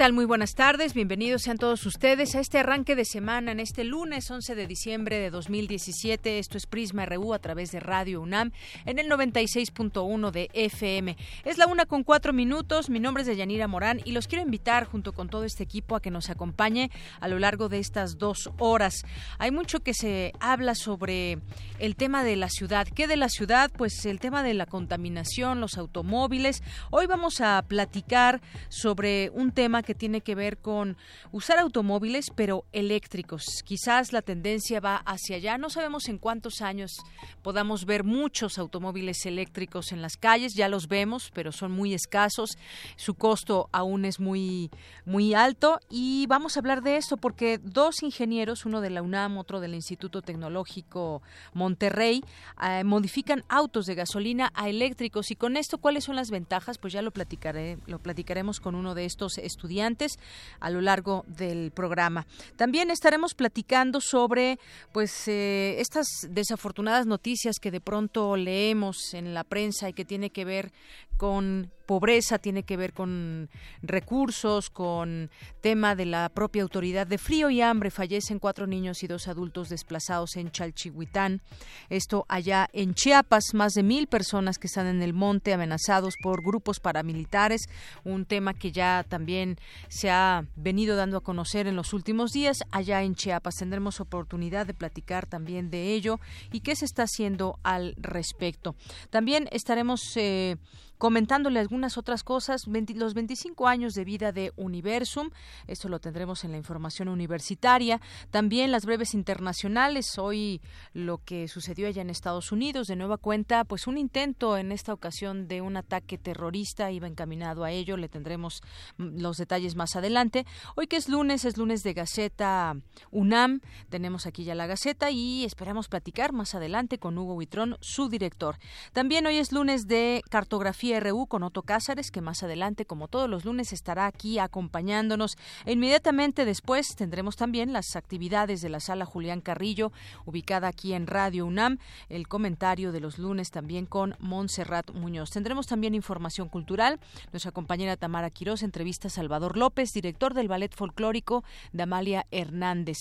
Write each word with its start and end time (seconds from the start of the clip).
Tal? 0.00 0.14
Muy 0.14 0.24
buenas 0.24 0.54
tardes. 0.54 0.94
Bienvenidos 0.94 1.42
sean 1.42 1.58
todos 1.58 1.84
ustedes 1.84 2.34
a 2.34 2.40
este 2.40 2.56
arranque 2.56 2.96
de 2.96 3.04
semana 3.04 3.52
en 3.52 3.60
este 3.60 3.84
lunes 3.84 4.30
11 4.30 4.54
de 4.54 4.66
diciembre 4.66 5.18
de 5.18 5.28
2017. 5.28 6.38
Esto 6.38 6.56
es 6.56 6.64
Prisma 6.64 7.04
RU 7.04 7.34
a 7.34 7.38
través 7.38 7.70
de 7.70 7.80
Radio 7.80 8.22
UNAM 8.22 8.50
en 8.86 8.98
el 8.98 9.10
96.1 9.10 10.30
de 10.30 10.48
FM. 10.54 11.18
Es 11.44 11.58
la 11.58 11.66
una 11.66 11.84
con 11.84 12.02
cuatro 12.02 12.32
minutos. 12.32 12.88
Mi 12.88 12.98
nombre 12.98 13.24
es 13.24 13.26
Deyanira 13.26 13.68
Morán 13.68 14.00
y 14.06 14.12
los 14.12 14.26
quiero 14.26 14.42
invitar 14.42 14.86
junto 14.86 15.12
con 15.12 15.28
todo 15.28 15.44
este 15.44 15.64
equipo 15.64 15.94
a 15.94 16.00
que 16.00 16.10
nos 16.10 16.30
acompañe 16.30 16.90
a 17.20 17.28
lo 17.28 17.38
largo 17.38 17.68
de 17.68 17.78
estas 17.78 18.16
dos 18.16 18.48
horas. 18.56 19.02
Hay 19.38 19.50
mucho 19.50 19.80
que 19.80 19.92
se 19.92 20.32
habla 20.40 20.76
sobre 20.76 21.40
el 21.78 21.94
tema 21.94 22.24
de 22.24 22.36
la 22.36 22.48
ciudad. 22.48 22.88
¿Qué 22.88 23.06
de 23.06 23.18
la 23.18 23.28
ciudad? 23.28 23.70
Pues 23.76 24.06
el 24.06 24.18
tema 24.18 24.42
de 24.42 24.54
la 24.54 24.64
contaminación, 24.64 25.60
los 25.60 25.76
automóviles. 25.76 26.62
Hoy 26.88 27.06
vamos 27.06 27.42
a 27.42 27.62
platicar 27.68 28.40
sobre 28.70 29.28
un 29.34 29.52
tema 29.52 29.82
que 29.82 29.89
que 29.90 29.94
tiene 29.96 30.20
que 30.20 30.36
ver 30.36 30.58
con 30.58 30.96
usar 31.32 31.58
automóviles, 31.58 32.30
pero 32.32 32.64
eléctricos. 32.70 33.64
Quizás 33.64 34.12
la 34.12 34.22
tendencia 34.22 34.78
va 34.78 34.98
hacia 34.98 35.34
allá. 35.34 35.58
No 35.58 35.68
sabemos 35.68 36.08
en 36.08 36.18
cuántos 36.18 36.62
años 36.62 36.98
podamos 37.42 37.86
ver 37.86 38.04
muchos 38.04 38.56
automóviles 38.56 39.26
eléctricos 39.26 39.90
en 39.90 40.00
las 40.00 40.16
calles. 40.16 40.54
Ya 40.54 40.68
los 40.68 40.86
vemos, 40.86 41.32
pero 41.34 41.50
son 41.50 41.72
muy 41.72 41.92
escasos. 41.92 42.50
Su 42.94 43.14
costo 43.14 43.68
aún 43.72 44.04
es 44.04 44.20
muy, 44.20 44.70
muy 45.06 45.34
alto. 45.34 45.80
Y 45.90 46.26
vamos 46.28 46.56
a 46.56 46.60
hablar 46.60 46.82
de 46.82 46.96
esto 46.96 47.16
porque 47.16 47.58
dos 47.58 48.04
ingenieros, 48.04 48.64
uno 48.64 48.80
de 48.80 48.90
la 48.90 49.02
UNAM, 49.02 49.38
otro 49.38 49.58
del 49.58 49.74
Instituto 49.74 50.22
Tecnológico 50.22 51.20
Monterrey, 51.52 52.22
eh, 52.62 52.84
modifican 52.84 53.42
autos 53.48 53.86
de 53.86 53.96
gasolina 53.96 54.52
a 54.54 54.68
eléctricos. 54.68 55.32
Y 55.32 55.34
con 55.34 55.56
esto, 55.56 55.78
¿cuáles 55.78 56.04
son 56.04 56.14
las 56.14 56.30
ventajas? 56.30 56.78
Pues 56.78 56.92
ya 56.92 57.02
lo 57.02 57.10
platicaré, 57.10 57.76
lo 57.88 57.98
platicaremos 57.98 58.60
con 58.60 58.76
uno 58.76 58.94
de 58.94 59.04
estos 59.04 59.36
estudiantes 59.38 59.79
a 59.82 60.70
lo 60.70 60.80
largo 60.80 61.24
del 61.26 61.70
programa. 61.70 62.26
También 62.56 62.90
estaremos 62.90 63.34
platicando 63.34 64.00
sobre 64.00 64.58
pues 64.92 65.28
eh, 65.28 65.76
estas 65.80 66.06
desafortunadas 66.28 67.06
noticias 67.06 67.56
que 67.60 67.70
de 67.70 67.80
pronto 67.80 68.36
leemos 68.36 69.14
en 69.14 69.34
la 69.34 69.44
prensa 69.44 69.88
y 69.88 69.92
que 69.92 70.04
tiene 70.04 70.30
que 70.30 70.44
ver 70.44 70.72
con 71.16 71.70
pobreza, 71.90 72.38
tiene 72.38 72.62
que 72.62 72.76
ver 72.76 72.92
con 72.92 73.48
recursos, 73.82 74.70
con 74.70 75.28
tema 75.60 75.96
de 75.96 76.06
la 76.06 76.28
propia 76.28 76.62
autoridad 76.62 77.04
de 77.04 77.18
frío 77.18 77.50
y 77.50 77.62
hambre. 77.62 77.90
Fallecen 77.90 78.38
cuatro 78.38 78.68
niños 78.68 79.02
y 79.02 79.08
dos 79.08 79.26
adultos 79.26 79.70
desplazados 79.70 80.36
en 80.36 80.52
Chalchihuitán. 80.52 81.40
Esto 81.88 82.26
allá 82.28 82.68
en 82.72 82.94
Chiapas, 82.94 83.54
más 83.54 83.72
de 83.72 83.82
mil 83.82 84.06
personas 84.06 84.58
que 84.58 84.68
están 84.68 84.86
en 84.86 85.02
el 85.02 85.14
monte 85.14 85.52
amenazados 85.52 86.14
por 86.22 86.44
grupos 86.44 86.78
paramilitares. 86.78 87.62
Un 88.04 88.24
tema 88.24 88.54
que 88.54 88.70
ya 88.70 89.04
también 89.08 89.58
se 89.88 90.10
ha 90.10 90.44
venido 90.54 90.94
dando 90.94 91.16
a 91.16 91.22
conocer 91.22 91.66
en 91.66 91.74
los 91.74 91.92
últimos 91.92 92.30
días. 92.30 92.58
Allá 92.70 93.02
en 93.02 93.16
Chiapas 93.16 93.56
tendremos 93.56 93.98
oportunidad 93.98 94.64
de 94.64 94.74
platicar 94.74 95.26
también 95.26 95.70
de 95.70 95.92
ello 95.92 96.20
y 96.52 96.60
qué 96.60 96.76
se 96.76 96.84
está 96.84 97.02
haciendo 97.02 97.58
al 97.64 97.96
respecto. 97.96 98.76
También 99.10 99.48
estaremos 99.50 100.12
eh, 100.14 100.56
comentándole 101.00 101.60
algunas 101.60 101.96
otras 101.96 102.22
cosas, 102.22 102.66
los 102.66 103.14
25 103.14 103.66
años 103.66 103.94
de 103.94 104.04
vida 104.04 104.32
de 104.32 104.52
Universum, 104.56 105.30
esto 105.66 105.88
lo 105.88 105.98
tendremos 105.98 106.44
en 106.44 106.50
la 106.50 106.58
información 106.58 107.08
universitaria, 107.08 108.02
también 108.30 108.70
las 108.70 108.84
breves 108.84 109.14
internacionales, 109.14 110.18
hoy 110.18 110.60
lo 110.92 111.16
que 111.24 111.48
sucedió 111.48 111.88
allá 111.88 112.02
en 112.02 112.10
Estados 112.10 112.52
Unidos, 112.52 112.86
de 112.86 112.96
nueva 112.96 113.16
cuenta, 113.16 113.64
pues 113.64 113.86
un 113.86 113.96
intento 113.96 114.58
en 114.58 114.72
esta 114.72 114.92
ocasión 114.92 115.48
de 115.48 115.62
un 115.62 115.78
ataque 115.78 116.18
terrorista, 116.18 116.90
iba 116.90 117.06
encaminado 117.06 117.64
a 117.64 117.70
ello, 117.70 117.96
le 117.96 118.10
tendremos 118.10 118.60
mm, 118.98 119.20
los 119.22 119.38
detalles 119.38 119.76
más 119.76 119.96
adelante. 119.96 120.44
Hoy 120.76 120.86
que 120.86 120.96
es 120.96 121.08
lunes, 121.08 121.46
es 121.46 121.56
lunes 121.56 121.82
de 121.82 121.94
Gaceta 121.94 122.76
UNAM, 123.10 123.62
tenemos 123.88 124.26
aquí 124.26 124.44
ya 124.44 124.54
la 124.54 124.66
Gaceta 124.66 125.10
y 125.10 125.46
esperamos 125.46 125.88
platicar 125.88 126.34
más 126.34 126.54
adelante 126.54 126.98
con 126.98 127.16
Hugo 127.16 127.32
Huitrón, 127.36 127.78
su 127.80 128.10
director. 128.10 128.58
También 128.92 129.26
hoy 129.26 129.38
es 129.38 129.50
lunes 129.50 129.86
de 129.86 130.22
cartografía 130.28 130.89
RU 130.98 131.26
con 131.26 131.42
Otto 131.42 131.62
Cázares, 131.62 132.10
que 132.10 132.20
más 132.20 132.42
adelante, 132.42 132.86
como 132.86 133.08
todos 133.08 133.28
los 133.28 133.44
lunes, 133.44 133.72
estará 133.72 134.06
aquí 134.06 134.38
acompañándonos. 134.38 135.36
E 135.66 135.72
inmediatamente 135.72 136.44
después 136.44 136.96
tendremos 136.96 137.36
también 137.36 137.72
las 137.72 137.96
actividades 137.96 138.60
de 138.62 138.68
la 138.68 138.80
sala 138.80 139.04
Julián 139.04 139.40
Carrillo, 139.40 139.92
ubicada 140.24 140.68
aquí 140.68 140.94
en 140.94 141.06
Radio 141.06 141.46
UNAM, 141.46 141.78
el 142.08 142.26
comentario 142.26 142.92
de 142.92 143.00
los 143.00 143.18
lunes 143.18 143.50
también 143.50 143.86
con 143.86 144.16
Montserrat 144.18 144.90
Muñoz. 144.92 145.30
Tendremos 145.30 145.66
también 145.66 145.94
información 145.94 146.48
cultural. 146.48 146.98
Nuestra 147.32 147.52
compañera 147.52 147.96
Tamara 147.96 148.30
Quirós 148.30 148.62
entrevista 148.62 149.08
a 149.08 149.10
Salvador 149.10 149.56
López, 149.56 149.90
director 149.92 150.34
del 150.34 150.48
Ballet 150.48 150.74
Folclórico 150.74 151.44
de 151.72 151.82
Amalia 151.82 152.26
Hernández. 152.30 152.98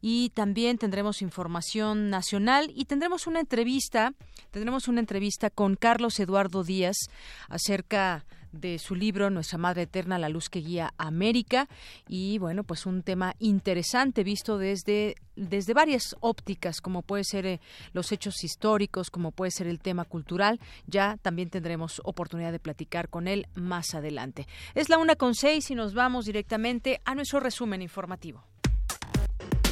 Y 0.00 0.30
también 0.30 0.78
tendremos 0.78 1.22
información 1.22 2.10
nacional 2.10 2.72
y 2.74 2.86
tendremos 2.86 3.26
una 3.26 3.40
entrevista, 3.40 4.12
tendremos 4.50 4.88
una 4.88 5.00
entrevista 5.00 5.50
con 5.50 5.76
Carlos 5.76 6.18
Eduardo 6.20 6.64
Díaz, 6.64 6.96
acerca 7.48 8.24
de 8.52 8.78
su 8.78 8.94
libro 8.94 9.30
Nuestra 9.30 9.58
Madre 9.58 9.82
Eterna, 9.82 10.18
la 10.18 10.28
luz 10.28 10.48
que 10.48 10.60
guía 10.60 10.92
América 10.98 11.68
y 12.08 12.38
bueno, 12.38 12.64
pues 12.64 12.86
un 12.86 13.02
tema 13.02 13.34
interesante 13.38 14.24
visto 14.24 14.58
desde 14.58 15.14
desde 15.36 15.72
varias 15.72 16.16
ópticas, 16.20 16.80
como 16.82 17.00
puede 17.02 17.24
ser 17.24 17.46
eh, 17.46 17.60
los 17.92 18.12
hechos 18.12 18.44
históricos, 18.44 19.10
como 19.10 19.32
puede 19.32 19.50
ser 19.50 19.68
el 19.68 19.80
tema 19.80 20.04
cultural, 20.04 20.60
ya 20.86 21.16
también 21.22 21.48
tendremos 21.48 22.02
oportunidad 22.04 22.52
de 22.52 22.58
platicar 22.58 23.08
con 23.08 23.26
él 23.26 23.46
más 23.54 23.94
adelante. 23.94 24.46
Es 24.74 24.90
la 24.90 24.98
una 24.98 25.16
con 25.16 25.34
seis 25.34 25.70
y 25.70 25.74
nos 25.74 25.94
vamos 25.94 26.26
directamente 26.26 27.00
a 27.06 27.14
nuestro 27.14 27.40
resumen 27.40 27.80
informativo. 27.80 28.44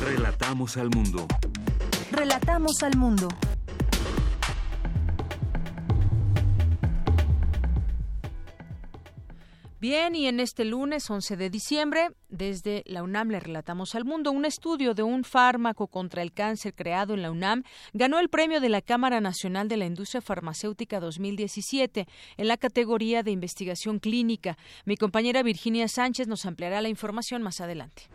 Relatamos 0.00 0.76
al 0.78 0.88
mundo. 0.88 1.26
Relatamos 2.12 2.82
al 2.82 2.96
mundo. 2.96 3.28
Bien, 9.80 10.16
y 10.16 10.26
en 10.26 10.40
este 10.40 10.64
lunes 10.64 11.08
11 11.08 11.36
de 11.36 11.50
diciembre, 11.50 12.08
desde 12.28 12.82
la 12.84 13.04
UNAM 13.04 13.28
le 13.28 13.38
relatamos 13.38 13.94
al 13.94 14.04
mundo 14.04 14.32
un 14.32 14.44
estudio 14.44 14.92
de 14.92 15.04
un 15.04 15.22
fármaco 15.22 15.86
contra 15.86 16.22
el 16.22 16.32
cáncer 16.32 16.74
creado 16.74 17.14
en 17.14 17.22
la 17.22 17.30
UNAM 17.30 17.62
ganó 17.92 18.18
el 18.18 18.28
premio 18.28 18.60
de 18.60 18.70
la 18.70 18.82
Cámara 18.82 19.20
Nacional 19.20 19.68
de 19.68 19.76
la 19.76 19.86
Industria 19.86 20.20
Farmacéutica 20.20 20.98
2017 20.98 22.08
en 22.38 22.48
la 22.48 22.56
categoría 22.56 23.22
de 23.22 23.30
investigación 23.30 24.00
clínica. 24.00 24.58
Mi 24.84 24.96
compañera 24.96 25.44
Virginia 25.44 25.86
Sánchez 25.86 26.26
nos 26.26 26.44
ampliará 26.44 26.82
la 26.82 26.88
información 26.88 27.44
más 27.44 27.60
adelante. 27.60 28.08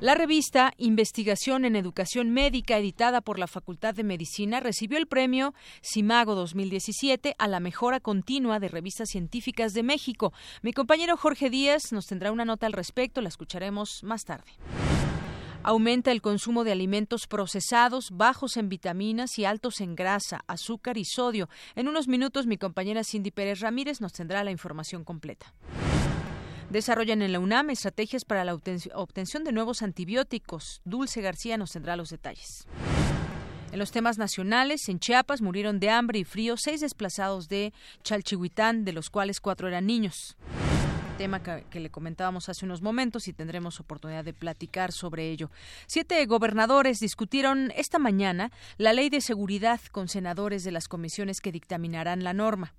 La 0.00 0.14
revista 0.14 0.72
Investigación 0.78 1.66
en 1.66 1.76
Educación 1.76 2.30
Médica, 2.30 2.78
editada 2.78 3.20
por 3.20 3.38
la 3.38 3.46
Facultad 3.46 3.94
de 3.94 4.02
Medicina, 4.02 4.58
recibió 4.58 4.96
el 4.96 5.06
premio 5.06 5.52
CIMAGO 5.82 6.34
2017 6.34 7.34
a 7.36 7.46
la 7.46 7.60
mejora 7.60 8.00
continua 8.00 8.60
de 8.60 8.68
revistas 8.68 9.10
científicas 9.10 9.74
de 9.74 9.82
México. 9.82 10.32
Mi 10.62 10.72
compañero 10.72 11.18
Jorge 11.18 11.50
Díaz 11.50 11.92
nos 11.92 12.06
tendrá 12.06 12.32
una 12.32 12.46
nota 12.46 12.66
al 12.66 12.72
respecto, 12.72 13.20
la 13.20 13.28
escucharemos 13.28 14.02
más 14.02 14.24
tarde. 14.24 14.50
Aumenta 15.62 16.12
el 16.12 16.22
consumo 16.22 16.64
de 16.64 16.72
alimentos 16.72 17.26
procesados, 17.26 18.08
bajos 18.10 18.56
en 18.56 18.70
vitaminas 18.70 19.38
y 19.38 19.44
altos 19.44 19.82
en 19.82 19.96
grasa, 19.96 20.40
azúcar 20.46 20.96
y 20.96 21.04
sodio. 21.04 21.50
En 21.74 21.88
unos 21.88 22.08
minutos 22.08 22.46
mi 22.46 22.56
compañera 22.56 23.04
Cindy 23.04 23.32
Pérez 23.32 23.60
Ramírez 23.60 24.00
nos 24.00 24.14
tendrá 24.14 24.42
la 24.44 24.50
información 24.50 25.04
completa. 25.04 25.52
Desarrollan 26.70 27.20
en 27.22 27.32
la 27.32 27.40
UNAM 27.40 27.70
estrategias 27.70 28.24
para 28.24 28.44
la 28.44 28.54
obtención 28.54 29.42
de 29.42 29.52
nuevos 29.52 29.82
antibióticos. 29.82 30.80
Dulce 30.84 31.20
García 31.20 31.56
nos 31.56 31.72
tendrá 31.72 31.96
los 31.96 32.10
detalles. 32.10 32.66
En 33.72 33.78
los 33.78 33.90
temas 33.90 34.18
nacionales, 34.18 34.88
en 34.88 35.00
Chiapas 35.00 35.42
murieron 35.42 35.80
de 35.80 35.90
hambre 35.90 36.20
y 36.20 36.24
frío 36.24 36.56
seis 36.56 36.80
desplazados 36.80 37.48
de 37.48 37.72
Chalchihuitán, 38.04 38.84
de 38.84 38.92
los 38.92 39.10
cuales 39.10 39.40
cuatro 39.40 39.68
eran 39.68 39.86
niños 39.86 40.36
tema 41.20 41.42
que, 41.42 41.80
le 41.80 41.90
comentábamos 41.90 42.48
hace 42.48 42.64
unos 42.64 42.80
momentos 42.80 43.28
y 43.28 43.34
tendremos 43.34 43.78
oportunidad 43.78 44.24
de 44.24 44.32
platicar 44.32 44.90
sobre 44.90 45.30
ello. 45.30 45.50
Siete 45.86 46.24
gobernadores 46.24 46.98
discutieron 46.98 47.70
esta 47.76 47.98
mañana 47.98 48.50
la 48.78 48.94
ley 48.94 49.10
de 49.10 49.20
seguridad 49.20 49.82
con 49.92 50.08
senadores 50.08 50.64
de 50.64 50.72
las 50.72 50.88
comisiones 50.88 51.42
que 51.42 51.52
dictaminarán 51.52 52.24
la 52.24 52.32
norma. 52.32 52.72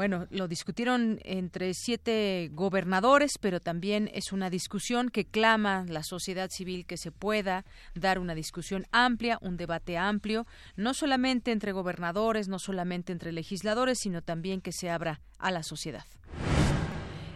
Bueno, 0.00 0.26
lo 0.30 0.48
discutieron 0.48 1.20
entre 1.24 1.74
siete 1.74 2.48
gobernadores, 2.54 3.32
pero 3.38 3.60
también 3.60 4.10
es 4.14 4.32
una 4.32 4.48
discusión 4.48 5.10
que 5.10 5.26
clama 5.26 5.84
la 5.86 6.02
sociedad 6.02 6.48
civil 6.50 6.86
que 6.86 6.96
se 6.96 7.12
pueda 7.12 7.66
dar 7.94 8.18
una 8.18 8.34
discusión 8.34 8.86
amplia, 8.92 9.36
un 9.42 9.58
debate 9.58 9.98
amplio, 9.98 10.46
no 10.74 10.94
solamente 10.94 11.52
entre 11.52 11.72
gobernadores, 11.72 12.48
no 12.48 12.58
solamente 12.58 13.12
entre 13.12 13.30
legisladores, 13.30 13.98
sino 13.98 14.22
también 14.22 14.62
que 14.62 14.72
se 14.72 14.88
abra 14.88 15.20
a 15.38 15.50
la 15.50 15.62
sociedad. 15.62 16.06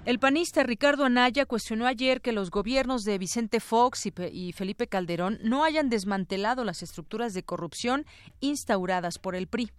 El 0.07 0.19
panista 0.19 0.63
Ricardo 0.63 1.05
Anaya 1.05 1.45
cuestionó 1.45 1.87
ayer 1.87 2.23
que 2.23 2.33
los 2.33 2.51
gobiernos 2.51 3.03
de 3.03 3.19
Vicente 3.19 3.61
Fox 3.61 4.07
y, 4.07 4.53
Felipe 4.53 4.87
Calderón 4.87 5.39
no 5.43 5.65
hayan 5.65 5.91
desmantelado 5.91 6.65
las 6.65 6.83
estructuras 6.83 7.35
de 7.35 7.43
corrupción 7.43 8.07
instauradas 8.41 9.19
por 9.19 9.35
el 9.35 9.49
PRI. 9.49 9.71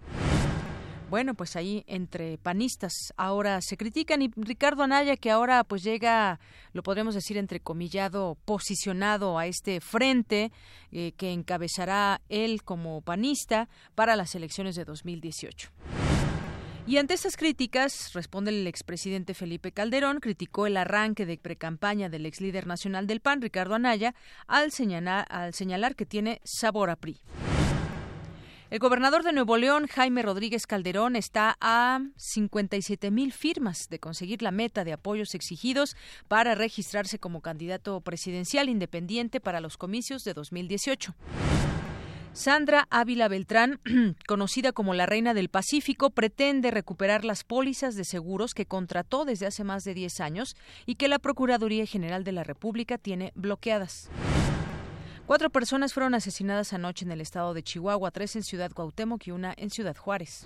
Bueno, 1.09 1.35
pues 1.35 1.55
ahí 1.55 1.83
entre 1.87 2.37
panistas 2.39 3.13
ahora 3.15 3.61
se 3.61 3.77
critican 3.77 4.23
y 4.23 4.31
Ricardo 4.35 4.83
Anaya 4.83 5.15
que 5.17 5.29
ahora 5.29 5.63
pues 5.63 5.83
llega, 5.83 6.39
lo 6.73 6.81
podremos 6.81 7.13
decir 7.13 7.37
entrecomillado, 7.37 8.37
posicionado 8.43 9.37
a 9.37 9.45
este 9.45 9.81
frente 9.81 10.51
eh, 10.91 11.13
que 11.15 11.31
encabezará 11.31 12.21
él 12.27 12.63
como 12.63 13.01
panista 13.01 13.69
para 13.93 14.15
las 14.15 14.33
elecciones 14.33 14.75
de 14.75 14.83
2018. 14.83 15.69
Y 16.87 16.97
ante 16.97 17.15
estas 17.15 17.35
críticas, 17.35 18.11
responde 18.13 18.51
el 18.51 18.67
expresidente 18.67 19.33
Felipe 19.33 19.71
Calderón, 19.71 20.19
criticó 20.19 20.67
el 20.67 20.77
arranque 20.77 21.25
de 21.25 21.37
precampaña 21.37 22.09
del 22.09 22.27
ex 22.27 22.41
líder 22.41 22.67
nacional 22.67 23.07
del 23.07 23.21
PAN, 23.21 23.41
Ricardo 23.41 23.73
Anaya, 23.73 24.13
al 24.47 24.71
señalar, 24.71 25.25
al 25.29 25.55
señalar 25.55 25.95
que 25.95 26.05
tiene 26.05 26.41
sabor 26.43 26.91
a 26.91 26.95
PRI. 26.95 27.19
El 28.75 28.79
gobernador 28.79 29.23
de 29.23 29.31
Nuevo 29.31 29.55
León, 29.55 29.87
Jaime 29.87 30.21
Rodríguez 30.21 30.67
Calderón, 30.67 31.15
está 31.15 31.55
a 31.61 32.01
57 32.17 33.09
mil 33.09 33.31
firmas 33.31 33.87
de 33.87 33.99
conseguir 33.99 34.41
la 34.41 34.51
meta 34.51 34.83
de 34.83 34.91
apoyos 34.91 35.33
exigidos 35.33 35.95
para 36.27 36.55
registrarse 36.55 37.17
como 37.17 37.39
candidato 37.39 38.01
presidencial 38.01 38.67
independiente 38.67 39.39
para 39.39 39.61
los 39.61 39.77
comicios 39.77 40.25
de 40.25 40.33
2018. 40.33 41.15
Sandra 42.33 42.85
Ávila 42.89 43.29
Beltrán, 43.29 43.79
conocida 44.27 44.73
como 44.73 44.93
la 44.93 45.05
Reina 45.05 45.33
del 45.33 45.47
Pacífico, 45.47 46.09
pretende 46.09 46.69
recuperar 46.69 47.23
las 47.23 47.45
pólizas 47.45 47.95
de 47.95 48.03
seguros 48.03 48.53
que 48.53 48.65
contrató 48.65 49.23
desde 49.23 49.45
hace 49.45 49.63
más 49.63 49.85
de 49.85 49.93
10 49.93 50.19
años 50.19 50.57
y 50.85 50.95
que 50.95 51.07
la 51.07 51.19
Procuraduría 51.19 51.85
General 51.85 52.25
de 52.25 52.33
la 52.33 52.43
República 52.43 52.97
tiene 52.97 53.31
bloqueadas. 53.35 54.09
Cuatro 55.25 55.49
personas 55.49 55.91
fueron 55.91 56.13
asesinadas 56.13 56.71
anoche 56.71 57.03
en 57.03 57.11
el 57.11 57.19
estado 57.19 57.55
de 57.55 57.63
Chihuahua, 57.63 58.11
tres 58.11 58.35
en 58.35 58.43
Ciudad 58.43 58.71
Cuauhtémoc 58.71 59.25
y 59.25 59.31
una 59.31 59.55
en 59.57 59.71
Ciudad 59.71 59.97
Juárez. 59.97 60.45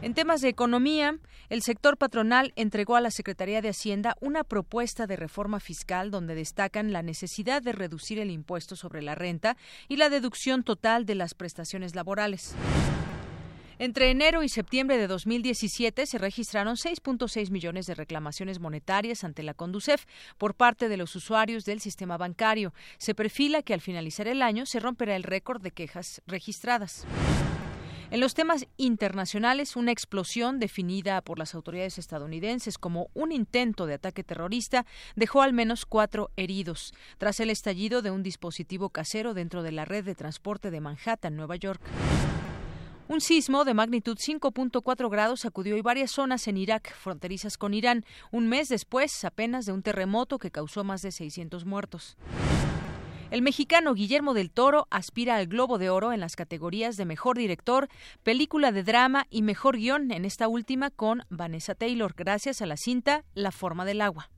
En 0.00 0.14
temas 0.14 0.40
de 0.40 0.48
economía, 0.48 1.18
el 1.50 1.60
sector 1.60 1.98
patronal 1.98 2.54
entregó 2.56 2.96
a 2.96 3.02
la 3.02 3.10
Secretaría 3.10 3.60
de 3.60 3.68
Hacienda 3.68 4.16
una 4.22 4.42
propuesta 4.42 5.06
de 5.06 5.16
reforma 5.16 5.60
fiscal 5.60 6.10
donde 6.10 6.34
destacan 6.34 6.94
la 6.94 7.02
necesidad 7.02 7.60
de 7.60 7.72
reducir 7.72 8.18
el 8.18 8.30
impuesto 8.30 8.74
sobre 8.74 9.02
la 9.02 9.14
renta 9.14 9.58
y 9.86 9.98
la 9.98 10.08
deducción 10.08 10.62
total 10.62 11.04
de 11.04 11.16
las 11.16 11.34
prestaciones 11.34 11.94
laborales. 11.94 12.54
Entre 13.84 14.10
enero 14.10 14.42
y 14.42 14.48
septiembre 14.48 14.96
de 14.96 15.06
2017 15.06 16.06
se 16.06 16.16
registraron 16.16 16.76
6.6 16.76 17.50
millones 17.50 17.84
de 17.84 17.94
reclamaciones 17.94 18.58
monetarias 18.58 19.24
ante 19.24 19.42
la 19.42 19.52
Conducef 19.52 20.06
por 20.38 20.54
parte 20.54 20.88
de 20.88 20.96
los 20.96 21.14
usuarios 21.16 21.66
del 21.66 21.80
sistema 21.80 22.16
bancario. 22.16 22.72
Se 22.96 23.14
perfila 23.14 23.60
que 23.60 23.74
al 23.74 23.82
finalizar 23.82 24.26
el 24.26 24.40
año 24.40 24.64
se 24.64 24.80
romperá 24.80 25.16
el 25.16 25.22
récord 25.22 25.60
de 25.60 25.70
quejas 25.70 26.22
registradas. 26.26 27.06
En 28.10 28.20
los 28.20 28.32
temas 28.32 28.66
internacionales, 28.78 29.76
una 29.76 29.92
explosión 29.92 30.60
definida 30.60 31.20
por 31.20 31.38
las 31.38 31.54
autoridades 31.54 31.98
estadounidenses 31.98 32.78
como 32.78 33.10
un 33.12 33.32
intento 33.32 33.84
de 33.84 33.94
ataque 33.94 34.24
terrorista 34.24 34.86
dejó 35.14 35.42
al 35.42 35.52
menos 35.52 35.84
cuatro 35.84 36.30
heridos 36.36 36.94
tras 37.18 37.38
el 37.38 37.50
estallido 37.50 38.00
de 38.00 38.10
un 38.10 38.22
dispositivo 38.22 38.88
casero 38.88 39.34
dentro 39.34 39.62
de 39.62 39.72
la 39.72 39.84
red 39.84 40.06
de 40.06 40.14
transporte 40.14 40.70
de 40.70 40.80
Manhattan, 40.80 41.36
Nueva 41.36 41.56
York. 41.56 41.82
Un 43.06 43.20
sismo 43.20 43.66
de 43.66 43.74
magnitud 43.74 44.16
5.4 44.16 45.10
grados 45.10 45.40
sacudió 45.40 45.74
hoy 45.74 45.82
varias 45.82 46.10
zonas 46.10 46.48
en 46.48 46.56
Irak, 46.56 46.94
fronterizas 46.96 47.58
con 47.58 47.74
Irán, 47.74 48.06
un 48.30 48.48
mes 48.48 48.70
después 48.70 49.26
apenas 49.26 49.66
de 49.66 49.72
un 49.72 49.82
terremoto 49.82 50.38
que 50.38 50.50
causó 50.50 50.84
más 50.84 51.02
de 51.02 51.12
600 51.12 51.66
muertos. 51.66 52.16
El 53.30 53.42
mexicano 53.42 53.92
Guillermo 53.92 54.32
del 54.32 54.50
Toro 54.50 54.86
aspira 54.90 55.36
al 55.36 55.48
Globo 55.48 55.76
de 55.76 55.90
Oro 55.90 56.12
en 56.12 56.20
las 56.20 56.34
categorías 56.34 56.96
de 56.96 57.04
Mejor 57.04 57.36
Director, 57.36 57.88
Película 58.22 58.72
de 58.72 58.82
Drama 58.82 59.26
y 59.28 59.42
Mejor 59.42 59.76
Guión, 59.76 60.10
en 60.10 60.24
esta 60.24 60.48
última 60.48 60.88
con 60.88 61.24
Vanessa 61.28 61.74
Taylor, 61.74 62.14
gracias 62.16 62.62
a 62.62 62.66
la 62.66 62.78
cinta 62.78 63.24
La 63.34 63.52
Forma 63.52 63.84
del 63.84 64.00
Agua. 64.00 64.30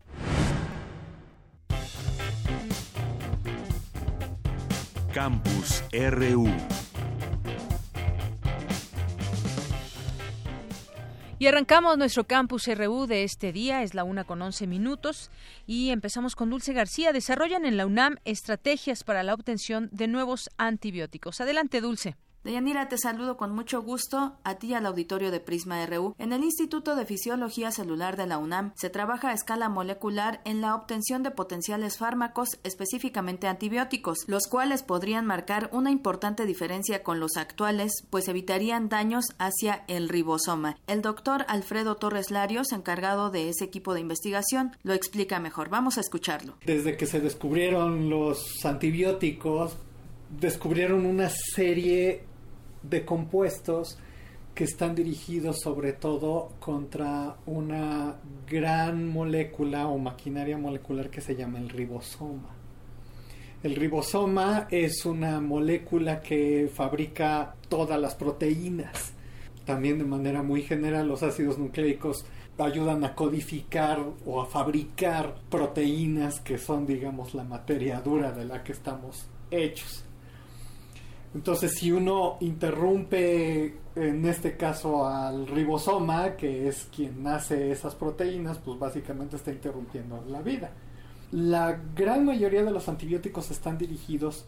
Campus 5.12 5.84
RU 5.92 6.48
Y 11.38 11.48
arrancamos 11.48 11.98
nuestro 11.98 12.24
campus 12.24 12.66
RU 12.66 13.06
de 13.06 13.22
este 13.22 13.52
día, 13.52 13.82
es 13.82 13.92
la 13.92 14.04
una 14.04 14.24
con 14.24 14.40
11 14.40 14.66
minutos, 14.66 15.30
y 15.66 15.90
empezamos 15.90 16.34
con 16.34 16.48
Dulce 16.48 16.72
García. 16.72 17.12
Desarrollan 17.12 17.66
en 17.66 17.76
la 17.76 17.84
UNAM 17.84 18.16
estrategias 18.24 19.04
para 19.04 19.22
la 19.22 19.34
obtención 19.34 19.90
de 19.92 20.08
nuevos 20.08 20.48
antibióticos. 20.56 21.42
Adelante, 21.42 21.82
Dulce. 21.82 22.16
Deyanira, 22.46 22.88
te 22.88 22.96
saludo 22.96 23.36
con 23.36 23.52
mucho 23.52 23.82
gusto 23.82 24.36
a 24.44 24.54
ti 24.54 24.68
y 24.68 24.74
al 24.74 24.86
auditorio 24.86 25.32
de 25.32 25.40
Prisma 25.40 25.84
RU. 25.84 26.14
En 26.16 26.32
el 26.32 26.44
Instituto 26.44 26.94
de 26.94 27.04
Fisiología 27.04 27.72
Celular 27.72 28.16
de 28.16 28.28
la 28.28 28.38
UNAM 28.38 28.70
se 28.76 28.88
trabaja 28.88 29.30
a 29.30 29.32
escala 29.32 29.68
molecular 29.68 30.42
en 30.44 30.60
la 30.60 30.76
obtención 30.76 31.24
de 31.24 31.32
potenciales 31.32 31.98
fármacos, 31.98 32.60
específicamente 32.62 33.48
antibióticos, 33.48 34.18
los 34.28 34.46
cuales 34.46 34.84
podrían 34.84 35.26
marcar 35.26 35.70
una 35.72 35.90
importante 35.90 36.46
diferencia 36.46 37.02
con 37.02 37.18
los 37.18 37.36
actuales, 37.36 38.04
pues 38.10 38.28
evitarían 38.28 38.88
daños 38.88 39.24
hacia 39.40 39.82
el 39.88 40.08
ribosoma. 40.08 40.76
El 40.86 41.02
doctor 41.02 41.46
Alfredo 41.48 41.96
Torres 41.96 42.30
Larios, 42.30 42.70
encargado 42.70 43.30
de 43.30 43.48
ese 43.48 43.64
equipo 43.64 43.92
de 43.92 44.02
investigación, 44.02 44.70
lo 44.84 44.92
explica 44.92 45.40
mejor. 45.40 45.68
Vamos 45.68 45.98
a 45.98 46.00
escucharlo. 46.00 46.54
Desde 46.64 46.96
que 46.96 47.06
se 47.06 47.18
descubrieron 47.18 48.08
los 48.08 48.64
antibióticos, 48.64 49.76
descubrieron 50.30 51.06
una 51.06 51.28
serie 51.28 52.35
de 52.88 53.04
compuestos 53.04 53.98
que 54.56 54.64
están 54.64 54.94
dirigidos 54.94 55.60
sobre 55.60 55.92
todo 55.92 56.52
contra 56.60 57.36
una 57.44 58.16
gran 58.48 59.06
molécula 59.06 59.86
o 59.86 59.98
maquinaria 59.98 60.56
molecular 60.56 61.10
que 61.10 61.20
se 61.20 61.36
llama 61.36 61.58
el 61.58 61.68
ribosoma. 61.68 62.48
El 63.62 63.74
ribosoma 63.74 64.66
es 64.70 65.04
una 65.04 65.42
molécula 65.42 66.20
que 66.20 66.70
fabrica 66.72 67.54
todas 67.68 68.00
las 68.00 68.14
proteínas. 68.14 69.12
También 69.66 69.98
de 69.98 70.04
manera 70.04 70.42
muy 70.42 70.62
general 70.62 71.08
los 71.08 71.22
ácidos 71.22 71.58
nucleicos 71.58 72.24
ayudan 72.56 73.04
a 73.04 73.14
codificar 73.14 74.00
o 74.24 74.40
a 74.40 74.46
fabricar 74.46 75.34
proteínas 75.50 76.40
que 76.40 76.56
son 76.56 76.86
digamos 76.86 77.34
la 77.34 77.44
materia 77.44 78.00
dura 78.00 78.32
de 78.32 78.46
la 78.46 78.64
que 78.64 78.72
estamos 78.72 79.26
hechos. 79.50 80.05
Entonces, 81.36 81.74
si 81.74 81.92
uno 81.92 82.38
interrumpe, 82.40 83.76
en 83.94 84.24
este 84.24 84.56
caso, 84.56 85.06
al 85.06 85.46
ribosoma, 85.46 86.34
que 86.34 86.66
es 86.66 86.88
quien 86.90 87.26
hace 87.26 87.70
esas 87.70 87.94
proteínas, 87.94 88.56
pues 88.56 88.78
básicamente 88.78 89.36
está 89.36 89.50
interrumpiendo 89.50 90.24
la 90.30 90.40
vida. 90.40 90.70
La 91.32 91.78
gran 91.94 92.24
mayoría 92.24 92.64
de 92.64 92.70
los 92.70 92.88
antibióticos 92.88 93.50
están 93.50 93.76
dirigidos 93.76 94.46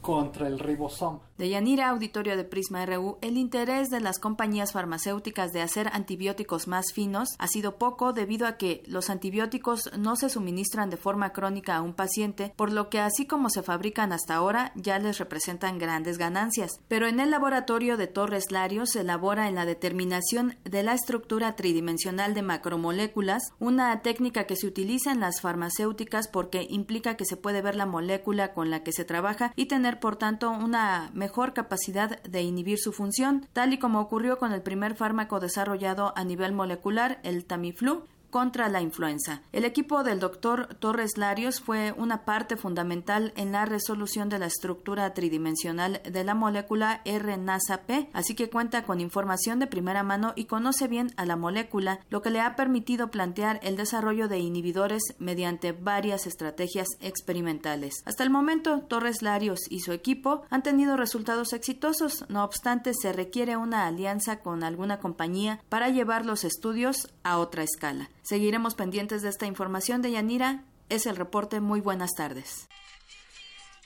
contra 0.00 0.48
el 0.48 0.58
ribosoma. 0.58 1.20
De 1.38 1.48
Yanira, 1.48 1.90
auditorio 1.90 2.36
de 2.36 2.42
Prisma 2.42 2.84
RU, 2.84 3.16
el 3.20 3.36
interés 3.36 3.90
de 3.90 4.00
las 4.00 4.18
compañías 4.18 4.72
farmacéuticas 4.72 5.52
de 5.52 5.62
hacer 5.62 5.88
antibióticos 5.92 6.66
más 6.66 6.92
finos 6.92 7.36
ha 7.38 7.46
sido 7.46 7.76
poco 7.76 8.12
debido 8.12 8.48
a 8.48 8.56
que 8.56 8.82
los 8.88 9.08
antibióticos 9.08 9.88
no 9.96 10.16
se 10.16 10.30
suministran 10.30 10.90
de 10.90 10.96
forma 10.96 11.32
crónica 11.32 11.76
a 11.76 11.82
un 11.82 11.94
paciente, 11.94 12.52
por 12.56 12.72
lo 12.72 12.90
que 12.90 12.98
así 12.98 13.24
como 13.24 13.50
se 13.50 13.62
fabrican 13.62 14.12
hasta 14.12 14.34
ahora 14.34 14.72
ya 14.74 14.98
les 14.98 15.18
representan 15.18 15.78
grandes 15.78 16.18
ganancias. 16.18 16.80
Pero 16.88 17.06
en 17.06 17.20
el 17.20 17.30
laboratorio 17.30 17.96
de 17.96 18.08
Torres 18.08 18.50
Larios 18.50 18.90
se 18.90 19.02
elabora 19.02 19.46
en 19.46 19.54
la 19.54 19.64
determinación 19.64 20.56
de 20.64 20.82
la 20.82 20.94
estructura 20.94 21.54
tridimensional 21.54 22.34
de 22.34 22.42
macromoléculas, 22.42 23.52
una 23.60 24.02
técnica 24.02 24.42
que 24.48 24.56
se 24.56 24.66
utiliza 24.66 25.12
en 25.12 25.20
las 25.20 25.40
farmacéuticas 25.40 26.26
porque 26.26 26.66
implica 26.68 27.16
que 27.16 27.24
se 27.24 27.36
puede 27.36 27.62
ver 27.62 27.76
la 27.76 27.86
molécula 27.86 28.54
con 28.54 28.70
la 28.70 28.82
que 28.82 28.90
se 28.90 29.04
trabaja 29.04 29.52
y 29.54 29.66
tener, 29.66 30.00
por 30.00 30.16
tanto, 30.16 30.50
una 30.50 31.12
mejor 31.14 31.27
capacidad 31.52 32.22
de 32.22 32.42
inhibir 32.42 32.78
su 32.78 32.92
función, 32.92 33.46
tal 33.52 33.72
y 33.72 33.78
como 33.78 34.00
ocurrió 34.00 34.38
con 34.38 34.52
el 34.52 34.62
primer 34.62 34.94
fármaco 34.94 35.40
desarrollado 35.40 36.12
a 36.16 36.24
nivel 36.24 36.52
molecular, 36.52 37.20
el 37.22 37.44
Tamiflu, 37.44 38.04
contra 38.30 38.68
la 38.68 38.80
influenza. 38.80 39.42
El 39.52 39.64
equipo 39.64 40.02
del 40.02 40.20
doctor 40.20 40.74
Torres 40.74 41.16
Larios 41.16 41.60
fue 41.60 41.92
una 41.96 42.24
parte 42.24 42.56
fundamental 42.56 43.32
en 43.36 43.52
la 43.52 43.64
resolución 43.64 44.28
de 44.28 44.38
la 44.38 44.46
estructura 44.46 45.14
tridimensional 45.14 46.00
de 46.02 46.24
la 46.24 46.34
molécula 46.34 47.02
RNASA-P, 47.04 48.10
así 48.12 48.34
que 48.34 48.50
cuenta 48.50 48.84
con 48.84 49.00
información 49.00 49.58
de 49.58 49.66
primera 49.66 50.02
mano 50.02 50.32
y 50.36 50.44
conoce 50.44 50.88
bien 50.88 51.12
a 51.16 51.24
la 51.24 51.36
molécula, 51.36 52.00
lo 52.10 52.22
que 52.22 52.30
le 52.30 52.40
ha 52.40 52.56
permitido 52.56 53.10
plantear 53.10 53.60
el 53.62 53.76
desarrollo 53.76 54.28
de 54.28 54.38
inhibidores 54.38 55.02
mediante 55.18 55.72
varias 55.72 56.26
estrategias 56.26 56.88
experimentales. 57.00 58.02
Hasta 58.04 58.24
el 58.24 58.30
momento, 58.30 58.80
Torres 58.80 59.22
Larios 59.22 59.60
y 59.70 59.80
su 59.80 59.92
equipo 59.92 60.42
han 60.50 60.62
tenido 60.62 60.96
resultados 60.96 61.52
exitosos, 61.52 62.24
no 62.28 62.44
obstante, 62.44 62.92
se 62.94 63.12
requiere 63.12 63.56
una 63.56 63.86
alianza 63.86 64.40
con 64.40 64.64
alguna 64.64 64.98
compañía 64.98 65.60
para 65.68 65.88
llevar 65.88 66.26
los 66.26 66.44
estudios 66.44 67.08
a 67.22 67.38
otra 67.38 67.62
escala. 67.62 68.10
Seguiremos 68.28 68.74
pendientes 68.74 69.22
de 69.22 69.30
esta 69.30 69.46
información 69.46 70.02
de 70.02 70.10
Yanira. 70.10 70.62
Es 70.90 71.06
el 71.06 71.16
reporte. 71.16 71.60
Muy 71.60 71.80
buenas 71.80 72.10
tardes. 72.14 72.68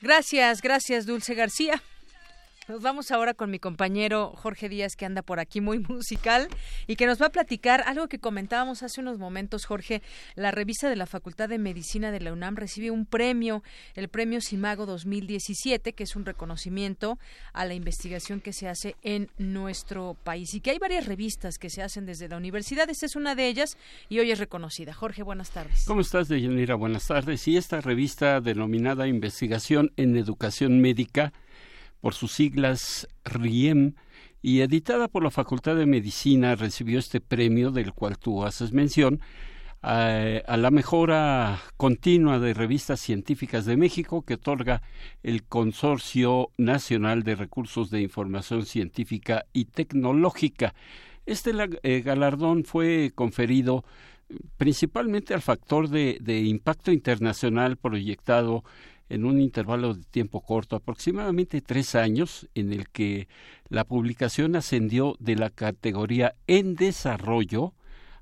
Gracias, 0.00 0.62
gracias, 0.62 1.06
Dulce 1.06 1.34
García. 1.36 1.80
Nos 2.72 2.80
vamos 2.80 3.10
ahora 3.10 3.34
con 3.34 3.50
mi 3.50 3.58
compañero 3.58 4.32
Jorge 4.34 4.70
Díaz, 4.70 4.96
que 4.96 5.04
anda 5.04 5.20
por 5.20 5.40
aquí 5.40 5.60
muy 5.60 5.78
musical 5.90 6.48
y 6.86 6.96
que 6.96 7.04
nos 7.04 7.20
va 7.20 7.26
a 7.26 7.28
platicar 7.28 7.84
algo 7.86 8.08
que 8.08 8.18
comentábamos 8.18 8.82
hace 8.82 9.02
unos 9.02 9.18
momentos, 9.18 9.66
Jorge. 9.66 10.00
La 10.36 10.52
revista 10.52 10.88
de 10.88 10.96
la 10.96 11.04
Facultad 11.04 11.50
de 11.50 11.58
Medicina 11.58 12.10
de 12.10 12.20
la 12.20 12.32
UNAM 12.32 12.56
recibe 12.56 12.90
un 12.90 13.04
premio, 13.04 13.62
el 13.94 14.08
premio 14.08 14.40
Simago 14.40 14.86
2017, 14.86 15.92
que 15.92 16.04
es 16.04 16.16
un 16.16 16.24
reconocimiento 16.24 17.18
a 17.52 17.66
la 17.66 17.74
investigación 17.74 18.40
que 18.40 18.54
se 18.54 18.68
hace 18.68 18.96
en 19.02 19.28
nuestro 19.36 20.16
país 20.24 20.54
y 20.54 20.62
que 20.62 20.70
hay 20.70 20.78
varias 20.78 21.04
revistas 21.04 21.58
que 21.58 21.68
se 21.68 21.82
hacen 21.82 22.06
desde 22.06 22.26
la 22.26 22.38
universidad. 22.38 22.88
Esta 22.88 23.04
es 23.04 23.16
una 23.16 23.34
de 23.34 23.48
ellas 23.48 23.76
y 24.08 24.18
hoy 24.18 24.30
es 24.30 24.38
reconocida. 24.38 24.94
Jorge, 24.94 25.22
buenas 25.22 25.50
tardes. 25.50 25.84
¿Cómo 25.86 26.00
estás, 26.00 26.26
Deyanira? 26.28 26.74
Buenas 26.76 27.06
tardes. 27.06 27.46
Y 27.48 27.58
esta 27.58 27.82
revista 27.82 28.40
denominada 28.40 29.06
Investigación 29.06 29.92
en 29.98 30.16
Educación 30.16 30.80
Médica 30.80 31.34
por 32.02 32.14
sus 32.14 32.32
siglas 32.32 33.08
RIEM, 33.24 33.94
y 34.42 34.60
editada 34.60 35.06
por 35.06 35.22
la 35.22 35.30
Facultad 35.30 35.76
de 35.76 35.86
Medicina, 35.86 36.56
recibió 36.56 36.98
este 36.98 37.20
premio 37.20 37.70
del 37.70 37.94
cual 37.94 38.18
tú 38.18 38.44
haces 38.44 38.72
mención 38.72 39.20
a, 39.82 40.56
la 40.56 40.70
mejora 40.72 41.60
continua 41.76 42.40
de 42.40 42.52
revistas 42.52 42.98
científicas 43.00 43.64
de 43.66 43.76
México 43.76 44.22
que 44.22 44.34
otorga 44.34 44.82
el 45.22 45.44
Consorcio 45.44 46.50
Nacional 46.58 47.22
de 47.22 47.36
Recursos 47.36 47.90
de 47.90 48.02
Información 48.02 48.66
Científica 48.66 49.44
y 49.52 49.66
Tecnológica. 49.66 50.74
Este 51.24 51.52
eh, 51.84 52.00
galardón 52.00 52.64
fue 52.64 53.12
conferido 53.14 53.84
principalmente 54.56 55.34
al 55.34 55.42
factor 55.42 55.88
de 55.88 56.40
impacto 56.40 56.90
internacional 56.90 57.76
proyectado 57.76 58.64
en 59.12 59.26
un 59.26 59.40
intervalo 59.40 59.92
de 59.94 60.02
tiempo 60.04 60.40
corto, 60.40 60.74
aproximadamente 60.74 61.60
tres 61.60 61.94
años, 61.94 62.48
en 62.54 62.72
el 62.72 62.88
que 62.88 63.28
la 63.68 63.84
publicación 63.84 64.56
ascendió 64.56 65.16
de 65.18 65.36
la 65.36 65.50
categoría 65.50 66.34
en 66.46 66.76
desarrollo 66.76 67.74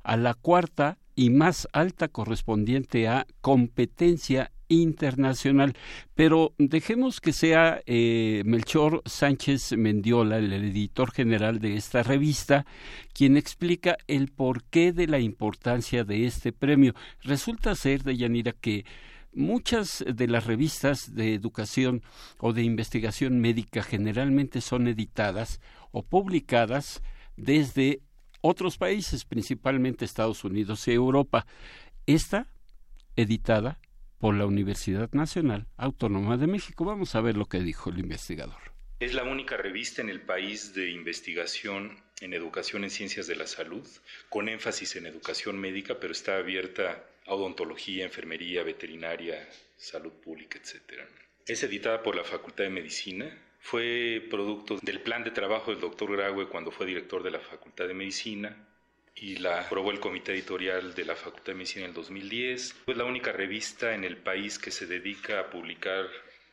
a 0.02 0.16
la 0.16 0.34
cuarta 0.34 0.98
y 1.14 1.30
más 1.30 1.68
alta 1.72 2.08
correspondiente 2.08 3.06
a 3.06 3.26
competencia 3.40 4.50
internacional. 4.66 5.76
Pero 6.14 6.54
dejemos 6.58 7.20
que 7.20 7.32
sea 7.32 7.82
eh, 7.86 8.42
Melchor 8.44 9.02
Sánchez 9.04 9.76
Mendiola, 9.76 10.38
el 10.38 10.52
editor 10.52 11.12
general 11.12 11.60
de 11.60 11.76
esta 11.76 12.02
revista, 12.02 12.66
quien 13.12 13.36
explica 13.36 13.96
el 14.08 14.28
porqué 14.28 14.92
de 14.92 15.06
la 15.06 15.20
importancia 15.20 16.02
de 16.02 16.26
este 16.26 16.52
premio. 16.52 16.94
Resulta 17.22 17.76
ser, 17.76 18.02
de 18.02 18.16
Yanira, 18.16 18.52
que 18.52 18.84
Muchas 19.32 20.04
de 20.06 20.26
las 20.26 20.46
revistas 20.46 21.14
de 21.14 21.34
educación 21.34 22.02
o 22.38 22.52
de 22.52 22.62
investigación 22.62 23.40
médica 23.40 23.82
generalmente 23.82 24.60
son 24.60 24.88
editadas 24.88 25.60
o 25.92 26.02
publicadas 26.02 27.02
desde 27.36 28.00
otros 28.40 28.76
países, 28.76 29.24
principalmente 29.24 30.04
Estados 30.04 30.44
Unidos 30.44 30.86
y 30.88 30.92
Europa. 30.92 31.46
Esta, 32.06 32.48
editada 33.16 33.78
por 34.18 34.34
la 34.34 34.46
Universidad 34.46 35.10
Nacional 35.12 35.66
Autónoma 35.76 36.36
de 36.36 36.46
México. 36.46 36.84
Vamos 36.84 37.14
a 37.14 37.20
ver 37.20 37.36
lo 37.36 37.46
que 37.46 37.60
dijo 37.60 37.90
el 37.90 37.98
investigador. 37.98 38.60
Es 39.00 39.14
la 39.14 39.24
única 39.24 39.56
revista 39.56 40.02
en 40.02 40.10
el 40.10 40.20
país 40.20 40.74
de 40.74 40.90
investigación 40.90 42.02
en 42.20 42.34
educación 42.34 42.84
en 42.84 42.90
ciencias 42.90 43.26
de 43.26 43.36
la 43.36 43.46
salud, 43.46 43.86
con 44.28 44.48
énfasis 44.48 44.96
en 44.96 45.06
educación 45.06 45.58
médica, 45.58 45.98
pero 45.98 46.12
está 46.12 46.36
abierta 46.36 47.02
odontología, 47.34 48.04
enfermería, 48.04 48.62
veterinaria, 48.62 49.48
salud 49.76 50.12
pública, 50.12 50.58
etc. 50.58 51.00
Es 51.46 51.62
editada 51.62 52.02
por 52.02 52.16
la 52.16 52.24
Facultad 52.24 52.64
de 52.64 52.70
Medicina. 52.70 53.26
Fue 53.60 54.26
producto 54.30 54.78
del 54.82 55.00
plan 55.00 55.24
de 55.24 55.30
trabajo 55.30 55.70
del 55.70 55.80
doctor 55.80 56.12
Graue 56.12 56.48
cuando 56.48 56.70
fue 56.70 56.86
director 56.86 57.22
de 57.22 57.30
la 57.30 57.40
Facultad 57.40 57.86
de 57.86 57.94
Medicina 57.94 58.66
y 59.14 59.36
la 59.36 59.60
aprobó 59.60 59.90
el 59.90 60.00
comité 60.00 60.32
editorial 60.32 60.94
de 60.94 61.04
la 61.04 61.14
Facultad 61.14 61.52
de 61.52 61.58
Medicina 61.58 61.84
en 61.84 61.90
el 61.90 61.94
2010. 61.94 62.74
Es 62.86 62.96
la 62.96 63.04
única 63.04 63.32
revista 63.32 63.94
en 63.94 64.04
el 64.04 64.16
país 64.16 64.58
que 64.58 64.70
se 64.70 64.86
dedica 64.86 65.40
a 65.40 65.50
publicar 65.50 66.06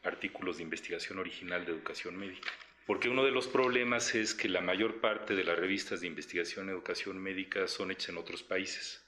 artículos 0.03 0.57
de 0.57 0.63
investigación 0.63 1.19
original 1.19 1.65
de 1.65 1.71
educación 1.71 2.17
médica. 2.17 2.51
Porque 2.85 3.09
uno 3.09 3.23
de 3.25 3.31
los 3.31 3.47
problemas 3.47 4.15
es 4.15 4.33
que 4.33 4.47
la 4.47 4.61
mayor 4.61 5.01
parte 5.01 5.35
de 5.35 5.43
las 5.43 5.57
revistas 5.57 6.01
de 6.01 6.07
investigación 6.07 6.65
en 6.65 6.75
educación 6.75 7.17
médica 7.17 7.67
son 7.67 7.91
hechas 7.91 8.09
en 8.09 8.17
otros 8.17 8.43
países. 8.43 9.06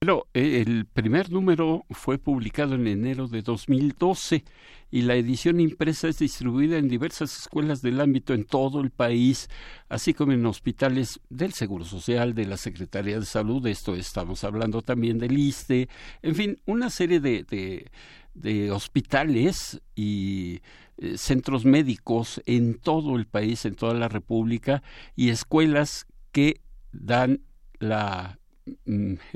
Bueno, 0.00 0.26
eh, 0.32 0.62
el 0.64 0.86
primer 0.86 1.32
número 1.32 1.84
fue 1.90 2.18
publicado 2.18 2.76
en 2.76 2.86
enero 2.86 3.26
de 3.26 3.42
2012 3.42 4.44
y 4.92 5.02
la 5.02 5.16
edición 5.16 5.58
impresa 5.58 6.06
es 6.06 6.20
distribuida 6.20 6.78
en 6.78 6.86
diversas 6.86 7.36
escuelas 7.36 7.82
del 7.82 8.00
ámbito 8.00 8.32
en 8.32 8.44
todo 8.44 8.80
el 8.80 8.92
país, 8.92 9.50
así 9.88 10.14
como 10.14 10.30
en 10.30 10.46
hospitales 10.46 11.18
del 11.30 11.52
Seguro 11.52 11.84
Social, 11.84 12.32
de 12.32 12.46
la 12.46 12.56
Secretaría 12.56 13.18
de 13.18 13.26
Salud, 13.26 13.66
esto 13.66 13.96
estamos 13.96 14.44
hablando 14.44 14.82
también 14.82 15.18
del 15.18 15.36
ISTE, 15.36 15.88
en 16.22 16.34
fin, 16.36 16.60
una 16.64 16.90
serie 16.90 17.18
de, 17.18 17.90
de, 18.34 18.70
hospitales 18.70 19.80
y 19.96 20.60
eh, 20.98 21.18
centros 21.18 21.64
médicos 21.64 22.40
en 22.46 22.74
todo 22.74 23.16
el 23.16 23.26
país, 23.26 23.64
en 23.64 23.74
toda 23.74 23.94
la 23.94 24.06
República, 24.06 24.80
y 25.16 25.30
escuelas 25.30 26.06
que 26.30 26.60
dan 26.92 27.40
la 27.80 28.38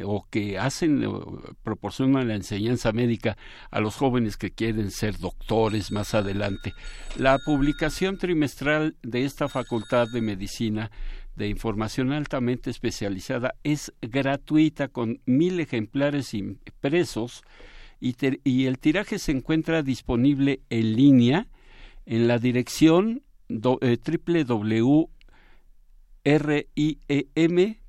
o 0.04 0.26
que 0.30 0.58
hacen 0.58 1.04
proporcionan 1.62 2.28
la 2.28 2.34
enseñanza 2.34 2.92
médica 2.92 3.36
a 3.70 3.80
los 3.80 3.96
jóvenes 3.96 4.36
que 4.36 4.50
quieren 4.50 4.90
ser 4.90 5.18
doctores 5.18 5.92
más 5.92 6.14
adelante. 6.14 6.74
La 7.16 7.38
publicación 7.38 8.18
trimestral 8.18 8.96
de 9.02 9.24
esta 9.24 9.48
Facultad 9.48 10.08
de 10.12 10.20
Medicina 10.20 10.90
de 11.36 11.48
información 11.48 12.12
altamente 12.12 12.70
especializada 12.70 13.54
es 13.62 13.92
gratuita 14.02 14.88
con 14.88 15.20
mil 15.24 15.60
ejemplares 15.60 16.34
impresos 16.34 17.42
y, 18.00 18.66
el 18.66 18.78
tiraje 18.78 19.18
se 19.18 19.32
encuentra 19.32 19.82
disponible 19.82 20.60
en 20.70 20.96
línea 20.96 21.46
en 22.04 22.26
la 22.26 22.38
dirección 22.38 23.22
eh, 23.48 23.96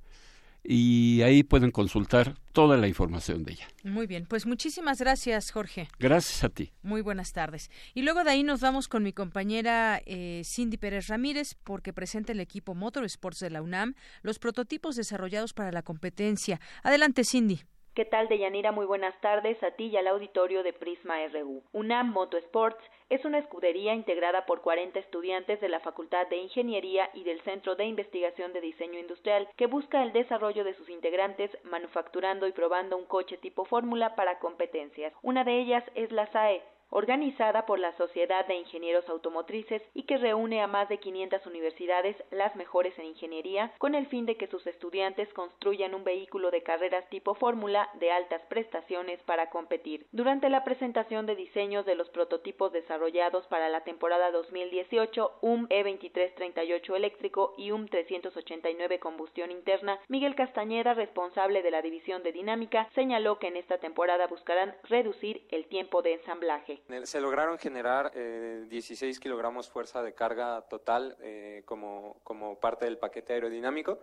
y 0.63 1.21
ahí 1.23 1.43
pueden 1.43 1.71
consultar 1.71 2.35
toda 2.53 2.77
la 2.77 2.87
información 2.87 3.43
de 3.43 3.53
ella. 3.53 3.67
Muy 3.83 4.07
bien, 4.07 4.25
pues 4.27 4.45
muchísimas 4.45 4.99
gracias, 4.99 5.51
Jorge. 5.51 5.87
Gracias 5.99 6.43
a 6.43 6.49
ti. 6.49 6.71
Muy 6.83 7.01
buenas 7.01 7.33
tardes. 7.33 7.69
Y 7.93 8.03
luego 8.03 8.23
de 8.23 8.31
ahí 8.31 8.43
nos 8.43 8.61
vamos 8.61 8.87
con 8.87 9.03
mi 9.03 9.13
compañera 9.13 10.01
eh, 10.05 10.43
Cindy 10.45 10.77
Pérez 10.77 11.07
Ramírez, 11.07 11.55
porque 11.63 11.93
presenta 11.93 12.31
el 12.31 12.39
equipo 12.39 12.75
Motorsports 12.75 13.39
de 13.39 13.49
la 13.49 13.61
UNAM 13.61 13.95
los 14.21 14.39
prototipos 14.39 14.95
desarrollados 14.95 15.53
para 15.53 15.71
la 15.71 15.81
competencia. 15.81 16.59
Adelante, 16.83 17.23
Cindy. 17.23 17.61
¿Qué 17.93 18.05
tal, 18.05 18.29
Deyanira? 18.29 18.71
Muy 18.71 18.85
buenas 18.85 19.19
tardes 19.19 19.61
a 19.61 19.71
ti 19.71 19.87
y 19.87 19.97
al 19.97 20.07
auditorio 20.07 20.63
de 20.63 20.71
Prisma 20.71 21.17
RU. 21.27 21.61
UNAM 21.73 22.13
Motorsports 22.13 22.81
es 23.09 23.25
una 23.25 23.39
escudería 23.39 23.93
integrada 23.93 24.45
por 24.45 24.61
40 24.61 24.97
estudiantes 24.97 25.59
de 25.59 25.67
la 25.67 25.81
Facultad 25.81 26.25
de 26.27 26.37
Ingeniería 26.37 27.09
y 27.13 27.25
del 27.25 27.41
Centro 27.41 27.75
de 27.75 27.83
Investigación 27.83 28.53
de 28.53 28.61
Diseño 28.61 28.97
Industrial 28.97 29.49
que 29.57 29.65
busca 29.65 30.03
el 30.03 30.13
desarrollo 30.13 30.63
de 30.63 30.73
sus 30.75 30.89
integrantes 30.89 31.51
manufacturando 31.65 32.47
y 32.47 32.53
probando 32.53 32.95
un 32.95 33.03
coche 33.07 33.37
tipo 33.37 33.65
fórmula 33.65 34.15
para 34.15 34.39
competencias. 34.39 35.11
Una 35.21 35.43
de 35.43 35.59
ellas 35.59 35.83
es 35.93 36.13
la 36.13 36.31
SAE, 36.31 36.63
organizada 36.91 37.65
por 37.65 37.79
la 37.79 37.95
Sociedad 37.97 38.45
de 38.47 38.55
Ingenieros 38.55 39.07
Automotrices 39.09 39.81
y 39.93 40.03
que 40.03 40.17
reúne 40.17 40.61
a 40.61 40.67
más 40.67 40.87
de 40.89 40.99
500 40.99 41.45
universidades, 41.47 42.15
las 42.29 42.55
mejores 42.55 42.97
en 42.99 43.05
ingeniería, 43.05 43.73
con 43.77 43.95
el 43.95 44.07
fin 44.07 44.25
de 44.25 44.35
que 44.35 44.47
sus 44.47 44.65
estudiantes 44.67 45.31
construyan 45.33 45.95
un 45.95 46.03
vehículo 46.03 46.51
de 46.51 46.63
carreras 46.63 47.09
tipo 47.09 47.33
fórmula 47.33 47.89
de 47.95 48.11
altas 48.11 48.41
prestaciones 48.49 49.21
para 49.23 49.49
competir. 49.49 50.05
Durante 50.11 50.49
la 50.49 50.63
presentación 50.63 51.25
de 51.25 51.35
diseños 51.35 51.85
de 51.85 51.95
los 51.95 52.09
prototipos 52.09 52.71
desarrollados 52.71 53.47
para 53.47 53.69
la 53.69 53.83
temporada 53.83 54.31
2018, 54.31 55.39
UM 55.41 55.67
E2338 55.69 56.95
eléctrico 56.95 57.53
y 57.57 57.71
UM 57.71 57.87
389 57.87 58.99
combustión 58.99 59.51
interna, 59.51 59.99
Miguel 60.09 60.35
Castañeda, 60.35 60.93
responsable 60.93 61.61
de 61.61 61.71
la 61.71 61.81
división 61.81 62.21
de 62.23 62.33
dinámica, 62.33 62.89
señaló 62.95 63.39
que 63.39 63.47
en 63.47 63.57
esta 63.57 63.77
temporada 63.77 64.27
buscarán 64.27 64.75
reducir 64.83 65.45
el 65.51 65.65
tiempo 65.67 66.01
de 66.01 66.13
ensamblaje. 66.13 66.80
Se 67.03 67.21
lograron 67.21 67.57
generar 67.57 68.11
16 68.13 69.17
eh, 69.17 69.19
kilogramos 69.19 69.69
fuerza 69.69 70.03
de 70.03 70.13
carga 70.13 70.61
total 70.69 71.17
eh, 71.21 71.63
como, 71.65 72.19
como 72.23 72.59
parte 72.59 72.85
del 72.85 72.97
paquete 72.97 73.33
aerodinámico. 73.33 73.99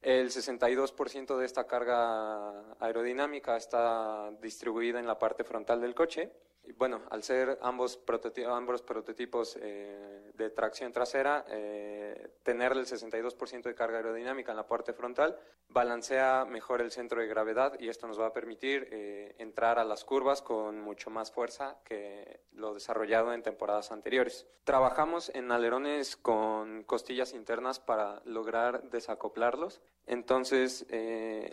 El 0.00 0.30
62% 0.30 1.36
de 1.38 1.46
esta 1.46 1.66
carga 1.66 2.74
aerodinámica 2.78 3.56
está 3.56 4.30
distribuida 4.40 5.00
en 5.00 5.06
la 5.06 5.18
parte 5.18 5.44
frontal 5.44 5.80
del 5.80 5.94
coche 5.94 6.30
bueno, 6.72 7.02
al 7.10 7.22
ser 7.22 7.58
ambos, 7.62 8.00
ambos 8.46 8.82
prototipos 8.82 9.58
eh, 9.60 10.30
de 10.34 10.50
tracción 10.50 10.92
trasera, 10.92 11.44
eh, 11.48 12.30
tener 12.42 12.72
el 12.72 12.86
62% 12.86 13.62
de 13.62 13.74
carga 13.74 13.98
aerodinámica 13.98 14.52
en 14.52 14.56
la 14.56 14.66
parte 14.66 14.92
frontal 14.92 15.38
balancea 15.68 16.44
mejor 16.44 16.80
el 16.80 16.90
centro 16.90 17.20
de 17.20 17.26
gravedad 17.26 17.78
y 17.80 17.88
esto 17.88 18.06
nos 18.06 18.20
va 18.20 18.26
a 18.26 18.32
permitir 18.32 18.88
eh, 18.92 19.34
entrar 19.38 19.78
a 19.78 19.84
las 19.84 20.04
curvas 20.04 20.42
con 20.42 20.80
mucho 20.80 21.10
más 21.10 21.32
fuerza 21.32 21.78
que 21.84 22.40
lo 22.52 22.74
desarrollado 22.74 23.32
en 23.32 23.42
temporadas 23.42 23.90
anteriores. 23.90 24.46
Trabajamos 24.64 25.30
en 25.34 25.50
alerones 25.52 26.16
con 26.16 26.84
costillas 26.84 27.34
internas 27.34 27.80
para 27.80 28.22
lograr 28.24 28.90
desacoplarlos. 28.90 29.82
Entonces, 30.06 30.86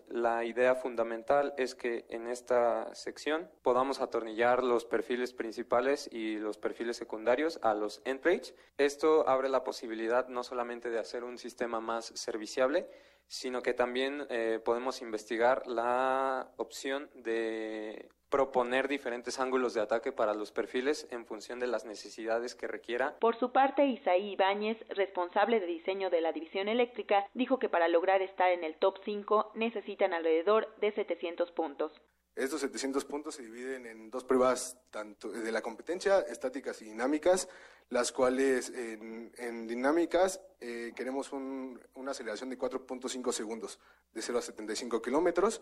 la 0.08 0.44
idea 0.44 0.76
fundamental 0.76 1.54
es 1.58 1.74
que 1.74 2.06
en 2.10 2.28
esta 2.28 2.94
sección 2.94 3.50
podamos 3.62 4.02
atornillar 4.02 4.62
los 4.64 4.84
perfiles 5.02 5.34
principales 5.34 6.08
y 6.12 6.38
los 6.38 6.60
perfiles 6.60 6.96
secundarios 6.96 7.60
a 7.64 7.74
los 7.74 8.04
endpage. 8.06 8.54
Esto 8.78 9.28
abre 9.28 9.50
la 9.50 9.64
posibilidad 9.64 10.28
no 10.28 10.44
solamente 10.44 10.92
de 10.92 11.00
hacer 11.00 11.24
un 11.24 11.40
sistema 11.40 11.80
más 11.80 12.06
serviciable, 12.06 12.88
sino 13.28 13.64
que 13.64 13.74
también 13.74 14.28
eh, 14.30 14.60
podemos 14.64 15.02
investigar 15.02 15.66
la 15.66 16.52
opción 16.58 17.10
de 17.16 18.10
proponer 18.30 18.88
diferentes 18.88 19.40
ángulos 19.40 19.74
de 19.74 19.82
ataque 19.82 20.12
para 20.12 20.36
los 20.36 20.52
perfiles 20.52 21.08
en 21.10 21.26
función 21.26 21.58
de 21.58 21.66
las 21.66 21.84
necesidades 21.84 22.54
que 22.54 22.68
requiera. 22.68 23.18
Por 23.20 23.36
su 23.40 23.52
parte, 23.52 23.88
Isaí 23.88 24.34
Ibáñez, 24.34 24.78
responsable 24.90 25.60
de 25.60 25.66
diseño 25.66 26.12
de 26.12 26.22
la 26.22 26.32
división 26.32 26.68
eléctrica, 26.68 27.26
dijo 27.34 27.58
que 27.58 27.70
para 27.70 27.88
lograr 27.88 28.22
estar 28.22 28.52
en 28.52 28.64
el 28.64 28.76
top 28.76 29.00
5 29.04 29.54
necesitan 29.56 30.14
alrededor 30.14 30.76
de 30.76 30.92
700 30.92 31.52
puntos. 31.54 31.92
Estos 32.36 32.62
700 32.62 33.04
puntos 33.06 33.36
se 33.36 33.42
dividen 33.42 33.86
en 33.86 34.10
dos 34.10 34.24
pruebas 34.24 34.78
tanto 34.90 35.30
de 35.30 35.52
la 35.52 35.62
competencia, 35.62 36.22
estáticas 36.22 36.82
y 36.82 36.86
dinámicas, 36.86 37.50
las 37.90 38.14
cuales 38.14 38.70
en, 38.70 39.68
dinámicas 39.68 40.40
eh, 40.62 40.94
queremos 40.96 41.34
una 41.34 42.12
aceleración 42.12 42.50
de 42.50 42.58
4.5 42.58 43.34
segundos, 43.34 43.80
de 44.14 44.22
0 44.22 44.40
a 44.40 44.42
75 44.42 45.02
kilómetros, 45.02 45.62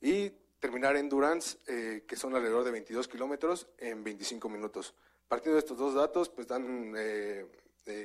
y 0.00 0.30
terminar 0.60 0.96
endurance, 0.96 1.58
eh, 1.66 2.04
que 2.06 2.14
son 2.14 2.36
alrededor 2.36 2.62
de 2.62 2.70
22 2.70 3.08
kilómetros, 3.08 3.66
en 3.78 4.04
25 4.04 4.48
minutos. 4.48 4.94
Partiendo 5.26 5.56
de 5.56 5.60
estos 5.60 5.76
dos 5.76 5.94
datos, 5.94 6.28
pues 6.28 6.46
dan 6.46 6.94
eh, 6.96 7.46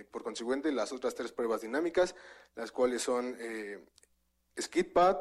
por 0.09 0.23
consiguiente 0.23 0.71
las 0.71 0.91
otras 0.91 1.13
tres 1.13 1.31
pruebas 1.31 1.61
dinámicas, 1.61 2.15
las 2.55 2.71
cuales 2.71 3.03
son 3.03 3.37
skid 4.59 4.91
pad, 4.91 5.17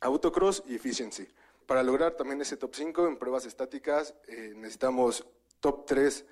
autocross 0.00 0.62
y 0.66 0.76
efficiency. 0.76 1.28
Para 1.66 1.82
lograr 1.82 2.12
también 2.12 2.40
ese 2.40 2.56
top 2.56 2.74
5 2.74 3.06
en 3.06 3.16
pruebas 3.16 3.46
estáticas 3.46 4.14
eh, 4.26 4.52
necesitamos 4.54 5.26
top 5.60 5.86
3 5.86 6.26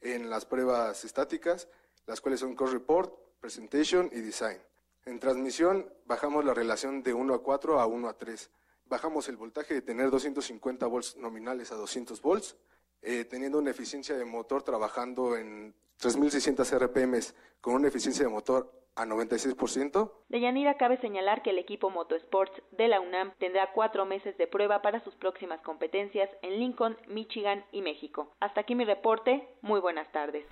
en 0.00 0.28
las 0.28 0.44
pruebas 0.44 1.04
estáticas, 1.04 1.68
las 2.06 2.20
cuales 2.20 2.40
son 2.40 2.56
Course 2.56 2.74
Report, 2.74 3.14
Presentation 3.40 4.10
y 4.12 4.20
Design. 4.20 4.58
En 5.04 5.20
transmisión 5.20 5.92
bajamos 6.04 6.44
la 6.44 6.52
relación 6.52 7.02
de 7.02 7.14
1 7.14 7.34
a 7.34 7.42
4 7.42 7.80
a 7.80 7.86
1 7.86 8.08
a 8.08 8.18
3. 8.18 8.50
Bajamos 8.86 9.28
el 9.28 9.36
voltaje 9.36 9.74
de 9.74 9.82
tener 9.82 10.10
250 10.10 10.86
volts 10.86 11.16
nominales 11.16 11.70
a 11.70 11.76
200 11.76 12.20
volts, 12.20 12.56
eh, 13.02 13.24
teniendo 13.24 13.58
una 13.58 13.70
eficiencia 13.70 14.16
de 14.16 14.24
motor 14.24 14.64
trabajando 14.64 15.36
en 15.36 15.74
3.600 16.02 16.78
RPM 16.78 17.20
con 17.60 17.74
una 17.74 17.88
eficiencia 17.88 18.24
de 18.24 18.30
motor 18.30 18.82
a 18.94 19.06
96%. 19.06 20.12
De 20.28 20.40
Yanira 20.40 20.76
cabe 20.76 21.00
señalar 21.00 21.42
que 21.42 21.50
el 21.50 21.58
equipo 21.58 21.90
Motosports 21.90 22.52
de 22.72 22.88
la 22.88 23.00
UNAM 23.00 23.32
tendrá 23.38 23.72
cuatro 23.72 24.04
meses 24.04 24.36
de 24.36 24.46
prueba 24.46 24.82
para 24.82 25.02
sus 25.04 25.14
próximas 25.14 25.60
competencias 25.62 26.28
en 26.42 26.58
Lincoln, 26.58 26.96
Michigan 27.08 27.64
y 27.72 27.80
México. 27.80 28.34
Hasta 28.40 28.62
aquí 28.62 28.74
mi 28.74 28.84
reporte. 28.84 29.48
Muy 29.62 29.80
buenas 29.80 30.10
tardes. 30.12 30.44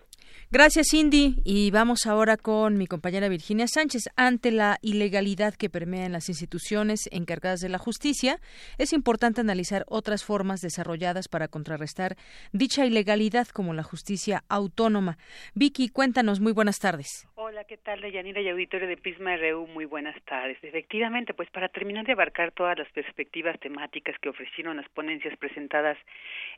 Gracias, 0.51 0.89
Cindy. 0.91 1.41
Y 1.45 1.71
vamos 1.71 2.07
ahora 2.07 2.37
con 2.37 2.77
mi 2.77 2.87
compañera 2.87 3.29
Virginia 3.29 3.69
Sánchez. 3.69 4.05
Ante 4.17 4.51
la 4.51 4.79
ilegalidad 4.83 5.55
que 5.55 5.71
permea 5.71 6.07
en 6.07 6.13
las 6.13 6.29
instituciones 6.29 7.09
encargadas 7.13 7.61
de 7.61 7.69
la 7.69 7.79
justicia, 7.79 8.41
es 8.79 8.93
importante 8.93 9.41
analizar 9.41 9.85
otras 9.89 10.25
formas 10.25 10.61
desarrolladas 10.61 11.29
para 11.29 11.49
contrarrestar 11.49 12.17
dicha 12.53 12.85
ilegalidad, 12.85 13.49
como 13.49 13.75
la 13.75 13.83
justicia 13.83 14.45
autónoma. 14.49 15.19
Vicky, 15.55 15.89
cuéntanos. 15.89 16.41
Muy 16.41 16.53
buenas 16.53 16.79
tardes. 16.79 17.29
Hola, 17.37 17.65
¿qué 17.65 17.77
tal, 17.77 18.01
Deyanira 18.01 18.41
y 18.41 18.49
auditorio 18.49 18.87
de 18.87 18.97
Prisma 18.97 19.37
RU? 19.37 19.67
Muy 19.67 19.85
buenas 19.85 20.21
tardes. 20.25 20.59
Efectivamente, 20.63 21.35
pues 21.35 21.51
para 21.51 21.69
terminar 21.69 22.07
de 22.07 22.13
abarcar 22.13 22.53
todas 22.53 22.79
las 22.79 22.89
perspectivas 22.93 23.59
temáticas 23.61 24.17
que 24.21 24.29
ofrecieron 24.29 24.77
las 24.77 24.89
ponencias 24.91 25.37
presentadas 25.39 25.99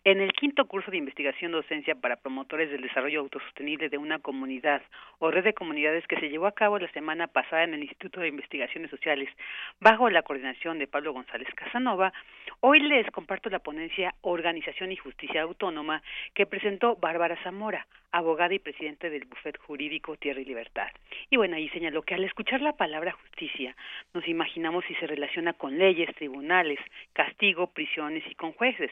en 0.05 0.21
el 0.21 0.33
quinto 0.33 0.67
curso 0.67 0.91
de 0.91 0.97
investigación 0.97 1.53
docencia 1.53 1.95
para 1.95 2.17
promotores 2.17 2.71
del 2.71 2.83
desarrollo 2.83 3.21
autosostenible 3.21 3.89
de 3.89 3.99
una 3.99 4.19
comunidad 4.19 4.83
o 5.19 5.31
red 5.31 5.45
de 5.45 5.55
comunidades 5.55 6.07
que 6.07 6.19
se 6.19 6.29
llevó 6.29 6.47
a 6.47 6.53
cabo 6.53 6.79
la 6.79 6.91
semana 6.93 7.29
pasada 7.29 7.65
en 7.65 7.75
el 7.75 7.83
Instituto 7.83 8.21
de 8.21 8.29
Investigaciones 8.29 8.91
Sociales 8.91 9.29
bajo 9.81 10.11
la 10.11 10.23
coordinación 10.23 10.79
de 10.79 10.87
Pablo 10.87 11.13
González 11.13 11.49
Casanova, 11.55 12.13
hoy 12.61 12.81
les 12.81 13.11
comparto 13.11 13.49
la 13.51 13.61
ponencia 13.61 14.15
Organización 14.23 14.93
y 14.93 14.97
Justicia 14.97 15.43
Autónoma 15.43 16.03
que 16.35 16.47
presentó 16.47 16.97
Bárbara 16.97 17.37
Zamora, 17.43 17.87
abogada 18.13 18.55
y 18.55 18.59
presidente 18.59 19.11
del 19.11 19.25
Bufet 19.25 19.59
Jurídico 19.59 20.17
Tierra 20.17 20.41
y 20.41 20.45
Libertad. 20.45 20.89
Y 21.31 21.37
bueno, 21.37 21.57
ahí 21.57 21.69
señaló 21.71 22.03
que 22.03 22.15
al 22.15 22.25
escuchar 22.25 22.61
la 22.61 22.77
palabra 22.77 23.13
justicia, 23.13 23.75
nos 24.15 24.29
imaginamos 24.29 24.85
si 24.87 24.95
se 24.97 25.07
relaciona 25.07 25.55
con 25.55 25.79
leyes, 25.79 26.15
tribunales, 26.17 26.79
castigo, 27.13 27.69
prisiones 27.69 28.23
y 28.31 28.35
con 28.35 28.53
jueces. 28.53 28.91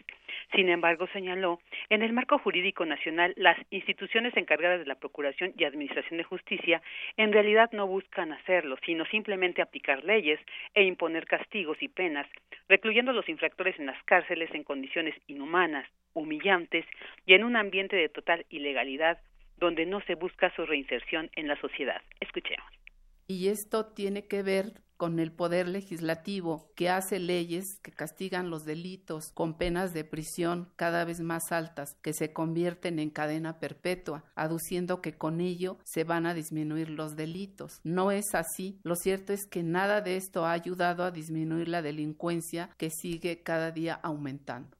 Sin 0.54 0.68
embargo, 0.68 1.06
señaló, 1.12 1.60
en 1.90 2.02
el 2.02 2.12
marco 2.12 2.38
jurídico 2.38 2.84
nacional, 2.86 3.34
las 3.36 3.58
instituciones 3.70 4.36
encargadas 4.36 4.80
de 4.80 4.86
la 4.86 4.94
Procuración 4.94 5.52
y 5.56 5.64
Administración 5.64 6.18
de 6.18 6.24
Justicia 6.24 6.82
en 7.16 7.32
realidad 7.32 7.70
no 7.72 7.86
buscan 7.86 8.32
hacerlo, 8.32 8.76
sino 8.84 9.04
simplemente 9.06 9.62
aplicar 9.62 10.04
leyes 10.04 10.40
e 10.74 10.82
imponer 10.84 11.26
castigos 11.26 11.82
y 11.82 11.88
penas, 11.88 12.26
recluyendo 12.68 13.10
a 13.10 13.14
los 13.14 13.28
infractores 13.28 13.78
en 13.78 13.86
las 13.86 14.02
cárceles 14.04 14.52
en 14.54 14.64
condiciones 14.64 15.14
inhumanas, 15.26 15.86
humillantes 16.14 16.84
y 17.26 17.34
en 17.34 17.44
un 17.44 17.56
ambiente 17.56 17.96
de 17.96 18.08
total 18.08 18.46
ilegalidad 18.50 19.18
donde 19.58 19.86
no 19.86 20.00
se 20.02 20.14
busca 20.14 20.54
su 20.54 20.64
reinserción 20.66 21.30
en 21.36 21.48
la 21.48 21.60
sociedad. 21.60 22.00
Escuchemos. 22.20 22.66
Y 23.26 23.48
esto 23.48 23.86
tiene 23.86 24.26
que 24.26 24.42
ver 24.42 24.72
con 24.96 25.18
el 25.18 25.32
poder 25.32 25.66
legislativo 25.66 26.72
que 26.76 26.90
hace 26.90 27.18
leyes 27.18 27.64
que 27.82 27.90
castigan 27.90 28.50
los 28.50 28.66
delitos 28.66 29.30
con 29.32 29.56
penas 29.56 29.94
de 29.94 30.04
prisión 30.04 30.68
cada 30.76 31.06
vez 31.06 31.20
más 31.20 31.52
altas 31.52 31.94
que 32.02 32.12
se 32.12 32.34
convierten 32.34 32.98
en 32.98 33.08
cadena 33.08 33.60
perpetua, 33.60 34.24
aduciendo 34.34 35.00
que 35.00 35.16
con 35.16 35.40
ello 35.40 35.78
se 35.84 36.04
van 36.04 36.26
a 36.26 36.34
disminuir 36.34 36.90
los 36.90 37.16
delitos. 37.16 37.80
No 37.82 38.10
es 38.10 38.34
así. 38.34 38.78
Lo 38.82 38.94
cierto 38.94 39.32
es 39.32 39.46
que 39.50 39.62
nada 39.62 40.02
de 40.02 40.16
esto 40.16 40.44
ha 40.44 40.52
ayudado 40.52 41.02
a 41.02 41.10
disminuir 41.10 41.68
la 41.68 41.80
delincuencia 41.80 42.68
que 42.76 42.90
sigue 42.90 43.42
cada 43.42 43.70
día 43.70 43.94
aumentando. 43.94 44.79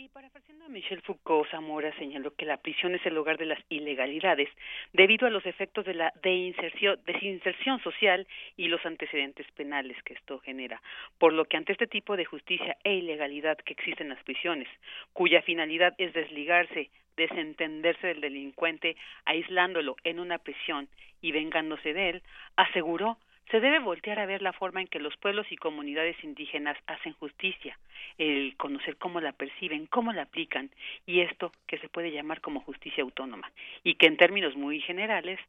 Y 0.00 0.08
parafraseando 0.10 0.66
a 0.66 0.68
Michel 0.68 1.02
Foucault, 1.02 1.50
Zamora 1.50 1.92
señaló 1.98 2.32
que 2.36 2.46
la 2.46 2.58
prisión 2.58 2.94
es 2.94 3.04
el 3.04 3.16
lugar 3.16 3.36
de 3.36 3.46
las 3.46 3.58
ilegalidades 3.68 4.48
debido 4.92 5.26
a 5.26 5.30
los 5.30 5.44
efectos 5.44 5.84
de 5.86 5.94
la 5.94 6.12
desinserción 6.22 7.80
social 7.82 8.24
y 8.56 8.68
los 8.68 8.86
antecedentes 8.86 9.50
penales 9.56 10.00
que 10.04 10.14
esto 10.14 10.38
genera, 10.38 10.80
por 11.18 11.32
lo 11.32 11.46
que 11.46 11.56
ante 11.56 11.72
este 11.72 11.88
tipo 11.88 12.16
de 12.16 12.26
justicia 12.26 12.76
e 12.84 12.94
ilegalidad 12.94 13.58
que 13.58 13.72
existen 13.72 14.06
en 14.06 14.14
las 14.14 14.22
prisiones, 14.22 14.68
cuya 15.14 15.42
finalidad 15.42 15.96
es 15.98 16.12
desligarse, 16.12 16.90
desentenderse 17.16 18.06
del 18.06 18.20
delincuente, 18.20 18.94
aislándolo 19.24 19.96
en 20.04 20.20
una 20.20 20.38
prisión 20.38 20.88
y 21.20 21.32
vengándose 21.32 21.92
de 21.92 22.10
él, 22.10 22.22
aseguró 22.54 23.18
se 23.50 23.60
debe 23.60 23.78
voltear 23.78 24.18
a 24.18 24.26
ver 24.26 24.42
la 24.42 24.52
forma 24.52 24.80
en 24.80 24.88
que 24.88 24.98
los 24.98 25.16
pueblos 25.16 25.46
y 25.50 25.56
comunidades 25.56 26.16
indígenas 26.22 26.76
hacen 26.86 27.14
justicia, 27.14 27.78
el 28.18 28.56
conocer 28.56 28.96
cómo 28.96 29.20
la 29.20 29.32
perciben, 29.32 29.86
cómo 29.86 30.12
la 30.12 30.22
aplican, 30.22 30.70
y 31.06 31.20
esto 31.20 31.52
que 31.66 31.78
se 31.78 31.88
puede 31.88 32.12
llamar 32.12 32.40
como 32.40 32.60
justicia 32.60 33.02
autónoma, 33.02 33.50
y 33.84 33.94
que 33.94 34.06
en 34.06 34.16
términos 34.16 34.56
muy 34.56 34.80
generales, 34.80 35.40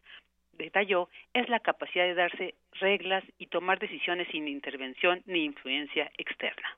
detalló, 0.53 1.09
es 1.33 1.49
la 1.49 1.59
capacidad 1.59 2.05
de 2.05 2.15
darse 2.15 2.55
reglas 2.79 3.23
y 3.37 3.47
tomar 3.47 3.79
decisiones 3.79 4.27
sin 4.31 4.47
intervención 4.47 5.21
ni 5.25 5.43
influencia 5.45 6.11
externa. 6.17 6.77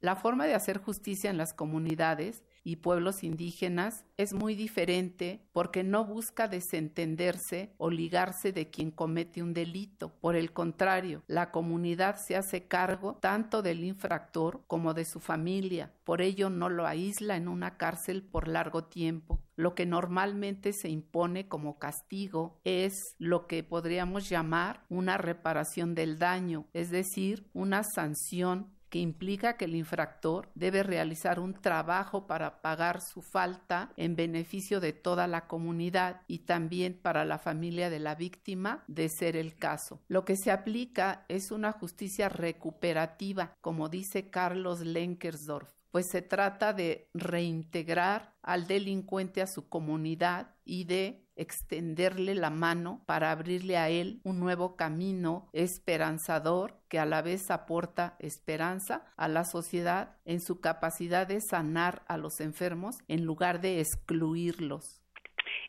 La 0.00 0.16
forma 0.16 0.46
de 0.46 0.54
hacer 0.54 0.78
justicia 0.78 1.30
en 1.30 1.36
las 1.36 1.54
comunidades 1.54 2.42
y 2.62 2.76
pueblos 2.76 3.24
indígenas 3.24 4.04
es 4.16 4.34
muy 4.34 4.54
diferente 4.54 5.46
porque 5.52 5.82
no 5.82 6.04
busca 6.04 6.48
desentenderse 6.48 7.74
o 7.78 7.90
ligarse 7.90 8.52
de 8.52 8.70
quien 8.70 8.90
comete 8.90 9.42
un 9.42 9.54
delito. 9.54 10.12
Por 10.20 10.36
el 10.36 10.52
contrario, 10.52 11.22
la 11.26 11.50
comunidad 11.50 12.16
se 12.16 12.36
hace 12.36 12.66
cargo 12.66 13.16
tanto 13.20 13.62
del 13.62 13.84
infractor 13.84 14.62
como 14.66 14.94
de 14.94 15.04
su 15.04 15.20
familia. 15.20 15.92
Por 16.04 16.20
ello 16.20 16.50
no 16.50 16.68
lo 16.68 16.86
aísla 16.86 17.36
en 17.36 17.48
una 17.48 17.76
cárcel 17.76 18.22
por 18.22 18.48
largo 18.48 18.84
tiempo. 18.84 19.40
Lo 19.56 19.74
que 19.74 19.84
normalmente 19.84 20.72
se 20.72 20.88
impone 20.88 21.46
como 21.46 21.78
castigo 21.78 22.60
es 22.64 23.14
lo 23.18 23.46
que 23.46 23.62
podríamos 23.62 24.28
llamar 24.28 24.84
una 24.88 25.18
reparación 25.18 25.94
del 25.94 26.18
daño, 26.18 26.66
es 26.72 26.90
decir, 26.90 27.50
una 27.52 27.82
sanción 27.84 28.72
que 28.90 28.98
implica 28.98 29.56
que 29.56 29.64
el 29.64 29.74
infractor 29.74 30.50
debe 30.54 30.82
realizar 30.82 31.40
un 31.40 31.54
trabajo 31.54 32.26
para 32.26 32.60
pagar 32.60 33.00
su 33.00 33.22
falta 33.22 33.92
en 33.96 34.16
beneficio 34.16 34.80
de 34.80 34.92
toda 34.92 35.26
la 35.26 35.46
comunidad 35.46 36.22
y 36.26 36.40
también 36.40 36.98
para 37.00 37.24
la 37.24 37.38
familia 37.38 37.88
de 37.88 38.00
la 38.00 38.14
víctima, 38.14 38.84
de 38.88 39.08
ser 39.08 39.36
el 39.36 39.56
caso. 39.56 40.02
Lo 40.08 40.24
que 40.24 40.36
se 40.36 40.50
aplica 40.50 41.24
es 41.28 41.50
una 41.50 41.72
justicia 41.72 42.28
recuperativa, 42.28 43.54
como 43.60 43.88
dice 43.88 44.28
Carlos 44.28 44.80
Lenkersdorf 44.80 45.80
pues 45.90 46.08
se 46.08 46.22
trata 46.22 46.72
de 46.72 47.08
reintegrar 47.14 48.34
al 48.42 48.66
delincuente 48.66 49.42
a 49.42 49.46
su 49.46 49.68
comunidad 49.68 50.54
y 50.64 50.84
de 50.84 51.26
extenderle 51.40 52.34
la 52.34 52.50
mano 52.50 53.02
para 53.06 53.30
abrirle 53.30 53.76
a 53.76 53.88
él 53.88 54.20
un 54.24 54.38
nuevo 54.40 54.76
camino 54.76 55.48
esperanzador 55.52 56.80
que 56.88 56.98
a 56.98 57.06
la 57.06 57.22
vez 57.22 57.50
aporta 57.50 58.16
esperanza 58.18 59.04
a 59.16 59.28
la 59.28 59.44
sociedad 59.44 60.16
en 60.24 60.40
su 60.40 60.60
capacidad 60.60 61.26
de 61.26 61.40
sanar 61.40 62.02
a 62.08 62.18
los 62.18 62.40
enfermos 62.40 62.98
en 63.08 63.24
lugar 63.24 63.60
de 63.60 63.80
excluirlos. 63.80 65.00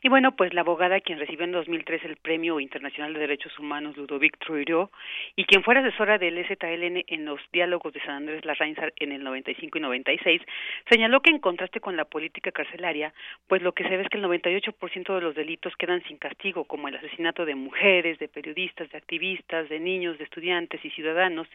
Y 0.04 0.10
bueno, 0.10 0.36
pues 0.36 0.52
la 0.56 0.62
abogada 0.62 1.00
quien 1.00 1.20
recibió 1.20 1.46
en 1.46 1.52
2003 1.52 2.04
el 2.06 2.16
Premio 2.16 2.60
Internacional 2.60 3.14
de 3.14 3.20
Derechos 3.20 3.60
Humanos 3.60 3.96
Ludovic 3.96 4.36
Truiro 4.40 4.90
y 5.36 5.46
quien 5.46 5.62
fuera 5.62 5.82
asesora 5.82 6.18
del 6.18 6.44
STLN 6.44 7.04
en 7.06 7.26
los 7.26 7.40
diálogos 7.54 7.94
de 7.94 8.00
San 8.00 8.16
Andrés 8.16 8.44
Larrainzar 8.44 8.94
en 8.96 9.12
el 9.12 9.24
95 9.24 9.78
y 9.78 9.82
96, 9.82 10.42
señaló 10.90 11.20
que 11.20 11.30
en 11.30 11.38
contraste 11.38 11.80
con 11.80 11.98
la 11.98 12.06
política 12.06 12.52
carcelaria, 12.52 13.14
pues 13.48 13.62
lo 13.62 13.74
que 13.74 13.84
se 13.84 13.96
ve 13.96 14.02
es 14.02 14.10
que 14.10 14.18
el 14.18 14.24
98% 14.24 15.14
de 15.14 15.22
los 15.22 15.36
delitos 15.36 15.76
quedan 15.78 16.02
sin 16.06 16.18
castigo, 16.18 16.64
como 16.64 16.88
el 16.88 16.96
asesinato 16.96 17.46
de 17.46 17.54
mujeres, 17.54 18.18
de 18.18 18.28
periodistas, 18.28 18.90
de 18.90 18.98
activistas, 18.98 19.70
de 19.70 19.80
niños, 19.80 20.18
de 20.18 20.24
estudiantes 20.24 20.84
y 20.84 20.90
ciudadanos, 20.90 21.48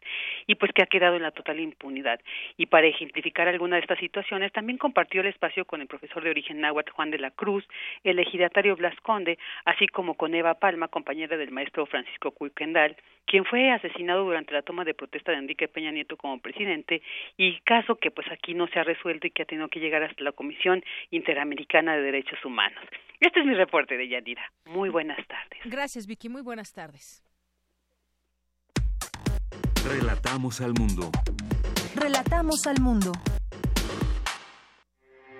y 0.46 0.54
pues 0.54 0.70
que 0.72 0.84
ha 0.84 0.86
quedado 0.86 1.16
en 1.16 1.22
la 1.22 1.32
total 1.32 1.58
impunidad. 1.58 2.20
Y 2.56 2.66
para 2.66 2.86
ejemplificar 2.86 3.48
alguna 3.48 3.74
de 3.74 3.82
estas 3.82 3.98
situaciones, 3.98 4.52
también 4.52 4.78
compartió 4.78 5.20
el 5.22 5.26
espacio 5.26 5.64
con 5.64 5.80
el 5.80 5.88
profesor 5.88 6.22
de 6.22 6.30
origen 6.30 6.60
náhuatl 6.60 6.92
Juan 6.92 7.10
de 7.10 7.18
la 7.18 7.32
Cruz, 7.32 7.66
elegido 8.04 8.35
ejidatario 8.36 8.76
Blas 8.76 8.94
Conde, 9.02 9.38
así 9.64 9.88
como 9.88 10.14
con 10.14 10.34
Eva 10.34 10.54
Palma, 10.54 10.88
compañera 10.88 11.36
del 11.36 11.50
maestro 11.50 11.86
Francisco 11.86 12.30
Cuiquendal, 12.30 12.96
quien 13.26 13.44
fue 13.44 13.72
asesinado 13.72 14.24
durante 14.24 14.52
la 14.52 14.62
toma 14.62 14.84
de 14.84 14.94
protesta 14.94 15.32
de 15.32 15.38
Enrique 15.38 15.68
Peña 15.68 15.90
Nieto 15.90 16.16
como 16.16 16.38
presidente, 16.40 17.02
y 17.36 17.58
caso 17.60 17.96
que 17.96 18.10
pues 18.10 18.26
aquí 18.30 18.54
no 18.54 18.66
se 18.68 18.78
ha 18.78 18.84
resuelto 18.84 19.26
y 19.26 19.30
que 19.30 19.42
ha 19.42 19.46
tenido 19.46 19.68
que 19.68 19.80
llegar 19.80 20.02
hasta 20.02 20.22
la 20.22 20.32
Comisión 20.32 20.82
Interamericana 21.10 21.96
de 21.96 22.02
Derechos 22.02 22.44
Humanos. 22.44 22.84
Este 23.20 23.40
es 23.40 23.46
mi 23.46 23.54
reporte 23.54 23.96
de 23.96 24.08
Yanira. 24.08 24.52
Muy 24.66 24.90
buenas 24.90 25.18
tardes. 25.26 25.58
Gracias, 25.64 26.06
Vicky. 26.06 26.28
Muy 26.28 26.42
buenas 26.42 26.72
tardes. 26.72 27.22
Relatamos 29.88 30.60
al 30.60 30.74
mundo. 30.74 31.10
Relatamos 31.94 32.66
al 32.66 32.80
mundo. 32.80 33.12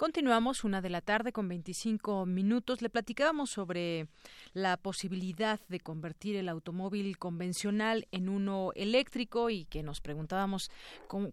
Continuamos 0.00 0.64
una 0.64 0.80
de 0.80 0.88
la 0.88 1.02
tarde 1.02 1.30
con 1.30 1.46
25 1.46 2.24
minutos. 2.24 2.80
Le 2.80 2.88
platicábamos 2.88 3.50
sobre 3.50 4.08
la 4.54 4.78
posibilidad 4.78 5.60
de 5.68 5.78
convertir 5.78 6.36
el 6.36 6.48
automóvil 6.48 7.18
convencional 7.18 8.08
en 8.10 8.30
uno 8.30 8.72
eléctrico 8.76 9.50
y 9.50 9.66
que 9.66 9.82
nos 9.82 10.00
preguntábamos 10.00 10.70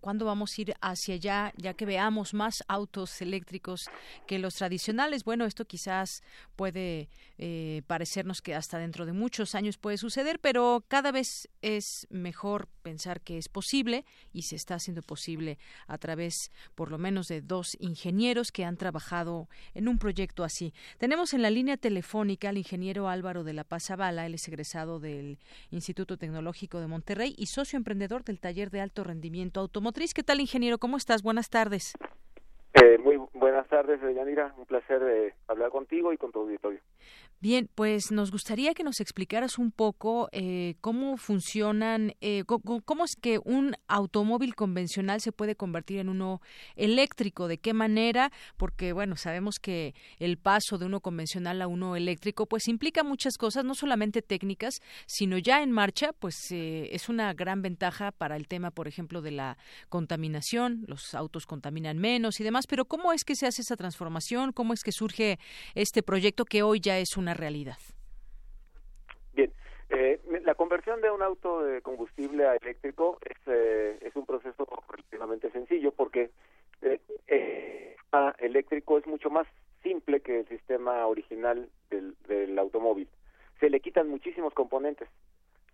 cuándo 0.02 0.26
vamos 0.26 0.52
a 0.58 0.62
ir 0.62 0.74
hacia 0.82 1.16
allá, 1.16 1.54
ya 1.56 1.76
que 1.76 1.86
veamos 1.86 2.34
más 2.34 2.62
autos 2.68 3.22
eléctricos 3.22 3.90
que 4.28 4.38
los 4.38 4.56
tradicionales. 4.56 5.24
Bueno, 5.24 5.46
esto 5.46 5.64
quizás 5.64 6.22
puede 6.58 7.08
eh, 7.38 7.84
parecernos 7.88 8.42
que 8.42 8.54
hasta 8.54 8.80
dentro 8.80 9.06
de 9.06 9.14
muchos 9.14 9.56
años 9.56 9.78
puede 9.78 9.98
suceder, 9.98 10.40
pero 10.42 10.84
cada 10.90 11.14
vez 11.14 11.48
es 11.62 12.06
mejor 12.10 12.68
pensar 12.82 13.22
que 13.22 13.38
es 13.38 13.48
posible 13.48 14.04
y 14.34 14.42
se 14.42 14.58
está 14.58 14.76
haciendo 14.76 15.04
posible 15.04 15.58
a 15.88 15.98
través, 15.98 16.52
por 16.76 16.92
lo 16.92 16.98
menos, 16.98 17.30
de 17.30 17.40
dos 17.40 17.78
ingenieros 17.80 18.52
que 18.58 18.66
han 18.66 18.76
trabajado 18.76 19.48
en 19.76 19.88
un 19.88 20.00
proyecto 20.00 20.44
así. 20.44 20.74
Tenemos 20.98 21.36
en 21.36 21.44
la 21.44 21.52
línea 21.52 21.78
telefónica 21.78 22.50
al 22.50 22.58
ingeniero 22.58 23.08
Álvaro 23.08 23.44
de 23.44 23.54
la 23.54 23.64
Paz 23.64 23.92
Avala, 23.92 24.26
él 24.26 24.34
es 24.34 24.48
egresado 24.48 25.00
del 25.00 25.38
Instituto 25.70 26.18
Tecnológico 26.18 26.80
de 26.80 26.88
Monterrey 26.88 27.36
y 27.38 27.46
socio 27.46 27.78
emprendedor 27.78 28.24
del 28.24 28.40
taller 28.40 28.72
de 28.72 28.82
alto 28.82 29.04
rendimiento 29.04 29.60
automotriz. 29.60 30.16
¿Qué 30.16 30.24
tal, 30.24 30.40
ingeniero? 30.40 30.80
¿Cómo 30.80 30.98
estás? 30.98 31.22
Buenas 31.22 31.52
tardes. 31.52 31.94
Eh, 32.74 32.98
muy 32.98 33.18
buenas 33.36 33.68
tardes, 33.68 34.02
Yanira. 34.02 34.56
Un 34.58 34.66
placer 34.66 35.04
eh, 35.04 35.36
hablar 35.48 35.70
contigo 35.70 36.12
y 36.12 36.18
con 36.18 36.32
tu 36.32 36.40
auditorio. 36.40 36.80
Bien, 37.40 37.70
pues 37.76 38.12
nos 38.12 38.32
gustaría 38.32 38.74
que 38.74 38.84
nos 38.84 39.00
explicaras 39.00 39.60
un 39.60 39.72
poco 39.72 40.28
eh, 40.32 40.74
cómo 40.82 41.18
funcionan, 41.18 42.16
eh, 42.20 42.44
cómo, 42.48 43.06
es 43.06 43.16
que 43.16 43.40
un 43.46 43.76
automóvil 43.88 44.56
convencional 44.56 45.22
se 45.22 45.32
puede 45.32 45.56
convertir 45.56 46.00
en 46.00 46.10
uno 46.10 46.42
eléctrico, 46.76 47.48
de 47.48 47.60
qué 47.60 47.74
manera, 47.74 48.32
porque 48.58 48.92
bueno, 48.92 49.18
sabemos 49.18 49.60
que 49.60 49.94
el 50.18 50.40
paso 50.40 50.80
de 50.80 50.88
uno 50.88 51.00
convencional 51.00 51.62
a 51.62 51.68
uno 51.68 51.96
eléctrico 51.96 52.48
pues 52.48 52.68
implica 52.68 53.04
muchas 53.04 53.38
cosas, 53.38 53.64
no 53.64 53.76
solamente 53.76 54.24
técnicas, 54.24 54.82
sino 55.06 55.38
ya 55.38 55.62
en 55.62 55.72
marcha, 55.72 56.14
pues 56.14 56.52
eh, 56.52 56.90
es 56.92 57.08
una 57.08 57.36
gran 57.36 57.62
ventaja 57.62 58.12
para 58.14 58.36
el 58.36 58.48
tema, 58.48 58.72
por 58.72 58.88
ejemplo, 58.88 59.22
de 59.22 59.30
la 59.30 59.60
contaminación, 59.90 60.86
los 60.88 61.14
autos 61.14 61.46
contaminan 61.46 62.00
menos 62.00 62.40
y 62.40 62.44
demás, 62.44 62.66
pero 62.66 62.86
¿cómo 62.86 63.14
es 63.14 63.24
que 63.24 63.36
se 63.36 63.46
hace 63.46 63.62
esa 63.62 63.76
transformación? 63.76 64.54
¿Cómo 64.54 64.74
es 64.74 64.82
que 64.82 64.92
surge 64.92 65.38
este 65.76 66.02
proyecto 66.02 66.44
que 66.44 66.64
hoy 66.64 66.80
ya 66.80 66.98
es 66.98 67.16
un 67.16 67.27
realidad? 67.34 67.78
Bien, 69.34 69.52
eh, 69.90 70.20
la 70.44 70.56
conversión 70.56 71.02
de 71.02 71.12
un 71.12 71.22
auto 71.22 71.64
de 71.64 71.82
combustible 71.82 72.46
a 72.46 72.56
eléctrico 72.56 73.20
es, 73.22 73.38
eh, 73.48 73.98
es 74.02 74.16
un 74.16 74.26
proceso 74.26 74.68
relativamente 74.90 75.50
sencillo 75.52 75.92
porque 75.92 76.32
eh, 76.82 77.00
eh 77.28 77.84
eléctrico 78.40 78.98
es 78.98 79.06
mucho 79.06 79.30
más 79.30 79.46
simple 79.84 80.22
que 80.22 80.40
el 80.40 80.48
sistema 80.48 81.06
original 81.06 81.70
del, 81.92 82.16
del 82.28 82.58
automóvil. 82.58 83.08
Se 83.60 83.70
le 83.70 83.80
quitan 83.80 84.10
muchísimos 84.10 84.54
componentes. 84.54 85.08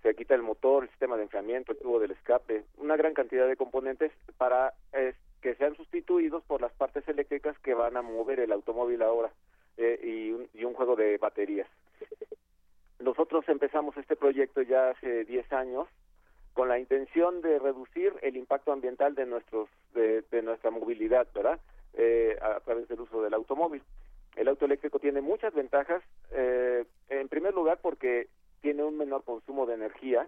se 0.01 0.13
quita 0.13 0.35
el 0.35 0.41
motor, 0.41 0.83
el 0.83 0.89
sistema 0.89 1.15
de 1.15 1.23
enfriamiento, 1.23 1.71
el 1.71 1.77
tubo 1.77 1.99
del 1.99 2.11
escape, 2.11 2.65
una 2.77 2.97
gran 2.97 3.13
cantidad 3.13 3.47
de 3.47 3.55
componentes 3.55 4.11
para 4.37 4.73
que 5.41 5.55
sean 5.55 5.75
sustituidos 5.75 6.43
por 6.43 6.59
las 6.59 6.73
partes 6.73 7.07
eléctricas 7.07 7.57
que 7.59 7.73
van 7.73 7.95
a 7.95 8.01
mover 8.01 8.41
el 8.41 8.51
automóvil 8.51 9.01
ahora 9.01 9.31
eh, 9.77 9.99
y, 10.03 10.31
un, 10.31 10.49
y 10.53 10.63
un 10.65 10.73
juego 10.73 10.95
de 10.95 11.17
baterías. 11.17 11.67
Nosotros 12.99 13.43
empezamos 13.47 13.97
este 13.97 14.15
proyecto 14.15 14.61
ya 14.61 14.91
hace 14.91 15.25
10 15.25 15.51
años 15.53 15.87
con 16.53 16.69
la 16.69 16.79
intención 16.79 17.41
de 17.41 17.59
reducir 17.59 18.13
el 18.21 18.37
impacto 18.37 18.71
ambiental 18.71 19.15
de 19.15 19.25
nuestros 19.25 19.69
de, 19.93 20.23
nuestra 20.43 20.71
movilidad, 20.71 21.27
¿verdad? 21.33 21.59
Eh, 21.93 22.37
a 22.41 22.59
través 22.61 22.87
del 22.87 23.01
uso 23.01 23.21
del 23.21 23.33
automóvil. 23.33 23.81
El 24.35 24.47
auto 24.47 24.65
eléctrico 24.65 24.99
tiene 24.99 25.21
muchas 25.21 25.53
ventajas. 25.53 26.01
Eh, 26.31 26.85
en 27.09 27.27
primer 27.29 27.53
lugar, 27.53 27.79
porque 27.81 28.27
tiene 28.61 28.83
un 28.83 28.97
menor 28.97 29.23
consumo 29.23 29.65
de 29.65 29.75
energía. 29.75 30.27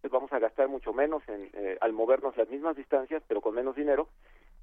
Pues 0.00 0.12
vamos 0.12 0.32
a 0.32 0.38
gastar 0.38 0.68
mucho 0.68 0.92
menos 0.92 1.22
en, 1.28 1.50
eh, 1.54 1.78
al 1.80 1.92
movernos 1.92 2.36
las 2.36 2.48
mismas 2.48 2.76
distancias, 2.76 3.22
pero 3.26 3.40
con 3.40 3.54
menos 3.54 3.76
dinero. 3.76 4.08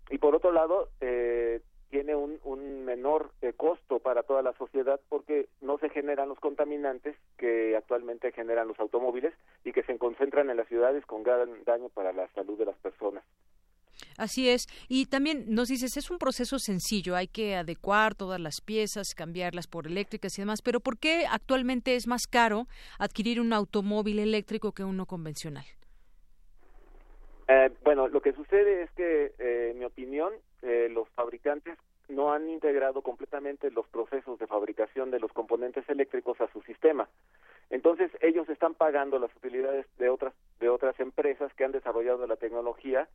Y 0.09 0.17
por 0.17 0.35
otro 0.35 0.51
lado, 0.51 0.89
eh, 1.01 1.61
tiene 1.91 2.15
un, 2.15 2.39
un 2.43 2.85
menor 2.85 3.31
eh, 3.41 3.53
costo 3.55 3.99
para 3.99 4.23
toda 4.23 4.41
la 4.41 4.53
sociedad 4.53 4.99
porque 5.09 5.49
no 5.59 5.77
se 5.77 5.89
generan 5.89 6.29
los 6.29 6.39
contaminantes 6.39 7.15
que 7.37 7.75
actualmente 7.75 8.31
generan 8.31 8.69
los 8.69 8.79
automóviles 8.79 9.33
y 9.65 9.73
que 9.73 9.83
se 9.83 9.97
concentran 9.99 10.49
en 10.49 10.57
las 10.57 10.69
ciudades 10.69 11.05
con 11.05 11.21
gran 11.21 11.63
daño 11.65 11.89
para 11.89 12.13
la 12.13 12.27
salud 12.29 12.57
de 12.57 12.65
las 12.65 12.77
personas. 12.77 13.23
Así 14.17 14.49
es. 14.49 14.67
Y 14.87 15.05
también 15.07 15.45
nos 15.49 15.67
dices, 15.67 15.97
es 15.97 16.09
un 16.09 16.17
proceso 16.17 16.59
sencillo, 16.59 17.15
hay 17.15 17.27
que 17.27 17.55
adecuar 17.55 18.15
todas 18.15 18.39
las 18.39 18.61
piezas, 18.61 19.13
cambiarlas 19.15 19.67
por 19.67 19.85
eléctricas 19.85 20.37
y 20.37 20.41
demás, 20.41 20.61
pero 20.63 20.79
¿por 20.79 20.97
qué 20.97 21.25
actualmente 21.29 21.95
es 21.95 22.07
más 22.07 22.25
caro 22.25 22.67
adquirir 22.99 23.41
un 23.41 23.53
automóvil 23.53 24.19
eléctrico 24.19 24.71
que 24.71 24.83
uno 24.83 25.05
convencional? 25.05 25.65
Eh, 27.47 27.69
bueno, 27.83 28.07
lo 28.07 28.21
que 28.21 28.31
sucede 28.31 28.83
es 28.83 28.91
que, 28.91 29.33
eh, 29.37 29.71
en 29.71 29.79
mi 29.79 29.85
opinión, 29.85 30.31
eh, 30.61 30.89
los 30.91 31.07
fabricantes 31.09 31.77
no 32.11 32.33
han 32.33 32.49
integrado 32.49 33.01
completamente 33.01 33.71
los 33.71 33.87
procesos 33.87 34.37
de 34.39 34.47
fabricación 34.47 35.11
de 35.11 35.19
los 35.19 35.31
componentes 35.31 35.87
eléctricos 35.89 36.39
a 36.41 36.51
su 36.51 36.61
sistema. 36.61 37.07
Entonces 37.69 38.11
ellos 38.21 38.47
están 38.49 38.73
pagando 38.73 39.17
las 39.17 39.33
utilidades 39.35 39.85
de 39.97 40.09
otras 40.09 40.33
de 40.59 40.69
otras 40.69 40.99
empresas 40.99 41.53
que 41.53 41.63
han 41.63 41.71
desarrollado 41.71 42.27
la 42.27 42.35
tecnología 42.35 43.07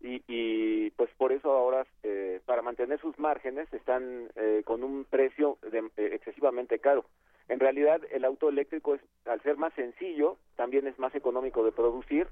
y, 0.00 0.22
y 0.28 0.90
pues 0.90 1.10
por 1.18 1.32
eso 1.32 1.52
ahora 1.52 1.84
eh, 2.04 2.40
para 2.46 2.62
mantener 2.62 3.00
sus 3.00 3.18
márgenes 3.18 3.72
están 3.72 4.28
eh, 4.36 4.62
con 4.64 4.84
un 4.84 5.04
precio 5.04 5.58
de, 5.62 5.78
eh, 5.96 6.10
excesivamente 6.14 6.78
caro. 6.78 7.04
En 7.48 7.58
realidad 7.58 8.00
el 8.12 8.24
auto 8.24 8.48
eléctrico 8.48 8.94
es 8.94 9.00
al 9.26 9.42
ser 9.42 9.56
más 9.56 9.72
sencillo 9.74 10.36
también 10.56 10.86
es 10.86 10.98
más 10.98 11.14
económico 11.14 11.64
de 11.64 11.72
producir 11.72 12.28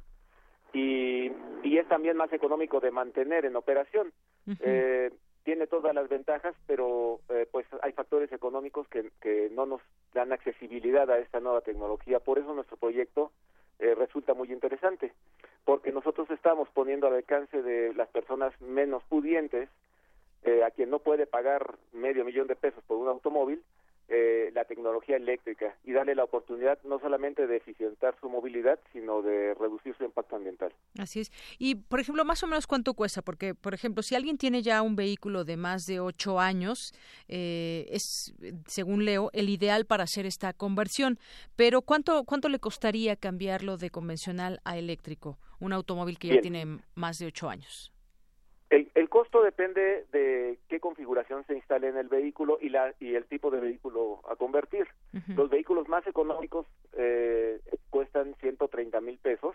y, 0.72 1.32
y 1.64 1.78
es 1.78 1.88
también 1.88 2.16
más 2.16 2.32
económico 2.32 2.78
de 2.80 2.92
mantener 2.92 3.44
en 3.44 3.56
operación. 3.56 4.12
Eh, 4.60 5.10
tiene 5.44 5.66
todas 5.66 5.94
las 5.94 6.08
ventajas, 6.08 6.54
pero 6.66 7.20
eh, 7.28 7.46
pues 7.50 7.66
hay 7.82 7.92
factores 7.92 8.32
económicos 8.32 8.88
que, 8.88 9.10
que 9.20 9.48
no 9.52 9.64
nos 9.64 9.80
dan 10.12 10.32
accesibilidad 10.32 11.08
a 11.10 11.18
esta 11.18 11.40
nueva 11.40 11.60
tecnología. 11.60 12.18
Por 12.18 12.38
eso 12.38 12.52
nuestro 12.52 12.76
proyecto 12.76 13.30
eh, 13.78 13.94
resulta 13.94 14.32
muy 14.32 14.52
interesante, 14.52 15.12
porque 15.64 15.92
nosotros 15.92 16.30
estamos 16.30 16.68
poniendo 16.70 17.06
al 17.06 17.14
alcance 17.14 17.62
de 17.62 17.92
las 17.94 18.08
personas 18.08 18.58
menos 18.60 19.02
pudientes, 19.04 19.68
eh, 20.44 20.64
a 20.64 20.70
quien 20.70 20.88
no 20.90 20.98
puede 20.98 21.26
pagar 21.26 21.76
medio 21.92 22.24
millón 22.24 22.46
de 22.46 22.56
pesos 22.56 22.82
por 22.84 22.96
un 22.96 23.08
automóvil, 23.08 23.62
eh, 24.08 24.50
la 24.54 24.64
tecnología 24.64 25.16
eléctrica 25.16 25.76
y 25.84 25.92
darle 25.92 26.14
la 26.14 26.22
oportunidad 26.22 26.78
no 26.84 27.00
solamente 27.00 27.46
de 27.46 27.56
eficientar 27.56 28.14
su 28.20 28.28
movilidad, 28.28 28.78
sino 28.92 29.20
de 29.20 29.54
reducir 29.54 29.96
su 29.96 30.04
impacto 30.04 30.36
ambiental. 30.36 30.72
Así 30.98 31.20
es. 31.20 31.32
Y, 31.58 31.74
por 31.74 31.98
ejemplo, 31.98 32.24
más 32.24 32.42
o 32.44 32.46
menos 32.46 32.68
cuánto 32.68 32.94
cuesta, 32.94 33.22
porque, 33.22 33.54
por 33.54 33.74
ejemplo, 33.74 34.04
si 34.04 34.14
alguien 34.14 34.38
tiene 34.38 34.62
ya 34.62 34.82
un 34.82 34.94
vehículo 34.94 35.44
de 35.44 35.56
más 35.56 35.86
de 35.86 35.98
ocho 35.98 36.38
años, 36.38 36.94
eh, 37.26 37.86
es, 37.90 38.32
según 38.66 39.04
leo, 39.04 39.30
el 39.32 39.48
ideal 39.48 39.86
para 39.86 40.04
hacer 40.04 40.24
esta 40.24 40.52
conversión. 40.52 41.18
Pero, 41.56 41.82
¿cuánto, 41.82 42.22
cuánto 42.24 42.48
le 42.48 42.60
costaría 42.60 43.16
cambiarlo 43.16 43.76
de 43.76 43.90
convencional 43.90 44.60
a 44.64 44.78
eléctrico? 44.78 45.38
Un 45.58 45.72
automóvil 45.72 46.18
que 46.18 46.28
ya 46.28 46.40
tiene 46.40 46.78
más 46.94 47.18
de 47.18 47.26
ocho 47.26 47.48
años. 47.48 47.95
El, 48.68 48.90
el, 48.94 49.08
costo 49.08 49.42
depende 49.42 50.06
de 50.10 50.58
qué 50.68 50.80
configuración 50.80 51.44
se 51.46 51.54
instale 51.54 51.88
en 51.88 51.96
el 51.96 52.08
vehículo 52.08 52.58
y, 52.60 52.68
la, 52.68 52.94
y 52.98 53.14
el 53.14 53.24
tipo 53.26 53.50
de 53.50 53.60
vehículo 53.60 54.20
a 54.28 54.34
convertir. 54.34 54.88
Uh 55.14 55.18
-huh. 55.18 55.36
Los 55.36 55.50
vehículos 55.50 55.88
más 55.88 56.04
económicos 56.06 56.66
eh, 56.94 57.60
cuestan 57.90 58.34
130 58.40 59.00
mil 59.00 59.18
pesos 59.18 59.54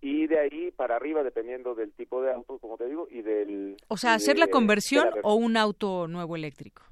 y 0.00 0.26
de 0.26 0.40
ahí 0.40 0.70
para 0.72 0.96
arriba 0.96 1.22
dependiendo 1.22 1.74
del 1.76 1.92
tipo 1.92 2.22
de 2.22 2.32
auto, 2.32 2.58
como 2.58 2.76
te 2.76 2.86
digo, 2.86 3.06
y 3.08 3.22
del... 3.22 3.76
O 3.88 3.96
sea, 3.96 4.14
¿hacer 4.14 4.34
de, 4.34 4.40
la 4.40 4.48
conversión 4.48 5.08
la 5.14 5.20
o 5.22 5.34
un 5.36 5.56
auto 5.56 6.08
nuevo 6.08 6.34
eléctrico? 6.34 6.82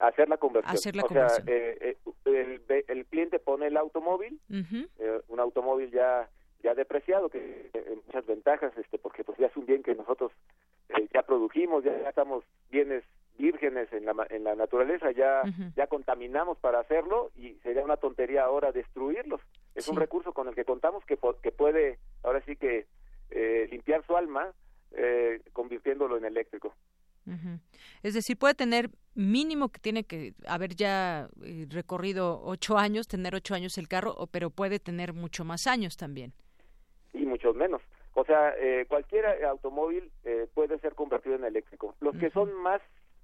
Hacer 0.00 0.28
la 0.28 0.36
conversión. 0.36 0.74
Hacer 0.74 0.96
la 0.96 1.04
o 1.04 1.06
conversión. 1.06 1.46
sea, 1.46 1.54
eh, 1.54 1.78
eh, 1.80 2.60
el, 2.68 2.84
el, 2.88 3.06
cliente 3.06 3.38
pone 3.38 3.68
el 3.68 3.76
automóvil, 3.76 4.38
uh 4.50 4.54
-huh. 4.54 5.22
un 5.28 5.40
automóvil 5.40 5.90
ya 5.90 6.28
ya 6.62 6.74
depreciado 6.74 7.28
que 7.28 7.70
eh, 7.72 7.98
muchas 8.06 8.26
ventajas 8.26 8.72
este 8.76 8.98
porque 8.98 9.24
pues 9.24 9.38
ya 9.38 9.46
es 9.46 9.56
un 9.56 9.66
bien 9.66 9.82
que 9.82 9.94
nosotros 9.94 10.32
eh, 10.90 11.08
ya 11.12 11.22
produjimos 11.22 11.84
ya, 11.84 11.96
ya, 12.00 12.08
estamos 12.08 12.44
bienes 12.70 13.04
vírgenes 13.38 13.92
en 13.92 14.04
la 14.04 14.26
en 14.30 14.44
la 14.44 14.54
naturaleza 14.56 15.12
ya 15.12 15.42
uh 15.44 15.48
-huh. 15.48 15.74
ya 15.76 15.86
contaminamos 15.86 16.58
para 16.58 16.80
hacerlo 16.80 17.30
y 17.36 17.54
sería 17.62 17.84
una 17.84 17.96
tontería 17.96 18.44
ahora 18.44 18.72
destruirlos 18.72 19.40
es 19.74 19.84
sí. 19.84 19.90
un 19.90 19.96
recurso 19.96 20.32
con 20.32 20.48
el 20.48 20.54
que 20.54 20.64
contamos 20.64 21.04
que 21.04 21.18
que 21.42 21.52
puede 21.52 21.98
ahora 22.22 22.42
sí 22.44 22.56
que 22.56 22.86
eh, 23.30 23.68
limpiar 23.70 24.04
su 24.06 24.16
alma 24.16 24.52
convirtiéndolo 25.52 26.16
en 26.16 26.24
eléctrico 26.24 26.74
Uh 27.28 27.32
-huh. 27.32 27.60
Es 28.02 28.14
decir, 28.14 28.38
puede 28.38 28.54
tener 28.54 28.90
mínimo 29.14 29.68
que 29.68 29.80
tiene 29.80 30.04
que 30.04 30.34
haber 30.46 30.74
ya 30.74 31.28
eh, 31.42 31.66
recorrido 31.68 32.40
ocho 32.42 32.78
años, 32.78 33.06
tener 33.06 33.34
ocho 33.34 33.54
años 33.54 33.76
el 33.76 33.88
carro, 33.88 34.28
pero 34.30 34.50
puede 34.50 34.78
tener 34.78 35.12
mucho 35.12 35.44
más 35.44 35.66
años 35.66 35.96
también. 35.96 36.32
Y 37.18 37.26
muchos 37.26 37.56
menos. 37.56 37.82
O 38.14 38.24
sea, 38.24 38.54
eh, 38.58 38.86
cualquier 38.88 39.26
automóvil 39.44 40.10
eh, 40.24 40.46
puede 40.54 40.78
ser 40.78 40.94
convertido 40.94 41.34
en 41.34 41.44
eléctrico. 41.44 41.94
Los 42.00 42.16
que 42.16 42.30
son 42.30 42.52
más 42.54 42.80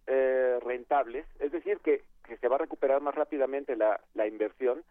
eh, 0.06 0.58
rentables, 0.62 1.26
es 1.38 1.52
decir, 1.52 1.78
que, 1.78 2.02
que, 2.26 2.36
se 2.36 2.48
va 2.48 2.56
a 2.56 2.58
recuperar 2.58 3.00
más 3.00 3.14
rápidamente 3.14 3.76
la, 3.76 4.00
la 4.14 4.26
inversión, 4.26 4.82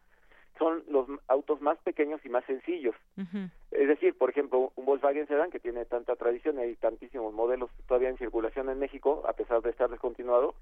son 0.58 0.84
los 0.88 1.08
autos 1.28 1.62
más 1.62 1.78
pequeños 1.80 2.22
y 2.26 2.30
más 2.30 2.46
sencillos. 2.46 2.96
Uh 3.18 3.22
-huh. 3.22 3.50
Es 3.72 3.88
decir, 3.88 4.18
por 4.18 4.30
ejemplo, 4.30 4.72
un 4.76 4.86
Volkswagen 4.86 5.28
Sedan 5.28 5.52
que 5.52 5.60
tiene 5.60 5.86
tanta 5.86 6.16
tradición 6.16 6.60
y 6.60 6.62
hay 6.62 6.76
tantísimos 6.76 7.34
modelos 7.34 7.72
todavía 7.88 8.10
en 8.10 8.18
circulación 8.18 8.70
en 8.70 8.80
México, 8.80 9.24
a 9.28 9.34
pesar 9.34 9.62
de 9.62 9.72
estar 9.72 9.90
descontinuado, 9.90 10.56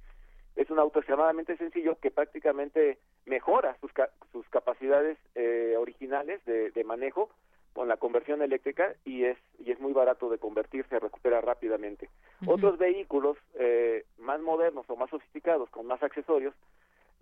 es 0.55 0.69
un 0.69 0.79
auto 0.79 0.99
extremadamente 0.99 1.57
sencillo 1.57 1.97
que 1.99 2.11
prácticamente 2.11 2.97
mejora 3.25 3.77
sus, 3.79 3.91
ca 3.93 4.09
sus 4.31 4.47
capacidades 4.49 5.17
eh, 5.35 5.75
originales 5.77 6.43
de, 6.45 6.71
de, 6.71 6.83
manejo 6.83 7.29
con 7.73 7.87
la 7.87 7.97
conversión 7.97 8.41
eléctrica 8.41 8.93
y 9.05 9.23
es 9.23 9.37
y 9.59 9.71
es 9.71 9.79
muy 9.79 9.93
barato 9.93 10.29
de 10.29 10.37
convertirse, 10.37 10.99
recupera 10.99 11.41
rápidamente. 11.41 12.09
Uh 12.41 12.45
-huh. 12.45 12.53
Otros 12.55 12.77
vehículos 12.77 13.37
eh, 13.55 14.05
más 14.17 14.41
modernos 14.41 14.85
o 14.89 14.95
más 14.95 15.09
sofisticados 15.09 15.69
con 15.69 15.85
más 15.87 16.01
accesorios 16.03 16.53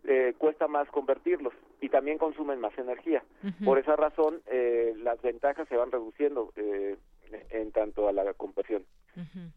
eh, 0.05 0.33
cuesta 0.37 0.67
más 0.67 0.87
convertirlos 0.89 1.53
y 1.81 1.89
también 1.89 2.17
consumen 2.17 2.59
más 2.59 2.77
energía. 2.77 3.23
Uh 3.43 3.47
-huh. 3.47 3.65
Por 3.65 3.79
esa 3.79 3.95
razón, 3.95 4.41
eh, 4.47 4.93
las 4.97 5.21
ventajas 5.21 5.67
se 5.67 5.75
van 5.75 5.91
reduciendo 5.91 6.51
eh, 6.55 6.97
en 7.51 7.71
tanto 7.71 8.07
a 8.07 8.13
la 8.13 8.33
conversión. 8.33 8.85
Uh 9.15 9.19
-huh. 9.19 9.51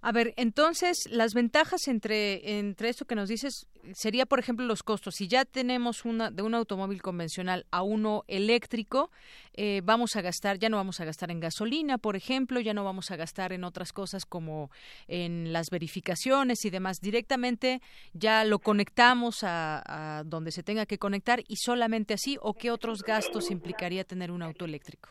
A 0.00 0.12
ver, 0.12 0.34
entonces, 0.36 1.08
las 1.10 1.34
ventajas 1.34 1.88
entre, 1.88 2.58
entre 2.58 2.88
esto 2.88 3.04
que 3.04 3.14
nos 3.14 3.28
dices 3.28 3.66
sería, 3.94 4.26
por 4.26 4.38
ejemplo, 4.38 4.66
los 4.66 4.82
costos. 4.82 5.14
Si 5.16 5.28
ya 5.28 5.44
tenemos 5.44 6.04
una 6.04 6.30
de 6.30 6.42
un 6.42 6.54
automóvil 6.54 7.02
convencional 7.02 7.66
a 7.70 7.82
uno 7.82 8.24
eléctrico, 8.28 9.10
eh, 9.54 9.80
vamos 9.84 10.16
a 10.16 10.22
gastar, 10.22 10.58
ya 10.58 10.68
no 10.68 10.76
vamos 10.76 11.00
a 11.00 11.04
gastar 11.04 11.30
en 11.30 11.40
gasolina, 11.40 11.98
por 11.98 12.16
ejemplo, 12.16 12.60
ya 12.60 12.74
no 12.74 12.84
vamos 12.84 13.10
a 13.10 13.16
gastar 13.16 13.52
en 13.52 13.64
otras 13.64 13.92
cosas 13.92 14.24
como 14.24 14.70
en 15.06 15.52
las 15.52 15.70
verificaciones 15.70 16.64
y 16.64 16.70
demás. 16.70 17.00
Directamente 17.00 17.80
ya 18.12 18.44
lo 18.44 18.58
conectamos 18.58 19.40
a, 19.42 20.22
donde 20.26 20.52
se 20.52 20.62
tenga 20.62 20.86
que 20.86 20.98
conectar 20.98 21.42
y 21.48 21.56
solamente 21.56 22.14
así, 22.14 22.38
¿o 22.40 22.54
qué 22.54 22.70
otros 22.70 23.02
gastos 23.02 23.50
implicaría 23.50 24.04
tener 24.04 24.30
un 24.30 24.42
auto 24.42 24.64
eléctrico? 24.64 25.10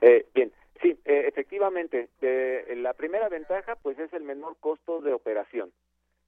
Eh, 0.00 0.26
bien, 0.34 0.52
Sí, 0.82 0.98
eh, 1.04 1.24
efectivamente. 1.28 2.08
Eh, 2.20 2.74
la 2.76 2.92
primera 2.92 3.28
ventaja, 3.28 3.76
pues, 3.76 3.98
es 3.98 4.12
el 4.12 4.24
menor 4.24 4.56
costo 4.58 5.00
de 5.00 5.12
operación. 5.12 5.72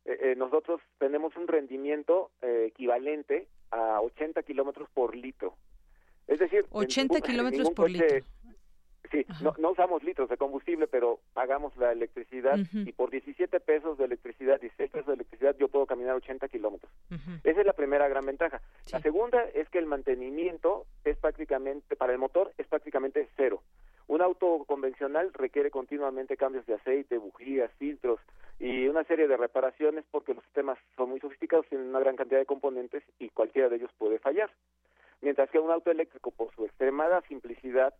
Eh, 0.05 0.35
nosotros 0.37 0.81
tenemos 0.99 1.35
un 1.37 1.49
rendimiento 1.49 2.31
equivalente 2.43 3.49
a 3.71 4.01
80 4.03 4.43
kilómetros 4.43 4.89
por 4.91 5.17
litro. 5.17 5.57
Es 6.27 6.39
decir, 6.39 6.67
80 6.71 7.21
kilómetros 7.21 7.71
por 7.71 7.91
litro. 7.91 8.19
Sí, 9.11 9.25
no, 9.43 9.55
no, 9.59 9.71
usamos 9.71 10.03
litros 10.03 10.29
de 10.29 10.37
combustible, 10.37 10.87
pero 10.87 11.21
pagamos 11.35 11.77
la 11.77 11.93
electricidad 11.93 12.59
uh 12.59 12.63
-huh. 12.63 12.89
y 12.89 12.93
por 12.93 13.11
17 13.11 13.61
pesos 13.61 13.97
de 13.99 14.07
electricidad, 14.07 14.61
16 14.61 14.91
pesos 14.91 15.07
de 15.07 15.15
electricidad, 15.15 15.57
yo 15.59 15.69
puedo 15.69 15.87
caminar 15.87 16.17
80 16.17 16.49
kilómetros. 16.49 16.91
Uh 17.11 17.15
-huh. 17.15 17.41
Esa 17.45 17.61
es 17.61 17.67
la 17.67 17.75
primera 17.75 18.09
gran 18.09 18.25
ventaja. 18.25 18.61
Sí. 18.87 18.93
La 18.93 19.01
segunda 19.01 19.43
es 19.55 19.69
que 19.69 19.79
el 19.79 19.87
mantenimiento 19.87 20.87
requiere 25.35 25.71
continuamente 25.71 26.37
cambios 26.37 26.67
de 26.67 26.75
aceite, 26.75 27.19
bujías, 27.19 27.71
filtros 27.79 28.21
y 28.59 28.87
una 28.87 29.05
serie 29.05 29.29
de 29.29 29.37
reparaciones 29.37 30.05
porque 30.11 30.35
los 30.35 30.45
sistemas 30.45 30.79
son 30.97 31.11
muy 31.11 31.21
sofisticados, 31.21 31.67
tienen 31.69 31.89
una 31.89 32.01
gran 32.01 32.17
cantidad 32.17 32.39
de 32.39 32.47
componentes 32.47 33.03
y 33.19 33.29
cualquiera 33.31 33.69
de 33.69 33.77
ellos 33.77 33.91
puede 33.99 34.19
fallar. 34.19 34.51
Mientras 35.21 35.51
que 35.51 35.59
un 35.59 35.71
auto 35.71 35.91
eléctrico, 35.91 36.31
por 36.31 36.55
su 36.55 36.65
extremada 36.65 37.23
simplicidad 37.29 37.95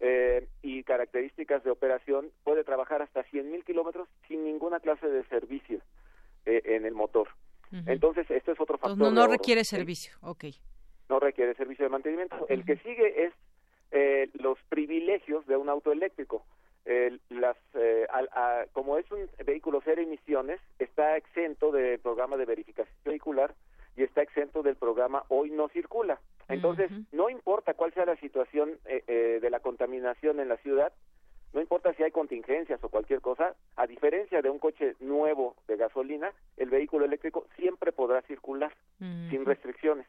eh, 0.00 0.48
y 0.62 0.82
características 0.82 1.62
de 1.64 1.70
operación, 1.70 2.30
puede 2.42 2.64
trabajar 2.64 3.02
hasta 3.02 3.24
100.000 3.24 3.64
kilómetros 3.64 4.08
sin 4.28 4.44
ninguna 4.44 4.80
clase 4.80 5.08
de 5.08 5.24
servicio 5.24 5.80
eh, 6.46 6.62
en 6.64 6.86
el 6.86 6.94
motor. 6.94 7.28
Entonces, 7.86 8.30
esto 8.30 8.52
es 8.52 8.60
otro 8.60 8.78
factor. 8.78 8.96
no, 8.96 9.10
no 9.10 9.26
requiere 9.26 9.64
servicio, 9.64 10.16
ok. 10.20 10.44
No 11.08 11.18
requiere 11.18 11.54
servicio 11.54 11.84
de 11.84 11.88
mantenimiento. 11.88 12.46
El 12.48 12.64
que 12.64 12.76
sigue 12.76 13.24
es 13.24 13.32
eh, 13.96 14.28
los 14.34 14.58
privilegios 14.68 15.46
de 15.46 15.56
un 15.56 15.68
auto 15.68 15.92
eléctrico. 15.92 16.44
las, 17.30 17.56
eh, 17.74 18.06
como 18.72 18.98
es 18.98 19.10
un 19.12 19.30
vehículo 19.46 19.80
cero 19.84 20.02
emisiones, 20.02 20.60
está 20.78 21.16
exento 21.16 21.70
del 21.70 22.00
programa 22.00 22.36
de 22.36 22.44
verificación 22.44 22.96
vehicular 23.04 23.54
y 23.96 24.02
está 24.02 24.22
exento 24.22 24.64
del 24.64 24.74
programa 24.74 25.22
Hoy 25.28 25.50
no 25.50 25.68
circula. 25.68 26.18
Entonces, 26.48 26.90
no 27.12 27.30
importa 27.30 27.74
cuál 27.74 27.94
sea 27.94 28.04
la 28.04 28.16
situación 28.16 28.72
eh, 28.84 29.38
de 29.40 29.50
la 29.50 29.60
contaminación 29.60 30.40
en 30.40 30.48
la 30.48 30.56
ciudad, 30.56 30.92
no 31.52 31.60
importa 31.60 31.94
si 31.94 32.02
hay 32.02 32.10
contingencias 32.10 32.82
o 32.82 32.88
cualquier 32.88 33.20
cosa, 33.20 33.54
a 33.76 33.86
diferencia 33.86 34.42
de 34.42 34.50
un 34.50 34.58
coche 34.58 34.96
nuevo 34.98 35.54
de 35.68 35.76
gasolina, 35.76 36.32
el 36.56 36.68
vehículo 36.68 37.04
eléctrico 37.04 37.46
siempre 37.56 37.92
podrá 37.92 38.22
circular 38.22 38.74
sin 38.98 39.44
restricciones. 39.44 40.08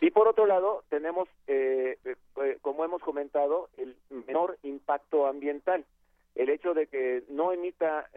Y 0.00 0.10
por 0.10 0.26
otro 0.26 0.46
lado, 0.46 0.82
tenemos, 0.88 1.28
eh, 1.46 1.91
eh, 1.91 1.91
eh, 1.91 1.91
comentado, 3.12 3.68
el 3.76 3.94
menor 4.08 4.56
impacto 4.62 5.26
ambiental. 5.26 5.84
El 6.34 6.48
hecho 6.48 6.72
de 6.72 6.86
que 6.86 7.24
no 7.28 7.52
emita 7.52 8.08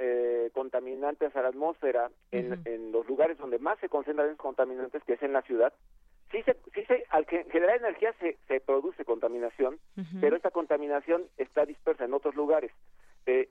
contaminantes 0.54 1.36
a 1.36 1.42
la 1.42 1.50
atmósfera 1.50 2.10
en, 2.32 2.92
los 2.94 3.06
lugares 3.08 3.38
donde 3.38 3.60
más 3.60 3.78
se 3.80 3.90
concentran 3.90 4.28
esos 4.28 4.40
contaminantes, 4.40 5.04
que 5.04 5.14
es 5.14 5.22
en 5.22 5.34
la 5.34 5.42
ciudad, 5.42 5.74
sí 6.32 6.42
se, 6.44 6.56
sí 6.74 6.86
se 6.86 7.04
al 7.10 7.26
generar 7.26 7.76
energía 7.76 8.14
se, 8.22 8.38
se 8.48 8.62
produce 8.62 9.04
contaminación, 9.04 9.80
pero 10.22 10.38
esta 10.38 10.52
contaminación 10.52 11.26
está 11.38 11.66
dispersa 11.66 12.06
en 12.06 12.14
otros 12.14 12.36
lugares 12.36 12.72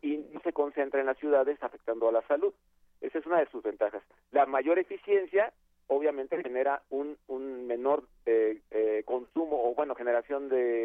y 0.00 0.24
no 0.32 0.40
se 0.40 0.54
concentra 0.54 1.00
en 1.00 1.06
las 1.06 1.18
ciudades 1.18 1.62
afectando 1.62 2.08
a 2.08 2.12
la 2.12 2.22
salud. 2.22 2.54
Esa 3.02 3.18
es 3.18 3.26
una 3.26 3.40
de 3.40 3.50
sus 3.50 3.62
ventajas. 3.62 4.02
La 4.32 4.46
mayor 4.46 4.78
eficiencia 4.78 5.52
obviamente 5.88 6.42
genera 6.42 6.82
un, 6.90 7.16
un 7.28 7.66
menor 7.66 8.04
eh, 8.26 8.60
eh, 8.70 9.02
consumo 9.04 9.68
o 9.68 9.74
bueno 9.74 9.94
generación 9.94 10.48
de 10.48 10.83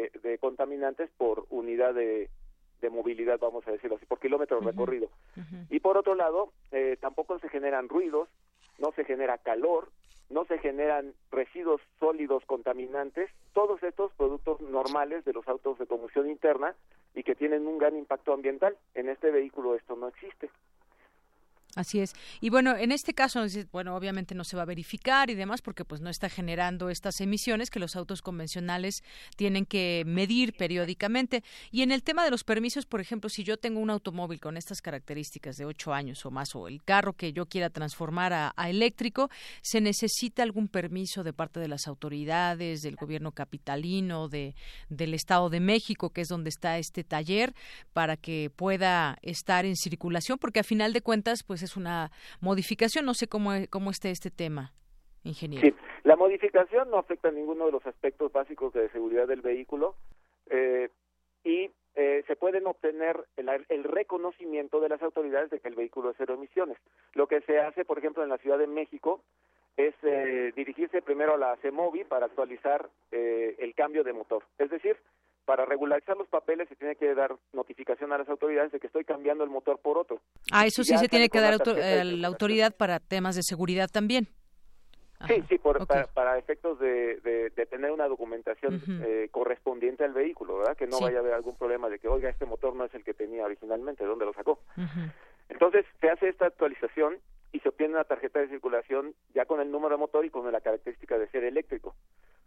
contaminantes 0.80 1.10
por 1.18 1.46
unidad 1.50 1.94
de, 1.94 2.28
de, 2.80 2.90
movilidad 2.90 3.38
vamos 3.38 3.66
a 3.66 3.72
decirlo 3.72 3.96
así 3.96 4.06
por 4.06 4.18
kilómetro 4.18 4.60
recorrido. 4.60 5.10
Y 5.68 5.80
por 5.80 5.96
otro 5.96 6.14
lado 6.14 6.52
eh, 6.72 6.96
tampoco 7.00 7.38
se 7.38 7.48
generan 7.48 7.88
ruidos 7.88 8.28
no 8.78 8.92
se 8.92 9.04
genera 9.04 9.36
calor 9.38 9.90
no 10.30 10.44
se 10.46 10.58
generan 10.58 11.12
residuos 11.30 11.80
sólidos 11.98 12.44
contaminantes 12.46 13.28
todos 13.52 13.82
estos 13.82 14.12
productos 14.14 14.60
normales 14.60 15.24
de 15.24 15.32
los 15.32 15.46
autos 15.48 15.78
de 15.78 15.86
combustión 15.86 16.30
interna 16.30 16.74
y 17.14 17.24
que 17.24 17.34
tienen 17.34 17.66
un 17.66 17.78
gran 17.78 17.96
impacto 17.96 18.32
ambiental 18.32 18.76
en 18.94 19.08
este 19.08 19.30
vehículo 19.30 19.74
Así 21.76 22.00
es. 22.00 22.14
Y 22.40 22.50
bueno, 22.50 22.76
en 22.76 22.90
este 22.90 23.14
caso, 23.14 23.44
bueno, 23.70 23.94
obviamente 23.94 24.34
no 24.34 24.42
se 24.42 24.56
va 24.56 24.62
a 24.62 24.66
verificar 24.66 25.30
y 25.30 25.34
demás 25.36 25.62
porque 25.62 25.84
pues 25.84 26.00
no 26.00 26.10
está 26.10 26.28
generando 26.28 26.90
estas 26.90 27.20
emisiones 27.20 27.70
que 27.70 27.78
los 27.78 27.94
autos 27.94 28.22
convencionales 28.22 29.04
tienen 29.36 29.66
que 29.66 30.02
medir 30.04 30.56
periódicamente. 30.56 31.44
Y 31.70 31.82
en 31.82 31.92
el 31.92 32.02
tema 32.02 32.24
de 32.24 32.30
los 32.30 32.42
permisos, 32.42 32.86
por 32.86 33.00
ejemplo, 33.00 33.30
si 33.30 33.44
yo 33.44 33.56
tengo 33.56 33.78
un 33.78 33.90
automóvil 33.90 34.40
con 34.40 34.56
estas 34.56 34.82
características 34.82 35.56
de 35.56 35.64
ocho 35.64 35.92
años 35.92 36.26
o 36.26 36.32
más 36.32 36.56
o 36.56 36.66
el 36.66 36.82
carro 36.82 37.12
que 37.12 37.32
yo 37.32 37.46
quiera 37.46 37.70
transformar 37.70 38.32
a, 38.32 38.52
eléctrico, 38.68 39.30
¿se 39.62 39.80
necesita 39.80 40.42
algún 40.42 40.68
permiso 40.68 41.24
de 41.24 41.32
parte 41.32 41.60
de 41.60 41.68
las 41.68 41.86
autoridades, 41.86 42.82
del 42.82 42.96
gobierno 42.96 43.32
capitalino, 43.32 44.28
de, 44.28 44.54
del 44.88 45.14
Estado 45.14 45.50
de 45.50 45.60
México, 45.60 46.10
que 46.10 46.20
es 46.20 46.28
donde 46.28 46.50
está 46.50 46.78
este 46.78 47.04
taller, 47.04 47.54
para 47.92 48.16
que 48.16 48.50
pueda 48.54 49.18
estar 49.22 49.64
en 49.64 49.76
circulación? 49.76 50.38
Porque 50.38 50.60
a 50.60 50.64
final 50.64 50.92
de 50.92 51.00
cuentas, 51.00 51.42
pues 51.42 51.59
es 51.62 51.76
una 51.76 52.10
modificación. 52.40 53.04
No 53.04 53.14
sé 53.14 53.26
cómo, 53.26 53.52
cómo 53.70 53.90
esté 53.90 54.10
este 54.10 54.30
tema, 54.30 54.72
ingeniero. 55.24 55.66
Sí, 55.66 55.74
la 56.04 56.16
modificación 56.16 56.90
no 56.90 56.98
afecta 56.98 57.28
a 57.28 57.32
ninguno 57.32 57.66
de 57.66 57.72
los 57.72 57.86
aspectos 57.86 58.32
básicos 58.32 58.72
de 58.72 58.88
seguridad 58.90 59.28
del 59.28 59.42
vehículo 59.42 59.94
eh, 60.48 60.88
y 61.44 61.70
eh, 61.94 62.24
se 62.26 62.36
pueden 62.36 62.66
obtener 62.66 63.24
el, 63.36 63.84
reconocimiento 63.84 64.80
de 64.80 64.88
las 64.88 65.02
autoridades 65.02 65.50
de 65.50 65.60
que 65.60 65.68
el 65.68 65.74
vehículo 65.74 66.10
es 66.10 66.16
cero 66.18 66.34
emisiones. 66.34 66.78
Lo 67.14 67.26
que 67.26 67.40
se 67.42 67.58
hace, 67.58 67.84
por 67.84 67.98
ejemplo, 67.98 68.22
en 68.22 68.28
la 68.28 68.38
Ciudad 68.38 68.58
de 68.58 68.66
México 68.66 69.22
es 69.76 69.94
eh, 70.02 70.52
dirigirse 70.54 71.02
primero 71.02 71.34
a 71.34 71.38
la 71.38 71.56
CEMOVI 71.56 72.04
para 72.04 72.26
actualizar 72.26 72.88
el 73.10 73.74
cambio 73.74 74.04
de 74.04 74.12
motor. 74.12 74.44
Es 74.58 74.70
decir, 74.70 74.96
para 75.44 75.64
regularizar 75.64 76.16
los 76.16 76.28
papeles 76.28 76.68
se 76.68 76.76
tiene 76.76 76.96
que 76.96 77.14
dar 77.14 77.34
notificación 77.52 78.12
a 78.12 78.18
las 78.18 78.28
autoridades 78.28 78.72
de 78.72 78.80
que 78.80 78.86
estoy 78.86 79.04
cambiando 79.04 79.44
el 79.44 79.50
motor 79.50 79.78
por 79.78 79.98
otro. 79.98 80.20
Ah, 80.52 80.66
eso 80.66 80.84
sí 80.84 80.96
se 80.96 81.08
tiene 81.08 81.28
que 81.28 81.40
dar 81.40 81.54
a 81.54 82.04
la 82.04 82.28
autoridad 82.28 82.74
para 82.76 83.00
temas 83.00 83.36
de 83.36 83.42
seguridad 83.42 83.88
también. 83.90 84.28
Sí, 85.26 85.44
sí, 85.50 85.58
para, 86.14 86.38
efectos 86.38 86.78
de, 86.78 87.52
tener 87.70 87.90
una 87.90 88.08
documentación 88.08 88.82
eh, 89.04 89.28
correspondiente 89.30 90.02
al 90.02 90.14
vehículo, 90.14 90.58
¿verdad? 90.58 90.76
Que 90.76 90.86
no 90.86 90.98
vaya 90.98 91.18
a 91.18 91.20
haber 91.20 91.34
algún 91.34 91.56
problema 91.56 91.90
de 91.90 91.98
que, 91.98 92.08
oiga, 92.08 92.30
este 92.30 92.46
motor 92.46 92.74
no 92.74 92.86
es 92.86 92.94
el 92.94 93.04
que 93.04 93.12
tenía 93.12 93.44
originalmente, 93.44 94.02
¿de 94.02 94.08
dónde 94.08 94.24
lo 94.24 94.32
sacó? 94.32 94.60
Entonces, 95.50 95.84
se 96.00 96.08
hace 96.08 96.28
esta 96.28 96.46
actualización 96.46 97.18
y 97.52 97.60
se 97.60 97.68
obtiene 97.68 97.94
una 97.94 98.04
tarjeta 98.04 98.38
de 98.38 98.48
circulación 98.48 99.14
ya 99.34 99.44
con 99.44 99.60
el 99.60 99.70
número 99.70 99.96
de 99.96 100.00
motor 100.00 100.24
y 100.24 100.30
con 100.30 100.50
la 100.50 100.60
característica 100.60 101.18
de 101.18 101.28
ser 101.28 101.44
eléctrico. 101.44 101.94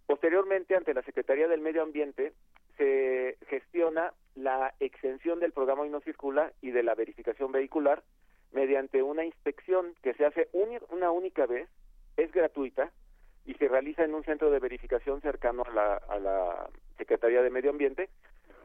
Posteriormente, 0.06 0.76
ante 0.76 0.94
la 0.94 1.02
Secretaría 1.04 1.48
del 1.48 1.62
Medio 1.62 1.82
Ambiente, 1.82 2.34
se 2.78 3.38
gestiona 3.48 4.14
la 4.36 4.74
extensión 4.80 5.40
del 5.40 5.52
programa 5.54 5.84
Hoy 5.84 5.90
No 5.90 6.02
Circula 6.02 6.52
y 6.62 6.72
de 6.72 6.84
la 6.84 6.96
verificación 6.96 7.52
vehicular 7.52 8.04
mediante 8.52 9.02
una 9.02 9.26
inspección 9.26 9.94
que 10.02 10.14
se 10.14 10.26
hace 10.26 10.50
una 10.90 11.12
única 11.12 11.46
vez, 11.46 11.68
es 12.18 12.32
gratuita 12.32 12.92
y 13.46 13.56
se 13.56 13.68
realiza 13.68 14.04
en 14.04 14.14
un 14.14 14.24
centro 14.24 14.52
de 14.52 14.60
verificación 14.60 15.22
cercano 15.22 15.64
a 15.64 16.20
la, 16.20 16.70
Secretaría 16.98 17.42
de 17.42 17.50
Medio 17.50 17.72
Ambiente 17.72 18.10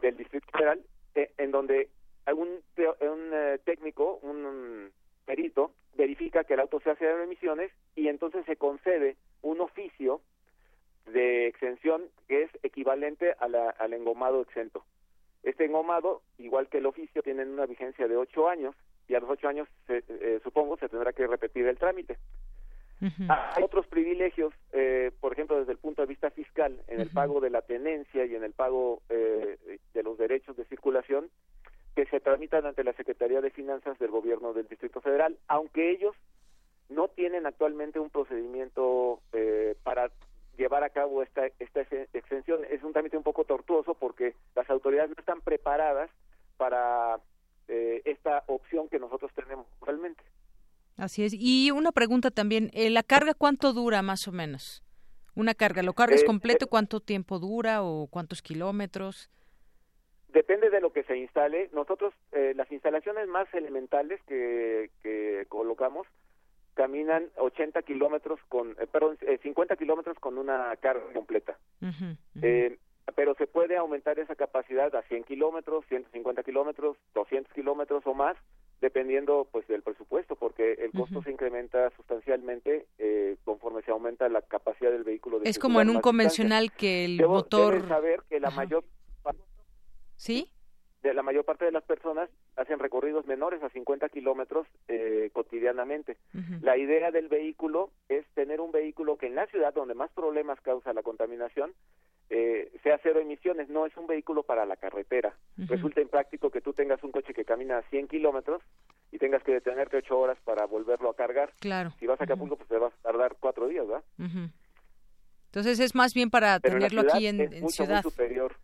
del 0.03 0.16
Distrito 0.16 0.46
Federal, 0.53 0.83
eh, 1.14 1.33
en 1.38 1.51
donde 1.51 1.88
un, 2.31 2.48
un 2.48 3.31
eh, 3.33 3.59
técnico, 3.64 4.18
un 4.22 4.92
perito, 5.24 5.72
verifica 5.96 6.44
que 6.44 6.55
el 6.55 6.61
auto 6.61 6.79
se 6.81 6.90
hace 6.90 7.07
de 7.07 7.24
emisiones 7.24 7.72
y 7.96 8.09
entonces 8.09 8.44
se 8.44 8.57
concede 8.57 9.16
un 9.42 9.61
oficio 9.61 10.20
de 11.12 11.46
exención 11.46 12.02
que 12.26 12.42
es 12.44 12.50
equivalente 12.62 13.34
a 13.38 13.48
la, 13.48 13.70
al 13.70 13.92
engomado 13.92 14.42
exento. 14.42 14.84
Este 15.42 15.64
engomado, 15.64 16.22
igual 16.38 16.68
que 16.68 16.78
el 16.78 16.86
oficio, 16.86 17.22
tiene 17.22 17.44
una 17.44 17.66
vigencia 17.66 18.08
de 18.08 18.16
ocho 18.16 18.48
años 18.48 18.74
y 19.08 19.14
a 19.14 19.20
los 19.20 19.30
ocho 19.30 19.48
años, 19.48 19.68
eh, 19.88 20.40
supongo, 20.42 20.76
se 20.76 20.88
tendrá 20.88 21.12
que 21.12 21.26
repetir 21.26 21.66
el 21.66 21.78
trámite. 21.78 22.18
Hay 23.28 23.62
otros 23.62 23.86
privilegios, 23.86 24.52
eh, 24.72 25.12
por 25.20 25.32
ejemplo, 25.32 25.56
desde 25.58 25.70
el 25.70 25.78
punto 25.78 26.02
de 26.02 26.08
vista 26.08 26.30
fiscal, 26.30 26.82
en 26.88 27.00
el 27.00 27.10
pago 27.10 27.40
de 27.40 27.48
la 27.48 27.62
tenencia 27.62 28.26
y 28.26 28.34
en 28.34 28.42
el 28.42 28.52
pago 28.52 29.02
eh, 29.08 29.78
de 29.94 30.02
los 30.02 30.18
derechos 30.18 30.56
de 30.56 30.64
circulación, 30.64 31.30
que 31.94 32.06
se 32.06 32.18
tramitan 32.18 32.66
ante 32.66 32.82
la 32.82 32.92
Secretaría 32.94 33.40
de 33.40 33.50
Finanzas 33.50 33.98
del 34.00 34.10
Gobierno 34.10 34.52
del 34.52 34.66
Distrito 34.66 35.00
Federal, 35.00 35.38
aunque 35.46 35.90
ellos 35.90 36.16
no 36.88 37.06
tienen 37.06 37.46
actualmente 37.46 38.00
un 38.00 38.10
procedimiento 38.10 39.20
para 39.84 40.10
llevar 40.58 40.82
a 40.84 40.90
cabo 40.90 41.22
esta, 41.22 41.46
esta 41.58 41.80
extensión. 42.12 42.60
Es 42.68 42.82
un 42.82 42.92
trámite 42.92 43.16
un 43.16 43.22
poco 43.22 43.44
tortuoso 43.44 43.94
porque 43.94 44.34
las 44.54 44.68
autoridades 44.68 45.10
no 45.10 45.16
están 45.18 45.40
preparadas 45.40 46.10
para 46.56 47.20
eh, 47.68 48.02
esta 48.04 48.42
opción 48.48 48.88
que 48.88 48.98
nosotros 48.98 49.30
tenemos 49.34 49.66
realmente. 49.80 50.22
Así 50.96 51.24
es. 51.24 51.32
Y 51.32 51.70
una 51.70 51.92
pregunta 51.92 52.30
también, 52.30 52.70
eh, 52.74 52.90
¿la 52.90 53.04
carga 53.04 53.32
cuánto 53.34 53.72
dura 53.72 54.02
más 54.02 54.26
o 54.26 54.32
menos? 54.32 54.82
Una 55.36 55.54
carga, 55.54 55.82
¿lo 55.82 55.92
cargas 55.92 56.22
eh, 56.22 56.26
completo? 56.26 56.66
¿Cuánto 56.66 57.00
tiempo 57.00 57.38
dura 57.38 57.82
o 57.84 58.08
cuántos 58.08 58.42
kilómetros? 58.42 59.30
Depende 60.32 60.68
de 60.70 60.80
lo 60.80 60.92
que 60.92 61.04
se 61.04 61.16
instale. 61.16 61.70
Nosotros, 61.72 62.12
las 62.32 62.70
instalaciones 62.70 63.28
más 63.28 63.52
elementales 63.54 64.20
que, 64.26 64.90
que 65.02 65.46
colocamos 65.48 66.06
caminan 66.78 67.26
80 67.38 67.82
kilómetros 67.82 68.38
con, 68.48 68.70
eh, 68.78 68.86
perdón, 68.86 69.18
50 69.42 69.74
eh, 69.74 69.76
kilómetros 69.76 70.16
con 70.20 70.38
una 70.38 70.76
carga 70.76 71.12
completa. 71.12 71.58
Eh, 72.40 72.78
pero 73.16 73.34
se 73.34 73.48
puede 73.48 73.76
aumentar 73.76 74.20
esa 74.20 74.36
capacidad 74.36 74.94
a 74.94 75.03
100 75.03 75.24
kilómetros, 75.24 75.84
150 75.88 76.44
kilómetros, 76.44 76.96
200 77.14 77.53
kilómetros 77.53 78.07
o 78.07 78.14
más, 78.14 78.36
dependiendo 78.80 79.48
pues 79.50 79.66
del 79.66 79.82
presupuesto, 79.82 80.36
porque 80.36 80.74
el 80.74 80.92
costo 80.92 81.20
se 81.24 81.32
incrementa 81.32 81.90
sustancialmente 81.96 82.86
conforme 83.44 83.82
se 83.82 83.90
aumenta 83.90 84.28
la 84.28 84.42
capacidad 84.42 84.92
del 84.92 85.03
vehículo. 85.03 85.40
es 85.42 85.59
como 85.59 85.80
en 85.80 85.90
un 85.90 86.00
convencional 86.00 86.70
que 86.70 87.05
el 87.05 87.26
motor... 87.26 87.88
saber 87.88 88.22
que 88.28 88.38
la 88.38 88.50
mayor... 88.50 88.84
¿Sí? 90.14 90.53
De 91.03 91.14
la 91.14 91.22
mayor 91.22 91.44
parte 91.44 91.64
de 91.64 91.72
las 91.72 91.84
personas 91.84 92.28
hacen 92.57 92.78
recorridos 92.78 93.26
menores 93.26 93.62
a 93.62 93.68
50 93.68 94.09
kilómetros 94.09 94.66
eh, 94.88 95.30
cotidianamente. 95.32 96.16
La 96.61 96.76
idea 96.76 97.11
del 97.11 97.28
vehículo 97.28 97.90
es 98.09 98.26
tener 98.34 98.61
un 98.61 98.72
vehículo 98.72 99.16
que 99.16 99.26
en 99.26 99.36
la 99.36 99.46
ciudad 99.46 99.72
donde 99.72 99.94
más 99.94 100.11
problemas 100.12 100.61
causa 100.61 100.92
la 100.92 101.03
contaminación 101.03 101.72
eh, 102.30 102.70
sea 102.82 102.99
cero 103.03 103.20
emisiones, 103.20 103.70
no 103.70 103.86
es 103.86 103.96
un 103.96 104.07
vehículo 104.07 104.42
para 104.42 104.66
la 104.66 104.76
carretera. 104.76 105.34
Resulta 105.57 106.01
impráctico 106.01 106.51
que 106.51 106.61
tú 106.61 106.72
tengas 106.72 107.03
un 107.03 107.11
coche 107.11 107.32
que 107.32 107.44
camina 107.44 107.78
a 107.78 107.82
100 107.82 108.09
kilómetros 108.09 108.62
y 109.11 109.18
tengas 109.18 109.42
que 109.42 109.53
detenerte 109.53 109.96
ocho 109.96 110.18
horas 110.18 110.36
para 110.44 110.66
volverlo 110.66 111.11
a 111.11 111.16
cargar. 111.16 111.53
Claro. 111.59 111.92
Si 111.99 112.07
vas 112.07 112.20
a 112.20 112.24
Acapulco, 112.24 112.57
pues 112.57 112.68
te 112.68 112.76
vas 112.76 112.92
a 112.92 113.03
tardar 113.03 113.36
cuatro 113.40 113.66
días, 113.66 113.86
¿verdad? 113.86 114.05
Entonces 115.46 115.80
es 115.80 115.94
más 115.94 116.12
bien 116.12 116.28
para 116.28 116.61
tenerlo 116.61 117.01
aquí 117.01 117.26
en, 117.26 117.40
es 117.40 117.62
mucho, 117.62 117.84
ciudad. 117.84 118.03
Muy 118.03 118.11
superior. 118.11 118.57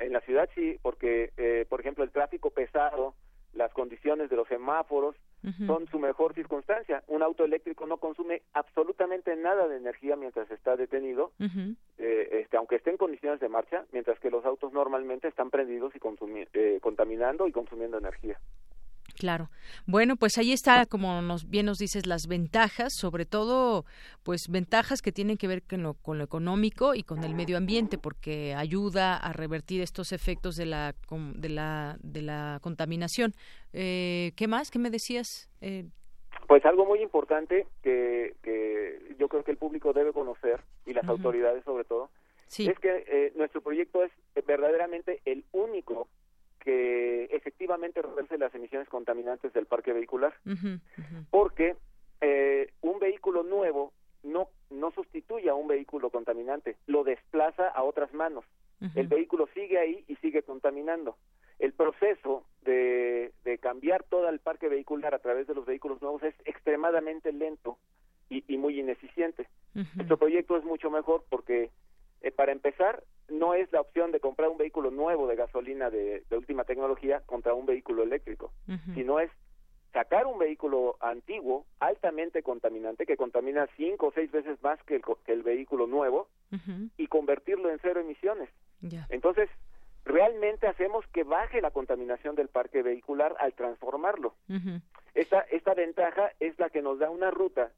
En 0.00 0.12
la 0.12 0.20
ciudad 0.20 0.48
sí, 0.54 0.78
porque, 0.82 1.32
eh, 1.36 1.66
por 1.68 1.80
ejemplo, 1.80 2.02
el 2.04 2.10
tráfico 2.10 2.50
pesado, 2.50 3.14
las 3.52 3.72
condiciones 3.72 4.30
de 4.30 4.36
los 4.36 4.48
semáforos 4.48 5.16
son 5.66 5.86
su 5.88 5.98
mejor 5.98 6.34
circunstancia. 6.34 7.02
Un 7.08 7.22
auto 7.22 7.44
eléctrico 7.44 7.86
no 7.86 7.96
consume 7.96 8.42
absolutamente 8.52 9.34
nada 9.36 9.68
de 9.68 9.78
energía 9.78 10.14
mientras 10.14 10.50
está 10.50 10.76
detenido, 10.76 11.32
eh, 11.98 12.28
este, 12.32 12.56
aunque 12.56 12.76
esté 12.76 12.90
en 12.90 12.98
condiciones 12.98 13.40
de 13.40 13.48
marcha, 13.48 13.84
mientras 13.92 14.18
que 14.20 14.30
los 14.30 14.44
autos 14.44 14.72
normalmente 14.72 15.28
están 15.28 15.50
prendidos 15.50 15.94
y 15.94 16.00
eh, 16.52 16.78
contaminando 16.82 17.46
y 17.48 17.52
consumiendo 17.52 17.98
energía. 17.98 18.38
Claro. 19.20 19.50
Bueno, 19.84 20.16
pues 20.16 20.38
ahí 20.38 20.50
está, 20.50 20.86
como 20.86 21.20
nos, 21.20 21.50
bien 21.50 21.66
nos 21.66 21.76
dices, 21.76 22.06
las 22.06 22.26
ventajas, 22.26 22.94
sobre 22.94 23.26
todo, 23.26 23.84
pues 24.22 24.48
ventajas 24.48 25.02
que 25.02 25.12
tienen 25.12 25.36
que 25.36 25.46
ver 25.46 25.62
con 25.62 25.82
lo, 25.82 25.92
con 25.92 26.16
lo 26.16 26.24
económico 26.24 26.94
y 26.94 27.02
con 27.02 27.22
el 27.22 27.34
medio 27.34 27.58
ambiente, 27.58 27.98
porque 27.98 28.54
ayuda 28.54 29.18
a 29.18 29.34
revertir 29.34 29.82
estos 29.82 30.12
efectos 30.12 30.56
de 30.56 30.64
la, 30.64 30.94
de 31.34 31.48
la, 31.50 31.98
de 32.00 32.22
la 32.22 32.60
contaminación. 32.62 33.34
Eh, 33.74 34.32
¿Qué 34.36 34.48
más? 34.48 34.70
¿Qué 34.70 34.78
me 34.78 34.88
decías? 34.88 35.50
Eh, 35.60 35.84
pues 36.48 36.64
algo 36.64 36.86
muy 36.86 37.02
importante 37.02 37.66
que, 37.82 38.36
que 38.42 39.16
yo 39.18 39.28
creo 39.28 39.44
que 39.44 39.50
el 39.50 39.58
público 39.58 39.92
debe 39.92 40.14
conocer, 40.14 40.62
y 40.86 40.94
las 40.94 41.06
autoridades 41.06 41.62
sobre 41.64 41.84
todo, 41.84 42.08
es 42.48 42.78
que 42.78 43.04
eh, 43.06 43.32
nuestro 43.36 43.60
proyecto 43.60 44.02
es 44.02 44.10
verdaderamente 44.46 45.20
el 45.26 45.44
único 45.52 46.08
que 46.60 47.24
efectivamente 47.32 48.02
reduce 48.02 48.38
las 48.38 48.54
emisiones 48.54 48.88
contaminantes 48.88 49.52
del 49.52 49.66
parque 49.66 49.92
vehicular, 49.92 50.34
porque 51.30 51.76
eh, 52.20 52.72
un 52.82 52.98
vehículo 52.98 53.42
nuevo 53.42 53.92
no 54.22 54.48
no 54.70 54.90
sustituye 54.92 55.48
a 55.48 55.54
un 55.54 55.66
vehículo 55.66 56.10
contaminante, 56.10 56.76
lo 56.86 57.02
desplaza 57.04 57.68
a 57.68 57.82
otras 57.82 58.12
manos. 58.14 58.44
El 58.94 59.08
vehículo 59.08 59.46
sigue 59.52 59.78
ahí 59.78 60.04
y 60.08 60.16
sigue 60.16 60.42
contaminando. 60.42 61.16
El 61.58 61.74
proceso 61.74 62.46
de, 62.62 63.32
de 63.44 63.58
cambiar 63.58 64.04
todo 64.04 64.26
el 64.30 64.38
parque 64.38 64.68
vehicular 64.68 65.14
a 65.14 65.18
través 65.18 65.46
de 65.46 65.54
los 65.54 65.66
vehículos 65.66 66.00
nuevos 66.00 66.22
es 66.22 66.34
extremadamente 66.46 67.30
lento 67.30 67.76
y, 68.30 68.42
y 68.48 68.56
muy 68.56 68.80
ineficiente. 68.80 69.48
Nuestro 69.74 70.16
proyecto 70.16 70.56
es 70.56 70.64
mucho 70.64 70.90
mejor 70.90 71.24
porque 71.28 71.70
eh, 72.22 72.30
para 72.30 72.52
empezar, 72.52 73.02
no 73.28 73.54
es 73.54 73.72
la 73.72 73.80
opción 73.80 74.12
de 74.12 74.20
comprar 74.20 74.48
un 74.48 74.58
vehículo 74.58 74.90
nuevo 74.90 75.26
de 75.26 75.36
gasolina 75.36 75.90
de, 75.90 76.22
última 76.30 76.64
tecnología 76.64 77.20
contra 77.26 77.54
un 77.54 77.66
vehículo 77.66 78.02
eléctrico, 78.02 78.52
sino 78.94 79.20
es 79.20 79.30
sacar 79.92 80.26
un 80.26 80.38
vehículo 80.38 80.96
antiguo, 81.00 81.66
altamente 81.78 82.42
contaminante, 82.42 83.06
que 83.06 83.16
contamina 83.16 83.68
cinco 83.76 84.08
o 84.08 84.12
seis 84.12 84.30
veces 84.30 84.62
más 84.62 84.80
que 84.84 85.00
el, 85.26 85.42
vehículo 85.42 85.86
nuevo, 85.86 86.28
y 86.96 87.06
convertirlo 87.06 87.70
en 87.70 87.78
cero 87.80 88.00
emisiones. 88.00 88.48
Entonces, 89.08 89.48
realmente 90.04 90.66
hacemos 90.66 91.06
que 91.08 91.24
baje 91.24 91.60
la 91.60 91.70
contaminación 91.70 92.34
del 92.34 92.48
parque 92.48 92.82
vehicular 92.82 93.34
al 93.38 93.54
transformarlo. 93.54 94.34
esta, 95.14 95.40
esta 95.40 95.74
ventaja 95.74 96.30
es 96.40 96.58
la 96.58 96.70
que 96.70 96.82
nos 96.82 96.98
da 96.98 97.10
una 97.10 97.30
ruta 97.30 97.70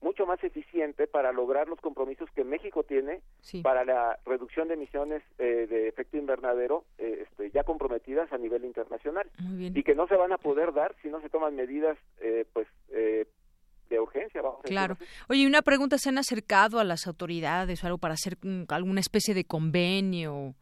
mucho 0.00 0.26
más 0.26 0.42
eficiente 0.42 1.06
para 1.06 1.32
lograr 1.32 1.68
los 1.68 1.80
compromisos 1.80 2.28
que 2.34 2.44
México 2.44 2.82
tiene 2.82 3.20
para 3.62 3.84
la 3.84 4.18
reducción 4.24 4.68
de 4.68 4.74
emisiones 4.74 5.22
eh, 5.38 5.66
de 5.68 5.88
efecto 5.88 6.16
invernadero 6.16 6.84
eh, 6.98 7.26
este, 7.28 7.50
ya 7.50 7.64
comprometidas 7.64 8.32
a 8.32 8.38
nivel 8.38 8.64
internacional 8.64 9.30
y 9.58 9.82
que 9.82 9.94
no 9.94 10.06
se 10.06 10.16
van 10.16 10.32
a 10.32 10.38
poder 10.38 10.72
dar 10.72 10.94
si 11.02 11.08
no 11.08 11.20
se 11.20 11.28
toman 11.28 11.54
medidas 11.54 11.98
eh, 12.20 12.46
pues 12.52 12.66
de 12.88 13.98
urgencia. 13.98 14.40
Vamos 14.40 14.60
claro. 14.62 14.96
Oye, 15.28 15.46
una 15.46 15.62
pregunta, 15.62 15.98
¿se 15.98 16.08
han 16.08 16.18
acercado 16.18 16.78
a 16.78 16.84
las 16.84 17.06
autoridades 17.06 17.82
o 17.82 17.86
algo 17.86 17.98
para 17.98 18.14
hacer 18.14 18.38
alguna 18.68 19.00
especie 19.00 19.34
de 19.34 19.44
convenio 19.44 20.54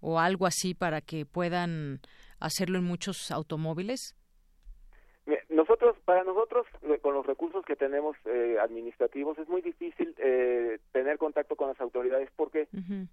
o 0.00 0.20
algo 0.20 0.46
así 0.46 0.74
para 0.74 1.00
que 1.00 1.24
puedan 1.24 2.00
hacerlo 2.40 2.78
en 2.78 2.84
muchos 2.84 3.30
automóviles? 3.30 4.14
Nosotros, 5.54 5.96
para 6.04 6.24
nosotros, 6.24 6.66
eh, 6.82 6.98
con 7.00 7.14
los 7.14 7.24
recursos 7.24 7.64
que 7.64 7.76
tenemos 7.76 8.16
eh, 8.24 8.56
administrativos, 8.60 9.38
es 9.38 9.48
muy 9.48 9.62
difícil 9.62 10.12
eh, 10.18 10.80
tener 10.90 11.16
contacto 11.16 11.54
con 11.54 11.68
las 11.68 11.80
autoridades 11.80 12.28
porque 12.34 12.66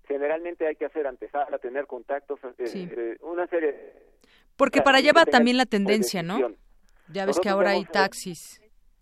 generalmente 0.08 0.66
hay 0.66 0.76
que 0.76 0.86
hacer 0.86 1.06
antesala, 1.06 1.60
tener 1.60 1.86
contactos, 1.86 2.40
una 3.22 3.48
serie. 3.48 3.94
Porque 4.58 4.82
para 4.82 4.98
allá 4.98 5.14
va 5.14 5.26
también 5.26 5.58
la 5.58 5.68
tendencia, 5.68 6.24
¿no? 6.24 6.40
Ya 7.14 7.26
ves 7.26 7.40
que 7.40 7.50
ahora 7.50 7.72
hay 7.72 7.86
taxis 7.86 8.60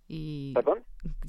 y. 0.09 0.53
¿Perdón? 0.53 0.83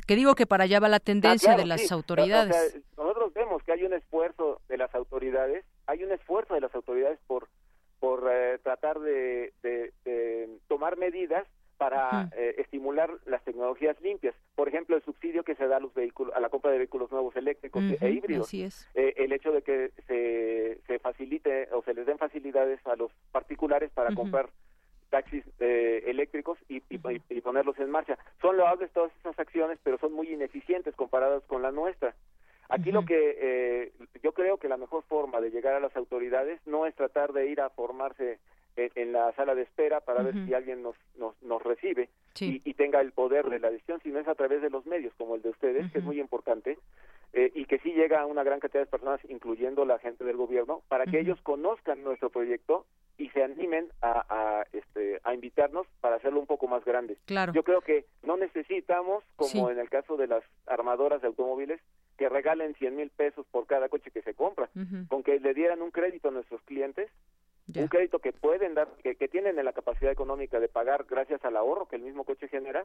Que 0.09 0.17
digo 0.17 0.35
que 0.35 0.47
para 0.47 0.65
allá 0.65 0.81
va 0.81 0.89
la 0.89 0.99
tendencia 0.99 1.53
ah, 1.53 1.57
de 1.57 1.67
las 1.67 1.93
autoridades. 1.93 2.81
nosotros 2.97 3.33
vemos 3.35 3.63
que 3.63 3.71
hay 3.71 3.85
un 3.85 3.93
esfuerzo 3.93 4.61
de 4.69 4.79
las 4.79 4.93
autoridades, 4.97 5.65
hay 5.87 6.03
un 6.03 6.11
esfuerzo 6.11 6.55
de 6.55 6.61
las 6.61 6.75
autoridades 6.75 7.21
por 7.29 7.49
por 8.01 8.29
tratar 8.63 8.99
de, 8.99 9.53
de 9.63 10.59
tomar 10.67 10.97
medidas 10.97 11.47
para 11.81 12.28
eh, 12.37 12.57
estimular 12.59 13.11
las 13.24 13.43
tecnologías 13.43 13.99
limpias. 14.03 14.35
Por 14.55 14.68
ejemplo, 14.68 14.97
el 14.97 15.03
subsidio 15.03 15.45
que 15.45 15.55
se 15.55 15.66
da 15.66 15.78
a 15.78 15.81
los 15.81 15.95
vehículos, 15.95 16.35
a 16.37 16.41
la 16.41 16.51
compra 16.51 16.70
de 16.70 16.76
vehículos 16.76 17.11
nuevos 17.11 17.35
eléctricos 17.37 17.83
e 17.99 18.11
híbridos. 18.11 18.53
Eh, 18.53 19.14
el 19.16 19.33
hecho 19.33 19.51
de 19.51 19.62
que 19.62 19.91
se, 20.07 20.78
se 20.87 20.99
facilite 20.99 21.70
o 21.72 21.83
se 21.83 21.95
les 21.95 22.05
den 22.05 22.18
facilidades 22.18 22.87
a 22.87 22.97
los 22.97 23.11
particulares 23.33 23.91
para 23.93 24.14
comprar 24.14 24.51
taxis 25.09 25.43
eh, 25.59 26.03
eléctricos 26.07 26.59
y, 26.68 26.83
y, 26.91 27.41
ponerlos 27.41 27.78
en 27.78 27.91
marcha. 27.91 28.18
Son 28.43 28.59
loables 28.59 28.93
todas 28.93 29.11
esas 29.18 29.39
acciones, 29.39 29.78
pero 29.83 29.97
son 29.97 30.12
muy 30.12 30.31
ineficientes 30.31 30.95
comparadas 30.95 31.43
con 31.45 31.62
la 31.62 31.72
nuestra. 31.72 32.14
Aquí 32.68 32.93
lo 32.93 33.07
que 33.07 33.91
yo 34.22 34.33
creo 34.33 34.59
que 34.59 34.68
la 34.68 34.76
mejor 34.76 35.03
forma 35.05 35.41
de 35.41 35.51
llegar 35.51 35.72
a 35.72 35.81
las 35.81 35.97
autoridades 35.97 36.61
no 36.66 36.85
es 36.85 36.95
tratar 36.95 37.33
de 37.33 37.47
ir 37.47 37.62
a 37.62 37.70
formarse 37.70 38.39
en, 38.77 39.12
la 39.12 39.33
sala 39.33 39.55
de 39.55 39.62
espera 39.62 40.01
para 40.01 40.23
ver 40.23 40.35
si 40.47 40.55
alguien 40.55 40.83
nos, 40.83 40.97
nos, 41.18 41.41
nos 41.43 41.62
recibe 41.62 42.09
y, 42.39 42.75
tenga 42.75 43.01
el 43.01 43.12
poder 43.12 43.49
de 43.51 43.59
la 43.59 43.71
decisión, 43.71 44.01
sino 44.03 44.18
es 44.18 44.29
a 44.29 44.35
través 44.35 44.62
de 44.62 44.71
los 44.71 44.87
medios 44.87 45.12
como 45.18 45.35
el 45.35 45.43
de 45.43 45.51
ustedes, 45.51 45.91
que 45.93 45.99
es 45.99 46.05
muy 46.05 46.21
importante, 46.21 46.79
eh, 47.33 47.51
y 47.55 47.66
que 47.66 47.79
sí 47.81 47.93
llega 47.93 48.21
a 48.21 48.27
una 48.27 48.43
gran 48.43 48.61
cantidad 48.61 48.83
de 48.83 48.91
personas, 48.91 49.21
incluyendo 49.29 49.85
la 49.85 49.99
gente 49.99 50.25
del 50.25 50.37
gobierno, 50.37 50.83
para 50.89 51.05
que 51.05 51.21
ellos 51.21 51.41
conozcan 51.43 52.03
nuestro 52.03 52.31
proyecto 52.31 52.87
y 53.18 53.29
se 53.31 53.45
animen 53.45 53.89
a, 54.01 54.25
a, 54.29 54.66
este, 54.73 55.21
a 55.25 55.35
invitarnos 55.35 55.87
para 56.01 56.16
hacerlo 56.16 56.41
un 56.41 56.47
poco 56.47 56.66
más 56.66 56.85
grande. 56.85 57.18
Claro. 57.27 57.53
Yo 57.53 57.62
creo 57.62 57.83
que 57.83 58.07
no 58.23 58.37
necesitamos, 58.37 59.23
como 59.37 59.71
en 59.71 59.79
el 59.79 59.91
caso 59.91 60.16
de 60.16 60.27
las 60.27 60.43
armadoras 60.66 61.21
de 61.21 61.29
automóviles, 61.29 61.81
que 62.16 62.29
regalen 62.29 62.75
100 62.75 62.97
mil 62.97 63.11
pesos 63.11 63.47
por 63.51 63.66
cada 63.66 63.89
coche 63.89 64.11
que 64.11 64.23
se 64.23 64.35
compra. 64.35 64.68
Con 65.09 65.23
que 65.23 65.39
le 65.41 65.55
dieran 65.55 65.83
un 65.83 65.91
crédito 65.91 66.29
a 66.29 66.33
nuestros 66.33 66.62
clientes, 66.62 67.11
un 67.77 67.89
crédito 67.89 68.18
que 68.18 68.33
pueden 68.33 68.75
dar, 68.75 68.89
que, 69.03 69.14
tienen 69.29 69.59
en 69.59 69.64
la 69.64 69.73
capacidad 69.73 70.11
económica 70.11 70.59
de 70.59 70.68
pagar 70.68 71.07
gracias 71.09 71.45
al 71.45 71.57
ahorro 71.57 71.87
que 71.87 71.97
el 71.97 72.03
mismo 72.03 72.25
coche 72.25 72.49
genera, 72.49 72.85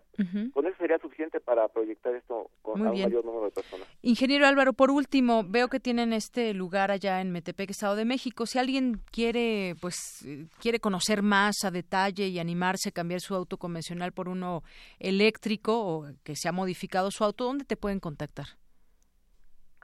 con 0.53 0.65
eso 0.65 0.77
sería 0.77 0.97
suficiente 0.99 1.39
para 1.39 1.67
proyectar 1.67 2.13
esto 2.15 2.49
con 2.61 2.81
un 2.81 2.87
mayor 2.87 3.25
número 3.25 3.45
de 3.45 3.51
personas. 3.51 3.87
Ingeniero 4.01 4.45
Álvaro, 4.45 4.73
por 4.73 4.91
último, 4.91 5.43
veo 5.47 5.67
que 5.67 5.79
tienen 5.79 6.13
este 6.13 6.53
lugar 6.53 6.91
allá 6.91 7.21
en 7.21 7.31
Metepec, 7.31 7.69
Estado 7.69 7.95
de 7.95 8.05
México. 8.05 8.45
Si 8.45 8.59
alguien 8.59 9.01
quiere, 9.11 9.75
pues, 9.81 10.25
quiere 10.59 10.79
conocer 10.79 11.21
más 11.21 11.63
a 11.63 11.71
detalle 11.71 12.27
y 12.27 12.39
animarse 12.39 12.89
a 12.89 12.91
cambiar 12.91 13.21
su 13.21 13.35
auto 13.35 13.57
convencional 13.57 14.11
por 14.11 14.29
uno 14.29 14.63
eléctrico 14.99 15.73
o 15.79 16.05
que 16.23 16.35
se 16.35 16.47
ha 16.47 16.51
modificado 16.51 17.11
su 17.11 17.23
auto, 17.23 17.45
¿dónde 17.45 17.65
te 17.65 17.77
pueden 17.77 17.99
contactar? 17.99 18.45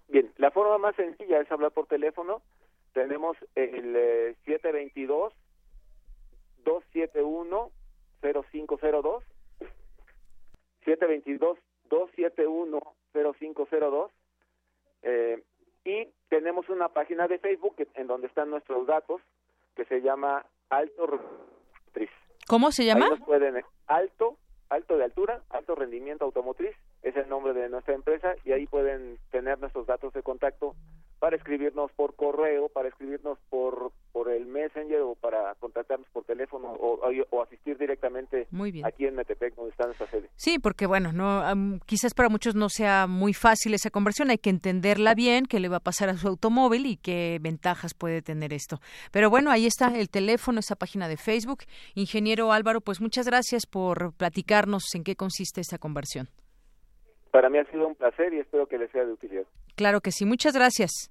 Bien, 0.08 0.32
la 0.38 0.52
forma 0.52 0.78
más 0.78 0.95
sencilla 0.95 1.39
es 1.39 1.52
hablar 1.52 1.72
por 1.72 1.88
teléfono 1.88 2.41
tenemos 2.94 3.38
el 3.56 4.36
722 4.46 5.34
271 6.64 7.72
0502 8.22 9.24
722 10.86 11.58
271 11.89 12.80
0502 13.14 14.12
eh, 15.04 15.44
y 15.84 16.08
tenemos 16.30 16.70
una 16.70 16.89
página 16.89 17.28
de 17.28 17.39
Facebook 17.39 17.76
en 17.96 18.08
donde 18.08 18.28
están 18.28 18.50
nuestros 18.50 18.86
datos 18.86 19.22
que 19.76 19.86
se 19.86 20.02
llama 20.02 20.46
Alto 20.70 21.02
Automotriz. 21.02 22.10
¿Cómo 22.48 22.72
se 22.72 22.86
llama? 22.86 23.10
pueden 23.26 23.64
Alto 23.88 24.38
Alto 24.70 24.98
de 24.98 25.04
altura, 25.04 25.42
Alto 25.50 25.76
Rendimiento 25.76 26.24
Automotriz 26.24 26.74
es 27.02 27.16
el 27.18 27.28
nombre 27.28 27.54
de 27.54 27.68
nuestra 27.68 27.94
empresa 27.94 28.36
y 28.46 28.54
ahí 28.54 28.68
pueden 28.68 29.18
tener 29.30 29.60
nuestros 29.60 29.86
datos 29.86 30.14
de 30.14 30.24
contacto 30.24 30.76
para 31.22 31.36
escribirnos 31.36 31.91
por 31.91 32.15
correo, 32.15 32.67
para 32.69 32.89
escribirnos 32.89 33.38
por 33.51 33.91
por 34.11 34.30
el 34.30 34.47
Messenger 34.47 35.01
o 35.01 35.15
para 35.15 35.53
contactarnos 35.55 36.07
por 36.09 36.26
teléfono 36.26 36.67
o, 36.74 37.41
asistir 37.43 37.78
directamente 37.78 38.47
aquí 38.84 39.05
en 39.05 39.15
Metepec, 39.15 39.55
donde 39.55 39.72
está 39.72 39.86
nuestra 39.86 40.07
sede. 40.07 40.30
Sí, 40.36 40.57
porque 40.57 40.88
bueno, 40.88 41.13
no 41.13 41.80
quizás 41.86 42.15
para 42.15 42.28
muchos 42.28 42.55
no 42.55 42.69
sea 42.69 43.05
muy 43.05 43.34
fácil 43.34 43.76
esa 43.76 43.91
conversión, 43.91 44.32
hay 44.32 44.39
que 44.39 44.49
entenderla 44.49 45.13
bien, 45.13 45.45
qué 45.45 45.59
le 45.59 45.69
va 45.69 45.78
a 45.78 45.82
pasar 45.82 46.09
a 46.09 46.17
su 46.17 46.28
automóvil 46.28 46.88
y 46.88 46.97
qué 46.97 47.38
ventajas 47.39 47.93
puede 47.93 48.24
tener 48.24 48.51
esto. 48.51 48.80
Pero 49.11 49.30
bueno, 49.30 49.51
ahí 49.51 49.67
está 49.67 49.95
el 49.95 50.09
teléfono, 50.09 50.59
esa 50.59 50.76
página 50.76 51.07
de 51.07 51.17
Facebook. 51.17 51.59
Ingeniero 51.93 52.51
Álvaro, 52.51 52.82
pues 52.82 52.99
muchas 52.99 53.28
gracias 53.28 53.67
por 53.67 54.13
platicarnos 54.13 54.84
en 54.95 55.03
qué 55.03 55.15
consiste 55.15 55.61
esta 55.61 55.78
conversión. 55.78 56.30
Para 57.30 57.49
mí 57.49 57.59
ha 57.59 57.65
sido 57.72 57.88
un 57.88 57.95
placer 57.95 58.34
y 58.34 58.39
espero 58.39 58.67
que 58.67 58.78
les 58.78 58.91
sea 58.91 59.05
de 59.05 59.13
utilidad. 59.13 59.45
Claro 59.82 60.01
que 60.01 60.11
sí, 60.11 60.25
muchas 60.25 60.53
gracias. 60.53 61.09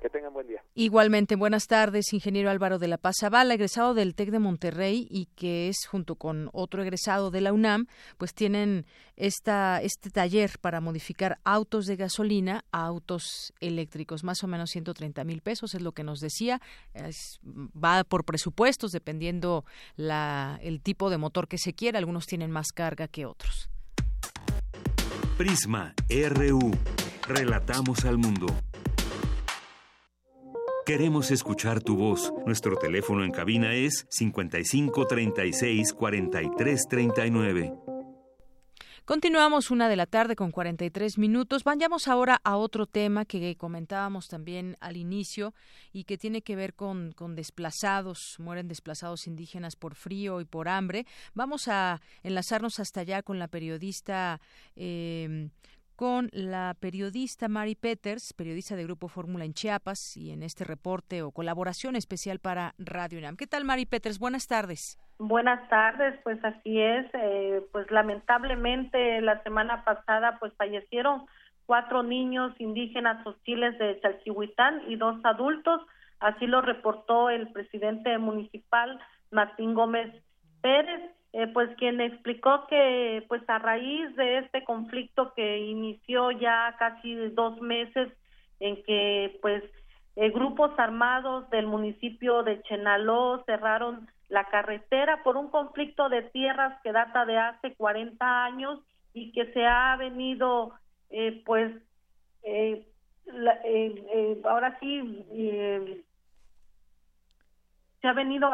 Que 0.00 0.08
tengan 0.08 0.32
buen 0.32 0.46
día. 0.46 0.62
Igualmente, 0.76 1.34
buenas 1.34 1.66
tardes, 1.66 2.12
ingeniero 2.12 2.50
Álvaro 2.50 2.78
de 2.78 2.86
la 2.86 2.98
Paz 2.98 3.16
Zavala, 3.18 3.54
egresado 3.54 3.94
del 3.94 4.14
TEC 4.14 4.30
de 4.30 4.38
Monterrey 4.38 5.08
y 5.10 5.26
que 5.34 5.68
es 5.68 5.88
junto 5.90 6.14
con 6.14 6.50
otro 6.52 6.84
egresado 6.84 7.32
de 7.32 7.40
la 7.40 7.52
UNAM, 7.52 7.88
pues 8.16 8.32
tienen 8.32 8.86
esta, 9.16 9.82
este 9.82 10.10
taller 10.10 10.52
para 10.60 10.80
modificar 10.80 11.40
autos 11.42 11.86
de 11.86 11.96
gasolina 11.96 12.64
a 12.70 12.86
autos 12.86 13.52
eléctricos, 13.58 14.22
más 14.22 14.44
o 14.44 14.46
menos 14.46 14.70
130 14.70 15.24
mil 15.24 15.42
pesos, 15.42 15.74
es 15.74 15.82
lo 15.82 15.90
que 15.90 16.04
nos 16.04 16.20
decía. 16.20 16.60
va 17.74 18.04
por 18.04 18.24
presupuestos, 18.24 18.92
dependiendo 18.92 19.64
la, 19.96 20.60
el 20.62 20.80
tipo 20.80 21.10
de 21.10 21.18
motor 21.18 21.48
que 21.48 21.58
se 21.58 21.72
quiera, 21.72 21.98
algunos 21.98 22.26
tienen 22.26 22.52
más 22.52 22.68
carga 22.68 23.08
que 23.08 23.26
otros. 23.26 23.68
Prisma 25.36 25.92
RU. 26.08 26.70
Relatamos 27.34 28.04
al 28.04 28.18
mundo. 28.18 28.44
Queremos 30.84 31.30
escuchar 31.30 31.82
tu 31.82 31.96
voz. 31.96 32.30
Nuestro 32.44 32.76
teléfono 32.76 33.24
en 33.24 33.30
cabina 33.30 33.72
es 33.72 34.06
55 34.10 35.06
36 35.06 35.94
43 35.94 36.88
39. 36.90 37.72
Continuamos 39.06 39.70
una 39.70 39.88
de 39.88 39.96
la 39.96 40.04
tarde 40.04 40.36
con 40.36 40.50
43 40.50 41.16
minutos. 41.16 41.64
Vayamos 41.64 42.06
ahora 42.06 42.38
a 42.44 42.58
otro 42.58 42.84
tema 42.84 43.24
que 43.24 43.56
comentábamos 43.56 44.28
también 44.28 44.76
al 44.80 44.98
inicio 44.98 45.54
y 45.90 46.04
que 46.04 46.18
tiene 46.18 46.42
que 46.42 46.54
ver 46.54 46.74
con, 46.74 47.12
con 47.12 47.34
desplazados, 47.34 48.36
mueren 48.40 48.68
desplazados 48.68 49.26
indígenas 49.26 49.74
por 49.74 49.94
frío 49.94 50.42
y 50.42 50.44
por 50.44 50.68
hambre. 50.68 51.06
Vamos 51.32 51.66
a 51.68 52.02
enlazarnos 52.22 52.78
hasta 52.78 53.00
allá 53.00 53.22
con 53.22 53.38
la 53.38 53.48
periodista 53.48 54.38
eh, 54.76 55.48
con 56.02 56.30
la 56.32 56.74
periodista 56.80 57.46
Mari 57.46 57.76
Peters, 57.76 58.32
periodista 58.32 58.74
de 58.74 58.82
Grupo 58.82 59.06
Fórmula 59.06 59.44
en 59.44 59.54
Chiapas, 59.54 60.16
y 60.16 60.32
en 60.32 60.42
este 60.42 60.64
reporte 60.64 61.22
o 61.22 61.30
colaboración 61.30 61.94
especial 61.94 62.40
para 62.40 62.74
Radio 62.76 63.20
UNAM. 63.20 63.36
¿Qué 63.36 63.46
tal, 63.46 63.62
Mari 63.62 63.86
Peters? 63.86 64.18
Buenas 64.18 64.48
tardes. 64.48 64.98
Buenas 65.20 65.68
tardes, 65.68 66.18
pues 66.24 66.44
así 66.44 66.80
es. 66.80 67.06
Eh, 67.14 67.64
pues 67.70 67.88
lamentablemente 67.92 69.20
la 69.20 69.44
semana 69.44 69.84
pasada 69.84 70.38
pues 70.40 70.52
fallecieron 70.54 71.26
cuatro 71.66 72.02
niños 72.02 72.52
indígenas 72.58 73.24
hostiles 73.24 73.78
de 73.78 74.00
Chalchihuitán 74.00 74.82
y 74.88 74.96
dos 74.96 75.20
adultos. 75.22 75.82
Así 76.18 76.48
lo 76.48 76.62
reportó 76.62 77.30
el 77.30 77.46
presidente 77.52 78.18
municipal 78.18 78.98
Martín 79.30 79.74
Gómez 79.74 80.12
Pérez 80.62 81.12
eh, 81.34 81.46
pues 81.46 81.74
quien 81.78 81.98
explicó 82.02 82.66
que 82.66 83.24
pues 83.26 83.42
a 83.48 83.58
raíz 83.58 84.14
de 84.16 84.38
este 84.38 84.64
conflicto 84.64 85.32
que 85.34 85.60
inició 85.60 86.30
ya 86.30 86.76
casi 86.78 87.14
dos 87.30 87.58
meses 87.62 88.12
en 88.60 88.82
que 88.84 89.38
pues 89.40 89.64
eh, 90.16 90.28
grupos 90.28 90.78
armados 90.78 91.48
del 91.48 91.66
municipio 91.66 92.42
de 92.42 92.60
Chenaló 92.64 93.42
cerraron 93.46 94.10
la 94.28 94.44
carretera 94.44 95.22
por 95.22 95.38
un 95.38 95.48
conflicto 95.48 96.10
de 96.10 96.20
tierras 96.20 96.78
que 96.82 96.92
data 96.92 97.24
de 97.24 97.38
hace 97.38 97.74
40 97.76 98.44
años 98.44 98.80
y 99.14 99.32
que 99.32 99.50
se 99.54 99.64
ha 99.64 99.96
venido 99.96 100.74
eh, 101.08 101.42
pues 101.46 101.72
ahora 104.44 104.78
sí 104.80 105.24
se 108.02 108.08
ha 108.08 108.12
venido 108.12 108.50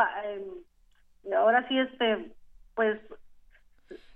ahora 1.35 1.66
sí 1.66 1.76
este 1.76 2.38
pues 2.79 3.01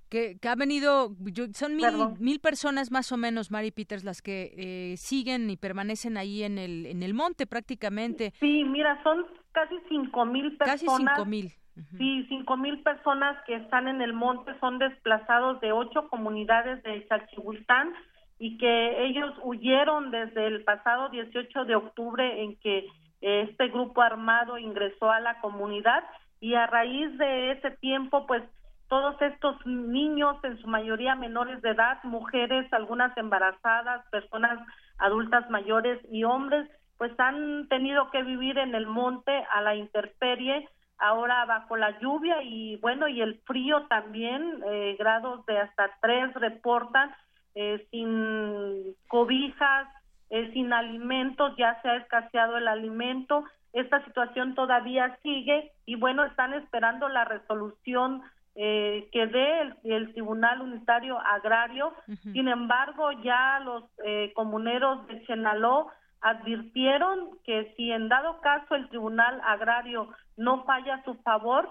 que, 0.09 0.39
ha 0.47 0.55
venido, 0.55 1.11
son 1.53 1.75
mil, 1.75 1.87
mil, 2.21 2.39
personas 2.39 2.93
más 2.93 3.11
o 3.11 3.17
menos, 3.17 3.51
Mari 3.51 3.73
Peters, 3.73 4.05
las 4.05 4.23
que 4.23 4.53
eh, 4.57 4.97
siguen 4.99 5.51
y 5.51 5.57
permanecen 5.57 6.17
ahí 6.17 6.45
en 6.45 6.59
el, 6.59 6.87
en 6.87 7.03
el 7.03 7.13
monte 7.13 7.47
prácticamente. 7.47 8.33
Sí, 8.39 8.63
mira, 8.63 9.03
son 9.03 9.27
casi 9.51 9.75
cinco 9.89 10.25
mil 10.25 10.57
personas. 10.57 10.81
Casi 10.81 10.87
cinco 10.87 11.25
mil. 11.25 11.51
Sí, 11.99 12.25
cinco 12.29 12.57
mil 12.57 12.81
personas 12.83 13.43
que 13.47 13.57
están 13.57 13.89
en 13.89 14.01
el 14.01 14.13
monte 14.13 14.53
son 14.61 14.79
desplazados 14.79 15.61
de 15.61 15.73
ocho 15.73 16.09
comunidades 16.09 16.83
de 16.85 17.05
Chalchihuistán 17.09 17.93
y 18.39 18.59
que 18.59 19.07
ellos 19.07 19.33
huyeron 19.43 20.13
desde 20.13 20.47
el 20.47 20.63
pasado 20.63 21.09
18 21.09 21.65
de 21.65 21.75
octubre 21.75 22.45
en 22.45 22.57
que 22.57 22.87
este 23.23 23.69
grupo 23.69 24.03
armado 24.03 24.59
ingresó 24.59 25.11
a 25.11 25.21
la 25.21 25.41
comunidad 25.41 26.05
y 26.43 26.57
a 26.57 26.67
raíz 26.67 27.17
de 27.19 27.53
ese 27.53 27.71
tiempo, 27.71 28.27
pues 28.27 28.43
todos 28.89 29.15
estos 29.23 29.65
niños, 29.65 30.37
en 30.43 30.59
su 30.59 30.67
mayoría 30.67 31.15
menores 31.15 31.63
de 31.63 31.71
edad, 31.71 32.03
mujeres, 32.03 32.71
algunas 32.73 33.17
embarazadas, 33.17 34.05
personas 34.11 34.59
adultas 34.99 35.49
mayores 35.51 36.01
y 36.11 36.25
hombres, 36.25 36.69
pues 36.99 37.13
han 37.19 37.69
tenido 37.69 38.11
que 38.11 38.25
vivir 38.25 38.59
en 38.59 38.75
el 38.75 38.89
monte 38.89 39.33
a 39.53 39.61
la 39.61 39.77
intemperie, 39.77 40.69
ahora 40.99 41.45
bajo 41.45 41.77
la 41.77 41.97
lluvia 42.01 42.43
y 42.43 42.77
bueno, 42.79 43.07
y 43.07 43.23
el 43.23 43.41
frío 43.47 43.87
también, 43.87 44.65
eh, 44.67 44.97
grados 44.99 45.47
de 45.47 45.59
hasta 45.59 45.93
tres 46.01 46.35
reportan, 46.35 47.15
eh, 47.55 47.87
sin 47.93 48.97
cobijas, 49.07 49.87
eh, 50.33 50.51
sin 50.55 50.73
alimentos, 50.73 51.55
ya 51.59 51.79
se 51.83 51.91
ha 51.91 51.97
escaseado 51.97 52.57
el 52.57 52.67
alimento, 52.67 53.45
esta 53.75 54.03
situación 54.07 54.55
todavía 54.55 55.19
sigue 55.23 55.73
y 55.85 55.97
bueno, 55.97 56.25
están 56.25 56.55
esperando 56.55 57.09
la 57.11 57.27
resolución 57.27 58.23
eh, 58.55 59.09
que 59.13 59.27
dé 59.27 59.75
el, 59.85 60.13
Tribunal 60.13 60.63
Unitario 60.63 61.19
Agrario. 61.19 61.93
Sin 62.33 62.49
embargo, 62.49 63.13
ya 63.23 63.61
los 63.61 63.85
eh, 64.05 64.33
comuneros 64.35 65.07
de 65.07 65.23
Chenaló 65.27 65.89
advirtieron 66.23 67.39
que 67.45 67.75
si 67.77 67.93
en 67.93 68.09
dado 68.09 68.41
caso 68.41 68.75
el 68.75 68.89
Tribunal 68.89 69.39
Agrario 69.45 70.09
no 70.39 70.65
falla 70.65 70.95
a 70.95 71.05
su 71.05 71.15
favor, 71.17 71.69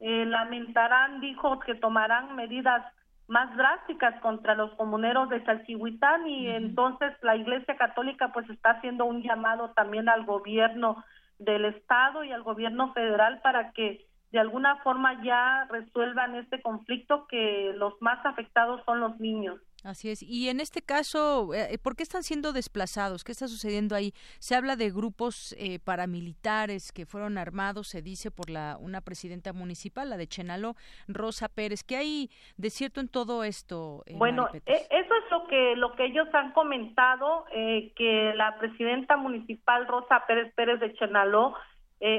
eh, 0.00 0.24
lamentarán, 0.24 1.20
dijo, 1.20 1.60
que 1.60 1.76
tomarán 1.76 2.34
medidas 2.34 2.84
más 3.30 3.56
drásticas 3.56 4.20
contra 4.20 4.56
los 4.56 4.74
comuneros 4.74 5.28
de 5.28 5.42
Chalchihuitán 5.44 6.26
y 6.26 6.48
entonces 6.48 7.12
la 7.22 7.36
Iglesia 7.36 7.76
Católica 7.76 8.32
pues 8.32 8.50
está 8.50 8.70
haciendo 8.70 9.04
un 9.04 9.22
llamado 9.22 9.70
también 9.70 10.08
al 10.08 10.24
gobierno 10.26 11.04
del 11.38 11.64
Estado 11.64 12.24
y 12.24 12.32
al 12.32 12.42
gobierno 12.42 12.92
federal 12.92 13.40
para 13.40 13.70
que 13.70 14.04
de 14.32 14.40
alguna 14.40 14.78
forma 14.82 15.22
ya 15.22 15.64
resuelvan 15.70 16.34
este 16.34 16.60
conflicto 16.60 17.28
que 17.28 17.72
los 17.76 17.94
más 18.02 18.18
afectados 18.26 18.82
son 18.84 18.98
los 18.98 19.20
niños. 19.20 19.60
Así 19.84 20.10
es. 20.10 20.22
Y 20.22 20.48
en 20.48 20.60
este 20.60 20.82
caso, 20.82 21.54
eh, 21.54 21.78
¿por 21.82 21.96
qué 21.96 22.02
están 22.02 22.22
siendo 22.22 22.52
desplazados? 22.52 23.24
¿Qué 23.24 23.32
está 23.32 23.48
sucediendo 23.48 23.96
ahí? 23.96 24.12
Se 24.38 24.54
habla 24.54 24.76
de 24.76 24.90
grupos 24.90 25.54
eh, 25.58 25.78
paramilitares 25.78 26.92
que 26.92 27.06
fueron 27.06 27.38
armados, 27.38 27.88
se 27.88 28.02
dice 28.02 28.30
por 28.30 28.50
la 28.50 28.76
una 28.78 29.00
presidenta 29.00 29.52
municipal, 29.52 30.10
la 30.10 30.16
de 30.18 30.26
Chenaló, 30.26 30.74
Rosa 31.08 31.48
Pérez. 31.48 31.82
¿Qué 31.82 31.96
hay 31.96 32.30
de 32.56 32.70
cierto 32.70 33.00
en 33.00 33.08
todo 33.08 33.42
esto? 33.42 34.02
Eh, 34.06 34.14
bueno, 34.16 34.48
eso 34.52 34.64
es 34.66 35.30
lo 35.30 35.46
que 35.46 35.76
lo 35.76 35.94
que 35.94 36.06
ellos 36.06 36.28
han 36.34 36.52
comentado, 36.52 37.46
que 37.50 38.32
la 38.36 38.58
presidenta 38.58 39.16
municipal 39.16 39.86
Rosa 39.86 40.24
Pérez 40.26 40.52
Pérez 40.54 40.80
de 40.80 40.92
Chenaló 40.94 41.54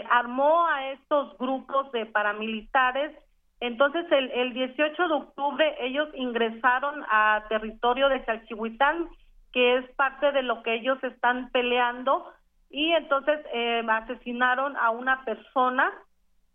armó 0.10 0.68
a 0.68 0.92
estos 0.92 1.38
grupos 1.38 1.92
de 1.92 2.06
paramilitares 2.06 3.16
entonces, 3.62 4.12
el, 4.12 4.32
el 4.32 4.54
18 4.54 5.08
de 5.08 5.14
octubre 5.14 5.76
ellos 5.80 6.10
ingresaron 6.16 7.04
a 7.10 7.44
territorio 7.48 8.10
de 8.10 8.26
Chalchihuitán, 8.26 9.08
que 9.54 9.78
es 9.78 9.86
parte 9.92 10.32
de 10.32 10.42
lo 10.42 10.64
que 10.64 10.74
ellos 10.74 10.98
están 11.04 11.52
peleando, 11.52 12.26
y 12.72 12.92
entonces 12.94 13.40
eh, 13.54 13.84
asesinaron 13.88 14.76
a 14.78 14.90
una 14.90 15.24
persona 15.26 15.92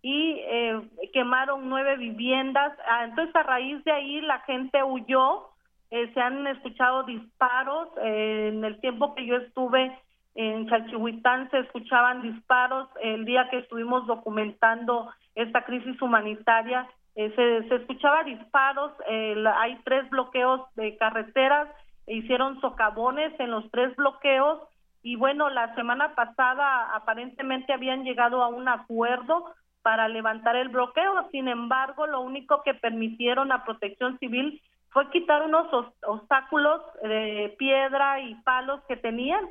y 0.03 0.41
eh, 0.41 0.81
quemaron 1.13 1.69
nueve 1.69 1.97
viviendas. 1.97 2.77
Ah, 2.89 3.05
entonces, 3.05 3.35
a 3.37 3.45
raíz 3.45 3.85
de 3.85 3.93
ahí, 3.93 4.21
la 4.23 4.41
gente 4.41 4.83
huyó. 4.83 5.51
Eh, 5.93 6.13
se 6.13 6.21
han 6.21 6.45
escuchado 6.49 7.05
disparos. 7.05 7.89
en 8.03 8.65
el 8.65 8.81
tiempo 8.81 9.15
que 9.15 9.27
yo 9.27 9.37
estuve 9.37 9.97
en 10.35 10.69
Chalchihuitán, 10.69 11.51
se 11.51 11.61
escuchaban 11.61 12.23
disparos. 12.23 12.89
El 13.01 13.25
día 13.25 13.49
que 13.49 13.59
estuvimos 13.59 14.07
documentando 14.09 15.09
esta 15.37 15.63
crisis 15.63 16.01
humanitaria, 16.03 16.89
eh, 17.15 17.33
se, 17.37 17.69
se, 17.69 17.77
escuchaba 17.77 18.25
disparos, 18.25 18.93
eh, 19.09 19.43
hay 19.57 19.79
tres 19.85 20.11
bloqueos 20.11 20.63
de 20.75 20.97
carreteras, 20.97 21.69
e 22.07 22.15
hicieron 22.15 22.61
socavones 22.61 23.33
en 23.41 23.51
los 23.51 23.71
tres 23.71 23.95
bloqueos 23.97 24.61
y 25.03 25.15
bueno, 25.15 25.51
la 25.51 25.73
semana 25.77 26.17
pasada 26.17 26.95
aparentemente 26.95 27.73
habían 27.73 28.03
llegado 28.03 28.43
a 28.43 28.49
un 28.49 28.69
acuerdo 28.69 29.55
para 29.83 30.09
levantar 30.09 30.57
el 30.57 30.69
bloqueo. 30.69 31.29
Sin 31.31 31.47
embargo, 31.47 32.09
lo 32.09 32.21
único 32.21 32.63
que 32.65 32.75
permitieron 32.75 33.53
a 33.53 33.65
Protección 33.65 34.19
Civil 34.19 34.61
fue 34.91 35.09
quitar 35.11 35.43
unos 35.43 35.69
obstáculos 36.05 36.81
de 37.03 37.55
piedra 37.57 38.21
y 38.21 38.35
palos 38.43 38.81
que 38.89 38.97
tenían 38.97 39.45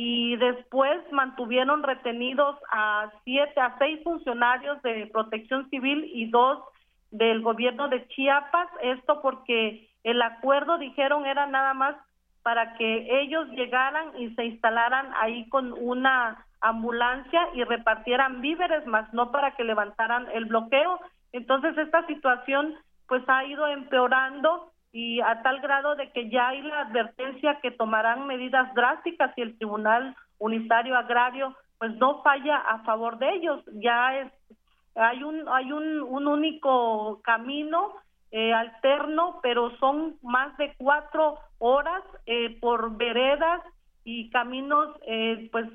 y 0.00 0.36
después 0.36 1.00
mantuvieron 1.10 1.82
retenidos 1.82 2.56
a 2.70 3.10
siete, 3.24 3.60
a 3.60 3.76
seis 3.78 4.00
funcionarios 4.04 4.80
de 4.82 5.08
Protección 5.12 5.68
Civil 5.70 6.08
y 6.14 6.30
dos 6.30 6.60
del 7.10 7.42
gobierno 7.42 7.88
de 7.88 8.06
Chiapas. 8.06 8.68
Esto 8.80 9.20
porque 9.20 9.90
el 10.04 10.22
acuerdo, 10.22 10.78
dijeron, 10.78 11.26
era 11.26 11.48
nada 11.48 11.74
más 11.74 11.96
para 12.44 12.74
que 12.74 13.22
ellos 13.22 13.48
llegaran 13.48 14.16
y 14.20 14.32
se 14.36 14.44
instalaran 14.44 15.10
ahí 15.20 15.48
con 15.48 15.72
una 15.72 16.46
ambulancia 16.60 17.48
y 17.54 17.64
repartieran 17.64 18.40
víveres, 18.40 18.86
más 18.86 19.12
no 19.12 19.32
para 19.32 19.56
que 19.56 19.64
levantaran 19.64 20.28
el 20.32 20.44
bloqueo. 20.44 21.00
Entonces 21.32 21.76
esta 21.76 22.06
situación 22.06 22.76
pues 23.08 23.24
ha 23.26 23.44
ido 23.46 23.66
empeorando 23.66 24.70
y 24.92 25.20
a 25.20 25.42
tal 25.42 25.60
grado 25.60 25.94
de 25.96 26.10
que 26.12 26.30
ya 26.30 26.48
hay 26.48 26.62
la 26.62 26.80
advertencia 26.80 27.60
que 27.60 27.70
tomarán 27.70 28.26
medidas 28.26 28.72
drásticas 28.74 29.34
si 29.34 29.42
el 29.42 29.56
Tribunal 29.58 30.16
Unitario 30.38 30.96
Agrario 30.96 31.54
pues 31.78 31.94
no 31.96 32.22
falla 32.22 32.56
a 32.56 32.80
favor 32.84 33.18
de 33.18 33.30
ellos. 33.34 33.62
Ya 33.74 34.18
es 34.18 34.32
hay 34.94 35.22
un 35.22 35.48
hay 35.48 35.70
un, 35.72 36.02
un 36.02 36.26
único 36.26 37.20
camino 37.22 37.94
eh, 38.30 38.52
alterno, 38.52 39.40
pero 39.42 39.76
son 39.78 40.16
más 40.22 40.56
de 40.58 40.74
cuatro 40.76 41.38
horas 41.58 42.02
eh, 42.26 42.58
por 42.60 42.96
veredas 42.96 43.62
y 44.04 44.30
caminos 44.30 44.96
eh, 45.06 45.48
pues 45.52 45.66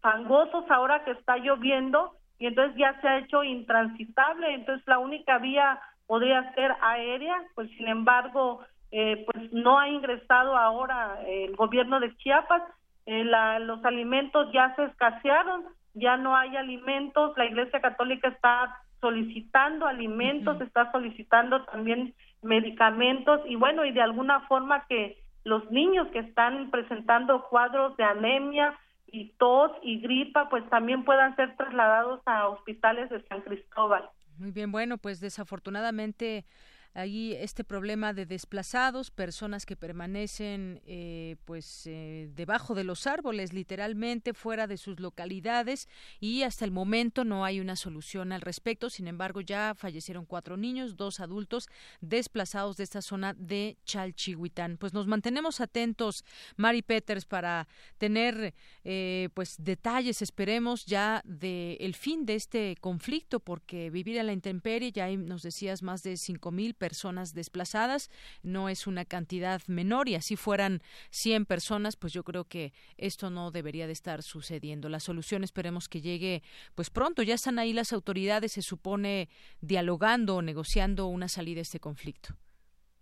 fangosos 0.00 0.64
ahora 0.70 1.04
que 1.04 1.10
está 1.12 1.36
lloviendo 1.36 2.14
y 2.38 2.46
entonces 2.46 2.74
ya 2.78 2.98
se 3.00 3.08
ha 3.08 3.18
hecho 3.18 3.44
intransitable, 3.44 4.54
entonces 4.54 4.86
la 4.86 4.98
única 4.98 5.36
vía 5.38 5.78
podría 6.10 6.52
ser 6.54 6.74
aérea, 6.80 7.36
pues 7.54 7.70
sin 7.76 7.86
embargo, 7.86 8.62
eh, 8.90 9.24
pues 9.30 9.52
no 9.52 9.78
ha 9.78 9.88
ingresado 9.88 10.56
ahora 10.56 11.20
el 11.24 11.54
gobierno 11.54 12.00
de 12.00 12.16
Chiapas, 12.16 12.62
eh, 13.06 13.22
la, 13.22 13.60
los 13.60 13.84
alimentos 13.84 14.50
ya 14.52 14.74
se 14.74 14.86
escasearon, 14.86 15.66
ya 15.94 16.16
no 16.16 16.34
hay 16.34 16.56
alimentos, 16.56 17.38
la 17.38 17.44
Iglesia 17.44 17.80
Católica 17.80 18.26
está 18.26 18.76
solicitando 19.00 19.86
alimentos, 19.86 20.60
está 20.60 20.90
solicitando 20.90 21.62
también 21.66 22.12
medicamentos. 22.42 23.42
Y 23.46 23.54
bueno, 23.54 23.84
y 23.84 23.92
de 23.92 24.02
alguna 24.02 24.40
forma 24.48 24.86
que 24.88 25.16
los 25.44 25.70
niños 25.70 26.08
que 26.08 26.18
están 26.18 26.72
presentando 26.72 27.44
cuadros 27.48 27.96
de 27.96 28.02
anemia, 28.02 28.76
y 29.12 29.32
tos 29.38 29.72
y 29.82 30.00
gripa, 30.00 30.48
pues 30.48 30.68
también 30.70 31.04
puedan 31.04 31.34
ser 31.36 31.56
trasladados 31.56 32.20
a 32.26 32.48
hospitales 32.48 33.10
de 33.10 33.22
San 33.22 33.42
Cristóbal. 33.42 34.08
Muy 34.40 34.52
bien, 34.52 34.72
bueno, 34.72 34.96
pues 34.96 35.20
desafortunadamente 35.20 36.46
Ahí 36.92 37.34
este 37.34 37.62
problema 37.62 38.12
de 38.12 38.26
desplazados, 38.26 39.12
personas 39.12 39.64
que 39.64 39.76
permanecen 39.76 40.80
eh, 40.84 41.36
pues 41.44 41.86
eh, 41.86 42.28
debajo 42.34 42.74
de 42.74 42.82
los 42.82 43.06
árboles, 43.06 43.52
literalmente 43.52 44.34
fuera 44.34 44.66
de 44.66 44.76
sus 44.76 44.98
localidades 44.98 45.88
y 46.18 46.42
hasta 46.42 46.64
el 46.64 46.72
momento 46.72 47.24
no 47.24 47.44
hay 47.44 47.60
una 47.60 47.76
solución 47.76 48.32
al 48.32 48.40
respecto. 48.40 48.90
Sin 48.90 49.06
embargo, 49.06 49.40
ya 49.40 49.74
fallecieron 49.76 50.26
cuatro 50.26 50.56
niños, 50.56 50.96
dos 50.96 51.20
adultos 51.20 51.68
desplazados 52.00 52.76
de 52.76 52.84
esta 52.84 53.02
zona 53.02 53.34
de 53.34 53.76
Chalchihuitán. 53.84 54.76
Pues 54.76 54.92
nos 54.92 55.06
mantenemos 55.06 55.60
atentos, 55.60 56.24
Mari 56.56 56.82
Peters, 56.82 57.24
para 57.24 57.68
tener 57.98 58.52
eh, 58.82 59.28
pues 59.34 59.56
detalles, 59.58 60.22
esperemos 60.22 60.86
ya 60.86 61.22
del 61.24 61.76
el 61.78 61.94
fin 61.94 62.26
de 62.26 62.34
este 62.34 62.74
conflicto, 62.80 63.38
porque 63.38 63.90
vivir 63.90 64.18
a 64.18 64.24
la 64.24 64.32
intemperie, 64.32 64.90
ya 64.90 65.08
nos 65.08 65.42
decías 65.42 65.82
más 65.82 66.02
de 66.02 66.16
cinco 66.16 66.50
mil 66.50 66.74
personas 66.80 67.34
desplazadas, 67.34 68.10
no 68.42 68.68
es 68.68 68.86
una 68.86 69.04
cantidad 69.04 69.60
menor 69.68 70.08
y 70.08 70.14
así 70.16 70.34
fueran 70.34 70.80
100 71.10 71.44
personas, 71.44 71.96
pues 71.96 72.12
yo 72.12 72.24
creo 72.24 72.44
que 72.44 72.72
esto 72.96 73.28
no 73.30 73.50
debería 73.50 73.86
de 73.86 73.92
estar 73.92 74.22
sucediendo. 74.22 74.88
La 74.88 74.98
solución 74.98 75.44
esperemos 75.44 75.88
que 75.88 76.00
llegue 76.00 76.42
pues 76.74 76.88
pronto, 76.90 77.22
ya 77.22 77.34
están 77.34 77.58
ahí 77.58 77.72
las 77.72 77.92
autoridades, 77.92 78.52
se 78.52 78.62
supone 78.62 79.28
dialogando 79.60 80.36
o 80.36 80.42
negociando 80.42 81.06
una 81.06 81.28
salida 81.28 81.60
a 81.60 81.62
este 81.62 81.78
conflicto 81.78 82.34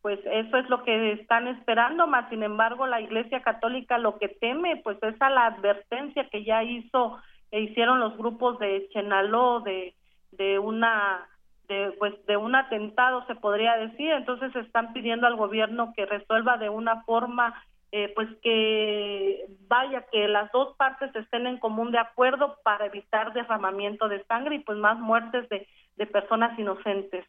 pues 0.00 0.20
eso 0.24 0.56
es 0.56 0.70
lo 0.70 0.84
que 0.84 1.12
están 1.12 1.48
esperando, 1.48 2.06
más 2.06 2.30
sin 2.30 2.42
embargo 2.42 2.86
la 2.86 3.00
Iglesia 3.00 3.42
Católica 3.42 3.98
lo 3.98 4.18
que 4.18 4.28
teme 4.28 4.80
pues 4.82 4.96
es 5.02 5.20
a 5.20 5.28
la 5.28 5.46
advertencia 5.46 6.28
que 6.30 6.44
ya 6.44 6.62
hizo 6.62 7.18
e 7.50 7.60
hicieron 7.60 8.00
los 8.00 8.16
grupos 8.16 8.58
de 8.58 8.88
Chenaló 8.90 9.60
de 9.60 9.94
de 10.32 10.58
una 10.58 11.26
de 11.68 11.92
pues 11.98 12.14
de 12.26 12.36
un 12.36 12.54
atentado 12.54 13.24
se 13.26 13.34
podría 13.34 13.76
decir 13.76 14.10
entonces 14.10 14.54
están 14.56 14.92
pidiendo 14.92 15.26
al 15.26 15.36
gobierno 15.36 15.92
que 15.94 16.06
resuelva 16.06 16.56
de 16.56 16.68
una 16.68 17.02
forma 17.04 17.62
eh, 17.92 18.12
pues 18.14 18.28
que 18.42 19.46
vaya 19.68 20.04
que 20.10 20.28
las 20.28 20.50
dos 20.52 20.76
partes 20.76 21.14
estén 21.14 21.46
en 21.46 21.58
común 21.58 21.90
de 21.92 21.98
acuerdo 21.98 22.56
para 22.62 22.86
evitar 22.86 23.32
derramamiento 23.32 24.08
de 24.08 24.24
sangre 24.24 24.56
y 24.56 24.58
pues 24.60 24.78
más 24.78 24.98
muertes 24.98 25.48
de, 25.48 25.66
de 25.96 26.06
personas 26.06 26.58
inocentes 26.58 27.26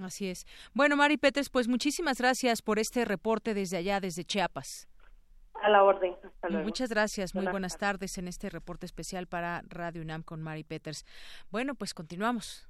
así 0.00 0.28
es 0.28 0.46
bueno 0.72 0.96
Mari 0.96 1.16
Petres 1.16 1.50
pues 1.50 1.68
muchísimas 1.68 2.18
gracias 2.18 2.62
por 2.62 2.78
este 2.78 3.04
reporte 3.04 3.54
desde 3.54 3.76
allá 3.76 4.00
desde 4.00 4.24
Chiapas 4.24 4.86
a 5.62 5.68
la 5.68 5.84
orden. 5.84 6.16
Muchas 6.64 6.88
gracias. 6.88 7.34
Muy 7.34 7.46
buenas 7.46 7.76
tardes 7.76 8.16
en 8.16 8.28
este 8.28 8.48
reporte 8.48 8.86
especial 8.86 9.26
para 9.26 9.62
Radio 9.68 10.00
UNAM 10.00 10.22
con 10.22 10.40
Mari 10.40 10.64
Peters. 10.64 11.04
Bueno, 11.50 11.74
pues 11.74 11.92
continuamos. 11.92 12.69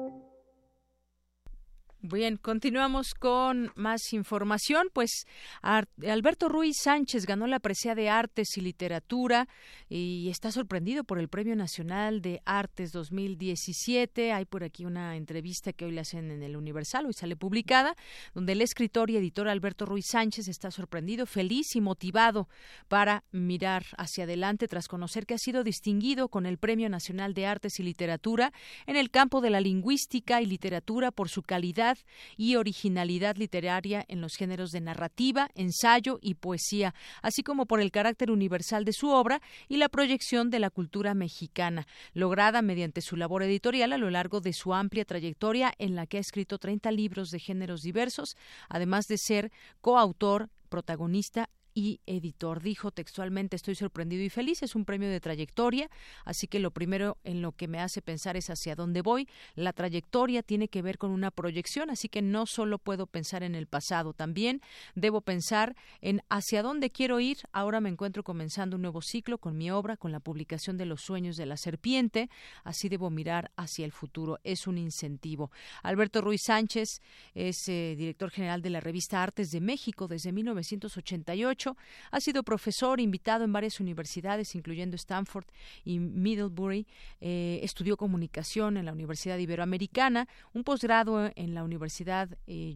Bien, 2.03 2.37
continuamos 2.37 3.13
con 3.13 3.71
más 3.75 4.11
información. 4.13 4.87
Pues 4.91 5.27
Alberto 5.61 6.49
Ruiz 6.49 6.77
Sánchez 6.81 7.27
ganó 7.27 7.45
la 7.45 7.59
presea 7.59 7.93
de 7.93 8.09
Artes 8.09 8.57
y 8.57 8.61
Literatura 8.61 9.47
y 9.87 10.27
está 10.29 10.51
sorprendido 10.51 11.03
por 11.03 11.19
el 11.19 11.29
Premio 11.29 11.55
Nacional 11.55 12.23
de 12.23 12.41
Artes 12.43 12.91
2017. 12.91 14.33
Hay 14.33 14.45
por 14.45 14.63
aquí 14.63 14.83
una 14.83 15.15
entrevista 15.15 15.73
que 15.73 15.85
hoy 15.85 15.91
le 15.91 16.01
hacen 16.01 16.31
en 16.31 16.41
el 16.41 16.57
Universal, 16.57 17.05
hoy 17.05 17.13
sale 17.13 17.35
publicada, 17.35 17.95
donde 18.33 18.53
el 18.53 18.63
escritor 18.63 19.11
y 19.11 19.17
editor 19.17 19.47
Alberto 19.47 19.85
Ruiz 19.85 20.07
Sánchez 20.09 20.47
está 20.47 20.71
sorprendido, 20.71 21.27
feliz 21.27 21.75
y 21.75 21.81
motivado 21.81 22.49
para 22.87 23.25
mirar 23.31 23.85
hacia 23.99 24.23
adelante 24.23 24.67
tras 24.67 24.87
conocer 24.87 25.27
que 25.27 25.35
ha 25.35 25.37
sido 25.37 25.63
distinguido 25.63 26.29
con 26.29 26.47
el 26.47 26.57
Premio 26.57 26.89
Nacional 26.89 27.35
de 27.35 27.45
Artes 27.45 27.79
y 27.79 27.83
Literatura 27.83 28.53
en 28.87 28.95
el 28.95 29.11
campo 29.11 29.39
de 29.39 29.51
la 29.51 29.61
lingüística 29.61 30.41
y 30.41 30.47
literatura 30.47 31.11
por 31.11 31.29
su 31.29 31.43
calidad 31.43 31.90
y 32.37 32.55
originalidad 32.55 33.35
literaria 33.37 34.05
en 34.07 34.21
los 34.21 34.35
géneros 34.35 34.71
de 34.71 34.81
narrativa, 34.81 35.49
ensayo 35.55 36.19
y 36.21 36.35
poesía, 36.35 36.93
así 37.21 37.43
como 37.43 37.65
por 37.65 37.81
el 37.81 37.91
carácter 37.91 38.31
universal 38.31 38.85
de 38.85 38.93
su 38.93 39.09
obra 39.09 39.41
y 39.67 39.77
la 39.77 39.89
proyección 39.89 40.49
de 40.49 40.59
la 40.59 40.69
cultura 40.69 41.13
mexicana, 41.13 41.87
lograda 42.13 42.61
mediante 42.61 43.01
su 43.01 43.15
labor 43.15 43.43
editorial 43.43 43.93
a 43.93 43.97
lo 43.97 44.09
largo 44.09 44.41
de 44.41 44.53
su 44.53 44.73
amplia 44.73 45.05
trayectoria 45.05 45.73
en 45.77 45.95
la 45.95 46.07
que 46.07 46.17
ha 46.17 46.21
escrito 46.21 46.57
30 46.57 46.91
libros 46.91 47.29
de 47.29 47.39
géneros 47.39 47.81
diversos, 47.81 48.35
además 48.69 49.05
de 49.07 49.17
ser 49.17 49.51
coautor 49.81 50.49
protagonista 50.69 51.49
y 51.73 52.01
editor. 52.05 52.61
Dijo 52.61 52.91
textualmente, 52.91 53.55
estoy 53.55 53.75
sorprendido 53.75 54.23
y 54.23 54.29
feliz, 54.29 54.63
es 54.63 54.75
un 54.75 54.85
premio 54.85 55.09
de 55.09 55.19
trayectoria, 55.19 55.89
así 56.25 56.47
que 56.47 56.59
lo 56.59 56.71
primero 56.71 57.17
en 57.23 57.41
lo 57.41 57.51
que 57.53 57.67
me 57.67 57.79
hace 57.79 58.01
pensar 58.01 58.37
es 58.37 58.49
hacia 58.49 58.75
dónde 58.75 59.01
voy. 59.01 59.27
La 59.55 59.73
trayectoria 59.73 60.43
tiene 60.43 60.67
que 60.67 60.81
ver 60.81 60.97
con 60.97 61.11
una 61.11 61.31
proyección, 61.31 61.89
así 61.89 62.09
que 62.09 62.21
no 62.21 62.45
solo 62.45 62.77
puedo 62.77 63.07
pensar 63.07 63.43
en 63.43 63.55
el 63.55 63.67
pasado, 63.67 64.13
también 64.13 64.61
debo 64.95 65.21
pensar 65.21 65.75
en 66.01 66.21
hacia 66.29 66.63
dónde 66.63 66.89
quiero 66.89 67.19
ir. 67.19 67.37
Ahora 67.51 67.81
me 67.81 67.89
encuentro 67.89 68.23
comenzando 68.23 68.75
un 68.75 68.81
nuevo 68.81 69.01
ciclo 69.01 69.37
con 69.37 69.57
mi 69.57 69.71
obra, 69.71 69.97
con 69.97 70.11
la 70.11 70.19
publicación 70.19 70.77
de 70.77 70.85
Los 70.85 71.01
sueños 71.01 71.37
de 71.37 71.45
la 71.45 71.57
serpiente, 71.57 72.29
así 72.63 72.89
debo 72.89 73.09
mirar 73.09 73.51
hacia 73.55 73.85
el 73.85 73.91
futuro. 73.91 74.39
Es 74.43 74.67
un 74.67 74.77
incentivo. 74.77 75.51
Alberto 75.83 76.21
Ruiz 76.21 76.43
Sánchez 76.43 77.01
es 77.33 77.67
eh, 77.67 77.95
director 77.97 78.29
general 78.31 78.61
de 78.61 78.69
la 78.69 78.79
revista 78.79 79.23
Artes 79.23 79.51
de 79.51 79.61
México 79.61 80.07
desde 80.07 80.31
1988 80.31 81.60
2008. 81.61 81.77
Ha 82.11 82.19
sido 82.19 82.43
profesor 82.43 82.99
invitado 82.99 83.43
en 83.43 83.53
varias 83.53 83.79
universidades, 83.79 84.55
incluyendo 84.55 84.95
Stanford 84.95 85.45
y 85.83 85.99
Middlebury. 85.99 86.87
Eh, 87.19 87.59
estudió 87.63 87.97
comunicación 87.97 88.77
en 88.77 88.85
la 88.85 88.93
Universidad 88.93 89.37
Iberoamericana, 89.37 90.27
un 90.53 90.63
posgrado 90.63 91.31
en 91.35 91.53
la 91.53 91.63
Universidad 91.63 92.29
eh, 92.47 92.75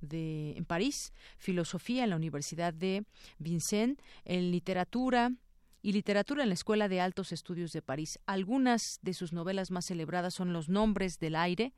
de, 0.00 0.54
en 0.56 0.64
París, 0.64 1.12
filosofía 1.38 2.04
en 2.04 2.10
la 2.10 2.16
Universidad 2.16 2.72
de 2.72 3.04
Vincennes, 3.38 3.98
en 4.24 4.50
literatura, 4.50 5.32
y 5.82 5.92
literatura 5.92 6.42
en 6.42 6.48
la 6.48 6.54
Escuela 6.54 6.88
de 6.88 7.00
Altos 7.00 7.32
Estudios 7.32 7.72
de 7.72 7.82
París. 7.82 8.18
Algunas 8.26 8.98
de 9.02 9.14
sus 9.14 9.32
novelas 9.32 9.70
más 9.70 9.86
celebradas 9.86 10.34
son 10.34 10.52
Los 10.52 10.68
nombres 10.68 11.18
del 11.18 11.36
aire, 11.36 11.72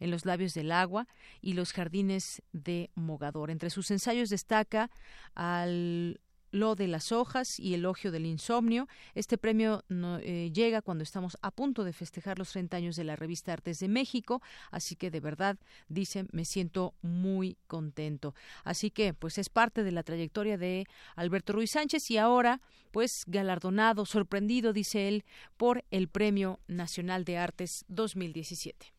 En 0.00 0.10
los 0.10 0.24
labios 0.24 0.54
del 0.54 0.72
agua 0.72 1.08
y 1.40 1.54
Los 1.54 1.72
jardines 1.72 2.42
de 2.52 2.90
Mogador. 2.94 3.50
Entre 3.50 3.70
sus 3.70 3.90
ensayos 3.90 4.30
destaca 4.30 4.90
al 5.34 6.20
lo 6.50 6.74
de 6.74 6.88
las 6.88 7.12
hojas 7.12 7.58
y 7.58 7.74
elogio 7.74 8.12
del 8.12 8.26
insomnio. 8.26 8.88
Este 9.14 9.38
premio 9.38 9.84
eh, 9.90 10.50
llega 10.52 10.82
cuando 10.82 11.02
estamos 11.04 11.36
a 11.42 11.50
punto 11.50 11.84
de 11.84 11.92
festejar 11.92 12.38
los 12.38 12.50
30 12.50 12.76
años 12.76 12.96
de 12.96 13.04
la 13.04 13.16
revista 13.16 13.52
Artes 13.52 13.78
de 13.78 13.88
México, 13.88 14.42
así 14.70 14.96
que 14.96 15.10
de 15.10 15.20
verdad, 15.20 15.56
dice, 15.88 16.26
me 16.32 16.44
siento 16.44 16.94
muy 17.02 17.56
contento. 17.66 18.34
Así 18.64 18.90
que, 18.90 19.14
pues 19.14 19.38
es 19.38 19.48
parte 19.48 19.82
de 19.82 19.92
la 19.92 20.02
trayectoria 20.02 20.58
de 20.58 20.86
Alberto 21.14 21.52
Ruiz 21.52 21.72
Sánchez 21.72 22.10
y 22.10 22.18
ahora, 22.18 22.60
pues 22.90 23.24
galardonado, 23.26 24.06
sorprendido, 24.06 24.72
dice 24.72 25.08
él, 25.08 25.24
por 25.56 25.84
el 25.90 26.08
Premio 26.08 26.60
Nacional 26.66 27.24
de 27.24 27.38
Artes 27.38 27.84
2017. 27.88 28.94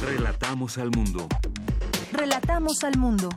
Relatamos 0.00 0.78
al 0.78 0.90
mundo. 0.90 1.28
Relatamos 2.12 2.84
al 2.84 2.96
mundo. 2.96 3.28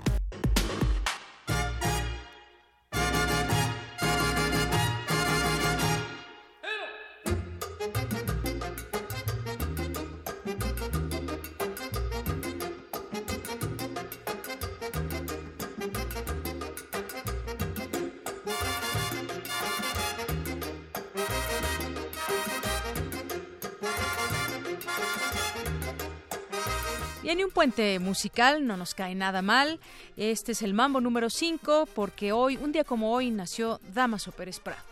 Tiene 27.31 27.45
un 27.45 27.51
puente 27.51 27.97
musical, 27.99 28.67
no 28.67 28.75
nos 28.75 28.93
cae 28.93 29.15
nada 29.15 29.41
mal. 29.41 29.79
Este 30.17 30.51
es 30.51 30.61
el 30.63 30.73
mambo 30.73 30.99
número 30.99 31.29
5 31.29 31.87
porque 31.95 32.33
hoy, 32.33 32.57
un 32.57 32.73
día 32.73 32.83
como 32.83 33.13
hoy, 33.13 33.31
nació 33.31 33.79
Damaso 33.93 34.33
Pérez 34.33 34.59
Prado. 34.59 34.83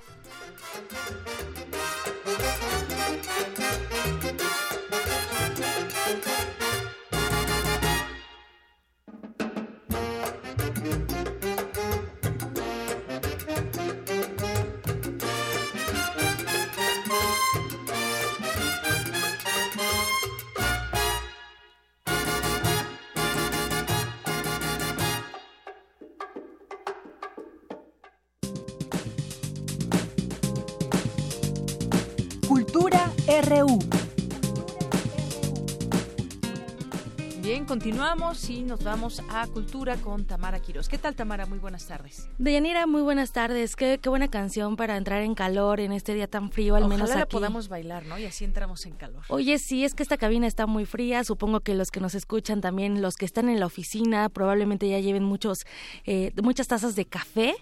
Bien, 37.44 37.66
continuamos 37.66 38.50
y 38.50 38.64
nos 38.64 38.84
vamos 38.84 39.22
a 39.30 39.46
Cultura 39.46 39.98
con 39.98 40.26
Tamara 40.26 40.60
Quiroz. 40.60 40.90
¿Qué 40.90 40.98
tal, 40.98 41.16
Tamara? 41.16 41.46
Muy 41.46 41.60
buenas 41.60 41.86
tardes. 41.86 42.28
Deyanira, 42.40 42.88
muy 42.88 43.04
buenas 43.04 43.32
tardes. 43.32 43.76
Qué, 43.76 44.00
qué, 44.02 44.10
buena 44.10 44.30
canción 44.30 44.76
para 44.76 44.98
entrar 44.98 45.22
en 45.22 45.36
calor 45.36 45.80
en 45.80 45.92
este 45.92 46.16
día 46.16 46.28
tan 46.28 46.52
frío, 46.52 46.76
al 46.76 46.88
menos 46.88 47.12
aquí. 47.12 47.20
la 47.20 47.26
podamos 47.28 47.70
bailar, 47.70 48.04
¿no? 48.08 48.18
Y 48.18 48.26
así 48.26 48.46
entramos 48.46 48.88
en 48.88 48.94
calor. 48.94 49.22
Oye, 49.30 49.60
sí, 49.60 49.86
es 49.86 49.94
que 49.94 50.02
esta 50.02 50.18
cabina 50.18 50.48
está 50.48 50.66
muy 50.66 50.86
fría. 50.86 51.24
Supongo 51.24 51.60
que 51.60 51.76
los 51.76 51.92
que 51.92 52.00
nos 52.00 52.16
escuchan 52.16 52.62
también, 52.62 53.04
los 53.04 53.16
que 53.16 53.26
están 53.26 53.48
en 53.48 53.60
la 53.60 53.68
oficina, 53.68 54.30
probablemente 54.30 54.90
ya 54.90 55.00
lleven 55.00 55.24
muchos, 55.24 55.66
eh, 56.06 56.32
muchas 56.42 56.68
tazas 56.68 56.96
de 56.96 57.06
café 57.06 57.56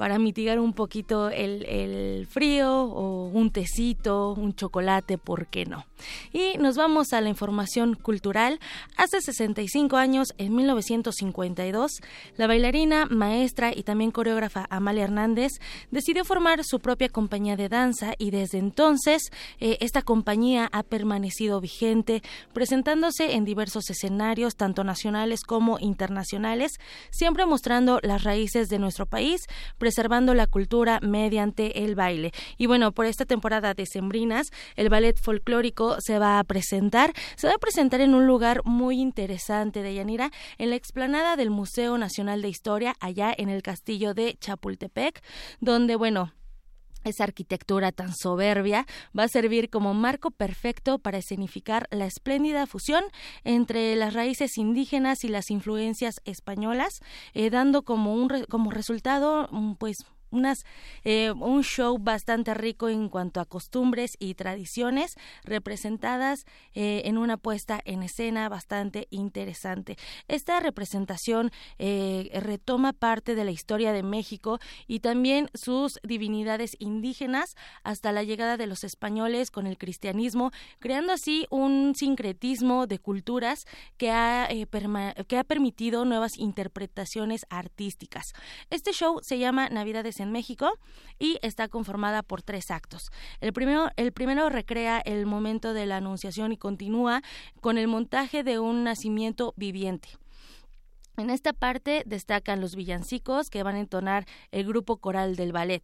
para 0.00 0.18
mitigar 0.18 0.58
un 0.58 0.72
poquito 0.72 1.28
el, 1.28 1.62
el, 1.66 2.26
frío 2.26 2.84
o 2.84 3.26
un 3.26 3.50
tecito, 3.50 4.32
un 4.32 4.54
chocolate, 4.54 5.18
¿por 5.18 5.48
qué 5.48 5.66
no? 5.66 5.84
Y 6.32 6.58
nos 6.58 6.76
vamos 6.76 7.12
a 7.12 7.20
la 7.20 7.28
información 7.28 7.94
cultural. 7.94 8.60
Hace 8.96 9.20
65 9.20 9.96
años, 9.96 10.28
en 10.38 10.54
1952, 10.54 11.92
la 12.36 12.46
bailarina, 12.46 13.06
maestra 13.06 13.72
y 13.74 13.82
también 13.82 14.10
coreógrafa 14.10 14.66
Amalia 14.70 15.04
Hernández 15.04 15.52
decidió 15.90 16.24
formar 16.24 16.64
su 16.64 16.80
propia 16.80 17.08
compañía 17.08 17.56
de 17.56 17.68
danza 17.68 18.14
y 18.18 18.30
desde 18.30 18.58
entonces 18.58 19.30
eh, 19.58 19.78
esta 19.80 20.02
compañía 20.02 20.68
ha 20.72 20.82
permanecido 20.82 21.60
vigente, 21.60 22.22
presentándose 22.52 23.34
en 23.34 23.44
diversos 23.44 23.90
escenarios, 23.90 24.56
tanto 24.56 24.84
nacionales 24.84 25.42
como 25.42 25.78
internacionales, 25.78 26.72
siempre 27.10 27.46
mostrando 27.46 28.00
las 28.02 28.24
raíces 28.24 28.68
de 28.68 28.78
nuestro 28.78 29.06
país, 29.06 29.42
preservando 29.78 30.34
la 30.34 30.46
cultura 30.46 31.00
mediante 31.02 31.84
el 31.84 31.94
baile. 31.94 32.32
Y 32.58 32.66
bueno, 32.66 32.92
por 32.92 33.06
esta 33.06 33.24
temporada 33.24 33.74
de 33.74 33.86
Sembrinas, 33.86 34.50
el 34.76 34.88
ballet 34.88 35.18
folclórico 35.20 35.89
se 35.98 36.18
va 36.18 36.38
a 36.38 36.44
presentar. 36.44 37.12
Se 37.36 37.46
va 37.46 37.54
a 37.54 37.58
presentar 37.58 38.00
en 38.00 38.14
un 38.14 38.26
lugar 38.26 38.62
muy 38.64 39.00
interesante 39.00 39.82
de 39.82 39.94
Yanira, 39.94 40.30
en 40.58 40.70
la 40.70 40.76
explanada 40.76 41.36
del 41.36 41.50
Museo 41.50 41.98
Nacional 41.98 42.42
de 42.42 42.48
Historia, 42.48 42.94
allá 43.00 43.34
en 43.36 43.48
el 43.48 43.62
castillo 43.62 44.14
de 44.14 44.36
Chapultepec, 44.40 45.22
donde, 45.60 45.96
bueno, 45.96 46.32
esa 47.04 47.24
arquitectura 47.24 47.92
tan 47.92 48.14
soberbia 48.14 48.86
va 49.18 49.24
a 49.24 49.28
servir 49.28 49.70
como 49.70 49.94
marco 49.94 50.30
perfecto 50.30 50.98
para 50.98 51.18
escenificar 51.18 51.86
la 51.90 52.06
espléndida 52.06 52.66
fusión 52.66 53.04
entre 53.44 53.96
las 53.96 54.14
raíces 54.14 54.58
indígenas 54.58 55.24
y 55.24 55.28
las 55.28 55.50
influencias 55.50 56.16
españolas, 56.24 57.00
eh, 57.32 57.50
dando 57.50 57.82
como 57.82 58.14
un 58.14 58.44
como 58.48 58.70
resultado 58.70 59.48
mm, 59.50 59.74
pues 59.74 59.96
unas, 60.30 60.64
eh, 61.04 61.30
un 61.32 61.62
show 61.62 61.98
bastante 61.98 62.54
rico 62.54 62.88
en 62.88 63.08
cuanto 63.08 63.40
a 63.40 63.44
costumbres 63.44 64.16
y 64.18 64.34
tradiciones 64.34 65.16
representadas 65.44 66.44
eh, 66.74 67.02
en 67.04 67.18
una 67.18 67.36
puesta 67.36 67.80
en 67.84 68.02
escena 68.02 68.48
bastante 68.48 69.06
interesante. 69.10 69.96
Esta 70.28 70.60
representación 70.60 71.50
eh, 71.78 72.30
retoma 72.40 72.92
parte 72.92 73.34
de 73.34 73.44
la 73.44 73.50
historia 73.50 73.92
de 73.92 74.02
México 74.02 74.58
y 74.86 75.00
también 75.00 75.48
sus 75.54 75.98
divinidades 76.02 76.76
indígenas 76.78 77.56
hasta 77.82 78.12
la 78.12 78.22
llegada 78.22 78.56
de 78.56 78.66
los 78.66 78.84
españoles 78.84 79.50
con 79.50 79.66
el 79.66 79.78
cristianismo, 79.78 80.50
creando 80.78 81.12
así 81.12 81.46
un 81.50 81.94
sincretismo 81.96 82.86
de 82.86 82.98
culturas 82.98 83.64
que 83.96 84.10
ha, 84.10 84.48
que 85.26 85.36
ha 85.36 85.44
permitido 85.44 86.04
nuevas 86.04 86.38
interpretaciones 86.38 87.46
artísticas. 87.50 88.32
Este 88.70 88.92
show 88.92 89.20
se 89.22 89.38
llama 89.38 89.68
Navidades 89.68 90.19
en 90.20 90.32
México 90.32 90.70
y 91.18 91.38
está 91.42 91.68
conformada 91.68 92.22
por 92.22 92.42
tres 92.42 92.70
actos. 92.70 93.10
El 93.40 93.52
primero, 93.52 93.90
el 93.96 94.12
primero 94.12 94.48
recrea 94.48 95.00
el 95.00 95.26
momento 95.26 95.72
de 95.74 95.86
la 95.86 95.96
anunciación 95.96 96.52
y 96.52 96.56
continúa 96.56 97.22
con 97.60 97.78
el 97.78 97.88
montaje 97.88 98.44
de 98.44 98.58
un 98.58 98.84
nacimiento 98.84 99.54
viviente. 99.56 100.08
En 101.16 101.28
esta 101.28 101.52
parte 101.52 102.02
destacan 102.06 102.60
los 102.60 102.76
villancicos 102.76 103.50
que 103.50 103.62
van 103.62 103.74
a 103.74 103.80
entonar 103.80 104.24
el 104.52 104.66
grupo 104.66 104.96
coral 104.96 105.36
del 105.36 105.52
ballet. 105.52 105.82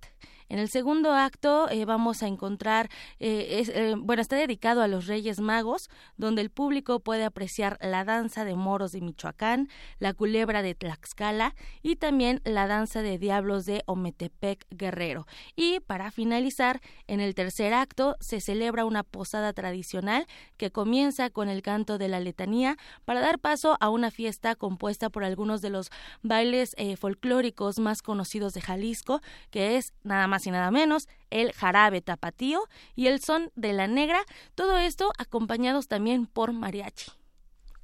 En 0.48 0.58
el 0.58 0.68
segundo 0.68 1.12
acto 1.12 1.68
eh, 1.70 1.84
vamos 1.84 2.22
a 2.22 2.28
encontrar, 2.28 2.88
eh, 3.18 3.64
eh, 3.66 3.94
bueno, 3.98 4.22
está 4.22 4.36
dedicado 4.36 4.80
a 4.82 4.88
los 4.88 5.06
Reyes 5.06 5.40
Magos, 5.40 5.90
donde 6.16 6.42
el 6.42 6.50
público 6.50 7.00
puede 7.00 7.24
apreciar 7.24 7.78
la 7.80 8.04
danza 8.04 8.44
de 8.44 8.54
moros 8.54 8.92
de 8.92 9.00
Michoacán, 9.00 9.68
la 9.98 10.14
culebra 10.14 10.62
de 10.62 10.74
Tlaxcala 10.74 11.54
y 11.82 11.96
también 11.96 12.40
la 12.44 12.68
danza 12.68 13.02
de 13.02 13.18
diablos 13.18 13.66
de 13.66 13.82
Ometepec 13.86 14.66
Guerrero. 14.70 15.26
Y 15.56 15.80
para 15.80 16.12
finalizar, 16.12 16.80
en 17.08 17.20
el 17.20 17.34
tercer 17.34 17.74
acto 17.74 18.16
se 18.20 18.40
celebra 18.40 18.84
una 18.84 19.02
posada 19.02 19.52
tradicional 19.52 20.26
que 20.56 20.70
comienza 20.70 21.30
con 21.30 21.48
el 21.48 21.62
canto 21.62 21.98
de 21.98 22.08
la 22.08 22.20
letanía 22.20 22.76
para 23.04 23.20
dar 23.20 23.40
paso 23.40 23.76
a 23.80 23.90
una 23.90 24.12
fiesta 24.12 24.54
compuesta 24.54 25.10
por 25.10 25.24
algunos 25.24 25.60
de 25.60 25.70
los 25.70 25.90
bailes 26.22 26.76
folclóricos 26.98 27.78
más 27.78 28.02
conocidos 28.02 28.54
de 28.54 28.60
Jalisco, 28.60 29.20
que 29.50 29.76
es 29.76 29.92
nada 30.04 30.26
más 30.28 30.35
y 30.44 30.50
nada 30.50 30.72
menos, 30.72 31.08
el 31.30 31.52
jarabe 31.52 32.02
tapatío 32.02 32.64
y 32.96 33.06
el 33.06 33.20
son 33.20 33.52
de 33.54 33.72
la 33.72 33.86
negra, 33.86 34.20
todo 34.56 34.76
esto 34.78 35.12
acompañados 35.18 35.86
también 35.86 36.26
por 36.26 36.52
mariachi. 36.52 37.12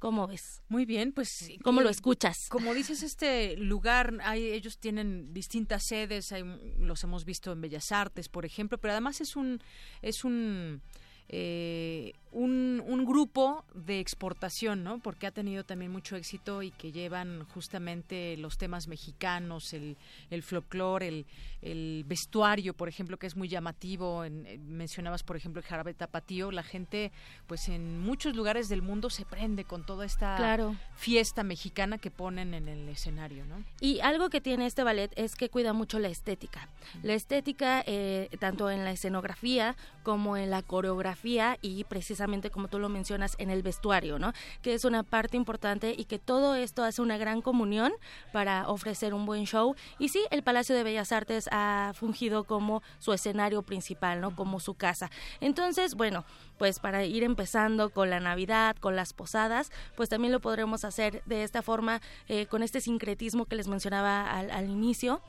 ¿Cómo 0.03 0.27
ves? 0.27 0.61
Muy 0.67 0.85
bien, 0.85 1.13
pues 1.13 1.49
¿cómo 1.63 1.79
lo 1.79 1.87
escuchas? 1.87 2.49
Como 2.49 2.73
dices, 2.73 3.03
este 3.03 3.55
lugar, 3.55 4.13
hay, 4.25 4.49
ellos 4.51 4.77
tienen 4.77 5.33
distintas 5.33 5.85
sedes, 5.85 6.33
los 6.77 7.01
hemos 7.05 7.23
visto 7.23 7.53
en 7.53 7.61
Bellas 7.61 7.93
Artes, 7.93 8.27
por 8.27 8.45
ejemplo, 8.45 8.77
pero 8.77 8.91
además 8.91 9.21
es 9.21 9.37
un 9.37 9.63
es 10.01 10.25
un 10.25 10.81
eh, 11.29 12.13
un, 12.31 12.83
un, 12.85 13.05
grupo 13.05 13.63
de 13.75 13.99
exportación, 13.99 14.83
¿no? 14.83 14.99
Porque 14.99 15.27
ha 15.27 15.31
tenido 15.31 15.63
también 15.63 15.91
mucho 15.91 16.15
éxito 16.15 16.63
y 16.63 16.71
que 16.71 16.91
llevan 16.91 17.45
justamente 17.53 18.35
los 18.37 18.57
temas 18.57 18.87
mexicanos, 18.87 19.73
el, 19.73 19.97
el 20.31 20.41
folclore, 20.41 21.07
el, 21.07 21.25
el 21.61 22.03
vestuario, 22.07 22.73
por 22.73 22.89
ejemplo, 22.89 23.17
que 23.17 23.27
es 23.27 23.35
muy 23.35 23.47
llamativo. 23.47 24.25
En, 24.25 24.45
eh, 24.47 24.57
mencionabas, 24.57 25.23
por 25.23 25.37
ejemplo, 25.37 25.61
el 25.61 25.67
jarabe 25.67 25.93
tapatío. 25.93 26.51
La 26.51 26.63
gente, 26.63 27.11
pues 27.45 27.69
en 27.69 27.99
muchos 27.99 28.35
lugares 28.35 28.67
del 28.67 28.81
mundo 28.81 29.11
se 29.11 29.25
prende 29.25 29.63
con 29.63 29.85
toda 29.85 30.05
esta 30.05 30.75
fiesta 30.95 31.43
mexicana 31.43 31.99
que 31.99 32.09
ponen 32.09 32.55
en 32.55 32.67
el 32.67 32.89
escenario, 32.89 33.45
¿no? 33.45 33.63
Y 33.79 33.99
algo 34.01 34.29
que 34.29 34.41
tiene 34.41 34.65
este 34.65 34.83
ballet 34.83 35.11
es 35.15 35.35
que 35.35 35.49
cuida 35.49 35.73
mucho 35.73 35.99
la 35.99 36.07
estética. 36.09 36.67
La 37.03 37.13
estética, 37.13 37.83
eh, 37.85 38.29
tanto 38.39 38.71
en 38.71 38.83
la 38.83 38.91
escenografía 38.91 39.75
como 40.01 40.35
en 40.35 40.49
la 40.49 40.63
coreografía 40.63 41.22
y 41.23 41.83
precisamente 41.85 42.49
como 42.49 42.67
tú 42.67 42.79
lo 42.79 42.89
mencionas, 42.89 43.35
en 43.37 43.49
el 43.49 43.63
vestuario, 43.63 44.19
¿no? 44.19 44.33
Que 44.61 44.73
es 44.73 44.83
una 44.83 45.03
parte 45.03 45.37
importante 45.37 45.95
y 45.97 46.05
que 46.05 46.19
todo 46.19 46.55
esto 46.55 46.83
hace 46.83 47.01
una 47.01 47.17
gran 47.17 47.41
comunión 47.41 47.93
para 48.33 48.67
ofrecer 48.67 49.13
un 49.13 49.25
buen 49.25 49.45
show. 49.45 49.75
Y 49.99 50.09
sí, 50.09 50.21
el 50.31 50.43
Palacio 50.43 50.75
de 50.75 50.83
Bellas 50.83 51.11
Artes 51.11 51.47
ha 51.51 51.93
fungido 51.95 52.43
como 52.43 52.83
su 52.99 53.13
escenario 53.13 53.61
principal, 53.61 54.19
¿no? 54.19 54.35
Como 54.35 54.59
su 54.59 54.73
casa. 54.73 55.09
Entonces, 55.39 55.95
bueno, 55.95 56.25
pues 56.57 56.79
para 56.79 57.05
ir 57.05 57.23
empezando 57.23 57.89
con 57.89 58.09
la 58.09 58.19
Navidad, 58.19 58.75
con 58.75 58.95
las 58.95 59.13
posadas, 59.13 59.71
pues 59.95 60.09
también 60.09 60.33
lo 60.33 60.41
podremos 60.41 60.83
hacer 60.83 61.23
de 61.25 61.43
esta 61.43 61.61
forma, 61.61 62.01
eh, 62.27 62.47
con 62.47 62.63
este 62.63 62.81
sincretismo 62.81 63.45
que 63.45 63.55
les 63.55 63.67
mencionaba 63.67 64.29
al, 64.29 64.51
al 64.51 64.69
inicio. 64.69 65.21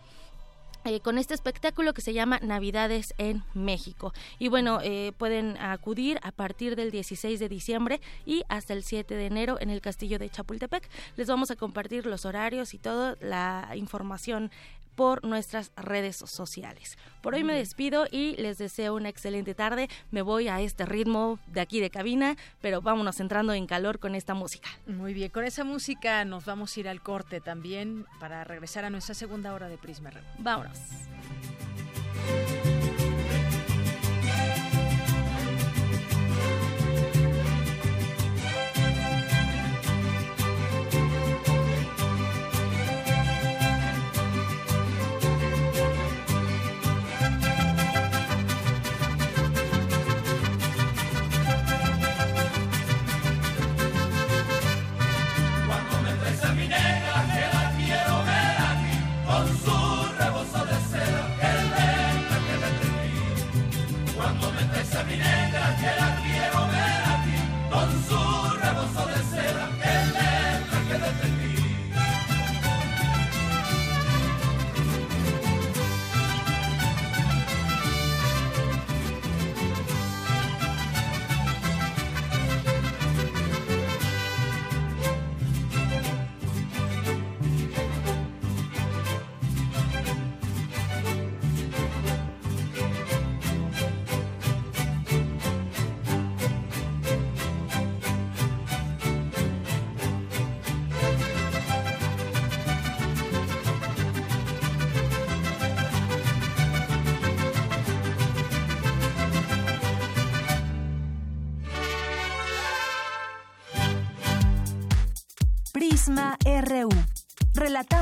Eh, 0.84 1.00
con 1.00 1.16
este 1.16 1.32
espectáculo 1.32 1.94
que 1.94 2.02
se 2.02 2.12
llama 2.12 2.40
Navidades 2.42 3.14
en 3.16 3.42
México. 3.54 4.12
Y 4.38 4.48
bueno, 4.48 4.80
eh, 4.82 5.12
pueden 5.16 5.56
acudir 5.56 6.18
a 6.22 6.30
partir 6.30 6.76
del 6.76 6.90
16 6.90 7.40
de 7.40 7.48
diciembre 7.48 8.02
y 8.26 8.42
hasta 8.50 8.74
el 8.74 8.84
7 8.84 9.14
de 9.14 9.24
enero 9.24 9.56
en 9.60 9.70
el 9.70 9.80
Castillo 9.80 10.18
de 10.18 10.28
Chapultepec. 10.28 10.86
Les 11.16 11.26
vamos 11.26 11.50
a 11.50 11.56
compartir 11.56 12.04
los 12.04 12.26
horarios 12.26 12.74
y 12.74 12.78
toda 12.78 13.16
la 13.22 13.70
información 13.76 14.50
por 14.94 15.24
nuestras 15.24 15.72
redes 15.76 16.16
sociales. 16.16 16.98
Por 17.22 17.34
hoy 17.34 17.44
me 17.44 17.54
despido 17.54 18.06
y 18.10 18.36
les 18.36 18.58
deseo 18.58 18.94
una 18.94 19.08
excelente 19.08 19.54
tarde. 19.54 19.88
Me 20.10 20.22
voy 20.22 20.48
a 20.48 20.60
este 20.60 20.84
ritmo 20.86 21.38
de 21.46 21.60
aquí 21.60 21.80
de 21.80 21.90
cabina, 21.90 22.36
pero 22.60 22.82
vámonos 22.82 23.20
entrando 23.20 23.52
en 23.54 23.66
calor 23.66 23.98
con 23.98 24.14
esta 24.14 24.34
música. 24.34 24.68
Muy 24.86 25.14
bien, 25.14 25.30
con 25.30 25.44
esa 25.44 25.64
música 25.64 26.24
nos 26.24 26.44
vamos 26.44 26.76
a 26.76 26.80
ir 26.80 26.88
al 26.88 27.02
corte 27.02 27.40
también 27.40 28.06
para 28.20 28.44
regresar 28.44 28.84
a 28.84 28.90
nuestra 28.90 29.14
segunda 29.14 29.54
hora 29.54 29.68
de 29.68 29.78
Prisma 29.78 30.10
Vámonos. 30.38 30.78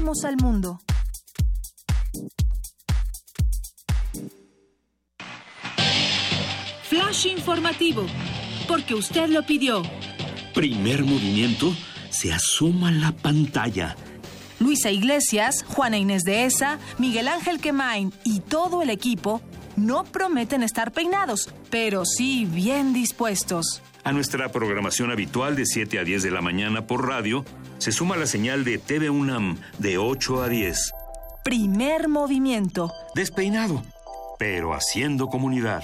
Relatamos 0.03 0.25
al 0.25 0.37
mundo. 0.37 0.81
Flash 6.89 7.27
informativo, 7.27 8.07
porque 8.67 8.95
usted 8.95 9.29
lo 9.29 9.45
pidió. 9.45 9.83
Primer 10.55 11.05
movimiento, 11.05 11.73
se 12.11 12.33
asoma 12.33 12.91
la 12.91 13.13
pantalla. 13.13 13.97
Luisa 14.59 14.91
Iglesias, 14.91 15.65
Juana 15.69 15.99
Inés 15.99 16.25
de 16.25 16.47
Esa, 16.47 16.79
Miguel 16.99 17.29
Ángel 17.29 17.61
Quemain 17.61 18.13
y 18.25 18.41
todo 18.41 18.83
el 18.83 18.91
equipo 18.91 19.41
no 19.77 20.05
prometen 20.05 20.63
estar 20.63 20.93
peinados, 20.93 21.49
pero 21.71 22.05
sí 22.05 22.45
bien 22.45 22.93
dispuestos. 22.93 23.83
A 24.05 24.11
nuestra 24.13 24.51
programación 24.51 25.13
habitual 25.13 25.55
de 25.55 25.65
7 25.65 26.01
a 26.01 26.05
10 26.05 26.25
de 26.25 26.31
la 26.33 26.41
mañana 26.41 26.89
por 26.89 27.07
radio, 27.07 27.45
se 27.83 27.91
suma 27.91 28.17
la 28.17 28.27
señal 28.27 28.63
de 28.63 28.79
TV 28.79 29.11
UNAM 29.11 29.59
de 29.81 29.99
8 29.99 30.41
a 30.45 30.49
10. 30.49 30.93
Primer 31.43 32.09
movimiento. 32.09 32.93
Despeinado, 33.17 33.83
pero 34.39 34.73
haciendo 34.73 35.27
comunidad. 35.27 35.83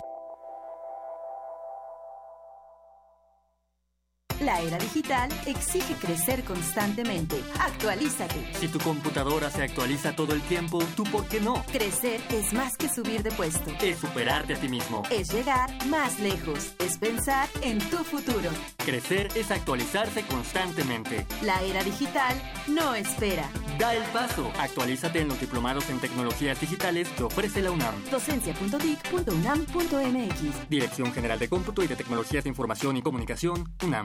Era 4.69 4.79
digital 4.79 5.31
exige 5.47 5.95
crecer 5.95 6.45
constantemente. 6.45 7.43
Actualízate. 7.61 8.55
Si 8.55 8.69
tu 8.69 8.79
computadora 8.79 9.51
se 9.51 9.63
actualiza 9.63 10.15
todo 10.15 10.35
el 10.35 10.43
tiempo, 10.43 10.83
¿tú 10.95 11.05
por 11.05 11.27
qué 11.27 11.41
no? 11.41 11.65
Crecer 11.73 12.21
es 12.31 12.53
más 12.53 12.77
que 12.77 12.89
subir 12.89 13.23
de 13.23 13.31
puesto. 13.31 13.71
Es 13.81 13.99
superarte 13.99 14.55
a 14.55 14.61
ti 14.61 14.69
mismo. 14.69 15.03
Es 15.11 15.33
llegar 15.33 15.71
más 15.87 16.21
lejos. 16.21 16.75
Es 16.79 16.99
pensar 16.99 17.49
en 17.63 17.79
tu 17.91 17.97
futuro. 17.99 18.51
Crecer 18.77 19.29
es 19.35 19.51
actualizarse 19.51 20.25
constantemente. 20.27 21.27
La 21.43 21.61
era 21.63 21.83
digital 21.83 22.37
no 22.67 22.95
espera. 22.95 23.49
Da 23.79 23.95
el 23.95 24.03
paso. 24.13 24.53
Actualízate 24.59 25.21
en 25.21 25.29
los 25.29 25.41
diplomados 25.41 25.89
en 25.89 25.99
tecnologías 25.99 26.61
digitales 26.61 27.09
que 27.17 27.25
ofrece 27.25 27.63
la 27.63 27.71
UNAM. 27.71 27.95
Docencia.dic.unam.mx. 28.11 30.69
Dirección 30.69 31.13
General 31.13 31.39
de 31.39 31.49
Cómputo 31.49 31.83
y 31.83 31.87
de 31.87 31.97
Tecnologías 31.97 32.45
de 32.45 32.51
Información 32.51 32.97
y 32.97 33.03
Comunicación, 33.03 33.73
UNAM. 33.83 34.05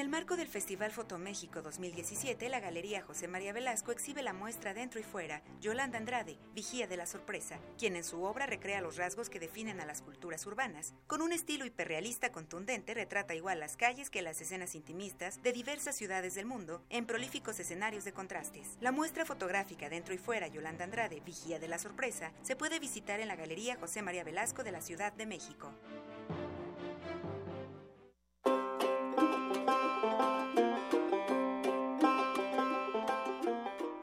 En 0.00 0.06
el 0.06 0.12
marco 0.12 0.38
del 0.38 0.48
Festival 0.48 0.92
Foto 0.92 1.18
México 1.18 1.60
2017, 1.60 2.48
la 2.48 2.58
Galería 2.58 3.02
José 3.02 3.28
María 3.28 3.52
Velasco 3.52 3.92
exhibe 3.92 4.22
la 4.22 4.32
muestra 4.32 4.72
Dentro 4.72 4.98
y 4.98 5.02
Fuera, 5.02 5.42
Yolanda 5.60 5.98
Andrade, 5.98 6.38
Vigía 6.54 6.86
de 6.86 6.96
la 6.96 7.04
Sorpresa, 7.04 7.58
quien 7.76 7.96
en 7.96 8.02
su 8.02 8.22
obra 8.22 8.46
recrea 8.46 8.80
los 8.80 8.96
rasgos 8.96 9.28
que 9.28 9.38
definen 9.38 9.78
a 9.78 9.84
las 9.84 10.00
culturas 10.00 10.46
urbanas. 10.46 10.94
Con 11.06 11.20
un 11.20 11.32
estilo 11.32 11.66
hiperrealista 11.66 12.32
contundente, 12.32 12.94
retrata 12.94 13.34
igual 13.34 13.60
las 13.60 13.76
calles 13.76 14.08
que 14.08 14.22
las 14.22 14.40
escenas 14.40 14.74
intimistas 14.74 15.42
de 15.42 15.52
diversas 15.52 15.96
ciudades 15.96 16.34
del 16.34 16.46
mundo 16.46 16.82
en 16.88 17.04
prolíficos 17.04 17.60
escenarios 17.60 18.06
de 18.06 18.14
contrastes. 18.14 18.78
La 18.80 18.92
muestra 18.92 19.26
fotográfica 19.26 19.90
Dentro 19.90 20.14
y 20.14 20.18
Fuera, 20.18 20.46
Yolanda 20.46 20.84
Andrade, 20.84 21.20
Vigía 21.20 21.58
de 21.58 21.68
la 21.68 21.78
Sorpresa, 21.78 22.32
se 22.40 22.56
puede 22.56 22.78
visitar 22.78 23.20
en 23.20 23.28
la 23.28 23.36
Galería 23.36 23.76
José 23.76 24.00
María 24.00 24.24
Velasco 24.24 24.64
de 24.64 24.72
la 24.72 24.80
Ciudad 24.80 25.12
de 25.12 25.26
México. 25.26 25.74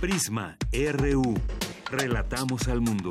Prisma 0.00 0.56
RU. 0.72 1.34
Relatamos 1.90 2.68
al 2.68 2.80
mundo. 2.80 3.10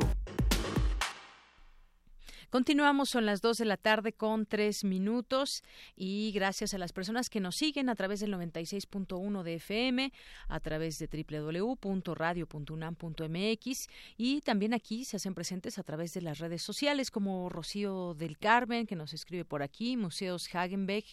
Continuamos, 2.50 3.08
son 3.10 3.26
las 3.26 3.42
2 3.42 3.58
de 3.58 3.64
la 3.64 3.76
tarde 3.76 4.12
con 4.12 4.44
tres 4.44 4.82
minutos 4.82 5.62
y 5.94 6.32
gracias 6.32 6.74
a 6.74 6.78
las 6.78 6.92
personas 6.92 7.30
que 7.30 7.38
nos 7.38 7.54
siguen 7.54 7.88
a 7.88 7.94
través 7.94 8.18
del 8.18 8.34
96.1 8.34 9.44
de 9.44 9.54
FM, 9.54 10.12
a 10.48 10.58
través 10.58 10.98
de 10.98 11.06
www.radio.unam.mx 11.06 13.88
y 14.16 14.40
también 14.40 14.74
aquí 14.74 15.04
se 15.04 15.18
hacen 15.18 15.34
presentes 15.34 15.78
a 15.78 15.84
través 15.84 16.12
de 16.12 16.22
las 16.22 16.40
redes 16.40 16.62
sociales 16.62 17.12
como 17.12 17.48
Rocío 17.50 18.14
del 18.14 18.36
Carmen, 18.36 18.88
que 18.88 18.96
nos 18.96 19.12
escribe 19.12 19.44
por 19.44 19.62
aquí, 19.62 19.96
Museos 19.96 20.52
Hagenbeck, 20.52 21.04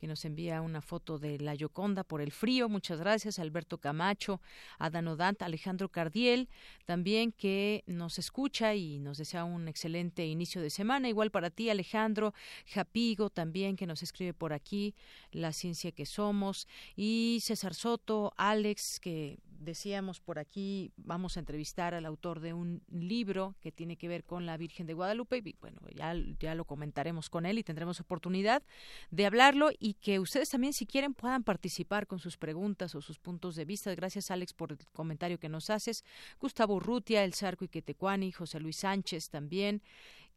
que 0.00 0.06
nos 0.06 0.24
envía 0.24 0.62
una 0.62 0.80
foto 0.80 1.18
de 1.18 1.38
la 1.38 1.54
Yoconda 1.54 2.04
por 2.04 2.22
el 2.22 2.32
frío, 2.32 2.70
muchas 2.70 2.98
gracias, 2.98 3.38
Alberto 3.38 3.78
Camacho, 3.78 4.40
Adán 4.78 5.06
Odant, 5.08 5.42
Alejandro 5.42 5.90
Cardiel, 5.90 6.48
también 6.86 7.32
que 7.32 7.84
nos 7.86 8.18
escucha 8.18 8.74
y 8.74 8.98
nos 8.98 9.18
desea 9.18 9.44
un 9.44 9.68
excelente 9.68 10.26
inicio 10.26 10.62
de 10.62 10.70
semana. 10.70 11.08
Igual 11.08 11.30
para 11.30 11.50
ti, 11.50 11.68
Alejandro 11.68 12.32
Japigo, 12.66 13.28
también 13.28 13.76
que 13.76 13.86
nos 13.86 14.02
escribe 14.02 14.32
por 14.32 14.54
aquí, 14.54 14.94
La 15.32 15.52
Ciencia 15.52 15.92
que 15.92 16.06
Somos. 16.06 16.66
Y 16.96 17.40
César 17.42 17.74
Soto, 17.74 18.32
Alex, 18.38 19.00
que 19.00 19.38
decíamos 19.60 20.20
por 20.20 20.38
aquí, 20.38 20.90
vamos 20.96 21.36
a 21.36 21.40
entrevistar 21.40 21.94
al 21.94 22.06
autor 22.06 22.40
de 22.40 22.52
un 22.52 22.82
libro 22.90 23.54
que 23.60 23.70
tiene 23.70 23.96
que 23.96 24.08
ver 24.08 24.24
con 24.24 24.46
la 24.46 24.56
Virgen 24.56 24.86
de 24.86 24.94
Guadalupe. 24.94 25.42
Y 25.44 25.56
bueno, 25.60 25.80
ya, 25.94 26.14
ya 26.40 26.54
lo 26.54 26.64
comentaremos 26.64 27.30
con 27.30 27.46
él 27.46 27.58
y 27.58 27.62
tendremos 27.62 28.00
oportunidad 28.00 28.62
de 29.10 29.26
hablarlo 29.26 29.70
y 29.78 29.94
que 29.94 30.18
ustedes 30.18 30.48
también, 30.48 30.72
si 30.72 30.86
quieren, 30.86 31.14
puedan 31.14 31.44
participar 31.44 32.06
con 32.06 32.18
sus 32.18 32.36
preguntas 32.36 32.94
o 32.94 33.00
sus 33.00 33.18
puntos 33.18 33.54
de 33.54 33.64
vista. 33.64 33.94
Gracias, 33.94 34.30
Alex, 34.30 34.52
por 34.54 34.72
el 34.72 34.78
comentario 34.92 35.38
que 35.38 35.48
nos 35.48 35.70
haces. 35.70 36.04
Gustavo 36.40 36.74
Urrutia, 36.74 37.22
El 37.22 37.34
Sarco 37.34 37.64
y 37.64 37.68
Quetecuani, 37.68 38.32
José 38.32 38.58
Luis 38.60 38.76
Sánchez 38.76 39.28
también 39.28 39.82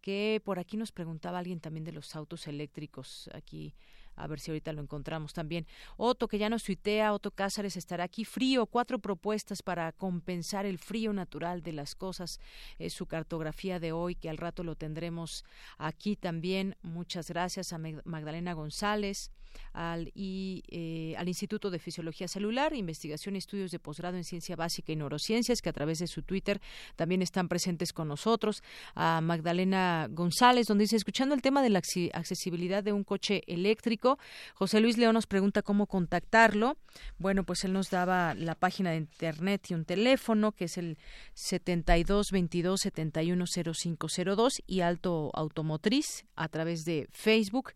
que 0.01 0.41
por 0.43 0.59
aquí 0.59 0.75
nos 0.75 0.91
preguntaba 0.91 1.39
alguien 1.39 1.61
también 1.61 1.85
de 1.85 1.93
los 1.93 2.13
autos 2.17 2.47
eléctricos 2.47 3.29
aquí 3.33 3.73
a 4.15 4.27
ver 4.27 4.39
si 4.39 4.51
ahorita 4.51 4.73
lo 4.73 4.81
encontramos 4.81 5.33
también. 5.33 5.65
Otto, 5.97 6.27
que 6.27 6.37
ya 6.37 6.49
nos 6.49 6.63
tuitea, 6.63 7.13
Otto 7.13 7.31
Cázares 7.31 7.77
estará 7.77 8.03
aquí. 8.03 8.25
Frío, 8.25 8.65
cuatro 8.65 8.99
propuestas 8.99 9.61
para 9.61 9.91
compensar 9.91 10.65
el 10.65 10.77
frío 10.77 11.13
natural 11.13 11.61
de 11.63 11.73
las 11.73 11.95
cosas. 11.95 12.39
Es 12.79 12.93
su 12.93 13.05
cartografía 13.05 13.79
de 13.79 13.91
hoy, 13.91 14.15
que 14.15 14.29
al 14.29 14.37
rato 14.37 14.63
lo 14.63 14.75
tendremos 14.75 15.43
aquí 15.77 16.15
también. 16.15 16.75
Muchas 16.81 17.29
gracias 17.29 17.73
a 17.73 17.77
Magdalena 17.77 18.53
González 18.53 19.31
al, 19.73 20.11
y, 20.15 20.63
eh, 20.69 21.15
al 21.17 21.27
Instituto 21.27 21.69
de 21.69 21.79
Fisiología 21.79 22.27
Celular, 22.27 22.73
Investigación 22.73 23.35
y 23.35 23.39
Estudios 23.39 23.71
de 23.71 23.79
Posgrado 23.79 24.17
en 24.17 24.23
Ciencia 24.23 24.55
Básica 24.55 24.91
y 24.91 24.95
Neurociencias, 24.95 25.61
que 25.61 25.69
a 25.69 25.73
través 25.73 25.99
de 25.99 26.07
su 26.07 26.21
Twitter 26.21 26.61
también 26.95 27.21
están 27.21 27.47
presentes 27.47 27.93
con 27.93 28.07
nosotros, 28.07 28.63
a 28.95 29.21
Magdalena 29.21 30.07
González, 30.11 30.67
donde 30.67 30.83
dice, 30.83 30.95
escuchando 30.95 31.35
el 31.35 31.41
tema 31.41 31.61
de 31.61 31.69
la 31.69 31.79
accesibilidad 31.79 32.83
de 32.83 32.93
un 32.93 33.03
coche 33.03 33.43
eléctrico, 33.47 34.19
José 34.53 34.79
Luis 34.79 34.97
León 34.97 35.13
nos 35.13 35.27
pregunta 35.27 35.61
cómo 35.61 35.87
contactarlo. 35.87 36.77
Bueno, 37.17 37.43
pues 37.43 37.63
él 37.63 37.73
nos 37.73 37.89
daba 37.89 38.33
la 38.35 38.55
página 38.55 38.91
de 38.91 38.97
internet 38.97 39.69
y 39.69 39.73
un 39.73 39.85
teléfono, 39.85 40.51
que 40.51 40.65
es 40.65 40.77
el 40.77 40.97
72 41.33 42.31
22 42.31 42.81
71 42.81 43.45
0502 43.45 44.61
y 44.67 44.81
Alto 44.81 45.31
Automotriz 45.33 46.25
a 46.35 46.47
través 46.47 46.85
de 46.85 47.07
Facebook. 47.11 47.73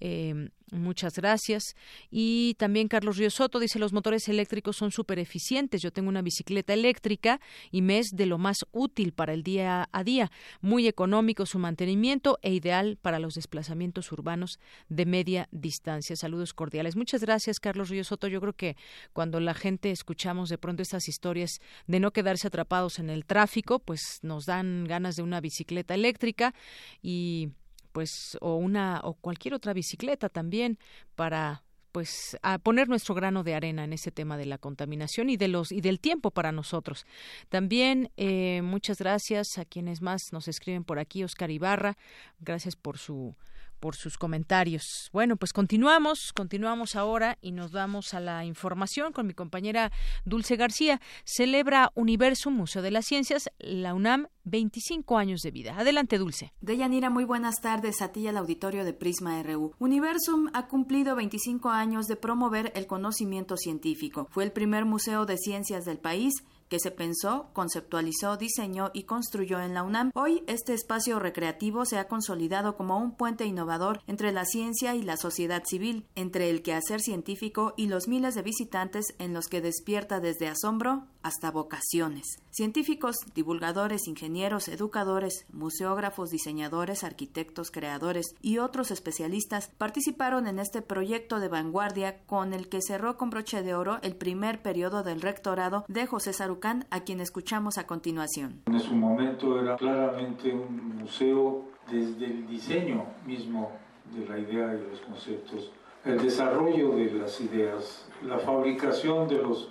Eh, 0.00 0.50
Muchas 0.70 1.14
gracias. 1.14 1.74
Y 2.10 2.54
también 2.58 2.88
Carlos 2.88 3.16
Río 3.16 3.30
Soto 3.30 3.58
dice, 3.58 3.78
los 3.78 3.92
motores 3.92 4.28
eléctricos 4.28 4.76
son 4.76 4.90
súper 4.90 5.18
eficientes. 5.18 5.80
Yo 5.80 5.92
tengo 5.92 6.10
una 6.10 6.20
bicicleta 6.20 6.74
eléctrica 6.74 7.40
y 7.70 7.80
me 7.80 7.98
es 7.98 8.10
de 8.10 8.26
lo 8.26 8.36
más 8.36 8.66
útil 8.72 9.12
para 9.12 9.32
el 9.32 9.42
día 9.42 9.88
a 9.90 10.04
día. 10.04 10.30
Muy 10.60 10.86
económico 10.86 11.46
su 11.46 11.58
mantenimiento 11.58 12.38
e 12.42 12.52
ideal 12.52 12.98
para 13.00 13.18
los 13.18 13.34
desplazamientos 13.34 14.12
urbanos 14.12 14.58
de 14.88 15.06
media 15.06 15.48
distancia. 15.52 16.16
Saludos 16.16 16.52
cordiales. 16.52 16.96
Muchas 16.96 17.22
gracias, 17.22 17.60
Carlos 17.60 17.88
Río 17.88 18.04
Soto. 18.04 18.28
Yo 18.28 18.40
creo 18.40 18.52
que 18.52 18.76
cuando 19.14 19.40
la 19.40 19.54
gente 19.54 19.90
escuchamos 19.90 20.50
de 20.50 20.58
pronto 20.58 20.82
estas 20.82 21.08
historias 21.08 21.60
de 21.86 22.00
no 22.00 22.10
quedarse 22.10 22.48
atrapados 22.48 22.98
en 22.98 23.08
el 23.08 23.24
tráfico, 23.24 23.78
pues 23.78 24.18
nos 24.22 24.44
dan 24.44 24.84
ganas 24.84 25.16
de 25.16 25.22
una 25.22 25.40
bicicleta 25.40 25.94
eléctrica 25.94 26.54
y 27.02 27.52
pues 27.92 28.38
o 28.40 28.56
una 28.56 29.00
o 29.04 29.14
cualquier 29.14 29.54
otra 29.54 29.72
bicicleta 29.72 30.28
también 30.28 30.78
para 31.14 31.62
pues 31.92 32.38
a 32.42 32.58
poner 32.58 32.88
nuestro 32.88 33.14
grano 33.14 33.42
de 33.42 33.54
arena 33.54 33.84
en 33.84 33.92
ese 33.92 34.10
tema 34.10 34.36
de 34.36 34.46
la 34.46 34.58
contaminación 34.58 35.30
y 35.30 35.36
de 35.36 35.48
los 35.48 35.72
y 35.72 35.80
del 35.80 36.00
tiempo 36.00 36.30
para 36.30 36.52
nosotros. 36.52 37.06
También 37.48 38.10
eh, 38.16 38.60
muchas 38.62 38.98
gracias 38.98 39.58
a 39.58 39.64
quienes 39.64 40.02
más 40.02 40.32
nos 40.32 40.48
escriben 40.48 40.84
por 40.84 40.98
aquí, 40.98 41.24
Oscar 41.24 41.50
Ibarra, 41.50 41.96
gracias 42.40 42.76
por 42.76 42.98
su 42.98 43.34
por 43.78 43.96
sus 43.96 44.18
comentarios. 44.18 45.10
Bueno, 45.12 45.36
pues 45.36 45.52
continuamos, 45.52 46.32
continuamos 46.32 46.96
ahora 46.96 47.38
y 47.40 47.52
nos 47.52 47.72
vamos 47.72 48.14
a 48.14 48.20
la 48.20 48.44
información 48.44 49.12
con 49.12 49.26
mi 49.26 49.34
compañera 49.34 49.92
Dulce 50.24 50.56
García. 50.56 51.00
Celebra 51.24 51.90
Universum, 51.94 52.54
Museo 52.54 52.82
de 52.82 52.90
las 52.90 53.06
Ciencias, 53.06 53.50
la 53.58 53.94
UNAM, 53.94 54.28
25 54.44 55.18
años 55.18 55.42
de 55.42 55.50
vida. 55.50 55.78
Adelante, 55.78 56.18
Dulce. 56.18 56.52
Deyanira, 56.60 57.10
muy 57.10 57.24
buenas 57.24 57.60
tardes 57.60 58.02
a 58.02 58.12
ti 58.12 58.20
y 58.20 58.28
al 58.28 58.36
auditorio 58.36 58.84
de 58.84 58.94
Prisma 58.94 59.42
RU. 59.42 59.74
Universum 59.78 60.48
ha 60.54 60.66
cumplido 60.68 61.16
25 61.16 61.70
años 61.70 62.06
de 62.06 62.16
promover 62.16 62.72
el 62.74 62.86
conocimiento 62.86 63.56
científico. 63.56 64.26
Fue 64.30 64.44
el 64.44 64.52
primer 64.52 64.84
museo 64.84 65.26
de 65.26 65.36
ciencias 65.36 65.84
del 65.84 65.98
país 65.98 66.34
que 66.68 66.80
se 66.80 66.90
pensó, 66.90 67.50
conceptualizó, 67.52 68.36
diseñó 68.36 68.90
y 68.92 69.04
construyó 69.04 69.60
en 69.60 69.74
la 69.74 69.82
UNAM. 69.82 70.10
Hoy 70.14 70.42
este 70.46 70.74
espacio 70.74 71.18
recreativo 71.18 71.84
se 71.84 71.98
ha 71.98 72.08
consolidado 72.08 72.76
como 72.76 72.98
un 72.98 73.16
puente 73.16 73.44
innovador 73.44 74.00
entre 74.06 74.32
la 74.32 74.44
ciencia 74.44 74.94
y 74.94 75.02
la 75.02 75.16
sociedad 75.16 75.64
civil, 75.64 76.06
entre 76.14 76.50
el 76.50 76.62
quehacer 76.62 77.00
científico 77.00 77.74
y 77.76 77.86
los 77.86 78.08
miles 78.08 78.34
de 78.34 78.42
visitantes 78.42 79.14
en 79.18 79.32
los 79.32 79.48
que 79.48 79.60
despierta 79.60 80.20
desde 80.20 80.48
asombro 80.48 81.06
hasta 81.28 81.50
vocaciones. 81.50 82.42
Científicos, 82.50 83.16
divulgadores, 83.34 84.08
ingenieros, 84.08 84.68
educadores, 84.68 85.46
museógrafos, 85.52 86.30
diseñadores, 86.30 87.04
arquitectos, 87.04 87.70
creadores 87.70 88.34
y 88.40 88.58
otros 88.58 88.90
especialistas 88.90 89.70
participaron 89.78 90.46
en 90.46 90.58
este 90.58 90.82
proyecto 90.82 91.38
de 91.38 91.48
vanguardia 91.48 92.18
con 92.26 92.54
el 92.54 92.68
que 92.68 92.80
cerró 92.80 93.16
con 93.16 93.30
broche 93.30 93.62
de 93.62 93.74
oro 93.74 93.98
el 94.02 94.16
primer 94.16 94.62
periodo 94.62 95.02
del 95.02 95.20
rectorado 95.20 95.84
de 95.86 96.06
José 96.06 96.32
Sarucán, 96.32 96.86
a 96.90 97.00
quien 97.00 97.20
escuchamos 97.20 97.78
a 97.78 97.86
continuación. 97.86 98.62
En 98.66 98.80
su 98.80 98.94
momento 98.94 99.60
era 99.60 99.76
claramente 99.76 100.52
un 100.52 100.96
museo 100.96 101.64
desde 101.90 102.24
el 102.24 102.46
diseño 102.46 103.04
mismo 103.26 103.70
de 104.14 104.26
la 104.26 104.38
idea 104.38 104.74
y 104.74 104.78
de 104.78 104.88
los 104.88 105.00
conceptos, 105.00 105.70
el 106.04 106.22
desarrollo 106.22 106.96
de 106.96 107.12
las 107.12 107.40
ideas, 107.40 108.08
la 108.22 108.38
fabricación 108.38 109.28
de 109.28 109.42
los, 109.42 109.70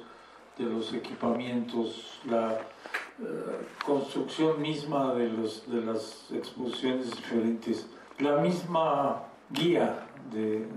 de 0.57 0.65
los 0.65 0.93
equipamientos, 0.93 2.19
la 2.25 2.53
eh, 2.53 3.67
construcción 3.85 4.61
misma 4.61 5.13
de, 5.13 5.29
los, 5.29 5.69
de 5.69 5.81
las 5.81 6.29
exposiciones 6.31 7.11
diferentes, 7.11 7.87
la 8.19 8.37
misma 8.37 9.23
guía 9.49 10.07
de, 10.31 10.67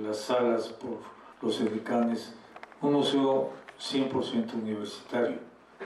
las 0.00 0.18
salas 0.18 0.68
por 0.68 0.98
los 1.42 1.60
edecanes, 1.60 2.34
un 2.80 2.94
museo 2.94 3.50
100% 3.80 4.54
universitario, 4.54 5.38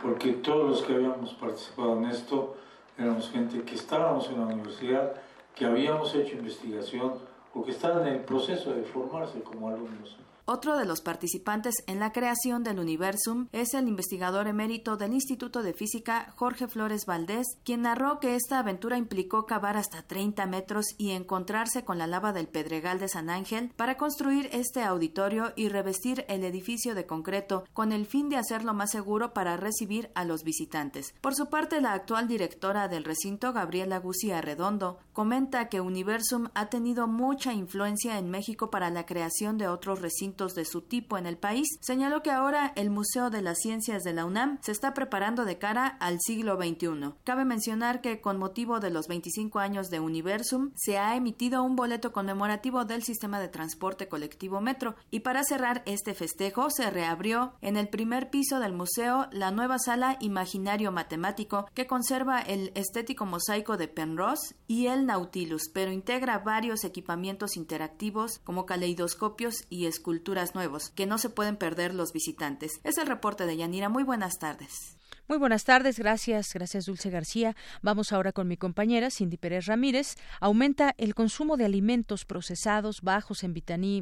porque 0.03 0.33
todos 0.35 0.69
los 0.69 0.83
que 0.83 0.95
habíamos 0.95 1.33
participado 1.35 1.99
en 1.99 2.07
esto 2.07 2.57
éramos 2.99 3.31
gente 3.31 3.63
que 3.63 3.75
estábamos 3.75 4.29
en 4.29 4.39
la 4.39 4.47
universidad, 4.47 5.15
que 5.55 5.65
habíamos 5.65 6.15
hecho 6.15 6.37
investigación 6.37 7.15
o 7.55 7.65
que 7.65 7.71
estaban 7.71 8.07
en 8.07 8.15
el 8.15 8.21
proceso 8.21 8.73
de 8.73 8.83
formarse 8.83 9.43
como 9.43 9.69
alumnos. 9.69 10.17
Otro 10.45 10.77
de 10.77 10.85
los 10.87 11.01
participantes 11.01 11.77
en 11.87 12.01
la 12.01 12.11
creación 12.11 12.65
del 12.65 12.81
Universum 12.81 13.47
es 13.53 13.75
el 13.75 13.87
investigador 13.87 14.49
emérito 14.49 14.97
del 14.97 15.13
Instituto 15.13 15.63
de 15.63 15.73
Física 15.73 16.35
Jorge 16.35 16.67
Flores 16.67 17.07
Valdés, 17.07 17.47
quien 17.63 17.83
narró 17.83 18.19
que 18.19 18.35
esta 18.35 18.59
aventura 18.59 18.97
implicó 18.97 19.47
cavar 19.47 19.77
hasta 19.77 20.03
30 20.03 20.45
metros 20.47 20.87
y 20.99 21.13
encontrarse 21.13 21.85
con 21.85 21.97
la 21.97 22.09
lava 22.09 22.33
del 22.33 22.49
Pedregal 22.49 22.99
de 22.99 23.07
San 23.07 23.31
Ángel 23.31 23.71
para 23.77 23.97
construir 23.97 24.49
este 24.53 24.83
auditorio 24.83 25.53
y 25.55 25.69
revestir 25.69 26.25
el 26.27 26.43
edificio 26.43 26.97
de 26.97 27.07
concreto 27.07 27.63
con 27.73 27.93
el 27.93 28.07
fin 28.07 28.29
de 28.29 28.37
hacerlo 28.37 28.75
más 28.75 28.91
seguro 28.91 29.35
para 29.35 29.57
recibir 29.57 30.11
a 30.17 30.25
los 30.25 30.43
visitantes. 30.43 31.15
Por 31.21 31.37
su 31.37 31.51
parte, 31.51 31.81
la 31.81 31.93
actual 31.93 32.27
directora 32.27 32.89
del 32.89 33.05
recinto, 33.05 33.53
Gabriela 33.53 34.01
Gucía 34.01 34.41
Redondo, 34.41 34.99
comenta 35.13 35.69
que 35.69 35.81
Universum 35.81 36.49
ha 36.55 36.67
tenido 36.67 37.07
mucha 37.07 37.53
influencia 37.53 38.19
en 38.19 38.29
México 38.29 38.71
para 38.71 38.91
la 38.91 39.07
creación 39.07 39.57
de 39.57 39.69
otros 39.69 40.01
recintos 40.01 40.32
de 40.33 40.65
su 40.65 40.81
tipo 40.81 41.19
en 41.19 41.27
el 41.27 41.37
país, 41.37 41.69
señaló 41.83 42.23
que 42.23 42.31
ahora 42.31 42.73
el 42.75 42.91
Museo 42.91 43.29
de 43.29 43.43
las 43.43 43.59
Ciencias 43.59 44.03
de 44.03 44.15
la 44.15 44.25
UNAM 44.25 44.59
se 44.63 44.73
está 44.73 44.95
preparando 44.95 45.45
de 45.45 45.59
cara 45.59 45.87
al 45.87 46.21
siglo 46.21 46.57
XXI. 46.57 47.13
Cabe 47.23 47.45
mencionar 47.45 48.01
que 48.01 48.23
con 48.23 48.39
motivo 48.39 48.81
de 48.81 48.91
los 48.91 49.09
25 49.09 49.59
años 49.59 49.91
de 49.91 50.01
Universum 50.01 50.71
se 50.75 50.97
ha 50.97 51.15
emitido 51.17 51.63
un 51.63 51.77
boleto 51.77 52.13
conmemorativo 52.13 52.87
del 52.87 53.03
sistema 53.03 53.41
de 53.41 53.49
transporte 53.49 54.09
colectivo 54.09 54.63
Metro 54.63 54.97
y 55.11 55.21
para 55.21 55.45
cerrar 55.45 55.83
este 55.85 56.15
festejo 56.15 56.71
se 56.71 56.91
reabrió 56.91 57.53
en 57.61 57.77
el 57.77 57.89
primer 57.89 58.31
piso 58.31 58.59
del 58.59 58.73
museo 58.73 59.29
la 59.33 59.51
nueva 59.51 59.79
sala 59.79 60.17
Imaginario 60.21 60.93
Matemático 60.93 61.67
que 61.75 61.87
conserva 61.87 62.41
el 62.41 62.73
estético 62.75 63.27
mosaico 63.27 63.77
de 63.77 63.89
Penrose 63.89 64.57
y 64.67 64.87
el 64.87 65.05
Nautilus, 65.05 65.69
pero 65.73 65.93
integra 65.93 66.39
varios 66.39 66.85
equipamientos 66.85 67.57
interactivos 67.57 68.39
como 68.39 68.65
caleidoscopios 68.65 69.67
y 69.69 69.85
esculturas 69.85 70.22
nuevos 70.55 70.91
que 70.91 71.07
no 71.07 71.19
se 71.19 71.31
pueden 71.31 71.57
perder 71.57 71.95
los 71.95 72.13
visitantes. 72.13 72.81
Es 72.85 72.99
el 72.99 73.07
reporte 73.07 73.47
de 73.47 73.57
Yanira. 73.57 73.89
Muy 73.89 74.05
buenas 74.05 74.39
tardes. 74.39 74.97
Muy 75.29 75.39
buenas 75.39 75.65
tardes, 75.65 75.99
gracias, 75.99 76.53
gracias 76.53 76.87
Dulce 76.87 77.09
García. 77.09 77.55
Vamos 77.81 78.13
ahora 78.13 78.33
con 78.33 78.49
mi 78.49 78.57
compañera 78.57 79.11
Cindy 79.11 79.37
Pérez 79.37 79.67
Ramírez. 79.67 80.17
Aumenta 80.41 80.95
el 80.99 81.15
consumo 81.15 81.57
de 81.57 81.65
alimentos 81.65 82.25
procesados 82.25 83.03
bajos 83.03 83.45
en, 83.45 83.55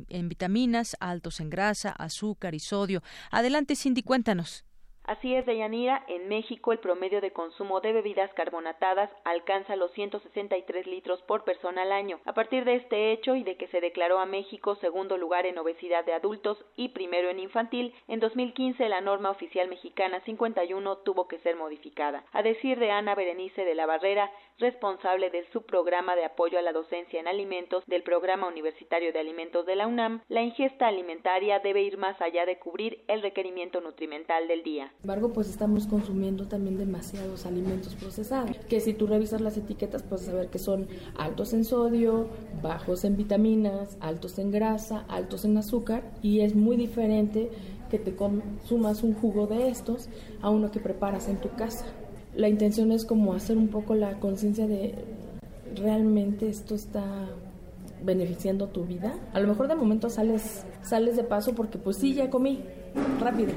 en 0.09 0.29
vitaminas, 0.29 0.97
altos 0.99 1.41
en 1.41 1.51
grasa, 1.51 1.91
azúcar 1.91 2.55
y 2.55 2.61
sodio. 2.61 3.03
Adelante 3.31 3.77
Cindy, 3.77 4.03
cuéntanos. 4.03 4.65
Así 5.05 5.35
es, 5.35 5.45
Deyanira, 5.45 6.05
en 6.07 6.29
México 6.29 6.73
el 6.73 6.79
promedio 6.79 7.21
de 7.21 7.33
consumo 7.33 7.81
de 7.81 7.93
bebidas 7.93 8.33
carbonatadas 8.35 9.11
alcanza 9.25 9.75
los 9.75 9.91
163 9.93 10.87
litros 10.87 11.21
por 11.23 11.43
persona 11.43 11.83
al 11.83 11.91
año. 11.91 12.21
A 12.27 12.33
partir 12.33 12.65
de 12.65 12.77
este 12.77 13.11
hecho 13.11 13.35
y 13.35 13.43
de 13.43 13.57
que 13.57 13.67
se 13.69 13.81
declaró 13.81 14.21
a 14.21 14.27
México 14.27 14.77
segundo 14.77 15.17
lugar 15.17 15.47
en 15.47 15.59
obesidad 15.59 16.05
de 16.05 16.13
adultos 16.13 16.65
y 16.77 16.91
primero 16.91 17.29
en 17.29 17.41
infantil, 17.41 17.93
en 18.07 18.21
2015 18.21 18.89
la 18.89 19.01
norma 19.01 19.31
oficial 19.31 19.69
mexicana 19.69 20.21
51 20.21 20.99
tuvo 20.99 21.27
que 21.27 21.41
ser 21.41 21.57
modificada. 21.57 22.25
A 22.33 22.43
decir 22.43 22.79
de 22.79 22.93
Ana 22.93 23.17
Berenice 23.17 23.65
de 23.65 23.75
la 23.75 23.87
Barrera, 23.87 24.31
responsable 24.59 25.31
del 25.31 25.51
subprograma 25.51 26.15
de 26.15 26.25
apoyo 26.27 26.59
a 26.59 26.63
la 26.63 26.73
docencia 26.73 27.19
en 27.19 27.27
alimentos 27.27 27.85
del 27.87 28.05
Programa 28.05 28.47
Universitario 28.47 29.13
de 29.13 29.19
Alimentos 29.19 29.67
de 29.67 29.75
la 29.75 29.89
UNAM, 29.89 30.23
la 30.29 30.43
ingesta 30.43 30.87
alimentaria 30.87 31.59
debe 31.59 31.83
ir 31.83 31.99
más 31.99 32.21
allá 32.21 32.47
de 32.47 32.59
cubrir 32.59 33.03
el 33.09 33.23
requerimiento 33.23 33.81
nutrimental 33.81 34.47
del 34.47 34.63
día. 34.63 34.90
Sin 35.01 35.09
embargo, 35.09 35.33
pues 35.33 35.49
estamos 35.49 35.87
consumiendo 35.87 36.47
también 36.47 36.77
demasiados 36.77 37.47
alimentos 37.47 37.95
procesados, 37.95 38.55
que 38.69 38.81
si 38.81 38.93
tú 38.93 39.07
revisas 39.07 39.41
las 39.41 39.57
etiquetas 39.57 40.03
puedes 40.03 40.27
saber 40.27 40.49
que 40.49 40.59
son 40.59 40.89
altos 41.17 41.55
en 41.55 41.65
sodio, 41.65 42.29
bajos 42.63 43.05
en 43.05 43.17
vitaminas, 43.17 43.97
altos 44.01 44.39
en 44.39 44.51
grasa, 44.51 45.07
altos 45.09 45.47
en 45.47 45.57
azúcar 45.57 46.03
y 46.21 46.41
es 46.41 46.55
muy 46.55 46.77
diferente 46.77 47.51
que 47.91 47.99
te 47.99 48.15
consumas 48.15 49.03
un 49.03 49.15
jugo 49.15 49.47
de 49.47 49.71
estos 49.71 50.11
a 50.43 50.51
uno 50.51 50.71
que 50.71 50.81
preparas 50.81 51.29
en 51.29 51.39
tu 51.39 51.49
casa. 51.51 51.87
La 52.37 52.51
intención 52.51 52.93
es 52.93 53.07
como 53.07 53.33
hacer 53.33 53.57
un 53.57 53.69
poco 53.69 53.95
la 53.95 54.21
conciencia 54.21 54.67
de 54.67 54.95
realmente 55.77 56.47
esto 56.47 56.75
está 56.75 57.27
beneficiando 58.05 58.67
tu 58.67 58.85
vida. 58.85 59.19
A 59.33 59.41
lo 59.41 59.49
mejor 59.49 59.67
de 59.69 59.77
momento 59.77 60.11
sales 60.11 60.67
sales 60.83 61.17
de 61.17 61.25
paso 61.25 61.55
porque 61.55 61.79
pues 61.79 61.97
sí 61.97 62.13
ya 62.13 62.29
comí 62.29 62.61
rápido 63.19 63.55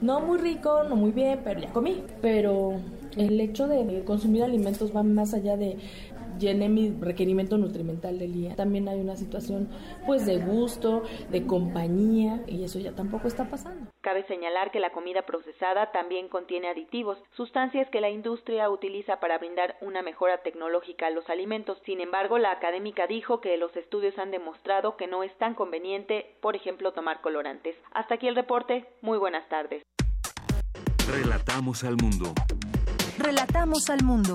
no 0.00 0.20
muy 0.20 0.38
rico, 0.38 0.84
no 0.88 0.96
muy 0.96 1.10
bien, 1.10 1.40
pero 1.44 1.60
ya 1.60 1.72
comí. 1.72 2.02
Pero 2.20 2.80
el 3.16 3.40
hecho 3.40 3.66
de 3.66 4.02
consumir 4.04 4.42
alimentos 4.42 4.94
va 4.94 5.02
más 5.02 5.34
allá 5.34 5.56
de 5.56 5.76
llené 6.38 6.68
mi 6.68 6.90
requerimiento 7.00 7.58
nutrimental 7.58 8.18
del 8.18 8.32
día. 8.32 8.56
También 8.56 8.88
hay 8.88 9.00
una 9.00 9.16
situación 9.16 9.68
pues 10.06 10.26
de 10.26 10.38
gusto, 10.38 11.02
de 11.30 11.46
compañía 11.46 12.42
y 12.46 12.64
eso 12.64 12.78
ya 12.78 12.92
tampoco 12.92 13.28
está 13.28 13.48
pasando. 13.48 13.90
Cabe 14.00 14.24
señalar 14.26 14.70
que 14.70 14.80
la 14.80 14.92
comida 14.92 15.22
procesada 15.22 15.92
también 15.92 16.28
contiene 16.28 16.68
aditivos, 16.68 17.18
sustancias 17.36 17.88
que 17.90 18.00
la 18.00 18.10
industria 18.10 18.70
utiliza 18.70 19.18
para 19.20 19.38
brindar 19.38 19.76
una 19.80 20.02
mejora 20.02 20.38
tecnológica 20.42 21.08
a 21.08 21.10
los 21.10 21.28
alimentos. 21.28 21.78
Sin 21.84 22.00
embargo, 22.00 22.38
la 22.38 22.52
académica 22.52 23.06
dijo 23.06 23.40
que 23.40 23.56
los 23.56 23.74
estudios 23.76 24.16
han 24.18 24.30
demostrado 24.30 24.96
que 24.96 25.06
no 25.06 25.22
es 25.22 25.36
tan 25.38 25.54
conveniente, 25.54 26.36
por 26.40 26.56
ejemplo, 26.56 26.92
tomar 26.92 27.20
colorantes. 27.20 27.76
Hasta 27.92 28.14
aquí 28.14 28.28
el 28.28 28.36
reporte. 28.36 28.86
Muy 29.02 29.18
buenas 29.18 29.48
tardes. 29.48 29.82
Relatamos 31.08 31.84
al 31.84 31.96
mundo. 31.96 32.32
Relatamos 33.18 33.88
al 33.90 34.02
mundo. 34.04 34.34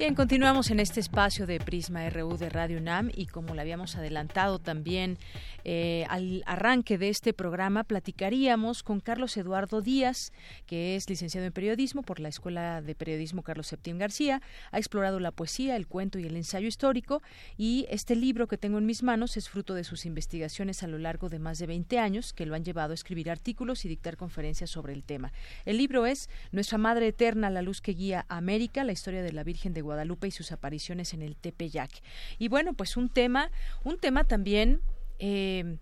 Bien, 0.00 0.14
continuamos 0.14 0.70
en 0.70 0.80
este 0.80 0.98
espacio 0.98 1.46
de 1.46 1.60
Prisma 1.60 2.08
RU 2.08 2.38
de 2.38 2.48
Radio 2.48 2.78
UNAM 2.78 3.10
y 3.14 3.26
como 3.26 3.54
le 3.54 3.60
habíamos 3.60 3.96
adelantado 3.96 4.58
también 4.58 5.18
eh, 5.62 6.06
al 6.08 6.42
arranque 6.46 6.96
de 6.96 7.10
este 7.10 7.34
programa 7.34 7.84
platicaríamos 7.84 8.82
con 8.82 9.00
Carlos 9.00 9.36
Eduardo 9.36 9.82
Díaz, 9.82 10.32
que 10.64 10.96
es 10.96 11.10
licenciado 11.10 11.46
en 11.46 11.52
periodismo 11.52 12.00
por 12.00 12.18
la 12.18 12.30
Escuela 12.30 12.80
de 12.80 12.94
Periodismo 12.94 13.42
Carlos 13.42 13.66
Septién 13.66 13.98
García, 13.98 14.40
ha 14.70 14.78
explorado 14.78 15.20
la 15.20 15.32
poesía, 15.32 15.76
el 15.76 15.86
cuento 15.86 16.18
y 16.18 16.24
el 16.24 16.34
ensayo 16.34 16.66
histórico 16.66 17.20
y 17.58 17.84
este 17.90 18.16
libro 18.16 18.48
que 18.48 18.56
tengo 18.56 18.78
en 18.78 18.86
mis 18.86 19.02
manos 19.02 19.36
es 19.36 19.50
fruto 19.50 19.74
de 19.74 19.84
sus 19.84 20.06
investigaciones 20.06 20.82
a 20.82 20.86
lo 20.86 20.96
largo 20.96 21.28
de 21.28 21.40
más 21.40 21.58
de 21.58 21.66
20 21.66 21.98
años 21.98 22.32
que 22.32 22.46
lo 22.46 22.54
han 22.54 22.64
llevado 22.64 22.92
a 22.92 22.94
escribir 22.94 23.30
artículos 23.30 23.84
y 23.84 23.88
dictar 23.90 24.16
conferencias 24.16 24.70
sobre 24.70 24.94
el 24.94 25.04
tema. 25.04 25.30
El 25.66 25.76
libro 25.76 26.06
es 26.06 26.30
Nuestra 26.52 26.78
Madre 26.78 27.08
Eterna, 27.08 27.50
la 27.50 27.60
luz 27.60 27.82
que 27.82 27.92
guía 27.92 28.24
a 28.30 28.38
América, 28.38 28.82
la 28.82 28.92
historia 28.92 29.22
de 29.22 29.32
la 29.32 29.44
Virgen 29.44 29.74
de 29.74 29.82
Guadalupe 29.82 29.89
y 30.22 30.30
sus 30.30 30.52
apariciones 30.52 31.14
en 31.14 31.22
el 31.22 31.36
Tepeyac. 31.36 31.90
Y 32.38 32.48
bueno, 32.48 32.74
pues 32.74 32.96
un 32.96 33.08
tema, 33.08 33.50
un 33.84 33.98
tema 33.98 34.24
también 34.24 34.80
eh, 35.18 35.76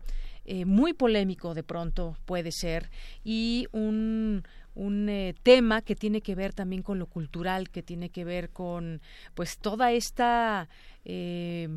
eh, 0.45 0.65
muy 0.65 0.93
polémico 0.93 1.55
de 1.55 1.63
pronto 1.63 2.17
puede 2.25 2.53
ser 2.53 2.91
y 3.25 3.67
un 3.73 4.45
un 4.79 5.09
eh, 5.09 5.35
tema 5.43 5.83
que 5.83 5.97
tiene 5.97 6.21
que 6.23 6.37
ver 6.37 6.55
también 6.55 6.83
con 6.83 6.99
lo 7.01 7.07
cultural, 7.07 7.69
que 7.69 7.83
tiene 7.83 8.11
que 8.11 8.25
ver 8.25 8.51
con 8.51 9.03
pues 9.35 9.59
toda 9.59 9.93
esta 9.93 10.69
eh, 11.05 11.69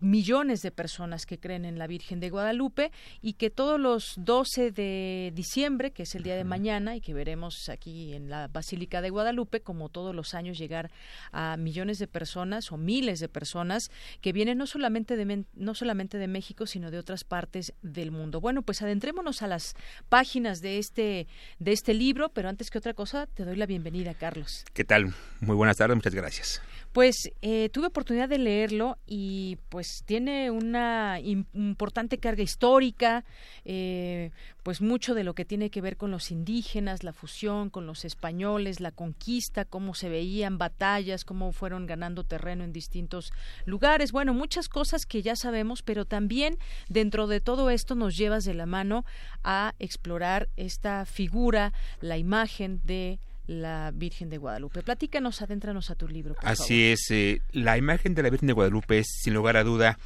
millones 0.00 0.62
de 0.62 0.70
personas 0.70 1.26
que 1.26 1.38
creen 1.38 1.64
en 1.64 1.78
la 1.78 1.86
Virgen 1.86 2.20
de 2.20 2.30
Guadalupe 2.30 2.90
y 3.22 3.34
que 3.34 3.50
todos 3.50 3.78
los 3.78 4.14
12 4.16 4.70
de 4.70 5.32
diciembre, 5.34 5.92
que 5.92 6.04
es 6.04 6.14
el 6.14 6.22
día 6.22 6.36
de 6.36 6.44
mañana 6.44 6.96
y 6.96 7.00
que 7.00 7.14
veremos 7.14 7.68
aquí 7.68 8.14
en 8.14 8.30
la 8.30 8.48
Basílica 8.48 9.00
de 9.02 9.10
Guadalupe, 9.10 9.60
como 9.60 9.88
todos 9.88 10.14
los 10.14 10.34
años 10.34 10.58
llegar 10.58 10.90
a 11.32 11.56
millones 11.56 11.98
de 11.98 12.06
personas 12.06 12.72
o 12.72 12.76
miles 12.76 13.20
de 13.20 13.28
personas 13.28 13.90
que 14.20 14.32
vienen 14.32 14.58
no 14.58 14.66
solamente 14.66 15.16
de 15.16 15.44
no 15.54 15.74
solamente 15.74 16.18
de 16.18 16.28
México, 16.28 16.66
sino 16.66 16.90
de 16.90 16.98
otras 16.98 17.24
partes 17.24 17.72
del 17.82 18.10
mundo. 18.10 18.40
Bueno, 18.40 18.62
pues 18.62 18.82
adentrémonos 18.82 19.42
a 19.42 19.46
las 19.46 19.74
páginas 20.08 20.60
de 20.60 20.78
este 20.78 21.28
de 21.58 21.72
este 21.72 21.94
libro, 21.94 22.30
pero 22.30 22.48
antes 22.48 22.70
que 22.70 22.78
otra 22.78 22.94
cosa, 22.94 23.26
te 23.26 23.44
doy 23.44 23.56
la 23.56 23.66
bienvenida, 23.66 24.14
Carlos. 24.14 24.64
¿Qué 24.72 24.84
tal? 24.84 25.14
Muy 25.40 25.56
buenas 25.56 25.76
tardes, 25.76 25.96
muchas 25.96 26.14
gracias. 26.14 26.62
Pues 26.92 27.30
eh, 27.40 27.68
tuve 27.72 27.86
oportunidad 27.86 28.28
de 28.28 28.38
leerlo 28.38 28.98
y 29.06 29.58
pues 29.68 30.02
tiene 30.06 30.50
una 30.50 31.20
importante 31.20 32.18
carga 32.18 32.42
histórica, 32.42 33.24
eh, 33.64 34.32
pues 34.64 34.80
mucho 34.80 35.14
de 35.14 35.22
lo 35.22 35.34
que 35.34 35.44
tiene 35.44 35.70
que 35.70 35.80
ver 35.80 35.96
con 35.96 36.10
los 36.10 36.32
indígenas, 36.32 37.04
la 37.04 37.12
fusión 37.12 37.70
con 37.70 37.86
los 37.86 38.04
españoles, 38.04 38.80
la 38.80 38.90
conquista, 38.90 39.64
cómo 39.64 39.94
se 39.94 40.08
veían 40.08 40.58
batallas, 40.58 41.24
cómo 41.24 41.52
fueron 41.52 41.86
ganando 41.86 42.24
terreno 42.24 42.64
en 42.64 42.72
distintos 42.72 43.32
lugares. 43.66 44.10
Bueno, 44.10 44.34
muchas 44.34 44.68
cosas 44.68 45.06
que 45.06 45.22
ya 45.22 45.36
sabemos, 45.36 45.82
pero 45.82 46.06
también 46.06 46.58
dentro 46.88 47.28
de 47.28 47.40
todo 47.40 47.70
esto 47.70 47.94
nos 47.94 48.16
llevas 48.16 48.44
de 48.44 48.54
la 48.54 48.66
mano 48.66 49.04
a 49.44 49.74
explorar 49.78 50.48
esta 50.56 51.04
figura, 51.06 51.72
la 52.00 52.18
imagen 52.18 52.80
de 52.82 53.20
la 53.50 53.90
Virgen 53.92 54.30
de 54.30 54.38
Guadalupe. 54.38 54.82
Platícanos, 54.82 55.42
adéntranos 55.42 55.90
a 55.90 55.96
tu 55.96 56.06
libro. 56.06 56.36
Así 56.42 56.84
es, 56.84 57.10
eh, 57.10 57.42
la 57.50 57.76
imagen 57.76 58.14
de 58.14 58.22
la 58.22 58.30
Virgen 58.30 58.46
de 58.46 58.52
Guadalupe 58.52 59.00
es, 59.00 59.08
sin 59.22 59.34
lugar 59.34 59.56
a 59.56 59.64
duda, 59.64 59.98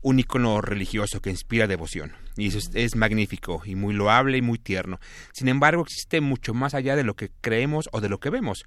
un 0.00 0.20
icono 0.20 0.60
religioso 0.60 1.20
que 1.20 1.30
inspira 1.30 1.66
devoción. 1.66 2.12
Y 2.36 2.48
eso 2.48 2.60
es, 2.72 2.94
magnífico 2.94 3.62
y 3.64 3.74
muy 3.74 3.94
loable 3.94 4.38
y 4.38 4.42
muy 4.42 4.58
tierno. 4.58 5.00
Sin 5.32 5.48
embargo, 5.48 5.82
existe 5.82 6.20
mucho 6.20 6.54
más 6.54 6.74
allá 6.74 6.94
de 6.94 7.02
lo 7.02 7.14
que 7.14 7.30
creemos 7.40 7.88
o 7.92 8.00
de 8.00 8.08
lo 8.08 8.18
que 8.18 8.30
vemos. 8.30 8.64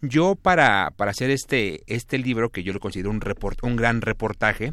Yo 0.00 0.36
para, 0.36 0.92
para 0.96 1.10
hacer 1.10 1.30
este, 1.30 1.82
este 1.86 2.18
libro, 2.18 2.50
que 2.50 2.62
yo 2.62 2.72
lo 2.72 2.78
considero 2.78 3.10
un, 3.10 3.20
report, 3.20 3.58
un 3.64 3.74
gran 3.74 4.02
reportaje, 4.02 4.72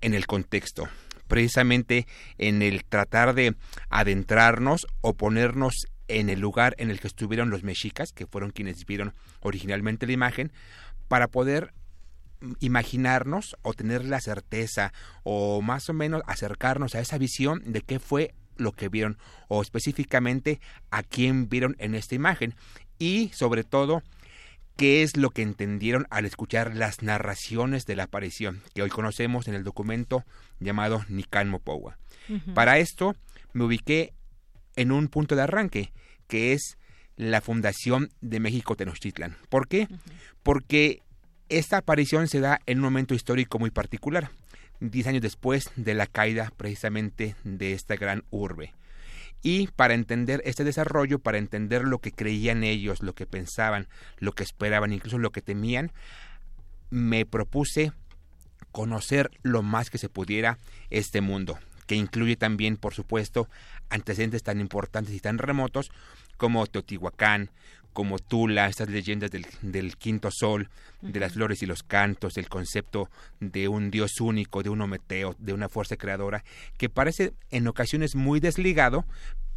en 0.00 0.14
el 0.14 0.26
contexto, 0.26 0.88
precisamente 1.26 2.06
en 2.36 2.62
el 2.62 2.84
tratar 2.84 3.34
de 3.34 3.54
adentrarnos 3.90 4.86
o 5.00 5.14
ponernos 5.14 5.86
en 6.08 6.30
el 6.30 6.40
lugar 6.40 6.74
en 6.78 6.90
el 6.90 7.00
que 7.00 7.06
estuvieron 7.06 7.50
los 7.50 7.62
mexicas, 7.62 8.12
que 8.12 8.26
fueron 8.26 8.50
quienes 8.50 8.84
vieron 8.86 9.14
originalmente 9.40 10.06
la 10.06 10.12
imagen, 10.12 10.52
para 11.08 11.28
poder 11.28 11.72
imaginarnos 12.60 13.56
o 13.62 13.74
tener 13.74 14.04
la 14.04 14.20
certeza 14.20 14.92
o 15.22 15.60
más 15.62 15.88
o 15.88 15.92
menos 15.92 16.22
acercarnos 16.26 16.94
a 16.94 17.00
esa 17.00 17.18
visión 17.18 17.62
de 17.66 17.82
qué 17.82 17.98
fue 17.98 18.34
lo 18.56 18.72
que 18.72 18.88
vieron 18.88 19.18
o 19.48 19.62
específicamente 19.62 20.60
a 20.90 21.02
quién 21.02 21.48
vieron 21.48 21.76
en 21.78 21.94
esta 21.94 22.14
imagen 22.14 22.54
y 22.98 23.30
sobre 23.30 23.64
todo 23.64 24.02
qué 24.76 25.02
es 25.02 25.16
lo 25.16 25.30
que 25.30 25.42
entendieron 25.42 26.06
al 26.10 26.24
escuchar 26.24 26.76
las 26.76 27.02
narraciones 27.02 27.84
de 27.84 27.96
la 27.96 28.04
aparición 28.04 28.62
que 28.74 28.82
hoy 28.82 28.90
conocemos 28.90 29.48
en 29.48 29.54
el 29.54 29.64
documento 29.64 30.24
llamado 30.60 31.04
Nican 31.08 31.48
Mopowa. 31.48 31.98
Para 32.54 32.78
esto 32.78 33.16
me 33.52 33.64
ubiqué 33.64 34.12
en 34.78 34.92
un 34.92 35.08
punto 35.08 35.34
de 35.34 35.42
arranque, 35.42 35.92
que 36.28 36.52
es 36.52 36.78
la 37.16 37.40
fundación 37.40 38.10
de 38.20 38.38
México 38.38 38.76
Tenochtitlan. 38.76 39.36
¿Por 39.48 39.66
qué? 39.66 39.88
Porque 40.44 41.02
esta 41.48 41.78
aparición 41.78 42.28
se 42.28 42.38
da 42.38 42.60
en 42.66 42.78
un 42.78 42.84
momento 42.84 43.14
histórico 43.14 43.58
muy 43.58 43.70
particular, 43.70 44.30
diez 44.78 45.08
años 45.08 45.22
después 45.22 45.70
de 45.74 45.94
la 45.94 46.06
caída 46.06 46.52
precisamente 46.56 47.34
de 47.42 47.72
esta 47.72 47.96
gran 47.96 48.22
urbe. 48.30 48.72
Y 49.42 49.66
para 49.68 49.94
entender 49.94 50.42
este 50.44 50.62
desarrollo, 50.62 51.18
para 51.18 51.38
entender 51.38 51.82
lo 51.82 51.98
que 51.98 52.12
creían 52.12 52.62
ellos, 52.62 53.02
lo 53.02 53.14
que 53.14 53.26
pensaban, 53.26 53.88
lo 54.18 54.32
que 54.32 54.44
esperaban, 54.44 54.92
incluso 54.92 55.18
lo 55.18 55.30
que 55.30 55.42
temían, 55.42 55.90
me 56.90 57.26
propuse 57.26 57.92
conocer 58.70 59.30
lo 59.42 59.62
más 59.62 59.90
que 59.90 59.98
se 59.98 60.08
pudiera 60.08 60.58
este 60.90 61.20
mundo, 61.20 61.58
que 61.88 61.96
incluye 61.96 62.36
también, 62.36 62.76
por 62.76 62.94
supuesto, 62.94 63.48
antecedentes 63.88 64.44
tan 64.44 64.60
importantes 64.60 65.14
y 65.14 65.20
tan 65.20 65.38
remotos 65.38 65.90
como 66.36 66.66
Teotihuacán, 66.66 67.50
como 67.94 68.18
Tula, 68.20 68.68
estas 68.68 68.90
leyendas 68.90 69.30
del, 69.32 69.96
quinto 69.96 70.30
sol, 70.30 70.68
de 71.00 71.18
las 71.18 71.32
flores 71.32 71.62
y 71.62 71.66
los 71.66 71.82
cantos, 71.82 72.36
el 72.36 72.48
concepto 72.48 73.10
de 73.40 73.66
un 73.66 73.90
dios 73.90 74.20
único, 74.20 74.62
de 74.62 74.68
un 74.70 74.82
ometeo, 74.82 75.34
de 75.38 75.54
una 75.54 75.68
fuerza 75.68 75.96
creadora, 75.96 76.44
que 76.76 76.90
parece 76.90 77.32
en 77.50 77.66
ocasiones 77.66 78.14
muy 78.14 78.38
desligado, 78.38 79.04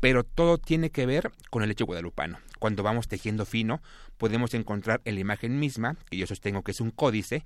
pero 0.01 0.25
todo 0.25 0.57
tiene 0.57 0.89
que 0.89 1.05
ver 1.05 1.31
con 1.49 1.63
el 1.63 1.71
hecho 1.71 1.85
guadalupano. 1.85 2.39
Cuando 2.59 2.83
vamos 2.83 3.07
tejiendo 3.07 3.45
fino, 3.45 3.81
podemos 4.17 4.53
encontrar 4.53 4.99
en 5.05 5.15
la 5.15 5.21
imagen 5.21 5.57
misma, 5.57 5.95
que 6.09 6.17
yo 6.17 6.27
sostengo 6.27 6.63
que 6.63 6.71
es 6.71 6.81
un 6.81 6.91
códice, 6.91 7.45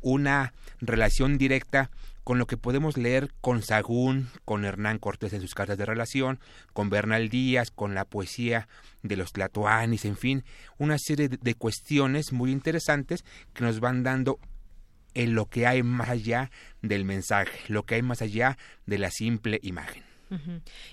una 0.00 0.54
relación 0.80 1.36
directa 1.36 1.90
con 2.24 2.38
lo 2.38 2.46
que 2.46 2.56
podemos 2.56 2.96
leer 2.96 3.32
con 3.40 3.62
Sagún, 3.62 4.28
con 4.44 4.64
Hernán 4.64 4.98
Cortés 4.98 5.32
en 5.32 5.40
sus 5.40 5.54
cartas 5.54 5.78
de 5.78 5.86
relación, 5.86 6.40
con 6.72 6.90
Bernal 6.90 7.28
Díaz, 7.30 7.70
con 7.70 7.94
la 7.94 8.04
poesía 8.04 8.68
de 9.02 9.16
los 9.16 9.32
Tlatoanis, 9.32 10.04
en 10.04 10.16
fin, 10.16 10.44
una 10.76 10.98
serie 10.98 11.28
de 11.28 11.54
cuestiones 11.54 12.32
muy 12.32 12.52
interesantes 12.52 13.24
que 13.54 13.64
nos 13.64 13.80
van 13.80 14.02
dando 14.02 14.38
en 15.14 15.34
lo 15.34 15.46
que 15.46 15.66
hay 15.66 15.82
más 15.82 16.10
allá 16.10 16.50
del 16.82 17.04
mensaje, 17.04 17.58
lo 17.68 17.84
que 17.84 17.96
hay 17.96 18.02
más 18.02 18.22
allá 18.22 18.58
de 18.86 18.98
la 18.98 19.10
simple 19.10 19.58
imagen. 19.62 20.07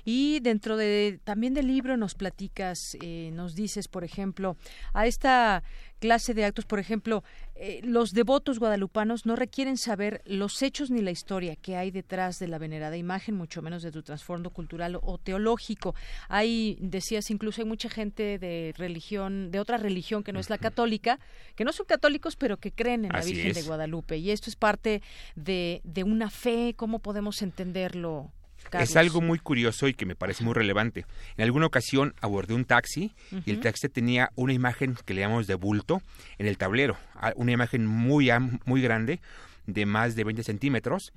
Y 0.03 0.39
dentro 0.39 0.77
de 0.77 1.19
también 1.23 1.53
del 1.53 1.67
libro 1.67 1.97
nos 1.97 2.15
platicas, 2.15 2.97
eh, 3.01 3.31
nos 3.33 3.55
dices, 3.55 3.87
por 3.87 4.03
ejemplo, 4.03 4.57
a 4.93 5.07
esta 5.07 5.63
clase 5.99 6.33
de 6.33 6.45
actos, 6.45 6.65
por 6.65 6.79
ejemplo, 6.79 7.23
eh, 7.55 7.79
los 7.83 8.11
devotos 8.11 8.59
guadalupanos 8.59 9.25
no 9.25 9.35
requieren 9.35 9.77
saber 9.77 10.21
los 10.25 10.61
hechos 10.61 10.91
ni 10.91 11.01
la 11.01 11.11
historia 11.11 11.55
que 11.55 11.77
hay 11.77 11.89
detrás 11.89 12.37
de 12.37 12.47
la 12.47 12.57
venerada 12.57 12.97
imagen, 12.97 13.35
mucho 13.35 13.61
menos 13.61 13.81
de 13.81 13.91
tu 13.91 14.03
trasfondo 14.03 14.49
cultural 14.49 14.99
o 15.01 15.17
teológico. 15.17 15.95
Hay, 16.27 16.77
decías, 16.81 17.31
incluso 17.31 17.61
hay 17.61 17.67
mucha 17.67 17.89
gente 17.89 18.37
de 18.37 18.73
religión, 18.77 19.51
de 19.51 19.59
otra 19.59 19.77
religión 19.77 20.23
que 20.23 20.33
no 20.33 20.39
es 20.39 20.49
la 20.49 20.57
católica, 20.57 21.19
que 21.55 21.63
no 21.63 21.71
son 21.71 21.85
católicos, 21.85 22.35
pero 22.35 22.57
que 22.57 22.71
creen 22.71 23.05
en 23.05 23.13
la 23.13 23.21
Virgen 23.21 23.53
de 23.53 23.63
Guadalupe. 23.63 24.17
Y 24.17 24.31
esto 24.31 24.49
es 24.49 24.55
parte 24.55 25.01
de, 25.35 25.81
de 25.83 26.03
una 26.03 26.29
fe, 26.29 26.73
¿cómo 26.75 26.99
podemos 26.99 27.41
entenderlo? 27.41 28.31
Es 28.71 28.95
algo 28.95 29.21
muy 29.21 29.39
curioso 29.39 29.87
y 29.87 29.93
que 29.93 30.05
me 30.05 30.15
parece 30.15 30.43
muy 30.43 30.53
relevante. 30.53 31.05
En 31.37 31.43
alguna 31.43 31.65
ocasión 31.65 32.13
abordé 32.21 32.53
un 32.53 32.65
taxi 32.65 33.13
y 33.45 33.51
el 33.51 33.59
taxi 33.59 33.89
tenía 33.89 34.31
una 34.35 34.53
imagen 34.53 34.97
que 35.05 35.13
le 35.13 35.21
llamamos 35.21 35.47
de 35.47 35.55
bulto 35.55 36.01
en 36.37 36.47
el 36.47 36.57
tablero, 36.57 36.97
una 37.35 37.51
imagen 37.51 37.85
muy, 37.85 38.29
muy 38.65 38.81
grande 38.81 39.21
de 39.67 39.85
más 39.85 40.15
de 40.15 40.23
20 40.23 40.43
centímetros 40.43 41.11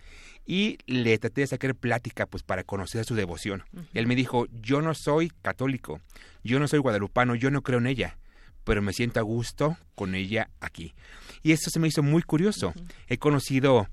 y 0.47 0.79
le 0.87 1.19
traté 1.19 1.43
de 1.43 1.47
sacar 1.47 1.75
plática 1.75 2.27
pues 2.27 2.43
para 2.43 2.65
conocer 2.65 3.05
su 3.05 3.15
devoción. 3.15 3.65
Él 3.95 4.07
me 4.07 4.15
dijo, 4.15 4.47
yo 4.63 4.81
no 4.81 4.95
soy 4.95 5.31
católico, 5.43 6.01
yo 6.43 6.59
no 6.59 6.69
soy 6.69 6.79
guadalupano, 6.79 7.35
yo 7.35 7.51
no 7.51 7.63
creo 7.63 7.79
en 7.79 7.87
ella, 7.87 8.17
pero 8.65 8.83
me 8.83 8.93
siento 8.93 9.21
a 9.21 9.23
gusto 9.23 9.77
con 9.95 10.15
ella 10.15 10.51
aquí. 10.61 10.95
Y 11.43 11.53
esto 11.53 11.71
se 11.71 11.79
me 11.79 11.89
hizo 11.89 12.03
muy 12.03 12.23
curioso. 12.23 12.73
He 13.09 13.19
conocido 13.19 13.89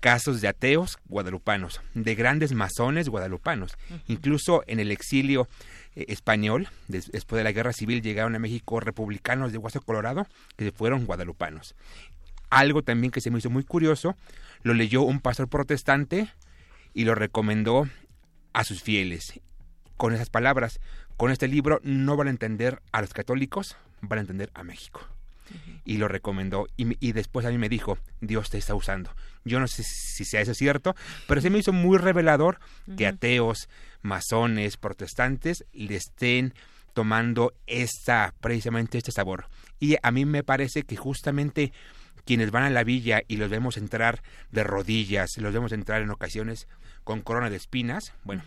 casos 0.00 0.40
de 0.40 0.48
ateos 0.48 0.98
guadalupanos, 1.08 1.80
de 1.94 2.14
grandes 2.14 2.52
masones 2.52 3.08
guadalupanos. 3.08 3.76
Incluso 4.08 4.64
en 4.66 4.80
el 4.80 4.90
exilio 4.90 5.48
eh, 5.94 6.06
español, 6.08 6.68
después 6.88 7.38
de 7.38 7.44
la 7.44 7.52
guerra 7.52 7.72
civil, 7.72 8.02
llegaron 8.02 8.34
a 8.34 8.38
México 8.38 8.80
republicanos 8.80 9.52
de 9.52 9.58
Huaso 9.58 9.80
Colorado 9.82 10.26
que 10.56 10.72
fueron 10.72 11.06
guadalupanos. 11.06 11.74
Algo 12.48 12.82
también 12.82 13.12
que 13.12 13.20
se 13.20 13.30
me 13.30 13.38
hizo 13.38 13.50
muy 13.50 13.62
curioso, 13.62 14.16
lo 14.62 14.74
leyó 14.74 15.02
un 15.02 15.20
pastor 15.20 15.48
protestante 15.48 16.28
y 16.94 17.04
lo 17.04 17.14
recomendó 17.14 17.88
a 18.52 18.64
sus 18.64 18.82
fieles. 18.82 19.40
Con 19.96 20.14
esas 20.14 20.30
palabras, 20.30 20.80
con 21.16 21.30
este 21.30 21.46
libro 21.46 21.80
no 21.84 22.16
van 22.16 22.26
a 22.26 22.30
entender 22.30 22.82
a 22.90 23.02
los 23.02 23.12
católicos, 23.12 23.76
van 24.00 24.18
a 24.18 24.22
entender 24.22 24.50
a 24.54 24.64
México 24.64 25.06
y 25.84 25.96
lo 25.96 26.08
recomendó 26.08 26.66
y, 26.76 27.12
después 27.12 27.46
a 27.46 27.50
mí 27.50 27.58
me 27.58 27.68
dijo, 27.68 27.98
Dios 28.20 28.50
te 28.50 28.58
está 28.58 28.74
usando. 28.74 29.14
Yo 29.44 29.58
no 29.60 29.66
sé 29.66 29.82
si 29.82 30.24
sea 30.24 30.40
eso 30.40 30.54
cierto, 30.54 30.94
pero 31.26 31.40
se 31.40 31.50
me 31.50 31.58
hizo 31.58 31.72
muy 31.72 31.98
revelador 31.98 32.58
que 32.96 33.06
ateos, 33.06 33.68
masones, 34.02 34.76
protestantes 34.76 35.64
le 35.72 35.96
estén 35.96 36.54
tomando 36.92 37.54
esta, 37.66 38.34
precisamente 38.40 38.98
este 38.98 39.12
sabor. 39.12 39.46
Y 39.78 39.96
a 40.02 40.10
mí 40.10 40.24
me 40.24 40.42
parece 40.42 40.82
que 40.82 40.96
justamente 40.96 41.72
quienes 42.24 42.50
van 42.50 42.64
a 42.64 42.70
la 42.70 42.84
villa 42.84 43.22
y 43.26 43.36
los 43.36 43.50
vemos 43.50 43.76
entrar 43.76 44.22
de 44.52 44.64
rodillas, 44.64 45.30
los 45.38 45.52
vemos 45.52 45.72
entrar 45.72 46.02
en 46.02 46.10
ocasiones 46.10 46.68
con 47.04 47.22
corona 47.22 47.50
de 47.50 47.56
espinas, 47.56 48.12
bueno, 48.24 48.42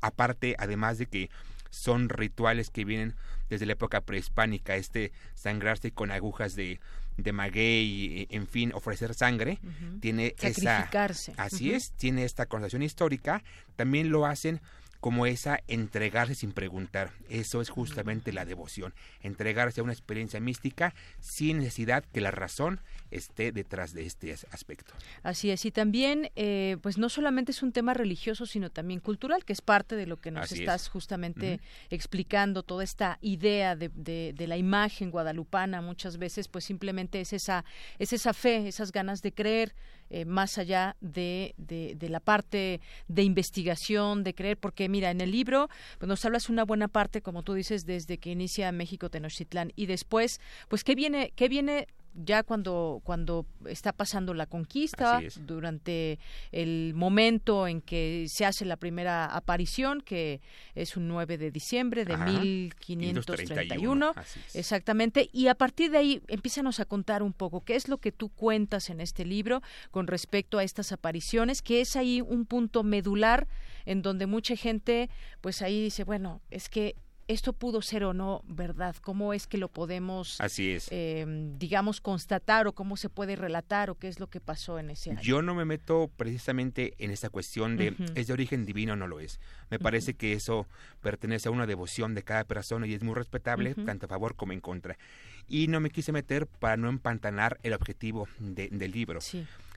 aparte, 0.00 0.54
además 0.58 0.98
de 0.98 1.06
que 1.06 1.30
son 1.70 2.08
rituales 2.08 2.70
que 2.70 2.84
vienen 2.84 3.14
desde 3.48 3.66
la 3.66 3.72
época 3.72 4.02
prehispánica, 4.02 4.76
este 4.76 5.12
sangrarse 5.34 5.92
con 5.92 6.10
agujas 6.10 6.54
de, 6.54 6.80
de 7.16 7.32
maguey, 7.32 8.26
en 8.30 8.46
fin, 8.46 8.72
ofrecer 8.74 9.14
sangre, 9.14 9.58
tiene 10.00 10.34
esa... 10.40 10.88
Así 11.36 11.72
es, 11.72 11.92
tiene 11.92 12.24
esta 12.24 12.46
connotación 12.46 12.82
histórica, 12.82 13.42
también 13.76 14.10
lo 14.10 14.26
hacen 14.26 14.60
como 15.00 15.26
esa 15.26 15.60
entregarse 15.66 16.34
sin 16.34 16.52
preguntar. 16.52 17.10
Eso 17.28 17.60
es 17.60 17.70
justamente 17.70 18.32
la 18.32 18.44
devoción, 18.44 18.94
entregarse 19.22 19.80
a 19.80 19.84
una 19.84 19.92
experiencia 19.92 20.40
mística 20.40 20.94
sin 21.20 21.58
necesidad 21.58 22.04
que 22.04 22.20
la 22.20 22.30
razón 22.30 22.80
esté 23.10 23.50
detrás 23.50 23.92
de 23.92 24.06
este 24.06 24.32
aspecto. 24.50 24.94
Así 25.22 25.50
es, 25.50 25.64
y 25.64 25.70
también, 25.70 26.30
eh, 26.36 26.76
pues 26.82 26.98
no 26.98 27.08
solamente 27.08 27.52
es 27.52 27.62
un 27.62 27.72
tema 27.72 27.94
religioso, 27.94 28.46
sino 28.46 28.70
también 28.70 29.00
cultural, 29.00 29.44
que 29.44 29.52
es 29.52 29.62
parte 29.62 29.96
de 29.96 30.06
lo 30.06 30.20
que 30.20 30.30
nos 30.30 30.52
estás 30.52 30.88
justamente 30.88 31.60
explicando, 31.88 32.62
toda 32.62 32.84
esta 32.84 33.18
idea 33.20 33.76
de, 33.76 33.88
de, 33.88 34.46
la 34.46 34.56
imagen 34.56 35.10
guadalupana, 35.10 35.80
muchas 35.80 36.18
veces, 36.18 36.48
pues 36.48 36.64
simplemente 36.64 37.20
es 37.20 37.32
esa, 37.32 37.64
es 37.98 38.12
esa 38.12 38.34
fe, 38.34 38.68
esas 38.68 38.92
ganas 38.92 39.22
de 39.22 39.32
creer. 39.32 39.74
Eh, 40.12 40.24
más 40.24 40.58
allá 40.58 40.96
de, 41.00 41.54
de, 41.56 41.94
de, 41.96 42.08
la 42.08 42.18
parte 42.18 42.80
de 43.06 43.22
investigación, 43.22 44.24
de 44.24 44.34
creer, 44.34 44.56
porque 44.56 44.88
mira, 44.88 45.12
en 45.12 45.20
el 45.20 45.30
libro 45.30 45.68
pues 45.98 46.08
nos 46.08 46.24
hablas 46.24 46.48
una 46.48 46.64
buena 46.64 46.88
parte, 46.88 47.22
como 47.22 47.44
tú 47.44 47.54
dices, 47.54 47.86
desde 47.86 48.18
que 48.18 48.30
inicia 48.30 48.72
México 48.72 49.08
Tenochtitlán 49.08 49.72
y 49.76 49.86
después, 49.86 50.40
pues, 50.68 50.82
¿qué 50.82 50.96
viene, 50.96 51.32
qué 51.36 51.48
viene 51.48 51.86
ya 52.14 52.42
cuando, 52.42 53.00
cuando 53.04 53.46
está 53.66 53.92
pasando 53.92 54.34
la 54.34 54.46
conquista, 54.46 55.20
durante 55.46 56.18
el 56.52 56.92
momento 56.94 57.66
en 57.66 57.80
que 57.80 58.26
se 58.28 58.44
hace 58.44 58.64
la 58.64 58.76
primera 58.76 59.26
aparición, 59.26 60.00
que 60.00 60.40
es 60.74 60.96
un 60.96 61.08
9 61.08 61.38
de 61.38 61.50
diciembre 61.50 62.04
de 62.04 62.16
1531, 62.16 64.12
exactamente, 64.54 65.30
y 65.32 65.48
a 65.48 65.54
partir 65.54 65.90
de 65.90 65.98
ahí 65.98 66.22
empízanos 66.28 66.80
a 66.80 66.84
contar 66.84 67.22
un 67.22 67.32
poco 67.32 67.60
qué 67.62 67.76
es 67.76 67.88
lo 67.88 67.98
que 67.98 68.12
tú 68.12 68.28
cuentas 68.28 68.90
en 68.90 69.00
este 69.00 69.24
libro 69.24 69.62
con 69.90 70.06
respecto 70.06 70.58
a 70.58 70.64
estas 70.64 70.92
apariciones, 70.92 71.62
que 71.62 71.80
es 71.80 71.96
ahí 71.96 72.20
un 72.20 72.44
punto 72.46 72.82
medular 72.82 73.46
en 73.86 74.02
donde 74.02 74.26
mucha 74.26 74.56
gente, 74.56 75.10
pues 75.40 75.62
ahí 75.62 75.82
dice, 75.82 76.04
bueno, 76.04 76.40
es 76.50 76.68
que 76.68 76.96
esto 77.32 77.52
pudo 77.52 77.80
ser 77.80 78.04
o 78.04 78.12
no 78.12 78.42
verdad, 78.46 78.96
cómo 79.00 79.32
es 79.32 79.46
que 79.46 79.56
lo 79.56 79.68
podemos, 79.68 80.40
Así 80.40 80.70
es. 80.70 80.88
Em, 80.90 81.58
digamos, 81.58 82.00
constatar 82.00 82.66
o 82.66 82.72
cómo 82.72 82.96
se 82.96 83.08
puede 83.08 83.36
relatar 83.36 83.90
o 83.90 83.94
qué 83.94 84.08
es 84.08 84.18
lo 84.18 84.28
que 84.28 84.40
pasó 84.40 84.78
en 84.78 84.90
ese 84.90 85.10
año. 85.10 85.20
Yo 85.22 85.40
no 85.40 85.54
me 85.54 85.64
meto 85.64 86.10
precisamente 86.16 86.94
en 86.98 87.10
esta 87.10 87.30
cuestión 87.30 87.76
de 87.76 87.94
es 88.14 88.26
de 88.26 88.32
origen 88.32 88.66
divino 88.66 88.94
o 88.94 88.96
no 88.96 89.06
lo 89.06 89.20
es. 89.20 89.40
Me 89.70 89.78
parece 89.78 90.14
que 90.14 90.32
eso 90.32 90.66
pertenece 91.00 91.48
a 91.48 91.52
una 91.52 91.66
devoción 91.66 92.14
de 92.14 92.22
cada 92.22 92.44
persona 92.44 92.86
y 92.86 92.94
es 92.94 93.02
muy 93.02 93.14
respetable, 93.14 93.74
tanto 93.74 94.06
a 94.06 94.08
favor 94.08 94.34
como 94.34 94.52
en 94.52 94.60
contra. 94.60 94.98
Y 95.46 95.68
no 95.68 95.80
me 95.80 95.90
quise 95.90 96.12
meter 96.12 96.46
para 96.46 96.76
no 96.76 96.88
empantanar 96.88 97.58
el 97.62 97.74
objetivo 97.74 98.28
del 98.38 98.90
libro. 98.90 99.20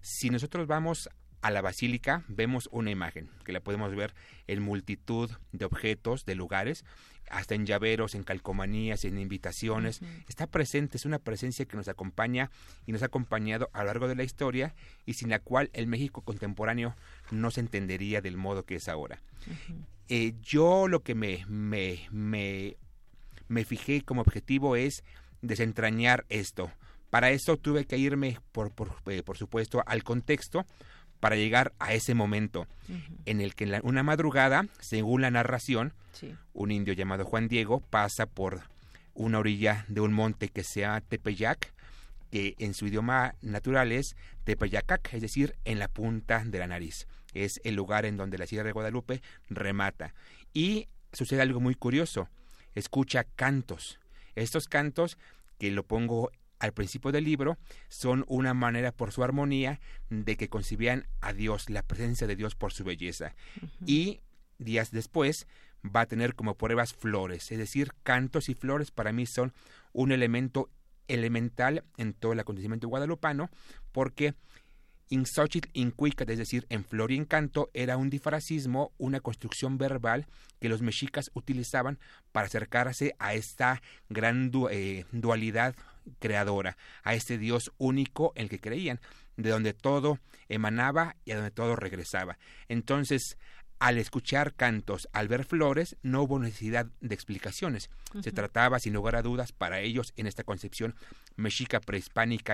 Si 0.02 0.30
nosotros 0.30 0.68
vamos 0.68 1.10
a 1.44 1.52
la 1.52 1.62
basílica 1.62 2.24
vemos 2.28 2.70
una 2.72 2.90
imagen 2.90 3.30
que 3.44 3.52
la 3.52 3.60
podemos 3.60 3.94
ver 3.94 4.16
en 4.48 4.64
multitud 4.64 5.30
de 5.52 5.66
objetos, 5.66 6.26
de 6.26 6.36
lugares, 6.36 6.86
hasta 7.30 7.56
en 7.56 7.66
llaveros, 7.66 8.16
en 8.16 8.24
calcomanías, 8.24 9.06
en 9.06 9.18
invitaciones. 9.18 10.02
Está 10.28 10.48
presente, 10.48 10.98
es 10.98 11.06
una 11.06 11.20
presencia 11.20 11.66
que 11.66 11.78
nos 11.78 11.88
acompaña 11.88 12.52
y 12.86 12.92
nos 12.92 13.02
ha 13.02 13.08
acompañado 13.08 13.70
a 13.74 13.80
lo 13.80 13.86
largo 13.86 14.08
de 14.08 14.16
la 14.16 14.24
historia 14.24 14.76
y 15.06 15.14
sin 15.14 15.30
la 15.30 15.40
cual 15.40 15.70
el 15.74 15.88
México 15.88 16.22
contemporáneo 16.22 16.96
no 17.32 17.52
se 17.52 17.62
entendería 17.62 18.22
del 18.22 18.38
modo 18.38 18.66
que 18.66 18.76
es 18.76 18.88
ahora. 18.88 19.22
Eh, 20.10 20.34
yo 20.42 20.88
lo 20.88 21.02
que 21.02 21.16
me, 21.16 21.46
me, 21.48 22.08
me, 22.12 22.78
me 23.48 23.66
fijé 23.66 24.02
como 24.02 24.22
objetivo 24.22 24.76
es 24.76 25.04
desentrañar 25.42 26.26
esto. 26.30 26.72
Para 27.10 27.30
eso 27.30 27.58
tuve 27.58 27.86
que 27.86 27.98
irme, 27.98 28.40
por, 28.52 28.72
por, 28.72 28.96
eh, 29.06 29.22
por 29.22 29.38
supuesto, 29.38 29.84
al 29.86 30.04
contexto 30.04 30.66
para 31.24 31.38
llegar 31.38 31.72
a 31.80 31.94
ese 31.94 32.16
momento 32.16 32.68
en 33.26 33.40
el 33.40 33.56
que 33.56 33.64
en 33.64 33.80
una 33.84 34.04
madrugada, 34.04 34.68
según 34.82 35.22
la 35.22 35.32
narración, 35.32 35.94
un 36.52 36.70
indio 36.70 36.94
llamado 36.94 37.24
Juan 37.24 37.48
Diego 37.48 37.80
pasa 37.80 38.26
por 38.26 38.64
una 39.14 39.40
orilla 39.40 39.86
de 39.88 40.02
un 40.02 40.12
monte 40.12 40.50
que 40.50 40.66
se 40.66 40.82
llama 40.82 41.00
Tepeyac, 41.00 41.72
que 42.30 42.56
en 42.60 42.74
su 42.74 42.88
idioma 42.88 43.36
natural 43.42 43.94
es 43.94 44.18
Tepeyacac, 44.44 45.14
es 45.14 45.22
decir, 45.22 45.56
en 45.64 45.80
la 45.80 45.88
punta 45.88 46.44
de 46.46 46.60
la 46.60 46.68
nariz. 46.68 47.08
Es 47.34 47.62
el 47.64 47.76
lugar 47.76 48.06
en 48.06 48.18
donde 48.18 48.38
la 48.38 48.46
Sierra 48.46 48.66
de 48.66 48.74
Guadalupe 48.74 49.22
remata. 49.50 50.14
Y 50.54 50.90
sucede 51.14 51.42
algo 51.42 51.62
muy 51.62 51.76
curioso. 51.76 52.28
Escucha 52.76 53.24
cantos. 53.24 53.98
Estos 54.36 54.68
cantos, 54.68 55.18
que 55.58 55.72
lo 55.72 55.84
pongo 55.84 56.32
al 56.64 56.72
principio 56.72 57.12
del 57.12 57.26
libro 57.26 57.58
son 57.90 58.24
una 58.30 58.54
manera 58.54 58.94
por 58.94 59.12
su 59.12 59.22
armonía 59.22 59.82
de 60.10 60.38
que 60.38 60.48
concibían 60.48 61.08
a 61.20 61.34
Dios, 61.34 61.70
la 61.70 61.84
presencia 61.84 62.26
de 62.26 62.38
Dios 62.38 62.56
por 62.56 62.72
su 62.72 62.86
belleza. 62.86 63.36
Y 63.86 64.22
días 64.60 64.92
después 64.92 65.46
va 65.84 66.02
a 66.02 66.06
tener 66.06 66.36
como 66.36 66.56
pruebas 66.56 66.94
flores, 66.94 67.52
es 67.52 67.58
decir, 67.58 67.92
cantos 68.04 68.48
y 68.48 68.54
flores 68.54 68.92
para 68.92 69.12
mí 69.12 69.26
son 69.26 69.52
un 69.92 70.14
elemento 70.14 70.70
elemental 71.10 71.84
en 71.98 72.14
todo 72.14 72.32
el 72.32 72.40
acontecimiento 72.40 72.88
guadalupano 72.88 73.50
porque 73.92 74.34
in 75.14 75.26
Incuicat, 75.74 76.30
es 76.30 76.40
decir, 76.40 76.66
en 76.70 76.84
flor 76.84 77.12
y 77.12 77.18
encanto, 77.18 77.70
era 77.74 77.98
un 77.98 78.10
difracismo, 78.10 78.92
una 78.98 79.20
construcción 79.20 79.78
verbal 79.78 80.26
que 80.60 80.70
los 80.70 80.82
mexicas 80.82 81.30
utilizaban 81.34 82.00
para 82.32 82.48
acercarse 82.48 83.16
a 83.20 83.36
esta 83.36 83.82
gran 84.10 84.52
eh, 84.72 85.06
dualidad 85.12 85.76
creadora, 86.20 86.78
a 87.04 87.14
este 87.14 87.38
Dios 87.38 87.72
único 87.78 88.34
en 88.36 88.44
el 88.44 88.50
que 88.50 88.60
creían, 88.60 89.00
de 89.38 89.52
donde 89.52 89.74
todo 89.74 90.20
emanaba 90.50 91.16
y 91.26 91.32
a 91.32 91.36
donde 91.36 91.52
todo 91.52 91.76
regresaba. 91.76 92.38
Entonces, 92.68 93.38
al 93.80 93.98
escuchar 93.98 94.54
cantos, 94.56 95.08
al 95.12 95.28
ver 95.28 95.46
flores, 95.46 95.98
no 96.02 96.24
hubo 96.24 96.40
necesidad 96.40 96.88
de 97.02 97.14
explicaciones. 97.14 97.90
Se 98.22 98.32
trataba, 98.32 98.80
sin 98.80 98.94
lugar 98.94 99.16
a 99.16 99.22
dudas, 99.22 99.52
para 99.52 99.82
ellos, 99.82 100.14
en 100.16 100.26
esta 100.26 100.44
concepción 100.44 100.96
mexica 101.36 101.80
prehispánica 101.80 102.54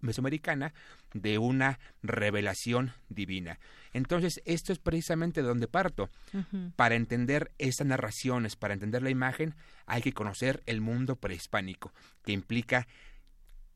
mesoamericana, 0.00 0.72
de 1.14 1.38
una 1.38 1.78
revelación 2.02 2.92
divina. 3.08 3.58
Entonces, 3.92 4.42
esto 4.44 4.72
es 4.72 4.78
precisamente 4.78 5.42
de 5.42 5.48
donde 5.48 5.68
parto. 5.68 6.10
Para 6.76 6.94
entender 6.94 7.52
estas 7.58 7.86
narraciones, 7.86 8.56
para 8.56 8.74
entender 8.74 9.02
la 9.02 9.10
imagen, 9.10 9.54
hay 9.86 10.02
que 10.02 10.12
conocer 10.12 10.62
el 10.66 10.80
mundo 10.80 11.16
prehispánico, 11.16 11.92
que 12.24 12.32
implica 12.32 12.86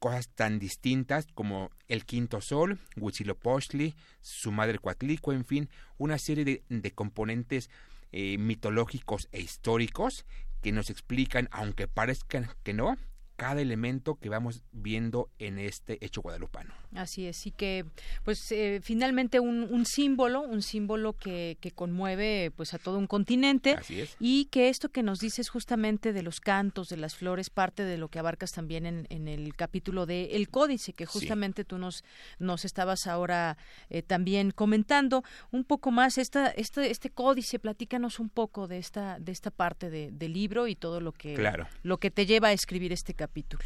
cosas 0.00 0.28
tan 0.30 0.58
distintas 0.58 1.26
como 1.34 1.70
el 1.86 2.04
quinto 2.04 2.40
sol, 2.40 2.78
Huitzilopochtli, 2.96 3.94
su 4.20 4.50
madre 4.50 4.78
Coatlico, 4.78 5.32
en 5.32 5.44
fin, 5.44 5.68
una 5.98 6.18
serie 6.18 6.64
de, 6.68 6.90
componentes 6.92 7.70
eh, 8.10 8.38
mitológicos 8.38 9.28
e 9.30 9.40
históricos 9.40 10.24
que 10.62 10.72
nos 10.72 10.90
explican, 10.90 11.48
aunque 11.52 11.86
parezcan 11.86 12.48
que 12.62 12.72
no, 12.72 12.96
cada 13.40 13.62
elemento 13.62 14.16
que 14.16 14.28
vamos 14.28 14.60
viendo 14.70 15.30
en 15.38 15.58
este 15.58 15.96
hecho 16.04 16.20
guadalupano. 16.20 16.74
Así 16.94 17.26
es, 17.26 17.46
y 17.46 17.52
que 17.52 17.86
pues 18.22 18.52
eh, 18.52 18.80
finalmente 18.82 19.40
un, 19.40 19.86
símbolo, 19.86 20.42
un 20.42 20.60
símbolo 20.60 21.14
que, 21.14 21.56
que, 21.58 21.70
conmueve 21.70 22.52
pues 22.54 22.74
a 22.74 22.78
todo 22.78 22.98
un 22.98 23.06
continente. 23.06 23.78
Y 24.18 24.44
que 24.46 24.68
esto 24.68 24.90
que 24.90 25.02
nos 25.02 25.20
dices 25.20 25.48
justamente 25.48 26.12
de 26.12 26.22
los 26.22 26.38
cantos, 26.40 26.88
de 26.88 26.98
las 26.98 27.14
flores, 27.16 27.48
parte 27.48 27.82
de 27.82 27.96
lo 27.96 28.08
que 28.08 28.18
abarcas 28.18 28.50
también 28.50 28.84
en, 28.84 29.06
en 29.08 29.26
el 29.26 29.56
capítulo 29.56 30.04
de 30.04 30.36
El 30.36 30.50
Códice, 30.50 30.92
que 30.92 31.06
justamente 31.06 31.64
tú 31.64 31.78
nos, 31.78 32.04
nos 32.38 32.66
estabas 32.66 33.06
ahora 33.06 33.56
eh, 33.88 34.02
también 34.02 34.50
comentando. 34.50 35.24
Un 35.50 35.64
poco 35.64 35.92
más 35.92 36.18
esta, 36.18 36.48
este, 36.48 36.90
este 36.90 37.08
códice, 37.08 37.58
platícanos 37.58 38.20
un 38.20 38.28
poco 38.28 38.68
de 38.68 38.76
esta, 38.76 39.18
de 39.18 39.32
esta 39.32 39.50
parte 39.50 39.88
del 39.88 40.32
libro 40.34 40.66
y 40.66 40.76
todo 40.76 41.00
lo 41.00 41.12
que, 41.12 41.38
lo 41.82 41.96
que 41.96 42.10
te 42.10 42.26
lleva 42.26 42.48
a 42.48 42.52
escribir 42.52 42.92
este 42.92 43.14
capítulo 43.14 43.29
capítulo. 43.30 43.62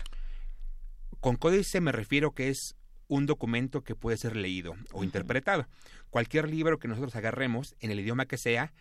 Con 1.20 1.36
códice 1.36 1.80
me 1.80 1.90
refiero 1.90 2.32
que 2.32 2.50
es 2.50 2.76
un 3.08 3.24
documento 3.24 3.82
que 3.82 3.94
puede 3.94 4.18
ser 4.18 4.36
leído 4.36 4.74
o 4.92 5.04
interpretado. 5.04 5.66
Cualquier 6.10 6.50
libro 6.50 6.78
que 6.78 6.86
nosotros 6.86 7.16
agarremos, 7.16 7.74
en 7.80 7.90
el 7.90 8.00
idioma 8.00 8.26
que 8.26 8.36
sea, 8.36 8.74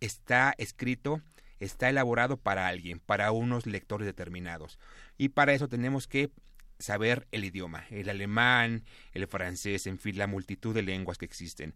está 0.00 0.54
escrito, 0.56 1.20
está 1.60 1.90
elaborado 1.90 2.38
para 2.38 2.68
alguien, 2.68 3.00
para 3.00 3.32
unos 3.32 3.66
lectores 3.66 4.06
determinados. 4.06 4.78
Y 5.18 5.28
para 5.28 5.52
eso 5.52 5.68
tenemos 5.68 6.08
que 6.08 6.30
saber 6.78 7.28
el 7.30 7.44
idioma, 7.44 7.84
el 7.90 8.08
alemán, 8.08 8.84
el 9.12 9.26
francés, 9.26 9.86
en 9.86 9.98
fin, 9.98 10.16
la 10.16 10.26
multitud 10.26 10.74
de 10.74 10.82
lenguas 10.82 11.18
que 11.18 11.26
existen. 11.26 11.74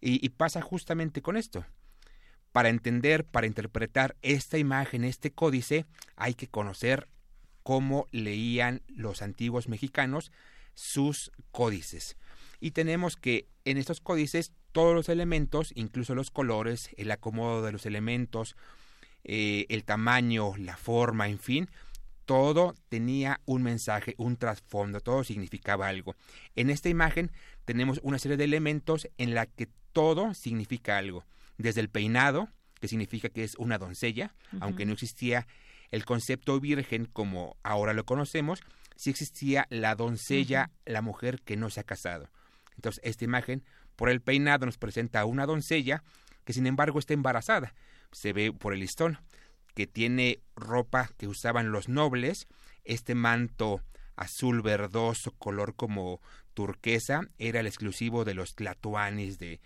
Y, 0.00 0.24
y 0.24 0.28
pasa 0.28 0.62
justamente 0.62 1.20
con 1.20 1.36
esto. 1.36 1.66
Para 2.52 2.68
entender, 2.68 3.24
para 3.24 3.48
interpretar 3.48 4.14
esta 4.22 4.56
imagen, 4.56 5.02
este 5.02 5.32
códice, 5.32 5.84
hay 6.14 6.34
que 6.34 6.46
conocer 6.46 7.08
cómo 7.68 8.06
leían 8.12 8.80
los 8.88 9.20
antiguos 9.20 9.68
mexicanos 9.68 10.32
sus 10.72 11.32
códices. 11.50 12.16
Y 12.60 12.70
tenemos 12.70 13.16
que 13.16 13.46
en 13.66 13.76
estos 13.76 14.00
códices 14.00 14.52
todos 14.72 14.94
los 14.94 15.10
elementos, 15.10 15.72
incluso 15.74 16.14
los 16.14 16.30
colores, 16.30 16.88
el 16.96 17.10
acomodo 17.10 17.62
de 17.62 17.72
los 17.72 17.84
elementos, 17.84 18.56
eh, 19.22 19.66
el 19.68 19.84
tamaño, 19.84 20.56
la 20.56 20.78
forma, 20.78 21.28
en 21.28 21.38
fin, 21.38 21.68
todo 22.24 22.74
tenía 22.88 23.42
un 23.44 23.64
mensaje, 23.64 24.14
un 24.16 24.38
trasfondo, 24.38 25.02
todo 25.02 25.22
significaba 25.22 25.88
algo. 25.88 26.16
En 26.56 26.70
esta 26.70 26.88
imagen 26.88 27.30
tenemos 27.66 28.00
una 28.02 28.18
serie 28.18 28.38
de 28.38 28.44
elementos 28.44 29.10
en 29.18 29.34
la 29.34 29.44
que 29.44 29.68
todo 29.92 30.32
significa 30.32 30.96
algo, 30.96 31.26
desde 31.58 31.82
el 31.82 31.90
peinado, 31.90 32.48
que 32.80 32.88
significa 32.88 33.28
que 33.28 33.44
es 33.44 33.56
una 33.56 33.76
doncella, 33.76 34.34
aunque 34.58 34.86
no 34.86 34.94
existía 34.94 35.46
el 35.90 36.04
concepto 36.04 36.58
virgen 36.60 37.06
como 37.06 37.56
ahora 37.62 37.92
lo 37.92 38.04
conocemos, 38.04 38.60
sí 38.96 39.10
existía 39.10 39.66
la 39.70 39.94
doncella, 39.94 40.70
la 40.84 41.02
mujer 41.02 41.40
que 41.42 41.56
no 41.56 41.70
se 41.70 41.80
ha 41.80 41.84
casado. 41.84 42.28
Entonces, 42.76 43.00
esta 43.04 43.24
imagen, 43.24 43.64
por 43.96 44.08
el 44.08 44.20
peinado, 44.20 44.66
nos 44.66 44.78
presenta 44.78 45.20
a 45.20 45.24
una 45.24 45.46
doncella 45.46 46.02
que 46.44 46.52
sin 46.52 46.66
embargo 46.66 46.98
está 46.98 47.14
embarazada. 47.14 47.74
Se 48.12 48.32
ve 48.32 48.52
por 48.52 48.72
el 48.72 48.80
listón 48.80 49.18
que 49.74 49.86
tiene 49.86 50.40
ropa 50.56 51.10
que 51.16 51.28
usaban 51.28 51.70
los 51.70 51.88
nobles, 51.88 52.46
este 52.84 53.14
manto 53.14 53.82
azul 54.16 54.62
verdoso, 54.62 55.32
color 55.38 55.76
como 55.76 56.20
turquesa, 56.58 57.20
era 57.38 57.60
el 57.60 57.68
exclusivo 57.68 58.24
de 58.24 58.34
los 58.34 58.56
tlatoanis 58.56 59.38
de 59.38 59.60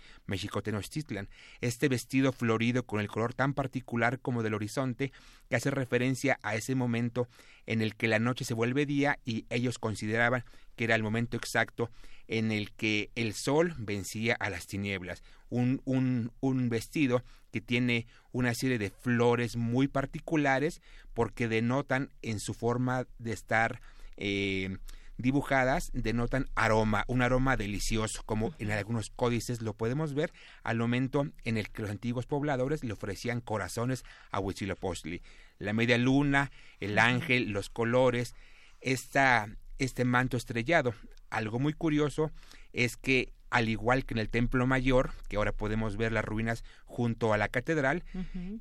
Tenochtitlan. 0.63 1.31
Este 1.63 1.89
vestido 1.89 2.33
florido 2.33 2.85
con 2.85 3.01
el 3.01 3.09
color 3.09 3.33
tan 3.33 3.55
particular 3.55 4.21
como 4.21 4.43
del 4.43 4.53
horizonte, 4.53 5.11
que 5.49 5.57
hace 5.57 5.71
referencia 5.71 6.39
a 6.43 6.55
ese 6.55 6.75
momento 6.75 7.29
en 7.65 7.81
el 7.81 7.97
que 7.97 8.09
la 8.09 8.19
noche 8.19 8.45
se 8.45 8.53
vuelve 8.53 8.85
día 8.85 9.19
y 9.25 9.47
ellos 9.49 9.79
consideraban 9.79 10.45
que 10.77 10.85
era 10.85 10.95
el 10.95 11.03
momento 11.03 11.39
exacto 11.39 11.91
en 12.29 12.53
el 12.53 12.73
que 12.73 13.11
el 13.15 13.33
sol 13.33 13.75
vencía 13.79 14.35
a 14.39 14.51
las 14.51 14.67
tinieblas. 14.67 15.23
Un, 15.49 15.81
un, 15.87 16.31
un 16.41 16.69
vestido 16.69 17.25
que 17.53 17.63
tiene 17.63 18.07
una 18.33 18.53
serie 18.53 18.77
de 18.77 18.91
flores 18.91 19.57
muy 19.57 19.89
particulares 19.89 20.83
porque 21.15 21.49
denotan 21.49 22.11
en 22.21 22.39
su 22.39 22.53
forma 22.53 23.07
de 23.19 23.33
estar 23.33 23.81
eh, 24.19 24.77
dibujadas 25.19 25.91
denotan 25.93 26.49
aroma, 26.55 27.05
un 27.07 27.23
aroma 27.23 27.57
delicioso, 27.57 28.23
como 28.25 28.55
en 28.59 28.71
algunos 28.71 29.11
códices 29.11 29.63
lo 29.63 29.75
podemos 29.75 30.15
ver 30.15 30.33
al 30.63 30.79
momento 30.79 31.27
en 31.45 31.57
el 31.57 31.71
que 31.71 31.83
los 31.83 31.91
antiguos 31.91 32.27
pobladores 32.27 32.85
le 32.85 32.93
ofrecían 32.93 33.41
corazones 33.41 34.05
a 34.31 34.41
Huitzilopochtli. 34.41 35.23
La 35.59 35.73
media 35.73 35.99
luna, 35.99 36.51
el 36.81 36.99
ángel, 36.99 37.51
los 37.51 37.69
colores, 37.71 38.35
esta, 38.81 39.49
este 39.79 40.05
manto 40.05 40.37
estrellado. 40.37 40.95
Algo 41.31 41.59
muy 41.59 41.73
curioso 41.73 42.31
es 42.73 42.97
que 42.97 43.33
al 43.51 43.69
igual 43.69 44.07
que 44.07 44.15
en 44.15 44.19
el 44.19 44.31
Templo 44.31 44.67
Mayor, 44.67 45.13
que 45.29 45.37
ahora 45.37 45.53
podemos 45.53 45.97
ver 45.99 46.11
las 46.11 46.25
ruinas 46.25 46.65
junto 46.87 47.35
a 47.35 47.39
la 47.39 47.49
catedral, 47.49 48.03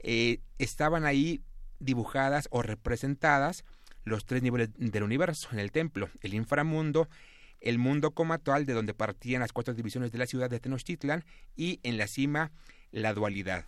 eh, 0.04 0.40
estaban 0.60 1.06
ahí 1.06 1.42
dibujadas 1.80 2.48
o 2.52 2.62
representadas 2.62 3.64
los 4.04 4.26
tres 4.26 4.42
niveles 4.42 4.70
del 4.76 5.04
universo 5.04 5.50
en 5.52 5.60
el 5.60 5.72
templo, 5.72 6.10
el 6.22 6.34
inframundo, 6.34 7.10
el 7.60 7.78
mundo 7.78 8.12
comatual 8.12 8.66
de 8.66 8.74
donde 8.74 8.94
partían 8.94 9.42
las 9.42 9.54
cuatro 9.54 9.74
divisiones 9.74 10.12
de 10.12 10.18
la 10.18 10.26
ciudad 10.26 10.50
de 10.50 10.60
Tenochtitlan 10.60 11.24
y 11.56 11.80
en 11.84 11.98
la 11.98 12.08
cima 12.08 12.52
la 12.92 13.14
dualidad, 13.14 13.66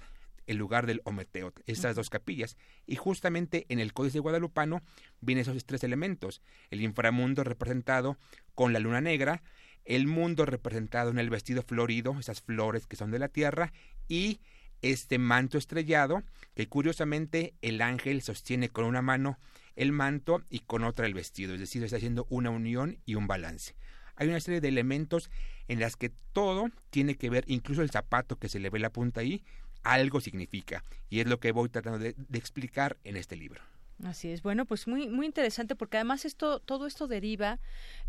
el 0.47 0.57
lugar 0.57 0.85
del 0.87 1.01
Ometeot, 1.05 1.61
esas 1.67 1.95
dos 1.95 2.09
capillas. 2.09 2.57
Y 2.85 2.95
justamente 2.95 3.65
en 3.69 3.79
el 3.79 3.93
Códice 3.93 4.19
Guadalupano 4.19 4.81
vienen 5.21 5.43
esos 5.43 5.65
tres 5.65 5.83
elementos, 5.83 6.41
el 6.71 6.81
inframundo 6.81 7.43
representado 7.43 8.17
con 8.55 8.73
la 8.73 8.79
luna 8.79 9.01
negra, 9.01 9.43
el 9.85 10.07
mundo 10.07 10.45
representado 10.45 11.11
en 11.11 11.19
el 11.19 11.29
vestido 11.29 11.61
florido, 11.61 12.17
esas 12.19 12.41
flores 12.41 12.87
que 12.87 12.95
son 12.95 13.11
de 13.11 13.19
la 13.19 13.27
tierra, 13.27 13.73
y 14.07 14.39
este 14.81 15.17
manto 15.17 15.57
estrellado, 15.57 16.23
que 16.55 16.67
curiosamente 16.67 17.53
el 17.61 17.81
ángel 17.81 18.21
sostiene 18.21 18.69
con 18.69 18.85
una 18.85 19.01
mano 19.01 19.39
el 19.75 19.91
manto 19.91 20.41
y 20.49 20.59
con 20.59 20.83
otra 20.83 21.05
el 21.05 21.13
vestido, 21.13 21.53
es 21.53 21.59
decir, 21.59 21.83
está 21.83 21.97
haciendo 21.97 22.25
una 22.29 22.49
unión 22.49 22.99
y 23.05 23.15
un 23.15 23.27
balance. 23.27 23.75
Hay 24.15 24.27
una 24.27 24.39
serie 24.39 24.61
de 24.61 24.67
elementos 24.67 25.29
en 25.67 25.79
las 25.79 25.95
que 25.95 26.11
todo 26.33 26.69
tiene 26.89 27.15
que 27.15 27.29
ver, 27.29 27.43
incluso 27.47 27.81
el 27.81 27.89
zapato 27.89 28.37
que 28.37 28.49
se 28.49 28.59
le 28.59 28.69
ve 28.69 28.79
la 28.79 28.91
punta 28.91 29.21
ahí, 29.21 29.43
algo 29.81 30.21
significa. 30.21 30.83
Y 31.09 31.19
es 31.19 31.27
lo 31.27 31.39
que 31.39 31.51
voy 31.51 31.69
tratando 31.69 31.99
de, 31.99 32.15
de 32.15 32.37
explicar 32.37 32.97
en 33.03 33.17
este 33.17 33.35
libro. 33.35 33.61
Así 34.03 34.29
es. 34.29 34.41
Bueno, 34.41 34.65
pues 34.65 34.87
muy 34.87 35.07
muy 35.07 35.25
interesante 35.25 35.75
porque 35.75 35.97
además 35.97 36.25
esto 36.25 36.59
todo 36.59 36.87
esto 36.87 37.07
deriva 37.07 37.59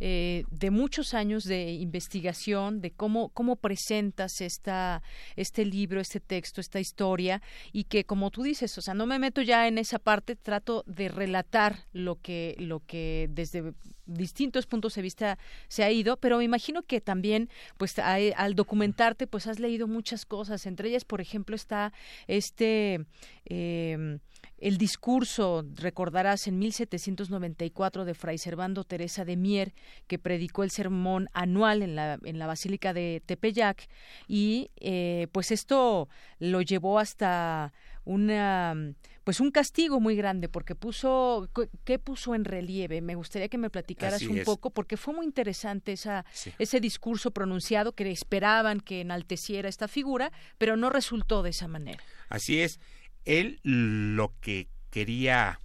eh, 0.01 0.45
de 0.51 0.71
muchos 0.71 1.15
años 1.15 1.45
de 1.45 1.73
investigación 1.73 2.81
de 2.81 2.91
cómo 2.91 3.29
cómo 3.29 3.57
presentas 3.57 4.41
esta 4.41 5.03
este 5.37 5.65
libro, 5.65 6.01
este 6.01 6.21
texto, 6.21 6.61
esta 6.61 6.81
historia 6.81 7.43
y 7.73 7.85
que 7.85 8.05
como 8.05 8.31
tú 8.31 8.43
dices, 8.43 8.77
o 8.79 8.83
sea, 8.83 8.95
no 8.95 9.07
me 9.07 9.19
meto 9.19 9.43
ya 9.43 9.69
en 9.69 9.79
esa 9.79 9.99
parte, 9.99 10.37
trato 10.37 10.85
de 10.87 11.09
relatar 11.09 11.87
lo 11.93 12.21
que 12.21 12.57
lo 12.59 12.81
que 12.81 13.29
desde 13.31 13.75
distintos 14.07 14.67
puntos 14.67 14.95
de 14.95 15.03
vista 15.03 15.39
se 15.69 15.85
ha 15.85 15.91
ido, 15.91 16.17
pero 16.17 16.39
me 16.39 16.45
imagino 16.45 16.83
que 16.83 17.01
también, 17.01 17.49
pues 17.79 17.99
al 17.99 18.55
documentarte, 18.55 19.27
pues 19.27 19.47
has 19.47 19.59
leído 19.59 19.87
muchas 19.87 20.27
cosas. 20.27 20.67
Entre 20.67 20.89
ellas, 20.89 21.05
por 21.05 21.21
ejemplo, 21.21 21.57
está 21.57 21.93
este 22.27 23.07
eh, 23.47 24.19
el 24.65 24.79
discurso, 24.79 25.63
recordarás, 25.75 26.47
en 26.47 26.59
1794 26.59 28.07
de 28.07 28.15
Fray 28.15 28.39
Servando 28.39 28.85
Teresa 28.85 29.27
de 29.27 29.37
Mier, 29.37 29.75
que 30.07 30.19
predicó 30.19 30.65
el 30.65 30.71
sermón 30.71 31.29
anual 31.35 31.83
en 31.83 31.95
la, 31.95 32.19
en 32.25 32.39
la 32.39 32.47
Basílica 32.47 32.95
de 32.95 33.23
Tepeyac, 33.27 33.87
y 34.27 34.71
eh, 34.81 35.27
pues 35.33 35.51
esto 35.51 36.09
lo 36.39 36.63
llevó 36.63 36.99
hasta 36.99 37.75
una 38.07 38.75
pues 39.23 39.41
un 39.41 39.51
castigo 39.51 40.01
muy 40.01 40.17
grande 40.17 40.51
porque 40.51 40.75
puso 40.75 41.49
qué 41.85 41.99
puso 41.99 42.35
en 42.35 42.45
relieve 42.45 43.01
me 43.01 43.15
gustaría 43.15 43.49
que 43.49 43.57
me 43.57 43.71
platicaras 43.71 44.21
un 44.25 44.43
poco 44.45 44.69
porque 44.69 44.99
fue 44.99 45.15
muy 45.15 45.25
interesante 45.25 45.93
esa 45.93 46.27
ese 46.59 46.81
discurso 46.81 47.31
pronunciado 47.31 47.93
que 47.93 48.11
esperaban 48.11 48.81
que 48.81 49.01
enalteciera 49.01 49.71
esta 49.71 49.89
figura 49.89 50.31
pero 50.59 50.77
no 50.77 50.91
resultó 50.91 51.43
de 51.43 51.49
esa 51.51 51.67
manera. 51.67 52.05
Así 52.29 52.61
es 52.61 52.79
él 53.25 53.61
lo 53.63 54.33
que 54.41 54.69
quería 54.91 55.59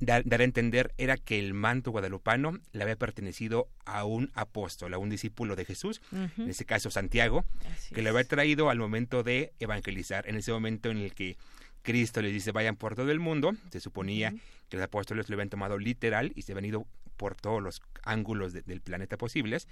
dar, 0.00 0.22
a 0.28 0.44
entender 0.44 0.92
era 0.98 1.16
que 1.16 1.38
el 1.38 1.54
manto 1.54 1.90
guadalupano 1.90 2.58
le 2.72 2.82
había 2.82 2.96
pertenecido 2.96 3.68
a 3.84 4.04
un 4.04 4.30
apóstol, 4.34 4.94
a 4.94 4.98
un 4.98 5.10
discípulo 5.10 5.56
de 5.56 5.64
Jesús, 5.64 6.00
en 6.12 6.48
ese 6.48 6.64
caso 6.64 6.90
Santiago, 6.90 7.44
que 7.94 8.02
le 8.02 8.10
había 8.10 8.24
traído 8.24 8.70
al 8.70 8.78
momento 8.78 9.22
de 9.22 9.52
evangelizar, 9.58 10.28
en 10.28 10.36
ese 10.36 10.52
momento 10.52 10.90
en 10.90 10.98
el 10.98 11.14
que 11.14 11.36
Cristo 11.82 12.20
les 12.20 12.32
dice 12.32 12.52
vayan 12.52 12.76
por 12.76 12.94
todo 12.94 13.10
el 13.10 13.20
mundo, 13.20 13.54
se 13.70 13.80
suponía 13.80 14.34
que 14.68 14.76
los 14.76 14.84
apóstoles 14.84 15.28
lo 15.28 15.34
habían 15.34 15.50
tomado 15.50 15.78
literal 15.78 16.32
y 16.34 16.42
se 16.42 16.52
habían 16.52 16.66
ido 16.66 16.86
por 17.16 17.34
todos 17.34 17.62
los 17.62 17.80
ángulos 18.02 18.52
del 18.52 18.80
planeta 18.82 19.16
posibles, 19.16 19.68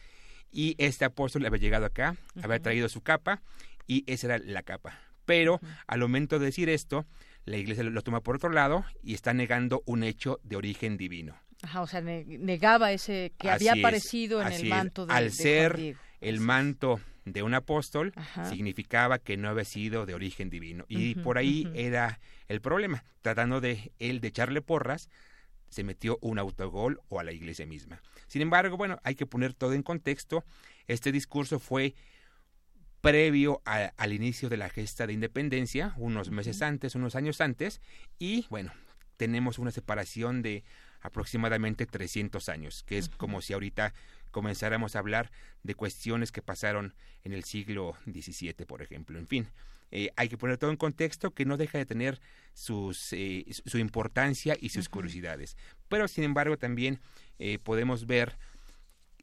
y 0.50 0.76
este 0.78 1.04
apóstol 1.04 1.44
había 1.44 1.60
llegado 1.60 1.84
acá, 1.84 2.16
había 2.42 2.60
traído 2.60 2.88
su 2.88 3.02
capa, 3.02 3.42
y 3.86 4.04
esa 4.06 4.28
era 4.28 4.38
la 4.38 4.62
capa 4.62 4.98
pero 5.24 5.60
al 5.86 6.00
momento 6.00 6.38
de 6.38 6.46
decir 6.46 6.68
esto, 6.68 7.06
la 7.44 7.56
iglesia 7.56 7.84
lo 7.84 8.02
toma 8.02 8.20
por 8.20 8.36
otro 8.36 8.50
lado 8.50 8.84
y 9.02 9.14
está 9.14 9.34
negando 9.34 9.82
un 9.86 10.02
hecho 10.02 10.40
de 10.42 10.56
origen 10.56 10.96
divino. 10.96 11.36
Ajá, 11.62 11.82
o 11.82 11.86
sea, 11.86 12.00
negaba 12.00 12.92
ese 12.92 13.32
que 13.38 13.50
había 13.50 13.72
aparecido 13.72 14.42
en 14.42 14.52
el 14.52 14.66
manto 14.66 15.06
de 15.06 15.14
Al 15.14 15.32
ser 15.32 15.96
el 16.20 16.40
manto 16.40 17.00
de 17.24 17.42
un 17.42 17.54
apóstol, 17.54 18.12
significaba 18.48 19.18
que 19.18 19.36
no 19.36 19.48
había 19.48 19.64
sido 19.64 20.04
de 20.06 20.14
origen 20.14 20.50
divino. 20.50 20.84
Y 20.88 21.14
por 21.16 21.38
ahí 21.38 21.70
era 21.74 22.20
el 22.48 22.60
problema. 22.60 23.04
Tratando 23.22 23.60
de 23.60 23.92
él 23.98 24.20
de 24.20 24.28
echarle 24.28 24.60
porras, 24.60 25.08
se 25.68 25.84
metió 25.84 26.18
un 26.20 26.38
autogol 26.38 27.00
o 27.08 27.18
a 27.18 27.24
la 27.24 27.32
iglesia 27.32 27.66
misma. 27.66 28.00
Sin 28.26 28.42
embargo, 28.42 28.76
bueno, 28.76 28.98
hay 29.02 29.14
que 29.14 29.26
poner 29.26 29.54
todo 29.54 29.72
en 29.72 29.82
contexto. 29.82 30.44
Este 30.86 31.12
discurso 31.12 31.58
fue 31.58 31.94
previo 33.04 33.60
al 33.66 34.14
inicio 34.14 34.48
de 34.48 34.56
la 34.56 34.70
gesta 34.70 35.06
de 35.06 35.12
independencia, 35.12 35.92
unos 35.98 36.30
meses 36.30 36.62
antes, 36.62 36.94
unos 36.94 37.14
años 37.16 37.42
antes, 37.42 37.82
y 38.18 38.46
bueno, 38.48 38.72
tenemos 39.18 39.58
una 39.58 39.70
separación 39.70 40.40
de 40.40 40.64
aproximadamente 41.02 41.84
300 41.84 42.48
años, 42.48 42.82
que 42.84 42.96
es 42.96 43.10
como 43.10 43.42
si 43.42 43.52
ahorita 43.52 43.92
comenzáramos 44.30 44.96
a 44.96 45.00
hablar 45.00 45.30
de 45.62 45.74
cuestiones 45.74 46.32
que 46.32 46.40
pasaron 46.40 46.94
en 47.24 47.34
el 47.34 47.44
siglo 47.44 47.94
XVII, 48.06 48.64
por 48.66 48.80
ejemplo. 48.80 49.18
En 49.18 49.26
fin, 49.26 49.48
eh, 49.90 50.08
hay 50.16 50.30
que 50.30 50.38
poner 50.38 50.56
todo 50.56 50.70
en 50.70 50.78
contexto 50.78 51.32
que 51.32 51.44
no 51.44 51.58
deja 51.58 51.76
de 51.76 51.84
tener 51.84 52.22
sus, 52.54 53.12
eh, 53.12 53.44
su 53.66 53.76
importancia 53.76 54.56
y 54.58 54.70
sus 54.70 54.88
curiosidades. 54.88 55.58
Pero, 55.90 56.08
sin 56.08 56.24
embargo, 56.24 56.56
también 56.56 57.00
eh, 57.38 57.58
podemos 57.58 58.06
ver 58.06 58.38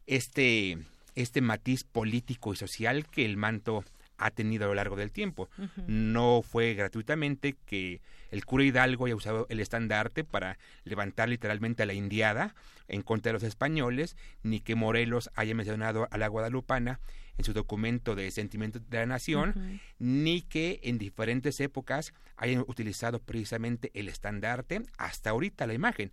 este 0.06 0.78
este 1.16 1.42
matiz 1.42 1.84
político 1.84 2.54
y 2.54 2.58
social 2.58 3.08
que 3.08 3.26
el 3.26 3.38
manto 3.38 3.84
ha 4.22 4.30
tenido 4.30 4.66
a 4.66 4.68
lo 4.68 4.76
largo 4.76 4.96
del 4.96 5.12
tiempo. 5.12 5.50
No 5.88 6.42
fue 6.44 6.76
gratuitamente 6.76 7.56
que 7.66 8.02
el 8.30 8.46
cura 8.46 8.64
Hidalgo 8.64 9.06
haya 9.06 9.16
usado 9.16 9.48
el 9.50 9.60
estandarte 9.60 10.24
para 10.24 10.58
levantar 10.84 11.28
literalmente 11.28 11.84
a 11.84 11.86
la 11.88 11.94
indiada 11.94 12.56
en 12.88 13.02
contra 13.02 13.30
de 13.30 13.34
los 13.34 13.44
españoles, 13.44 14.16
ni 14.44 14.60
que 14.60 14.76
Morelos 14.76 15.32
haya 15.36 15.56
mencionado 15.56 16.08
a 16.12 16.18
la 16.18 16.28
guadalupana 16.28 17.00
en 17.38 17.46
su 17.46 17.54
documento 17.54 18.16
de 18.16 18.30
sentimiento 18.30 18.80
de 18.80 18.98
la 18.98 19.06
nación, 19.08 19.82
ni 19.98 20.42
que 20.44 20.80
en 20.84 20.98
diferentes 20.98 21.60
épocas 21.60 22.14
hayan 22.38 22.64
utilizado 22.68 23.20
precisamente 23.20 23.90
el 23.96 24.08
estandarte, 24.08 24.84
hasta 24.98 25.32
ahorita 25.32 25.66
la 25.66 25.74
imagen. 25.74 26.12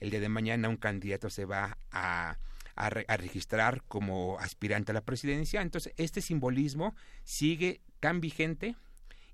El 0.00 0.10
día 0.10 0.20
de 0.20 0.28
mañana 0.28 0.68
un 0.68 0.76
candidato 0.76 1.28
se 1.28 1.44
va 1.44 1.76
a 1.90 2.38
a, 2.74 2.90
registrar 2.90 3.82
como 3.88 4.38
aspirante 4.38 4.92
a 4.92 4.94
la 4.94 5.02
presidencia. 5.02 5.62
Entonces, 5.62 5.92
este 5.96 6.20
simbolismo 6.20 6.94
sigue 7.24 7.80
tan 8.00 8.20
vigente 8.20 8.76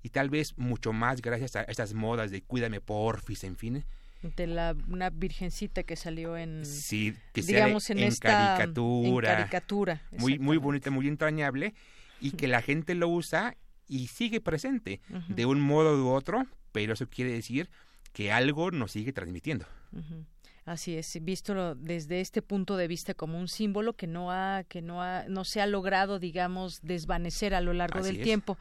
y 0.03 0.09
tal 0.09 0.29
vez 0.29 0.57
mucho 0.57 0.93
más 0.93 1.21
gracias 1.21 1.55
a 1.55 1.63
estas 1.63 1.93
modas 1.93 2.31
de 2.31 2.41
cuídame 2.41 2.81
porfis, 2.81 3.43
en 3.43 3.57
fin. 3.57 3.85
De 4.21 4.47
la, 4.47 4.75
una 4.87 5.09
virgencita 5.09 5.83
que 5.83 5.95
salió 5.95 6.35
en, 6.35 6.65
sí, 6.65 7.15
que 7.33 7.41
digamos, 7.41 7.89
en, 7.89 7.99
esta, 7.99 8.57
caricatura. 8.57 9.37
caricatura. 9.37 10.01
Muy, 10.11 10.37
muy 10.39 10.57
bonita, 10.57 10.91
muy 10.91 11.07
entrañable 11.07 11.73
y 12.19 12.31
que 12.31 12.47
la 12.47 12.61
gente 12.61 12.95
lo 12.95 13.07
usa 13.07 13.55
y 13.87 14.07
sigue 14.07 14.41
presente 14.41 15.01
de 15.29 15.45
un 15.45 15.61
modo 15.61 16.03
u 16.03 16.09
otro, 16.09 16.45
pero 16.71 16.93
eso 16.93 17.07
quiere 17.09 17.31
decir 17.31 17.69
que 18.11 18.31
algo 18.31 18.71
nos 18.71 18.91
sigue 18.91 19.13
transmitiendo. 19.13 19.65
Así 20.69 20.95
es, 20.95 21.17
visto 21.23 21.73
desde 21.73 22.21
este 22.21 22.43
punto 22.43 22.77
de 22.77 22.87
vista 22.87 23.15
como 23.15 23.39
un 23.39 23.47
símbolo 23.47 23.93
que 23.93 24.05
no 24.05 24.31
ha, 24.31 24.63
que 24.65 24.83
no 24.83 25.01
ha, 25.01 25.23
no 25.27 25.43
se 25.43 25.61
ha 25.61 25.65
logrado, 25.65 26.19
digamos, 26.19 26.81
desvanecer 26.83 27.55
a 27.55 27.61
lo 27.61 27.73
largo 27.73 28.03
del 28.03 28.21
tiempo. 28.21 28.55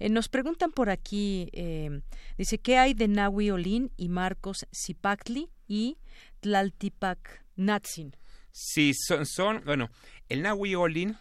Eh, 0.00 0.08
nos 0.08 0.28
preguntan 0.28 0.72
por 0.72 0.90
aquí, 0.90 1.50
eh, 1.52 2.00
dice, 2.36 2.58
¿qué 2.58 2.78
hay 2.78 2.94
de 2.94 3.06
Nahui 3.06 3.52
Olin 3.52 3.92
y 3.96 4.08
Marcos 4.08 4.66
Zipactli 4.74 5.50
y 5.68 5.98
Tlaltipac 6.40 7.44
Natsin? 7.54 8.16
Sí, 8.50 8.90
son, 8.92 9.24
son, 9.24 9.62
bueno, 9.64 9.88
el 10.28 10.42
Nahui 10.42 10.74
Olin 10.74 11.16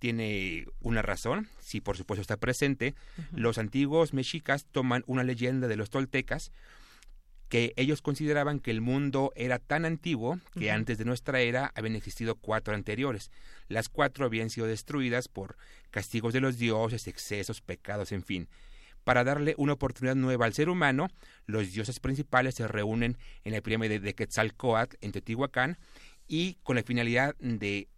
tiene 0.00 0.66
una 0.80 1.00
razón, 1.00 1.48
sí, 1.60 1.80
por 1.80 1.96
supuesto 1.96 2.20
está 2.20 2.36
presente. 2.36 2.94
Los 3.32 3.56
antiguos 3.56 4.12
mexicas 4.12 4.66
toman 4.70 5.02
una 5.06 5.24
leyenda 5.24 5.66
de 5.66 5.76
los 5.76 5.88
toltecas 5.88 6.52
que 7.48 7.72
ellos 7.76 8.02
consideraban 8.02 8.60
que 8.60 8.70
el 8.70 8.80
mundo 8.80 9.32
era 9.34 9.58
tan 9.58 9.84
antiguo 9.84 10.38
que 10.58 10.70
antes 10.70 10.98
de 10.98 11.04
nuestra 11.04 11.40
era 11.40 11.72
habían 11.74 11.96
existido 11.96 12.34
cuatro 12.34 12.74
anteriores. 12.74 13.30
Las 13.68 13.88
cuatro 13.88 14.26
habían 14.26 14.50
sido 14.50 14.66
destruidas 14.66 15.28
por 15.28 15.56
castigos 15.90 16.34
de 16.34 16.40
los 16.40 16.58
dioses, 16.58 17.06
excesos, 17.06 17.60
pecados, 17.60 18.12
en 18.12 18.22
fin. 18.22 18.48
Para 19.04 19.24
darle 19.24 19.54
una 19.56 19.72
oportunidad 19.72 20.16
nueva 20.16 20.44
al 20.44 20.52
ser 20.52 20.68
humano, 20.68 21.08
los 21.46 21.72
dioses 21.72 22.00
principales 22.00 22.54
se 22.54 22.68
reúnen 22.68 23.16
en 23.44 23.52
la 23.52 23.62
pirámide 23.62 24.00
de 24.00 24.14
Quetzalcoatl 24.14 24.96
en 25.00 25.12
Teotihuacán 25.12 25.78
y 26.26 26.58
con 26.62 26.76
la 26.76 26.82
finalidad 26.82 27.34
de 27.38 27.88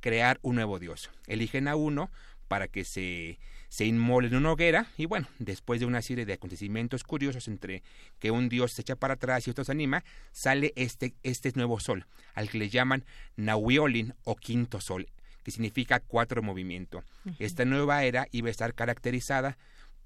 crear 0.00 0.38
un 0.42 0.56
nuevo 0.56 0.78
dios. 0.78 1.10
Eligen 1.26 1.68
a 1.68 1.76
uno 1.76 2.10
para 2.48 2.68
que 2.68 2.84
se 2.84 3.38
se 3.70 3.86
inmola 3.86 4.26
en 4.26 4.34
una 4.34 4.52
hoguera 4.52 4.88
y 4.98 5.06
bueno, 5.06 5.28
después 5.38 5.80
de 5.80 5.86
una 5.86 6.02
serie 6.02 6.26
de 6.26 6.34
acontecimientos 6.34 7.04
curiosos 7.04 7.46
entre 7.48 7.82
que 8.18 8.32
un 8.32 8.48
dios 8.48 8.72
se 8.72 8.82
echa 8.82 8.96
para 8.96 9.14
atrás 9.14 9.46
y 9.46 9.50
otro 9.50 9.64
se 9.64 9.72
anima, 9.72 10.04
sale 10.32 10.72
este, 10.76 11.14
este 11.22 11.52
nuevo 11.54 11.78
sol, 11.80 12.04
al 12.34 12.50
que 12.50 12.58
le 12.58 12.68
llaman 12.68 13.04
Nahuiolin 13.36 14.14
o 14.24 14.34
quinto 14.34 14.80
sol, 14.80 15.08
que 15.44 15.52
significa 15.52 16.00
cuatro 16.00 16.42
movimiento. 16.42 17.04
Esta 17.38 17.64
nueva 17.64 18.04
era 18.04 18.26
iba 18.32 18.48
a 18.48 18.50
estar 18.50 18.74
caracterizada 18.74 19.56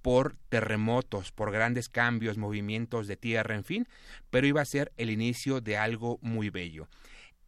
por 0.02 0.36
terremotos, 0.50 1.32
por 1.32 1.50
grandes 1.50 1.88
cambios, 1.88 2.36
movimientos 2.36 3.06
de 3.06 3.16
tierra, 3.16 3.54
en 3.54 3.64
fin, 3.64 3.88
pero 4.28 4.46
iba 4.46 4.60
a 4.60 4.66
ser 4.66 4.92
el 4.98 5.08
inicio 5.08 5.62
de 5.62 5.78
algo 5.78 6.18
muy 6.20 6.50
bello. 6.50 6.86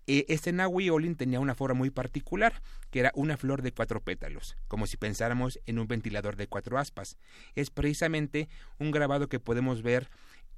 E, 0.06 0.24
este 0.28 0.52
Nahui 0.52 0.90
Olin 0.90 1.16
tenía 1.16 1.40
una 1.40 1.54
forma 1.54 1.74
muy 1.74 1.90
particular, 1.90 2.62
que 2.90 3.00
era 3.00 3.12
una 3.14 3.36
flor 3.36 3.62
de 3.62 3.72
cuatro 3.72 4.00
pétalos, 4.00 4.56
como 4.68 4.86
si 4.86 4.96
pensáramos 4.96 5.60
en 5.66 5.78
un 5.78 5.88
ventilador 5.88 6.36
de 6.36 6.46
cuatro 6.46 6.78
aspas. 6.78 7.16
Es 7.54 7.70
precisamente 7.70 8.48
un 8.78 8.90
grabado 8.90 9.28
que 9.28 9.40
podemos 9.40 9.82
ver 9.82 10.08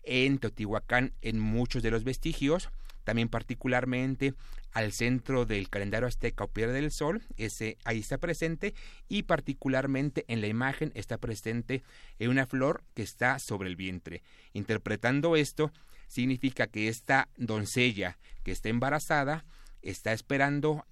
en 0.03 0.39
Teotihuacán 0.39 1.12
en 1.23 1.39
muchos 1.39 1.83
de 1.83 1.91
los 1.91 2.05
vestigios, 2.05 2.70
también 3.05 3.31
particularmente 3.31 4.35
al 4.73 4.93
centro 4.93 5.47
del 5.47 5.70
calendario 5.70 6.07
azteca 6.07 6.45
o 6.45 6.49
Piedra 6.49 6.75
del 6.75 6.91
Sol, 6.91 7.23
ese 7.39 7.79
ahí 7.85 8.01
está 8.01 8.19
presente, 8.19 8.75
y 9.09 9.23
particularmente 9.23 10.27
en 10.29 10.43
la 10.43 10.47
imagen 10.47 10.93
está 10.95 11.16
presente 11.16 11.83
una 12.20 12.47
flor 12.47 12.83
que 12.95 13.03
está 13.03 13.39
sobre 13.39 13.70
el 13.70 13.77
vientre. 13.77 14.23
Interpretando 14.53 15.37
esto, 15.37 15.73
significa 16.09 16.66
que 16.66 16.89
esta 16.89 17.28
doncella 17.36 18.18
que 18.43 18.51
está 18.51 18.68
embarazada 18.68 19.44
está 19.82 20.12
esperando 20.12 20.85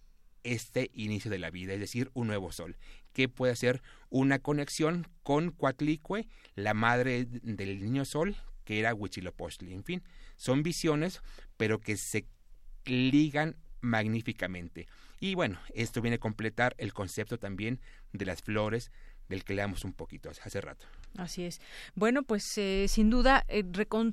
este 0.45 0.91
inicio 0.95 1.31
de 1.31 1.39
la 1.39 1.51
vida, 1.51 1.75
es 1.75 1.81
decir, 1.81 2.11
un 2.15 2.29
nuevo 2.29 2.53
sol, 2.53 2.77
que 3.13 3.29
puede 3.29 3.57
ser 3.57 3.83
una 4.11 4.39
conexión 4.39 5.09
con 5.23 5.51
Cuatlicue, 5.51 6.29
la 6.55 6.75
madre 6.75 7.25
del 7.25 7.83
niño 7.83 8.05
sol, 8.05 8.37
que 8.65 8.79
era 8.79 8.95
Huitzilopochtli. 8.95 9.73
En 9.73 9.85
fin, 9.85 10.03
son 10.37 10.63
visiones, 10.63 11.23
pero 11.57 11.81
que 11.81 11.97
se 11.97 12.27
ligan 12.85 13.57
magníficamente. 13.81 14.87
Y 15.19 15.35
bueno, 15.35 15.59
esto 15.75 16.03
viene 16.03 16.17
a 16.17 16.21
completar 16.21 16.75
el 16.79 16.93
concepto 16.93 17.39
también 17.39 17.81
de 18.13 18.27
las 18.27 18.43
flores 18.43 18.91
del 19.29 19.45
que 19.45 19.55
leamos 19.55 19.85
un 19.85 19.93
poquito 19.93 20.31
hace 20.31 20.61
rato. 20.61 20.87
Así 21.19 21.45
es. 21.45 21.61
Bueno, 21.95 22.23
pues 22.23 22.45
eh, 22.59 22.87
sin 22.89 23.11
duda 23.11 23.45
eh, 23.49 23.65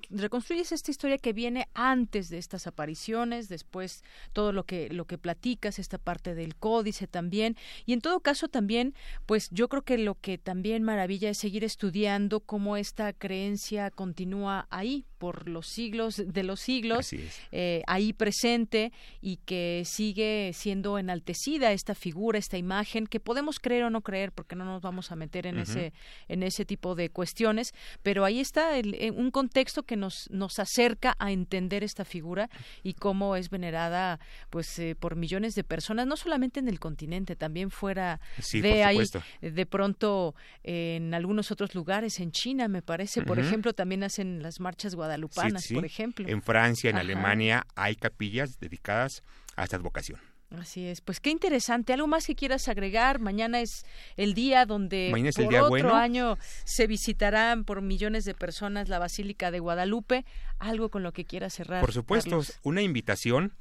reconstruyes 0.10 0.72
esta 0.72 0.92
historia 0.92 1.18
que 1.18 1.34
viene 1.34 1.68
antes 1.74 2.30
de 2.30 2.38
estas 2.38 2.68
apariciones, 2.68 3.50
después 3.50 4.04
todo 4.32 4.52
lo 4.52 4.66
que 4.66 4.90
lo 4.90 5.06
que 5.06 5.18
platicas, 5.18 5.80
esta 5.80 5.98
parte 5.98 6.36
del 6.36 6.56
códice 6.56 7.08
también, 7.08 7.58
y 7.86 7.94
en 7.94 8.02
todo 8.02 8.20
caso 8.20 8.48
también, 8.48 8.94
pues 9.26 9.50
yo 9.52 9.68
creo 9.70 9.84
que 9.84 9.98
lo 9.98 10.16
que 10.16 10.38
también 10.38 10.84
maravilla 10.84 11.30
es 11.30 11.38
seguir 11.38 11.64
estudiando 11.64 12.40
cómo 12.40 12.78
esta 12.78 13.14
creencia 13.14 13.92
continúa 13.92 14.68
ahí 14.70 15.06
por 15.24 15.48
los 15.48 15.68
siglos 15.68 16.22
de 16.26 16.44
los 16.44 16.60
siglos, 16.60 17.14
eh, 17.54 17.82
ahí 17.88 18.12
presente 18.12 18.92
y 19.22 19.38
que 19.38 19.84
sigue 19.86 20.52
siendo 20.54 20.98
enaltecida 20.98 21.72
esta 21.72 21.96
figura, 21.96 22.38
esta 22.38 22.58
imagen 22.58 23.08
que 23.08 23.22
podemos 23.22 23.60
creer 23.60 23.84
o 23.86 23.90
no 23.90 24.02
creer, 24.02 24.34
porque 24.34 24.58
no 24.58 24.66
nos 24.66 24.82
vamos 24.82 25.14
a 25.14 25.16
meter 25.16 25.48
en 25.48 25.60
ese 25.60 25.94
en 26.28 26.44
ese 26.44 26.66
tipo 26.66 26.93
de 26.96 27.10
cuestiones, 27.10 27.74
pero 28.02 28.26
ahí 28.26 28.40
está 28.40 28.78
eh, 28.78 29.12
un 29.12 29.32
contexto 29.32 29.84
que 29.84 29.96
nos, 29.96 30.30
nos 30.32 30.60
acerca 30.60 31.16
a 31.20 31.32
entender 31.32 31.84
esta 31.84 32.06
figura 32.06 32.50
y 32.84 32.94
cómo 32.94 33.36
es 33.36 33.50
venerada 33.50 34.20
pues 34.50 34.78
eh, 34.80 34.96
por 34.96 35.16
millones 35.16 35.56
de 35.56 35.64
personas, 35.64 36.08
no 36.08 36.18
solamente 36.18 36.60
en 36.60 36.68
el 36.68 36.80
continente, 36.80 37.36
también 37.36 37.72
fuera 37.72 38.20
de 38.52 38.84
ahí, 38.84 39.00
de 39.42 39.66
pronto 39.66 40.36
en 40.64 41.14
algunos 41.14 41.52
otros 41.52 41.76
lugares, 41.76 42.20
en 42.20 42.32
China 42.32 42.68
me 42.68 42.82
parece, 42.82 43.22
por 43.22 43.40
ejemplo, 43.40 43.74
también 43.74 44.04
hacen 44.04 44.42
las 44.42 44.60
marchas 44.60 44.96
guadalupanas, 44.96 45.68
por 45.74 45.86
ejemplo. 45.86 46.28
En 46.28 46.42
Francia, 46.42 46.90
en 46.90 46.98
Alemania 46.98 47.66
hay 47.76 47.96
capillas 47.96 48.60
dedicadas 48.60 49.24
a 49.56 49.64
esta 49.64 49.78
advocación. 49.78 50.33
Así 50.60 50.86
es, 50.86 51.02
pues 51.02 51.20
qué 51.20 51.32
interesante. 51.32 51.94
¿Algo 51.94 52.08
más 52.08 52.28
que 52.28 52.36
quieras 52.36 52.68
agregar? 52.68 53.20
Mañana 53.20 53.60
es 53.60 53.86
el 54.18 54.34
día 54.34 54.66
donde 54.66 55.12
por 55.36 55.56
otro 55.56 55.96
año 55.96 56.38
se 56.64 56.86
visitarán 56.88 57.64
por 57.64 57.82
millones 57.82 58.24
de 58.24 58.34
personas 58.34 58.88
la 58.88 59.00
Basílica 59.00 59.50
de 59.52 59.60
Guadalupe. 59.60 60.26
¿Algo 60.60 60.90
con 60.90 61.04
lo 61.04 61.12
que 61.12 61.26
quieras 61.26 61.54
cerrar? 61.54 61.82
Por 61.82 61.94
supuesto, 61.94 62.42
una 62.62 62.82
invitación 62.82 63.54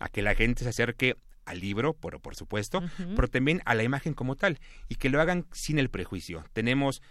a 0.00 0.08
que 0.08 0.22
la 0.22 0.34
gente 0.34 0.64
se 0.64 0.70
acerque 0.70 1.16
al 1.44 1.60
libro, 1.60 1.94
por, 1.94 2.20
por 2.20 2.34
supuesto, 2.36 2.82
pero 3.16 3.28
también 3.28 3.62
a 3.64 3.74
la 3.74 3.82
imagen 3.82 4.14
como 4.14 4.36
tal, 4.36 4.58
y 4.88 4.96
que 4.96 5.08
lo 5.08 5.20
hagan 5.20 5.46
sin 5.52 5.78
el 5.78 5.88
prejuicio. 5.88 6.44
Tenemos 6.52 7.02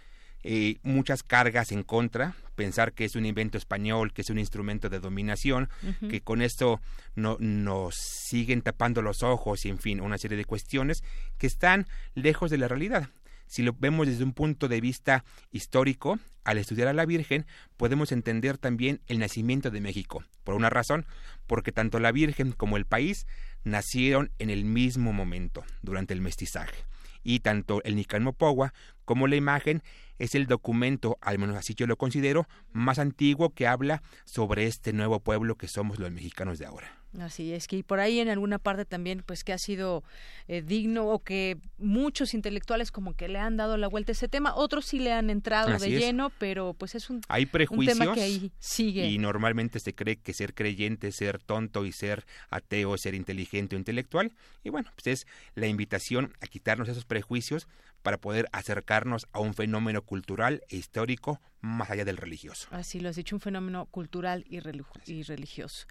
eh, 0.42 0.78
muchas 0.82 1.22
cargas 1.22 1.72
en 1.72 1.82
contra, 1.82 2.34
pensar 2.54 2.92
que 2.92 3.04
es 3.04 3.16
un 3.16 3.26
invento 3.26 3.58
español, 3.58 4.12
que 4.12 4.22
es 4.22 4.30
un 4.30 4.38
instrumento 4.38 4.88
de 4.88 5.00
dominación, 5.00 5.68
que 6.08 6.20
con 6.20 6.42
esto 6.42 6.80
no, 7.14 7.36
nos 7.40 7.94
siguen 7.96 8.62
tapando 8.62 9.02
los 9.02 9.22
ojos 9.22 9.64
y 9.64 9.68
en 9.68 9.78
fin, 9.78 10.00
una 10.00 10.18
serie 10.18 10.36
de 10.36 10.44
cuestiones 10.44 11.02
que 11.38 11.46
están 11.46 11.86
lejos 12.14 12.50
de 12.50 12.58
la 12.58 12.68
realidad. 12.68 13.08
Si 13.46 13.62
lo 13.62 13.72
vemos 13.72 14.06
desde 14.06 14.24
un 14.24 14.32
punto 14.32 14.68
de 14.68 14.80
vista 14.80 15.24
histórico, 15.50 16.18
al 16.44 16.58
estudiar 16.58 16.88
a 16.88 16.92
la 16.92 17.06
Virgen, 17.06 17.46
podemos 17.76 18.12
entender 18.12 18.58
también 18.58 19.00
el 19.06 19.18
nacimiento 19.18 19.70
de 19.70 19.80
México. 19.80 20.24
Por 20.44 20.54
una 20.54 20.70
razón, 20.70 21.06
porque 21.46 21.72
tanto 21.72 21.98
la 21.98 22.12
Virgen 22.12 22.52
como 22.52 22.76
el 22.76 22.86
país 22.86 23.26
nacieron 23.64 24.30
en 24.38 24.50
el 24.50 24.64
mismo 24.64 25.12
momento, 25.12 25.64
durante 25.82 26.14
el 26.14 26.20
mestizaje. 26.20 26.84
Y 27.22 27.40
tanto 27.40 27.82
el 27.84 27.96
Nicanmopogua 27.96 28.72
como 29.10 29.26
la 29.26 29.34
imagen 29.34 29.82
es 30.20 30.36
el 30.36 30.46
documento, 30.46 31.18
al 31.20 31.36
menos 31.40 31.56
así 31.56 31.74
yo 31.74 31.88
lo 31.88 31.96
considero, 31.96 32.46
más 32.72 33.00
antiguo 33.00 33.50
que 33.50 33.66
habla 33.66 34.04
sobre 34.24 34.68
este 34.68 34.92
nuevo 34.92 35.18
pueblo 35.18 35.56
que 35.56 35.66
somos 35.66 35.98
los 35.98 36.12
mexicanos 36.12 36.60
de 36.60 36.66
ahora. 36.66 36.96
Así 37.18 37.52
es 37.52 37.66
que 37.66 37.82
por 37.82 37.98
ahí 37.98 38.20
en 38.20 38.28
alguna 38.28 38.60
parte 38.60 38.84
también 38.84 39.24
pues 39.26 39.42
que 39.42 39.52
ha 39.52 39.58
sido 39.58 40.04
eh, 40.46 40.62
digno 40.62 41.08
o 41.08 41.24
que 41.24 41.58
muchos 41.76 42.34
intelectuales 42.34 42.92
como 42.92 43.14
que 43.16 43.26
le 43.26 43.40
han 43.40 43.56
dado 43.56 43.76
la 43.76 43.88
vuelta 43.88 44.12
a 44.12 44.14
ese 44.14 44.28
tema, 44.28 44.54
otros 44.54 44.84
sí 44.84 45.00
le 45.00 45.12
han 45.12 45.28
entrado 45.28 45.76
de 45.76 45.90
lleno, 45.90 46.30
pero 46.38 46.74
pues 46.74 46.94
es 46.94 47.10
un, 47.10 47.22
Hay 47.26 47.46
prejuicios 47.46 47.98
tema 47.98 48.14
que 48.14 48.22
ahí 48.22 48.52
sigue. 48.60 49.08
Y 49.08 49.18
normalmente 49.18 49.80
se 49.80 49.92
cree 49.92 50.18
que 50.18 50.32
ser 50.32 50.54
creyente, 50.54 51.10
ser 51.10 51.42
tonto 51.42 51.84
y 51.84 51.90
ser 51.90 52.26
ateo 52.48 52.96
ser 52.96 53.16
inteligente 53.16 53.74
o 53.74 53.78
intelectual. 53.78 54.30
Y 54.62 54.68
bueno, 54.70 54.92
pues 54.94 55.08
es 55.08 55.26
la 55.56 55.66
invitación 55.66 56.32
a 56.40 56.46
quitarnos 56.46 56.88
esos 56.88 57.06
prejuicios 57.06 57.66
para 58.02 58.18
poder 58.18 58.48
acercarnos 58.52 59.26
a 59.32 59.40
un 59.40 59.54
fenómeno 59.54 60.02
cultural 60.02 60.62
e 60.68 60.76
histórico 60.76 61.40
más 61.60 61.90
allá 61.90 62.04
del 62.04 62.16
religioso. 62.16 62.68
Así 62.70 63.00
lo 63.00 63.08
has 63.08 63.16
dicho, 63.16 63.36
un 63.36 63.40
fenómeno 63.40 63.86
cultural 63.86 64.44
y, 64.48 64.60
religioso 64.60 65.86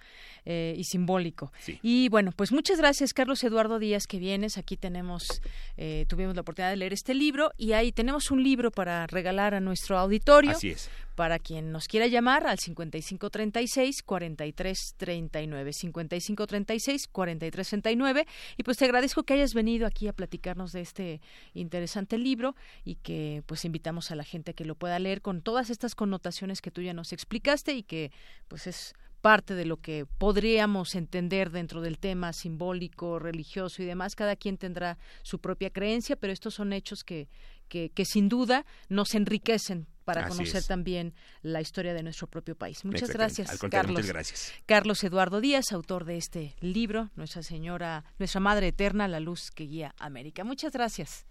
eh, 0.45 0.75
y 0.77 0.83
simbólico. 0.83 1.51
Y 1.81 2.09
bueno, 2.09 2.31
pues 2.31 2.51
muchas 2.51 2.79
gracias, 2.79 3.13
Carlos 3.13 3.43
Eduardo 3.43 3.79
Díaz, 3.79 4.07
que 4.07 4.19
vienes. 4.19 4.57
Aquí 4.57 4.77
tenemos, 4.77 5.41
eh, 5.77 6.05
tuvimos 6.07 6.35
la 6.35 6.41
oportunidad 6.41 6.71
de 6.71 6.77
leer 6.77 6.93
este 6.93 7.13
libro 7.13 7.51
y 7.57 7.73
ahí 7.73 7.91
tenemos 7.91 8.31
un 8.31 8.43
libro 8.43 8.71
para 8.71 9.07
regalar 9.07 9.53
a 9.53 9.59
nuestro 9.59 9.97
auditorio. 9.97 10.51
Así 10.51 10.69
es 10.69 10.89
para 11.19 11.37
quien 11.37 11.73
nos 11.73 11.89
quiera 11.89 12.07
llamar 12.07 12.47
al 12.47 12.59
5536 12.59 14.03
4339 14.03 15.73
5536 15.73 17.07
4339 17.09 18.25
y 18.55 18.63
pues 18.63 18.77
te 18.77 18.85
agradezco 18.85 19.23
que 19.23 19.33
hayas 19.33 19.53
venido 19.53 19.85
aquí 19.85 20.07
a 20.07 20.13
platicarnos 20.13 20.71
de 20.71 20.79
este 20.79 21.19
interesante 21.53 22.17
libro 22.17 22.55
y 22.85 22.95
que 22.95 23.43
pues 23.47 23.65
invitamos 23.65 24.11
a 24.11 24.15
la 24.15 24.23
gente 24.23 24.51
a 24.51 24.53
que 24.53 24.63
lo 24.63 24.75
pueda 24.75 24.97
leer 24.97 25.21
con 25.21 25.41
todas 25.59 25.71
estas 25.71 25.93
connotaciones 25.93 26.61
que 26.61 26.71
tú 26.71 26.81
ya 26.81 26.93
nos 26.93 27.11
explicaste 27.11 27.73
y 27.73 27.83
que 27.83 28.13
pues 28.47 28.65
es 28.65 28.93
parte 29.19 29.55
de 29.55 29.65
lo 29.65 29.75
que 29.75 30.05
podríamos 30.05 30.95
entender 30.95 31.49
dentro 31.49 31.81
del 31.81 31.99
tema 31.99 32.31
simbólico, 32.31 33.19
religioso 33.19 33.83
y 33.83 33.85
demás. 33.85 34.15
Cada 34.15 34.37
quien 34.37 34.57
tendrá 34.57 34.97
su 35.21 35.39
propia 35.39 35.69
creencia, 35.69 36.15
pero 36.15 36.31
estos 36.31 36.53
son 36.53 36.71
hechos 36.71 37.03
que, 37.03 37.27
que, 37.67 37.89
que 37.89 38.05
sin 38.05 38.29
duda 38.29 38.65
nos 38.87 39.15
enriquecen 39.15 39.85
para 40.05 40.29
conocer 40.29 40.63
también 40.63 41.13
la 41.41 41.59
historia 41.59 41.93
de 41.93 42.03
nuestro 42.03 42.27
propio 42.27 42.55
país. 42.55 42.85
Muchas 42.85 43.09
gracias, 43.09 43.59
Carlos. 43.69 43.97
Muchas 43.97 44.07
gracias. 44.07 44.53
Carlos 44.65 45.03
Eduardo 45.03 45.41
Díaz, 45.41 45.73
autor 45.73 46.05
de 46.05 46.15
este 46.15 46.55
libro, 46.61 47.09
Nuestra 47.17 47.43
Señora, 47.43 48.05
Nuestra 48.17 48.39
Madre 48.39 48.69
Eterna, 48.69 49.09
la 49.09 49.19
luz 49.19 49.51
que 49.51 49.65
guía 49.65 49.93
América. 49.99 50.45
Muchas 50.45 50.71
gracias. 50.71 51.25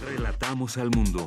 Relatamos 0.00 0.76
al 0.78 0.90
mundo. 0.90 1.26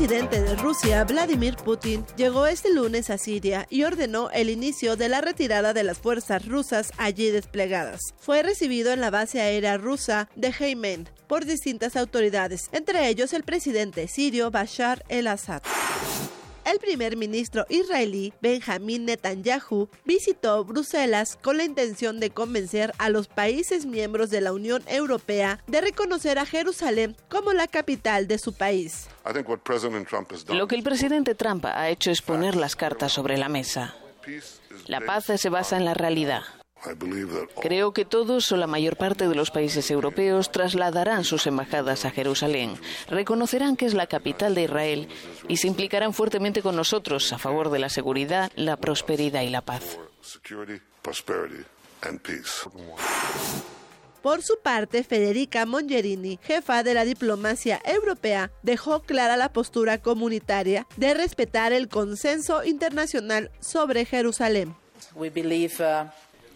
Presidente 0.00 0.40
de 0.40 0.56
Rusia, 0.56 1.04
Vladimir 1.04 1.56
Putin, 1.56 2.06
llegó 2.16 2.46
este 2.46 2.72
lunes 2.72 3.10
a 3.10 3.18
Siria 3.18 3.66
y 3.68 3.82
ordenó 3.82 4.30
el 4.30 4.48
inicio 4.48 4.96
de 4.96 5.10
la 5.10 5.20
retirada 5.20 5.74
de 5.74 5.82
las 5.82 5.98
fuerzas 5.98 6.46
rusas 6.46 6.90
allí 6.96 7.30
desplegadas. 7.30 8.00
Fue 8.18 8.42
recibido 8.42 8.94
en 8.94 9.02
la 9.02 9.10
base 9.10 9.42
aérea 9.42 9.76
rusa 9.76 10.30
de 10.36 10.54
Heimen 10.58 11.06
por 11.26 11.44
distintas 11.44 11.96
autoridades, 11.96 12.70
entre 12.72 13.08
ellos 13.08 13.34
el 13.34 13.42
presidente 13.42 14.08
sirio 14.08 14.50
Bashar 14.50 15.04
el-Assad. 15.10 15.60
El 16.70 16.78
primer 16.78 17.16
ministro 17.16 17.66
israelí 17.68 18.32
Benjamin 18.40 19.04
Netanyahu 19.04 19.88
visitó 20.04 20.64
Bruselas 20.64 21.36
con 21.42 21.56
la 21.56 21.64
intención 21.64 22.20
de 22.20 22.30
convencer 22.30 22.92
a 22.98 23.08
los 23.08 23.26
países 23.26 23.86
miembros 23.86 24.30
de 24.30 24.40
la 24.40 24.52
Unión 24.52 24.80
Europea 24.86 25.58
de 25.66 25.80
reconocer 25.80 26.38
a 26.38 26.46
Jerusalén 26.46 27.16
como 27.28 27.52
la 27.52 27.66
capital 27.66 28.28
de 28.28 28.38
su 28.38 28.52
país. 28.52 29.08
Lo 30.48 30.68
que 30.68 30.76
el 30.76 30.84
presidente 30.84 31.34
Trump 31.34 31.66
ha 31.66 31.88
hecho 31.88 32.12
es 32.12 32.22
poner 32.22 32.54
las 32.54 32.76
cartas 32.76 33.10
sobre 33.10 33.36
la 33.36 33.48
mesa. 33.48 33.96
La 34.86 35.00
paz 35.00 35.24
se 35.24 35.48
basa 35.48 35.76
en 35.76 35.84
la 35.84 35.94
realidad. 35.94 36.44
Creo 37.60 37.92
que 37.92 38.04
todos 38.04 38.50
o 38.52 38.56
la 38.56 38.66
mayor 38.66 38.96
parte 38.96 39.28
de 39.28 39.34
los 39.34 39.50
países 39.50 39.90
europeos 39.90 40.50
trasladarán 40.50 41.24
sus 41.24 41.46
embajadas 41.46 42.04
a 42.04 42.10
Jerusalén, 42.10 42.74
reconocerán 43.08 43.76
que 43.76 43.86
es 43.86 43.94
la 43.94 44.06
capital 44.06 44.54
de 44.54 44.64
Israel 44.64 45.08
y 45.48 45.58
se 45.58 45.66
implicarán 45.66 46.14
fuertemente 46.14 46.62
con 46.62 46.76
nosotros 46.76 47.32
a 47.32 47.38
favor 47.38 47.70
de 47.70 47.78
la 47.78 47.88
seguridad, 47.88 48.50
la 48.56 48.76
prosperidad 48.76 49.42
y 49.42 49.50
la 49.50 49.60
paz. 49.60 49.98
Por 54.22 54.42
su 54.42 54.58
parte, 54.62 55.02
Federica 55.02 55.64
Mongerini, 55.64 56.38
jefa 56.42 56.82
de 56.82 56.92
la 56.92 57.04
diplomacia 57.04 57.80
europea, 57.84 58.50
dejó 58.62 59.00
clara 59.00 59.38
la 59.38 59.52
postura 59.52 59.98
comunitaria 59.98 60.86
de 60.96 61.14
respetar 61.14 61.72
el 61.72 61.88
consenso 61.88 62.64
internacional 62.64 63.50
sobre 63.60 64.04
Jerusalén. 64.04 64.74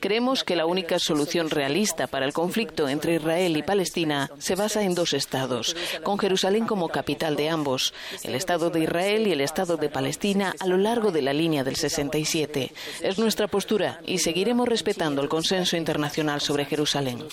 Creemos 0.04 0.44
que 0.44 0.54
la 0.54 0.66
única 0.66 0.98
solución 0.98 1.48
realista 1.48 2.06
para 2.06 2.26
el 2.26 2.34
conflicto 2.34 2.90
entre 2.90 3.14
Israel 3.14 3.56
y 3.56 3.62
Palestina 3.62 4.30
se 4.36 4.54
basa 4.54 4.82
en 4.82 4.94
dos 4.94 5.14
estados, 5.14 5.74
con 6.02 6.18
Jerusalén 6.18 6.66
como 6.66 6.90
capital 6.90 7.36
de 7.36 7.48
ambos, 7.48 7.94
el 8.22 8.34
Estado 8.34 8.68
de 8.68 8.80
Israel 8.80 9.26
y 9.26 9.32
el 9.32 9.40
Estado 9.40 9.78
de 9.78 9.88
Palestina 9.88 10.54
a 10.60 10.66
lo 10.66 10.76
largo 10.76 11.10
de 11.10 11.22
la 11.22 11.32
línea 11.32 11.64
del 11.64 11.76
67. 11.76 12.70
Es 13.00 13.18
nuestra 13.18 13.48
postura 13.48 13.98
y 14.04 14.18
seguiremos 14.18 14.68
respetando 14.68 15.22
el 15.22 15.30
consenso 15.30 15.78
internacional 15.78 16.42
sobre 16.42 16.66
Jerusalén. 16.66 17.24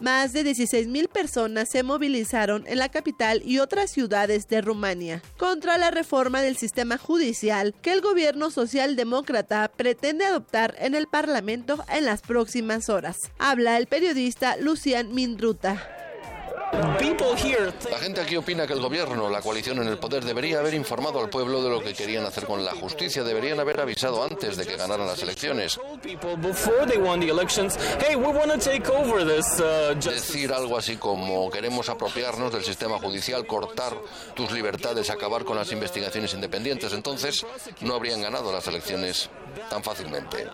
Más 0.00 0.32
de 0.32 0.44
16.000 0.44 1.08
personas 1.08 1.68
se 1.68 1.82
movilizaron 1.82 2.64
en 2.66 2.78
la 2.78 2.88
capital 2.88 3.42
y 3.44 3.58
otras 3.58 3.90
ciudades 3.90 4.48
de 4.48 4.60
Rumania 4.60 5.22
contra 5.36 5.78
la 5.78 5.90
reforma 5.90 6.42
del 6.42 6.56
sistema 6.56 6.98
judicial 6.98 7.74
que 7.80 7.92
el 7.92 8.00
gobierno 8.00 8.50
socialdemócrata 8.50 9.70
pretende 9.74 10.24
adoptar 10.24 10.74
en 10.78 10.94
el 10.94 11.06
Parlamento 11.06 11.84
en 11.88 12.04
las 12.04 12.22
próximas 12.22 12.88
horas. 12.88 13.30
Habla 13.38 13.76
el 13.78 13.86
periodista 13.86 14.56
Lucian 14.56 15.14
Mindruta. 15.14 15.93
La 17.90 17.98
gente 17.98 18.20
aquí 18.20 18.36
opina 18.36 18.66
que 18.66 18.72
el 18.72 18.80
gobierno, 18.80 19.28
la 19.28 19.40
coalición 19.40 19.78
en 19.78 19.88
el 19.88 19.98
poder, 19.98 20.24
debería 20.24 20.58
haber 20.58 20.74
informado 20.74 21.20
al 21.20 21.28
pueblo 21.28 21.62
de 21.62 21.70
lo 21.70 21.80
que 21.80 21.94
querían 21.94 22.24
hacer 22.24 22.44
con 22.44 22.64
la 22.64 22.72
justicia. 22.72 23.22
Deberían 23.22 23.60
haber 23.60 23.80
avisado 23.80 24.22
antes 24.22 24.56
de 24.56 24.66
que 24.66 24.76
ganaran 24.76 25.06
las 25.06 25.22
elecciones. 25.22 25.78
Decir 30.14 30.52
algo 30.52 30.76
así 30.76 30.96
como 30.96 31.50
queremos 31.50 31.88
apropiarnos 31.88 32.52
del 32.52 32.64
sistema 32.64 32.98
judicial, 32.98 33.46
cortar 33.46 33.94
tus 34.34 34.50
libertades, 34.52 35.10
acabar 35.10 35.44
con 35.44 35.56
las 35.56 35.70
investigaciones 35.72 36.34
independientes. 36.34 36.92
Entonces 36.92 37.44
no 37.80 37.94
habrían 37.94 38.22
ganado 38.22 38.52
las 38.52 38.66
elecciones 38.66 39.28
tan 39.70 39.82
fácilmente. 39.82 40.46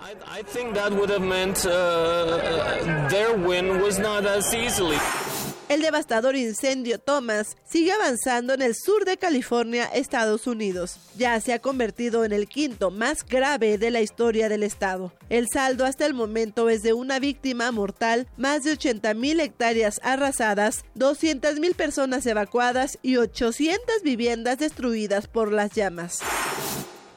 El 5.70 5.82
devastador 5.82 6.34
incendio 6.34 6.98
Thomas 6.98 7.56
sigue 7.64 7.92
avanzando 7.92 8.54
en 8.54 8.60
el 8.60 8.74
sur 8.74 9.04
de 9.04 9.18
California, 9.18 9.84
Estados 9.84 10.48
Unidos. 10.48 10.98
Ya 11.16 11.40
se 11.40 11.52
ha 11.52 11.60
convertido 11.60 12.24
en 12.24 12.32
el 12.32 12.48
quinto 12.48 12.90
más 12.90 13.24
grave 13.24 13.78
de 13.78 13.92
la 13.92 14.00
historia 14.00 14.48
del 14.48 14.64
estado. 14.64 15.12
El 15.28 15.46
saldo 15.46 15.84
hasta 15.84 16.06
el 16.06 16.12
momento 16.12 16.68
es 16.70 16.82
de 16.82 16.92
una 16.92 17.20
víctima 17.20 17.70
mortal, 17.70 18.26
más 18.36 18.64
de 18.64 18.72
80 18.72 19.14
mil 19.14 19.38
hectáreas 19.38 20.00
arrasadas, 20.02 20.84
200 20.96 21.60
mil 21.60 21.76
personas 21.76 22.26
evacuadas 22.26 22.98
y 23.00 23.18
800 23.18 24.02
viviendas 24.02 24.58
destruidas 24.58 25.28
por 25.28 25.52
las 25.52 25.70
llamas. 25.70 26.18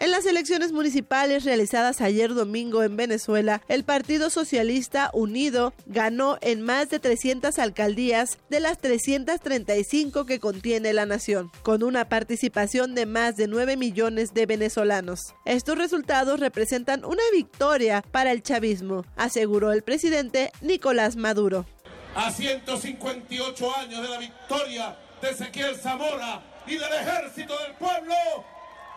En 0.04 0.12
las 0.12 0.26
elecciones 0.26 0.74
municipales 0.74 1.46
realizadas 1.46 2.02
ayer 2.02 2.34
domingo 2.34 2.84
en 2.84 2.98
Venezuela, 2.98 3.62
el 3.70 3.86
Partido 3.86 4.30
Socialista 4.30 5.10
Unido 5.14 5.74
ganó 5.86 6.38
en 6.42 6.62
más 6.62 6.90
de 6.90 7.00
300 7.00 7.58
alcaldías 7.58 8.38
de 8.50 8.60
las 8.60 8.80
335 8.80 10.26
que 10.26 10.42
contiene 10.42 10.92
la 10.92 11.06
nación, 11.06 11.52
con 11.62 11.84
una 11.84 12.10
participación 12.10 12.96
de 12.96 13.06
más 13.06 13.38
de 13.38 13.48
9 13.48 13.78
millones 13.78 14.34
de 14.34 14.46
venezolanos. 14.46 15.36
Estos 15.46 15.78
resultados 15.78 16.42
representan 16.42 17.06
una 17.06 17.24
victoria 17.32 18.04
para 18.12 18.34
el 18.34 18.44
chavismo, 18.44 19.06
aseguró 19.16 19.72
el 19.72 19.84
presidente 19.84 20.52
Nicolás 20.60 21.16
Maduro. 21.16 21.66
A 22.14 22.30
158 22.30 23.78
años 23.78 24.02
de 24.02 24.10
la 24.10 24.18
victoria 24.18 24.98
de 25.22 25.30
Ezequiel 25.30 25.78
Zamora 25.78 26.44
y 26.68 26.76
del 26.76 26.92
ejército 26.92 27.54
del 27.60 27.74
pueblo, 27.76 28.16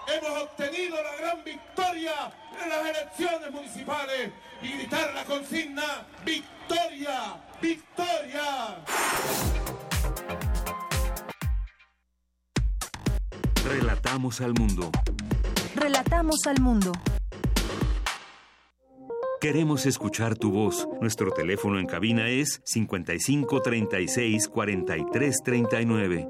hemos 0.06 0.42
obtenido 0.42 0.96
la 1.02 1.16
gran 1.16 1.44
victoria 1.44 2.32
en 2.62 2.68
las 2.68 2.86
elecciones 2.86 3.50
municipales 3.50 4.30
y 4.62 4.72
gritar 4.72 5.12
la 5.14 5.24
consigna 5.24 6.06
victoria, 6.24 7.42
victoria. 7.60 8.82
Relatamos 13.64 14.40
al 14.40 14.54
mundo. 14.54 14.90
Relatamos 15.74 16.46
al 16.46 16.60
mundo. 16.60 16.92
Queremos 19.40 19.84
escuchar 19.86 20.36
tu 20.36 20.50
voz. 20.50 20.88
Nuestro 21.00 21.30
teléfono 21.30 21.78
en 21.78 21.86
cabina 21.86 22.28
es 22.28 22.62
55 22.64 23.60
36 23.60 24.48
43 24.48 25.42
39. 25.44 26.28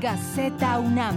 Gaceta 0.00 0.78
UNAM. 0.78 1.16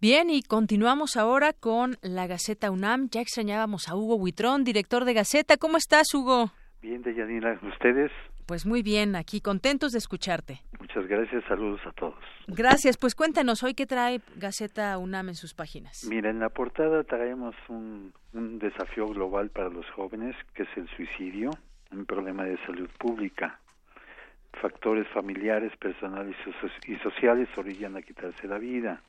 Bien, 0.00 0.30
y 0.30 0.42
continuamos 0.42 1.18
ahora 1.18 1.52
con 1.52 1.96
la 2.00 2.26
Gaceta 2.26 2.70
UNAM. 2.70 3.10
Ya 3.10 3.20
extrañábamos 3.20 3.90
a 3.90 3.94
Hugo 3.94 4.16
Buitrón, 4.18 4.64
director 4.64 5.04
de 5.04 5.12
Gaceta. 5.12 5.58
¿Cómo 5.58 5.76
estás, 5.76 6.14
Hugo? 6.14 6.50
Bien, 6.80 7.02
Deyanira, 7.02 7.60
¿ustedes? 7.62 8.10
Pues 8.46 8.64
muy 8.64 8.82
bien, 8.82 9.14
aquí 9.14 9.42
contentos 9.42 9.92
de 9.92 9.98
escucharte. 9.98 10.62
Muchas 10.80 11.06
gracias, 11.06 11.44
saludos 11.46 11.80
a 11.84 11.92
todos. 11.92 12.24
Gracias, 12.46 12.96
pues 12.96 13.14
cuéntanos 13.14 13.62
hoy 13.62 13.74
qué 13.74 13.84
trae 13.84 14.22
Gaceta 14.36 14.96
UNAM 14.96 15.28
en 15.28 15.34
sus 15.34 15.52
páginas. 15.52 16.06
Mira, 16.08 16.30
en 16.30 16.38
la 16.38 16.48
portada 16.48 17.04
traemos 17.04 17.54
un, 17.68 18.14
un 18.32 18.58
desafío 18.58 19.06
global 19.08 19.50
para 19.50 19.68
los 19.68 19.84
jóvenes, 19.90 20.34
que 20.54 20.62
es 20.62 20.68
el 20.76 20.88
suicidio, 20.96 21.50
un 21.92 22.04
problema 22.04 22.44
de 22.44 22.58
salud 22.66 22.88
pública. 22.98 23.58
Factores 24.60 25.06
familiares, 25.08 25.76
personales 25.76 26.36
y 26.86 26.96
sociales 26.96 27.48
orillan 27.56 27.96
a 27.96 28.02
quitarse 28.02 28.46
la 28.48 28.58
vida. 28.58 29.02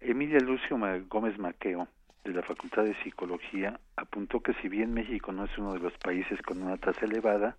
Emilia 0.00 0.40
Lucio 0.40 0.78
Gómez 1.08 1.38
Maqueo, 1.38 1.88
de 2.24 2.32
la 2.32 2.42
Facultad 2.42 2.84
de 2.84 2.94
Psicología, 3.02 3.78
apuntó 3.96 4.40
que 4.40 4.52
si 4.54 4.68
bien 4.68 4.92
México 4.92 5.32
no 5.32 5.44
es 5.44 5.58
uno 5.58 5.72
de 5.74 5.78
los 5.78 5.92
países 5.98 6.40
con 6.42 6.60
una 6.62 6.76
tasa 6.76 7.06
elevada, 7.06 7.56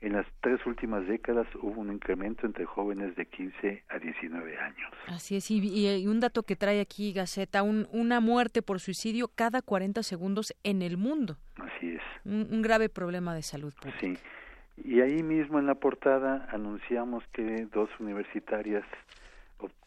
en 0.00 0.12
las 0.12 0.26
tres 0.40 0.64
últimas 0.66 1.06
décadas 1.06 1.46
hubo 1.56 1.80
un 1.80 1.92
incremento 1.92 2.46
entre 2.46 2.64
jóvenes 2.64 3.16
de 3.16 3.26
15 3.26 3.84
a 3.88 3.98
19 3.98 4.58
años. 4.58 4.92
Así 5.08 5.36
es, 5.36 5.50
y, 5.50 6.06
un 6.06 6.20
dato 6.20 6.44
que 6.44 6.56
trae 6.56 6.80
aquí 6.80 7.12
Gaceta, 7.12 7.62
un, 7.62 7.88
una 7.92 8.20
muerte 8.20 8.62
por 8.62 8.78
suicidio 8.80 9.28
cada 9.28 9.60
40 9.60 10.02
segundos 10.02 10.54
en 10.62 10.82
el 10.82 10.96
mundo. 10.96 11.36
Así 11.56 11.96
es. 11.96 12.02
Un, 12.24 12.62
grave 12.62 12.88
problema 12.88 13.34
de 13.34 13.42
salud 13.42 13.72
pública. 13.74 13.98
Sí, 14.00 14.16
y 14.84 15.00
ahí 15.00 15.22
mismo 15.22 15.58
en 15.58 15.66
la 15.66 15.74
portada 15.74 16.48
anunciamos 16.52 17.24
que 17.32 17.66
dos 17.72 17.90
universitarias 17.98 18.84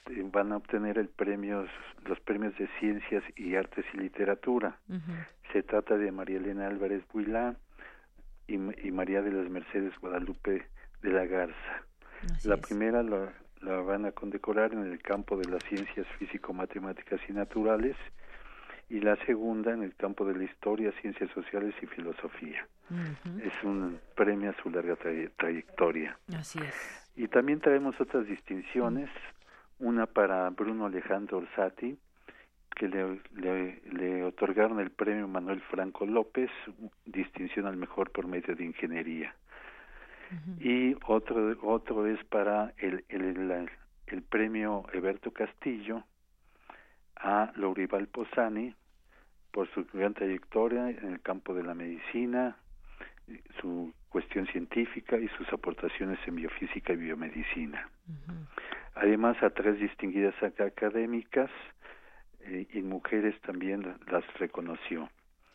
eh, 0.10 0.24
van 0.32 0.52
a 0.52 0.58
obtener 0.58 0.98
el 0.98 1.08
premio, 1.08 1.68
los 2.06 2.20
premios 2.20 2.58
de 2.58 2.68
ciencias 2.80 3.24
y 3.38 3.56
artes 3.56 3.86
y 3.94 3.98
literatura. 3.98 4.78
Se 5.54 5.64
trata 5.64 5.98
de 5.98 6.12
María 6.12 6.38
Elena 6.38 6.68
Álvarez 6.68 7.04
Builán 7.14 7.58
y, 8.54 8.92
María 8.92 9.22
de 9.22 9.32
las 9.32 9.50
Mercedes 9.50 9.94
Guadalupe 10.00 10.68
de 11.02 11.10
la 11.10 11.26
Garza. 11.26 11.84
la 12.44 12.58
primera 12.58 13.02
la, 13.04 13.34
la, 13.62 13.78
van 13.78 14.06
a 14.06 14.12
condecorar 14.12 14.74
en 14.74 14.84
el 14.92 15.02
campo 15.02 15.38
de 15.38 15.50
las 15.50 15.64
ciencias 15.64 16.06
físico-matemáticas 16.20 17.20
y 17.28 17.34
naturales 17.34 17.96
y 18.92 19.00
la 19.00 19.16
segunda 19.26 19.72
en 19.72 19.84
el 19.84 19.96
campo 19.96 20.26
de 20.26 20.36
la 20.36 20.44
historia, 20.44 20.92
ciencias 21.02 21.32
sociales 21.32 21.74
y 21.82 21.86
filosofía. 21.86 22.68
Es 23.42 23.54
un 23.64 24.02
premio 24.16 24.50
a 24.50 24.62
su 24.62 24.70
larga 24.70 24.98
trayectoria. 25.38 26.20
Así 26.36 26.60
es. 26.60 27.14
Y 27.16 27.30
también 27.30 27.62
traemos 27.62 28.00
otras 28.02 28.28
distinciones, 28.28 29.10
una 29.80 30.08
para 30.08 30.50
Bruno 30.50 30.88
Alejandro 30.88 31.38
Orsati, 31.38 31.98
que 32.76 32.88
le, 32.88 33.82
le, 33.92 34.24
otorgaron 34.24 34.80
el 34.80 34.92
premio 34.92 35.28
Manuel 35.28 35.62
Franco 35.62 36.06
López, 36.06 36.50
distinción 37.06 37.66
al 37.66 37.78
mejor 37.78 38.12
por 38.12 38.28
medio 38.28 38.56
de 38.56 38.64
ingeniería. 38.64 39.36
Y 40.60 40.96
otro, 41.08 41.58
otro 41.62 42.08
es 42.08 42.24
para 42.26 42.74
el, 42.78 43.04
el, 43.10 43.70
el, 44.08 44.22
premio 44.24 44.86
Eberto 44.94 45.32
Castillo 45.32 46.06
a 47.18 47.52
Laurival 47.58 48.08
Posani 48.08 48.74
por 49.52 49.70
su 49.74 49.86
gran 49.92 50.14
trayectoria 50.14 50.90
en 50.90 51.12
el 51.12 51.22
campo 51.22 51.54
de 51.54 51.64
la 51.64 51.74
medicina, 51.74 52.56
su 53.60 53.94
cuestión 54.08 54.48
científica 54.48 55.18
y 55.18 55.28
sus 55.30 55.52
aportaciones 55.52 56.20
en 56.26 56.36
biofísica 56.36 56.94
y 56.94 56.98
biomedicina. 56.98 57.90
Además, 58.96 59.42
a 59.44 59.50
tres 59.50 59.80
distinguidas 59.80 60.36
académicas, 60.42 61.50
eh, 62.46 62.68
y 62.74 62.82
mujeres 62.82 63.40
también 63.42 63.96
las 64.12 64.24
reconoció. 64.40 65.10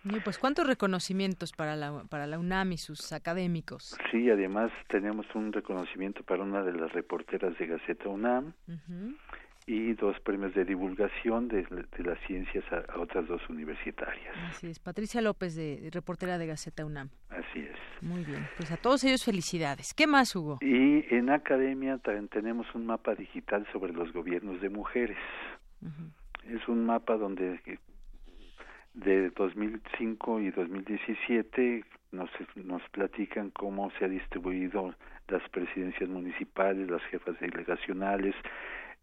Y 0.05 0.21
pues 0.21 0.39
cuántos 0.39 0.67
reconocimientos 0.67 1.53
para 1.53 1.75
la, 1.75 2.05
para 2.09 2.27
la 2.27 2.39
UNAM 2.39 2.73
y 2.73 2.79
sus 2.79 3.13
académicos. 3.13 3.97
Sí, 4.11 4.31
además 4.31 4.71
tenemos 4.89 5.27
un 5.35 5.53
reconocimiento 5.53 6.23
para 6.23 6.45
una 6.45 6.63
de 6.63 6.73
las 6.73 6.93
reporteras 6.93 7.59
de 7.59 7.67
Gaceta 7.67 8.09
UNAM 8.09 8.53
y 9.67 9.95
dos 9.95 10.19
premios 10.21 10.55
de 10.55 10.65
divulgación 10.65 11.49
de, 11.49 11.67
las 11.99 12.19
ciencias 12.27 12.65
a, 12.71 13.01
otras 13.01 13.27
dos 13.27 13.41
universitarias. 13.49 14.33
Así 14.49 14.69
es, 14.69 14.79
Patricia 14.79 15.21
López, 15.21 15.57
de 15.57 15.89
reportera 15.93 16.39
de 16.39 16.47
Gaceta 16.47 16.85
UNAM. 16.85 17.11
Así 17.31 17.61
es. 17.61 17.77
Muy 18.01 18.25
bien, 18.25 18.47
pues 18.57 18.71
a 18.71 18.77
todos 18.77 19.03
ellos 19.03 19.25
felicidades. 19.25 19.93
¿Qué 19.93 20.07
más, 20.07 20.37
Hugo? 20.37 20.59
Y 20.61 21.05
en 21.13 21.31
academia 21.31 21.99
también 21.99 22.29
tenemos 22.29 22.73
un 22.77 22.87
mapa 22.87 23.17
digital 23.17 23.67
sobre 23.73 23.93
los 23.93 24.13
gobiernos 24.13 24.61
de 24.61 24.69
mujeres 24.69 25.19
es 26.51 26.67
un 26.69 26.87
mapa 26.87 27.17
donde 27.17 27.61
de 28.95 29.31
2005 29.31 30.41
y 30.41 30.51
2017 30.51 31.85
nos, 32.13 32.31
nos 32.57 32.83
platican 32.91 33.51
cómo 33.51 33.91
se 33.99 34.07
ha 34.07 34.09
distribuido 34.09 34.95
las 35.29 35.47
presidencias 35.51 36.09
municipales, 36.09 36.91
las 36.91 37.03
jefas 37.05 37.39
delegacionales, 37.41 38.35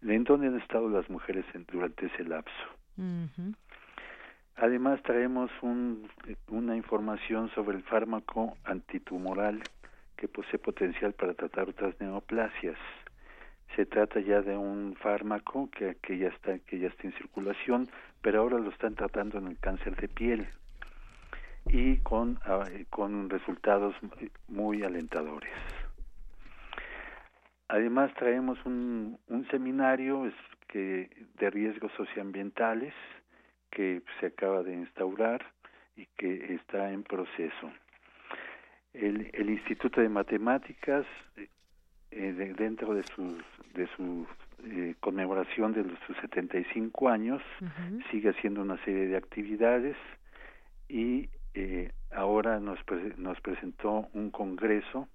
en 0.01 0.23
dónde 0.23 0.47
han 0.47 0.59
estado 0.59 0.89
las 0.89 1.09
mujeres 1.09 1.45
durante 1.71 2.07
ese 2.07 2.23
lapso. 2.23 2.63
Además 4.55 5.01
traemos 5.03 5.51
un, 5.61 6.07
una 6.47 6.75
información 6.75 7.49
sobre 7.55 7.77
el 7.77 7.83
fármaco 7.83 8.57
antitumoral 8.63 9.61
que 10.15 10.27
posee 10.27 10.59
potencial 10.59 11.13
para 11.13 11.33
tratar 11.33 11.69
otras 11.69 11.99
neoplasias 11.99 12.77
se 13.75 13.85
trata 13.85 14.19
ya 14.19 14.41
de 14.41 14.57
un 14.57 14.95
fármaco 14.95 15.69
que, 15.71 15.95
que 16.01 16.17
ya 16.17 16.27
está 16.27 16.59
que 16.59 16.79
ya 16.79 16.87
está 16.87 17.07
en 17.07 17.13
circulación 17.13 17.89
pero 18.23 18.39
ahora 18.39 18.57
lo 18.57 18.69
están 18.69 18.95
tratando 18.95 19.37
en 19.37 19.47
el 19.47 19.59
cáncer 19.59 19.95
de 19.97 20.07
piel. 20.07 20.47
Y 21.67 21.97
con 21.97 22.39
ah, 22.45 22.63
con 22.89 23.29
resultados 23.29 23.95
muy 24.47 24.83
alentadores. 24.83 25.53
Además 27.67 28.13
traemos 28.15 28.57
un, 28.65 29.17
un 29.27 29.47
seminario 29.47 30.31
que 30.67 31.09
de 31.39 31.49
riesgos 31.49 31.91
socioambientales 31.93 32.93
que 33.69 34.01
se 34.19 34.27
acaba 34.27 34.63
de 34.63 34.73
instaurar 34.73 35.45
y 35.95 36.05
que 36.17 36.53
está 36.53 36.91
en 36.91 37.03
proceso. 37.03 37.71
El, 38.93 39.29
el 39.33 39.49
Instituto 39.49 40.01
de 40.01 40.09
Matemáticas 40.09 41.05
eh, 42.15 42.53
dentro 42.57 42.93
de 42.93 43.03
su 43.15 43.37
de 43.73 43.87
su 43.95 44.27
eh, 44.65 44.95
conmemoración 44.99 45.73
de 45.73 45.83
sus 46.05 46.15
75 46.21 47.09
años 47.09 47.41
sigue 48.11 48.29
haciendo 48.29 48.61
una 48.61 48.77
serie 48.85 49.07
de 49.07 49.17
actividades 49.17 49.97
y 50.87 51.29
eh, 51.53 51.91
ahora 52.11 52.59
nos 52.59 52.79
nos 53.17 53.39
presentó 53.41 54.07
un 54.13 54.29
congreso 54.29 55.07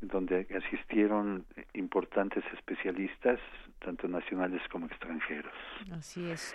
donde 0.00 0.46
asistieron 0.64 1.44
importantes 1.74 2.44
especialistas 2.54 3.40
tanto 3.80 4.06
nacionales 4.06 4.62
como 4.70 4.86
extranjeros. 4.86 5.52
Así 5.90 6.30
es. 6.30 6.54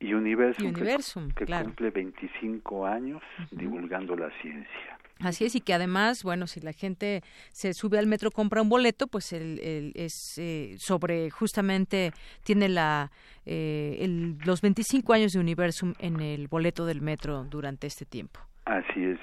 Y 0.00 0.12
Universum, 0.12 1.30
que, 1.30 1.46
cumple 1.46 1.90
25 1.90 2.86
años 2.86 3.22
divulgando 3.52 4.16
la 4.16 4.30
ciencia 4.40 4.98
Así 5.20 5.44
es, 5.44 5.54
y 5.54 5.60
que 5.60 5.72
además, 5.72 6.22
bueno, 6.24 6.46
si 6.46 6.60
la 6.60 6.72
gente 6.72 7.22
se 7.52 7.72
sube 7.72 7.98
al 7.98 8.06
metro, 8.06 8.30
compra 8.30 8.62
un 8.62 8.68
boleto, 8.68 9.06
pues 9.06 9.32
el, 9.32 9.92
es 9.94 10.38
eh, 10.38 10.74
sobre, 10.78 11.30
justamente 11.30 12.12
tiene 12.42 12.68
la 12.68 13.10
eh, 13.46 14.06
los 14.44 14.60
25 14.60 15.12
años 15.12 15.32
de 15.32 15.40
Universum 15.40 15.94
en 15.98 16.20
el 16.20 16.48
boleto 16.48 16.84
del 16.84 17.00
metro 17.00 17.44
durante 17.44 17.86
este 17.86 18.04
tiempo. 18.04 18.40
Así 18.64 19.04
es, 19.04 19.18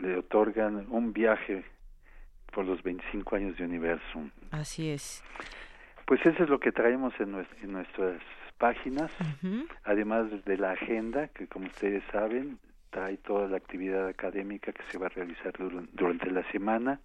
le 0.00 0.16
otorgan 0.18 0.86
un 0.90 1.12
viaje 1.12 1.64
por 2.52 2.64
los 2.64 2.82
25 2.82 3.36
años 3.36 3.56
de 3.58 3.64
Universum. 3.64 4.30
Así 4.50 4.88
es. 4.88 5.22
Pues 6.06 6.24
eso 6.24 6.44
es 6.44 6.48
lo 6.48 6.58
que 6.58 6.72
traemos 6.72 7.12
en, 7.20 7.32
nuestras 7.70 8.22
páginas, 8.58 9.10
además 9.84 10.26
de 10.44 10.56
la 10.56 10.70
agenda, 10.70 11.28
que 11.28 11.46
como 11.46 11.66
ustedes 11.66 12.02
saben, 12.10 12.58
trae 12.96 13.18
toda 13.18 13.46
la 13.46 13.58
actividad 13.58 14.08
académica 14.08 14.72
que 14.72 14.82
se 14.90 14.96
va 14.96 15.06
a 15.06 15.10
realizar 15.10 15.52
durante 15.92 16.30
la 16.30 16.50
semana 16.50 16.98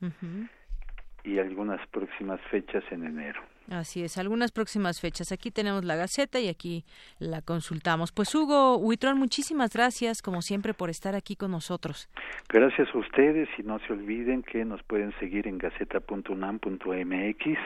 y 1.22 1.38
algunas 1.38 1.86
próximas 1.88 2.40
fechas 2.50 2.82
en 2.92 3.04
enero. 3.04 3.42
Así 3.70 4.02
es, 4.02 4.18
algunas 4.18 4.54
próximas 4.54 5.02
fechas. 5.02 5.34
Aquí 5.34 5.52
tenemos 5.52 5.84
la 5.84 5.98
Gaceta 5.98 6.40
y 6.40 6.48
aquí 6.48 6.86
la 7.20 7.42
consultamos. 7.42 8.14
Pues 8.14 8.34
Hugo 8.34 8.78
Huitrón, 8.78 9.20
muchísimas 9.20 9.74
gracias, 9.74 10.22
como 10.22 10.42
siempre, 10.42 10.74
por 10.74 10.90
estar 10.90 11.14
aquí 11.14 11.36
con 11.36 11.52
nosotros. 11.52 12.08
Gracias 12.48 12.88
a 12.96 12.98
ustedes 12.98 13.50
y 13.58 13.64
no 13.64 13.80
se 13.80 13.92
olviden 13.92 14.44
que 14.44 14.64
nos 14.64 14.82
pueden 14.84 15.14
seguir 15.20 15.46
en 15.46 15.58
gaceta.unam.mx 15.58 17.60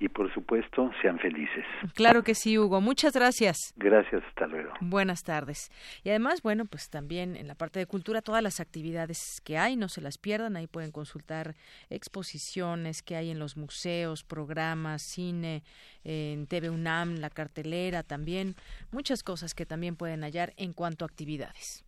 y 0.00 0.08
por 0.08 0.32
supuesto 0.32 0.90
sean 1.02 1.18
felices. 1.18 1.64
Claro 1.94 2.22
que 2.22 2.34
sí, 2.34 2.58
Hugo. 2.58 2.80
Muchas 2.80 3.12
gracias. 3.12 3.56
Gracias, 3.76 4.22
hasta 4.28 4.46
luego. 4.46 4.72
Buenas 4.80 5.24
tardes. 5.24 5.70
Y 6.04 6.10
además, 6.10 6.42
bueno, 6.42 6.64
pues 6.66 6.88
también 6.88 7.36
en 7.36 7.48
la 7.48 7.54
parte 7.54 7.78
de 7.78 7.86
cultura, 7.86 8.22
todas 8.22 8.42
las 8.42 8.60
actividades 8.60 9.40
que 9.44 9.58
hay, 9.58 9.76
no 9.76 9.88
se 9.88 10.00
las 10.00 10.18
pierdan. 10.18 10.56
Ahí 10.56 10.66
pueden 10.66 10.92
consultar 10.92 11.56
exposiciones 11.90 13.02
que 13.02 13.16
hay 13.16 13.30
en 13.30 13.38
los 13.38 13.56
museos, 13.56 14.22
programas, 14.22 15.02
cine, 15.02 15.62
en 16.04 16.46
TV 16.46 16.70
UNAM, 16.70 17.16
la 17.16 17.30
cartelera 17.30 18.02
también, 18.02 18.54
muchas 18.92 19.22
cosas 19.22 19.54
que 19.54 19.66
también 19.66 19.96
pueden 19.96 20.22
hallar 20.22 20.52
en 20.56 20.72
cuanto 20.72 21.04
a 21.04 21.08
actividades. 21.08 21.87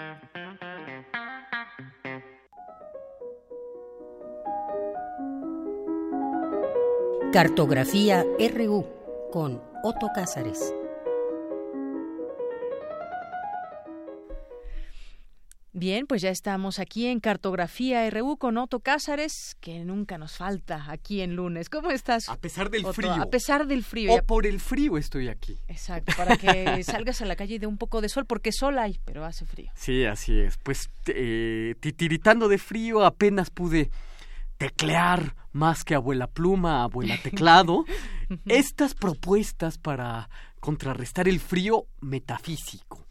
Cartografía 7.31 8.25
RU 8.57 8.85
con 9.31 9.61
Otto 9.85 10.09
Cázares. 10.13 10.73
Bien, 15.71 16.07
pues 16.07 16.21
ya 16.21 16.29
estamos 16.29 16.77
aquí 16.77 17.07
en 17.07 17.21
Cartografía 17.21 18.09
RU 18.09 18.35
con 18.35 18.57
Otto 18.57 18.81
Cázares, 18.81 19.55
que 19.61 19.85
nunca 19.85 20.17
nos 20.17 20.35
falta 20.35 20.91
aquí 20.91 21.21
en 21.21 21.37
lunes. 21.37 21.69
¿Cómo 21.69 21.89
estás? 21.91 22.27
A 22.27 22.35
pesar 22.35 22.69
del 22.69 22.85
frío. 22.87 23.13
A 23.13 23.29
pesar 23.29 23.65
del 23.65 23.85
frío. 23.85 24.13
O 24.13 24.21
por 24.23 24.45
el 24.45 24.59
frío 24.59 24.97
estoy 24.97 25.29
aquí. 25.29 25.57
Exacto, 25.69 26.11
para 26.17 26.35
que 26.35 26.83
salgas 26.83 27.21
a 27.21 27.25
la 27.25 27.37
calle 27.37 27.55
y 27.55 27.59
dé 27.59 27.65
un 27.65 27.77
poco 27.77 28.01
de 28.01 28.09
sol, 28.09 28.25
porque 28.25 28.51
sol 28.51 28.77
hay, 28.77 28.99
pero 29.05 29.23
hace 29.23 29.45
frío. 29.45 29.71
Sí, 29.73 30.03
así 30.03 30.37
es. 30.37 30.57
Pues 30.57 30.89
eh, 31.07 31.75
titiritando 31.79 32.49
de 32.49 32.57
frío 32.57 33.05
apenas 33.05 33.49
pude 33.49 33.89
teclear 34.61 35.35
más 35.53 35.83
que 35.83 35.95
abuela 35.95 36.27
pluma, 36.27 36.83
abuela 36.83 37.17
teclado, 37.17 37.83
estas 38.45 38.93
propuestas 38.93 39.79
para 39.79 40.29
contrarrestar 40.59 41.27
el 41.27 41.39
frío 41.39 41.87
metafísico. 41.99 43.07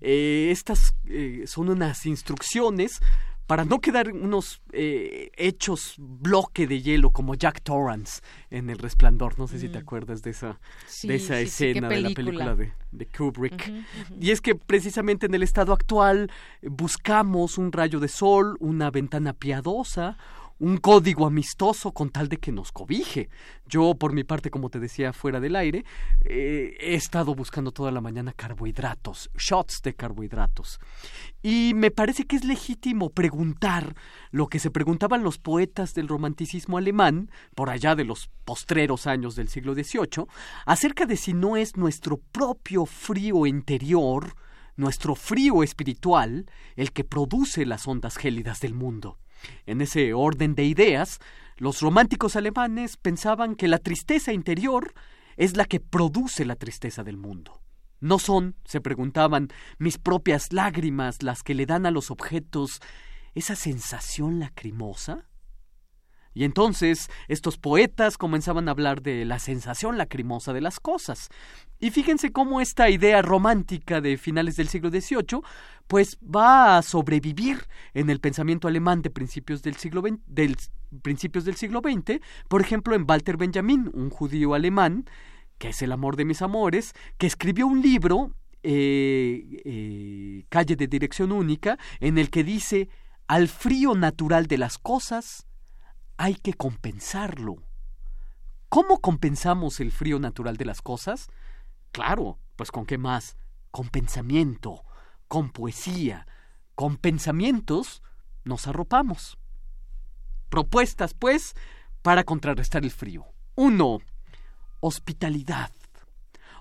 Eh, 0.00 0.50
estas 0.52 0.94
eh, 1.08 1.44
son 1.46 1.68
unas 1.68 2.06
instrucciones 2.06 3.00
para 3.48 3.64
no 3.64 3.80
quedar 3.80 4.12
unos 4.12 4.62
eh, 4.72 5.32
hechos 5.36 5.96
bloque 5.98 6.68
de 6.68 6.80
hielo 6.80 7.10
como 7.10 7.34
Jack 7.34 7.60
Torrance 7.62 8.22
en 8.50 8.70
El 8.70 8.78
Resplandor. 8.78 9.36
No 9.36 9.48
sé 9.48 9.58
si 9.58 9.68
te 9.68 9.78
mm. 9.78 9.82
acuerdas 9.82 10.22
de 10.22 10.30
esa, 10.30 10.60
de 11.02 11.16
esa 11.16 11.40
escena 11.40 11.88
de 11.88 12.00
la 12.02 12.10
película 12.10 12.54
de, 12.54 12.72
de 12.92 13.06
Kubrick. 13.06 13.70
Y 14.20 14.30
es 14.30 14.40
que 14.40 14.54
precisamente 14.54 15.26
en 15.26 15.34
el 15.34 15.42
estado 15.42 15.72
actual 15.72 16.30
buscamos 16.62 17.58
un 17.58 17.72
rayo 17.72 17.98
de 17.98 18.08
sol, 18.08 18.56
una 18.60 18.92
ventana 18.92 19.32
piadosa, 19.32 20.16
un 20.64 20.78
código 20.78 21.26
amistoso 21.26 21.92
con 21.92 22.08
tal 22.08 22.30
de 22.30 22.38
que 22.38 22.50
nos 22.50 22.72
cobije. 22.72 23.28
Yo, 23.66 23.94
por 23.96 24.14
mi 24.14 24.24
parte, 24.24 24.50
como 24.50 24.70
te 24.70 24.80
decía 24.80 25.12
fuera 25.12 25.38
del 25.38 25.56
aire, 25.56 25.84
eh, 26.24 26.74
he 26.80 26.94
estado 26.94 27.34
buscando 27.34 27.70
toda 27.70 27.90
la 27.90 28.00
mañana 28.00 28.32
carbohidratos, 28.32 29.30
shots 29.36 29.82
de 29.82 29.94
carbohidratos. 29.94 30.80
Y 31.42 31.72
me 31.74 31.90
parece 31.90 32.24
que 32.24 32.36
es 32.36 32.44
legítimo 32.44 33.10
preguntar 33.10 33.94
lo 34.30 34.46
que 34.46 34.58
se 34.58 34.70
preguntaban 34.70 35.22
los 35.22 35.36
poetas 35.36 35.92
del 35.92 36.08
romanticismo 36.08 36.78
alemán, 36.78 37.30
por 37.54 37.68
allá 37.68 37.94
de 37.94 38.04
los 38.04 38.30
postreros 38.46 39.06
años 39.06 39.36
del 39.36 39.48
siglo 39.48 39.74
XVIII, 39.74 40.24
acerca 40.64 41.04
de 41.04 41.18
si 41.18 41.34
no 41.34 41.58
es 41.58 41.76
nuestro 41.76 42.16
propio 42.16 42.86
frío 42.86 43.44
interior, 43.44 44.34
nuestro 44.76 45.14
frío 45.14 45.62
espiritual, 45.62 46.46
el 46.74 46.92
que 46.92 47.04
produce 47.04 47.66
las 47.66 47.86
ondas 47.86 48.16
gélidas 48.16 48.60
del 48.60 48.72
mundo. 48.72 49.18
En 49.66 49.80
ese 49.80 50.14
orden 50.14 50.54
de 50.54 50.64
ideas, 50.64 51.20
los 51.56 51.80
románticos 51.80 52.36
alemanes 52.36 52.96
pensaban 52.96 53.54
que 53.54 53.68
la 53.68 53.78
tristeza 53.78 54.32
interior 54.32 54.94
es 55.36 55.56
la 55.56 55.64
que 55.64 55.80
produce 55.80 56.44
la 56.44 56.56
tristeza 56.56 57.02
del 57.04 57.16
mundo. 57.16 57.60
¿No 58.00 58.18
son, 58.18 58.56
se 58.64 58.80
preguntaban, 58.80 59.48
mis 59.78 59.98
propias 59.98 60.52
lágrimas 60.52 61.22
las 61.22 61.42
que 61.42 61.54
le 61.54 61.66
dan 61.66 61.86
a 61.86 61.90
los 61.90 62.10
objetos 62.10 62.80
esa 63.34 63.56
sensación 63.56 64.40
lacrimosa? 64.40 65.26
Y 66.34 66.44
entonces 66.44 67.08
estos 67.28 67.56
poetas 67.56 68.18
comenzaban 68.18 68.68
a 68.68 68.72
hablar 68.72 69.02
de 69.02 69.24
la 69.24 69.38
sensación 69.38 69.96
lacrimosa 69.96 70.52
de 70.52 70.60
las 70.60 70.80
cosas. 70.80 71.28
Y 71.78 71.90
fíjense 71.90 72.32
cómo 72.32 72.60
esta 72.60 72.90
idea 72.90 73.22
romántica 73.22 74.00
de 74.00 74.16
finales 74.16 74.56
del 74.56 74.68
siglo 74.68 74.90
XVIII 74.90 75.40
pues 75.86 76.18
va 76.22 76.78
a 76.78 76.82
sobrevivir 76.82 77.66
en 77.92 78.10
el 78.10 78.20
pensamiento 78.20 78.68
alemán 78.68 79.02
de 79.02 79.10
principios 79.10 79.62
del 79.62 79.76
siglo 79.76 80.02
XX, 80.02 80.70
principios 81.02 81.44
del 81.44 81.56
siglo 81.56 81.80
XX, 81.80 82.20
por 82.48 82.62
ejemplo 82.62 82.94
en 82.94 83.04
Walter 83.08 83.36
Benjamin, 83.36 83.90
un 83.92 84.10
judío 84.10 84.54
alemán, 84.54 85.04
que 85.58 85.68
es 85.68 85.82
el 85.82 85.92
amor 85.92 86.16
de 86.16 86.24
mis 86.24 86.42
amores, 86.42 86.94
que 87.18 87.26
escribió 87.26 87.66
un 87.66 87.82
libro, 87.82 88.32
eh, 88.62 89.60
eh, 89.64 90.44
Calle 90.48 90.76
de 90.76 90.86
Dirección 90.86 91.32
Única, 91.32 91.78
en 92.00 92.18
el 92.18 92.30
que 92.30 92.44
dice, 92.44 92.88
al 93.26 93.48
frío 93.48 93.94
natural 93.94 94.46
de 94.46 94.58
las 94.58 94.78
cosas, 94.78 95.46
hay 96.16 96.34
que 96.34 96.54
compensarlo. 96.54 97.56
¿Cómo 98.68 99.00
compensamos 99.00 99.80
el 99.80 99.92
frío 99.92 100.18
natural 100.18 100.56
de 100.56 100.64
las 100.64 100.82
cosas? 100.82 101.28
Claro, 101.92 102.38
pues 102.56 102.70
con 102.70 102.86
qué 102.86 102.98
más? 102.98 103.36
Con 103.70 103.88
pensamiento, 103.88 104.84
con 105.28 105.50
poesía, 105.50 106.26
con 106.74 106.96
pensamientos, 106.96 108.02
nos 108.44 108.66
arropamos. 108.66 109.38
Propuestas, 110.48 111.14
pues, 111.14 111.54
para 112.02 112.24
contrarrestar 112.24 112.84
el 112.84 112.90
frío. 112.90 113.26
Uno, 113.54 114.00
hospitalidad. 114.80 115.70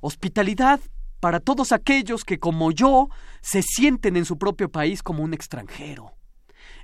Hospitalidad 0.02 0.80
para 1.20 1.40
todos 1.40 1.72
aquellos 1.72 2.26
que, 2.26 2.40
como 2.40 2.72
yo, 2.72 3.10
se 3.42 3.62
sienten 3.62 4.18
en 4.18 4.26
su 4.26 4.38
propio 4.38 4.70
país 4.70 5.02
como 5.02 5.24
un 5.24 5.34
extranjero 5.34 6.14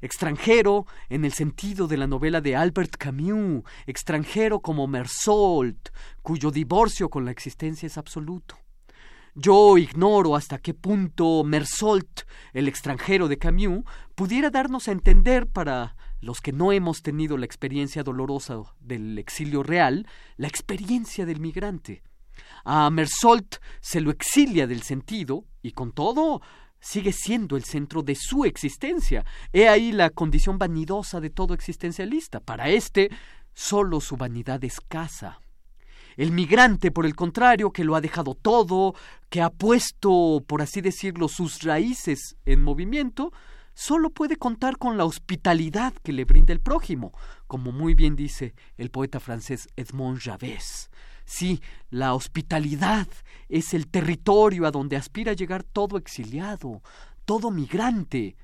extranjero 0.01 0.85
en 1.09 1.25
el 1.25 1.33
sentido 1.33 1.87
de 1.87 1.97
la 1.97 2.07
novela 2.07 2.41
de 2.41 2.55
Albert 2.55 2.95
Camus, 2.97 3.63
extranjero 3.85 4.59
como 4.59 4.87
Mersault, 4.87 5.89
cuyo 6.21 6.51
divorcio 6.51 7.09
con 7.09 7.25
la 7.25 7.31
existencia 7.31 7.87
es 7.87 7.97
absoluto. 7.97 8.55
Yo 9.35 9.77
ignoro 9.77 10.35
hasta 10.35 10.57
qué 10.57 10.73
punto 10.73 11.43
Mersault, 11.43 12.21
el 12.53 12.67
extranjero 12.67 13.27
de 13.27 13.37
Camus, 13.37 13.83
pudiera 14.15 14.49
darnos 14.49 14.87
a 14.87 14.91
entender 14.91 15.47
para 15.47 15.95
los 16.19 16.41
que 16.41 16.51
no 16.51 16.71
hemos 16.71 17.01
tenido 17.01 17.37
la 17.37 17.45
experiencia 17.45 18.03
dolorosa 18.03 18.61
del 18.79 19.17
exilio 19.17 19.63
real, 19.63 20.07
la 20.35 20.47
experiencia 20.47 21.25
del 21.25 21.39
migrante. 21.39 22.03
A 22.65 22.89
Mersault 22.89 23.57
se 23.79 24.01
lo 24.01 24.11
exilia 24.11 24.67
del 24.67 24.81
sentido, 24.81 25.45
y 25.61 25.71
con 25.71 25.91
todo 25.91 26.41
sigue 26.79 27.11
siendo 27.11 27.55
el 27.55 27.63
centro 27.63 28.01
de 28.01 28.15
su 28.15 28.45
existencia. 28.45 29.25
He 29.53 29.67
ahí 29.67 29.91
la 29.91 30.09
condición 30.09 30.57
vanidosa 30.57 31.19
de 31.19 31.29
todo 31.29 31.53
existencialista. 31.53 32.39
Para 32.39 32.69
éste, 32.69 33.09
solo 33.53 33.99
su 34.01 34.17
vanidad 34.17 34.63
escasa. 34.63 35.39
El 36.17 36.31
migrante, 36.31 36.91
por 36.91 37.05
el 37.05 37.15
contrario, 37.15 37.71
que 37.71 37.85
lo 37.85 37.95
ha 37.95 38.01
dejado 38.01 38.35
todo, 38.35 38.93
que 39.29 39.41
ha 39.41 39.49
puesto, 39.49 40.43
por 40.45 40.61
así 40.61 40.81
decirlo, 40.81 41.29
sus 41.29 41.61
raíces 41.63 42.35
en 42.45 42.61
movimiento, 42.61 43.31
solo 43.73 44.09
puede 44.09 44.35
contar 44.35 44.77
con 44.77 44.97
la 44.97 45.05
hospitalidad 45.05 45.93
que 46.03 46.11
le 46.11 46.25
brinda 46.25 46.51
el 46.51 46.59
prójimo, 46.59 47.13
como 47.47 47.71
muy 47.71 47.93
bien 47.93 48.17
dice 48.17 48.53
el 48.75 48.91
poeta 48.91 49.21
francés 49.21 49.69
Edmond 49.77 50.19
Javès. 50.19 50.89
Sí, 51.29 51.61
la 51.91 52.15
hospitalidad 52.15 53.07
es 53.49 53.75
el 53.75 53.87
territorio 53.87 54.65
a 54.65 54.71
donde 54.71 54.97
aspira 54.97 55.33
a 55.33 55.35
llegar 55.35 55.61
todo 55.61 55.99
exiliado, 55.99 56.81
todo 57.23 57.51
migrante. 57.51 58.35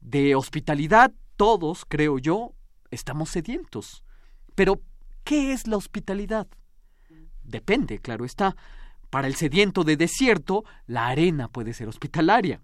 De 0.00 0.36
hospitalidad, 0.36 1.12
todos, 1.34 1.84
creo 1.84 2.20
yo, 2.20 2.54
estamos 2.92 3.30
sedientos. 3.30 4.04
Pero, 4.54 4.80
¿qué 5.24 5.52
es 5.52 5.66
la 5.66 5.76
hospitalidad? 5.78 6.46
Depende, 7.42 7.98
claro 7.98 8.24
está. 8.24 8.54
Para 9.10 9.26
el 9.26 9.34
sediento 9.34 9.82
de 9.82 9.96
desierto, 9.96 10.64
la 10.86 11.08
arena 11.08 11.48
puede 11.48 11.74
ser 11.74 11.88
hospitalaria. 11.88 12.62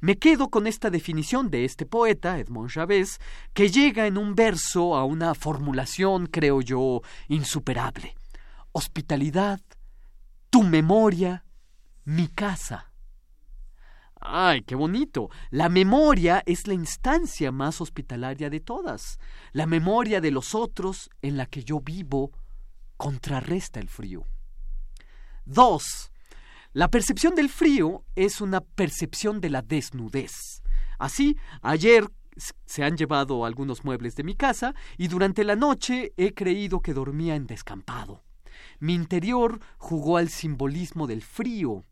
Me 0.00 0.18
quedo 0.18 0.50
con 0.50 0.66
esta 0.66 0.90
definición 0.90 1.48
de 1.48 1.64
este 1.64 1.86
poeta, 1.86 2.40
Edmond 2.40 2.70
Chavez, 2.70 3.20
que 3.54 3.70
llega 3.70 4.08
en 4.08 4.18
un 4.18 4.34
verso 4.34 4.96
a 4.96 5.04
una 5.04 5.32
formulación, 5.36 6.26
creo 6.26 6.60
yo, 6.60 7.02
insuperable. 7.28 8.16
Hospitalidad, 8.78 9.62
tu 10.50 10.62
memoria, 10.62 11.46
mi 12.04 12.28
casa. 12.28 12.92
¡Ay, 14.20 14.64
qué 14.64 14.74
bonito! 14.74 15.30
La 15.48 15.70
memoria 15.70 16.42
es 16.44 16.66
la 16.66 16.74
instancia 16.74 17.50
más 17.52 17.80
hospitalaria 17.80 18.50
de 18.50 18.60
todas. 18.60 19.18
La 19.52 19.64
memoria 19.64 20.20
de 20.20 20.30
los 20.30 20.54
otros 20.54 21.08
en 21.22 21.38
la 21.38 21.46
que 21.46 21.64
yo 21.64 21.80
vivo 21.80 22.32
contrarresta 22.98 23.80
el 23.80 23.88
frío. 23.88 24.26
Dos, 25.46 26.12
la 26.74 26.90
percepción 26.90 27.34
del 27.34 27.48
frío 27.48 28.04
es 28.14 28.42
una 28.42 28.60
percepción 28.60 29.40
de 29.40 29.48
la 29.48 29.62
desnudez. 29.62 30.62
Así, 30.98 31.38
ayer 31.62 32.06
se 32.66 32.84
han 32.84 32.98
llevado 32.98 33.46
algunos 33.46 33.86
muebles 33.86 34.16
de 34.16 34.24
mi 34.24 34.34
casa 34.34 34.74
y 34.98 35.08
durante 35.08 35.44
la 35.44 35.56
noche 35.56 36.12
he 36.18 36.34
creído 36.34 36.80
que 36.80 36.92
dormía 36.92 37.36
en 37.36 37.46
descampado. 37.46 38.25
Mi 38.78 38.94
interior 38.94 39.60
jugó 39.78 40.16
al 40.16 40.28
simbolismo 40.28 41.06
del 41.06 41.22
frío. 41.22 41.84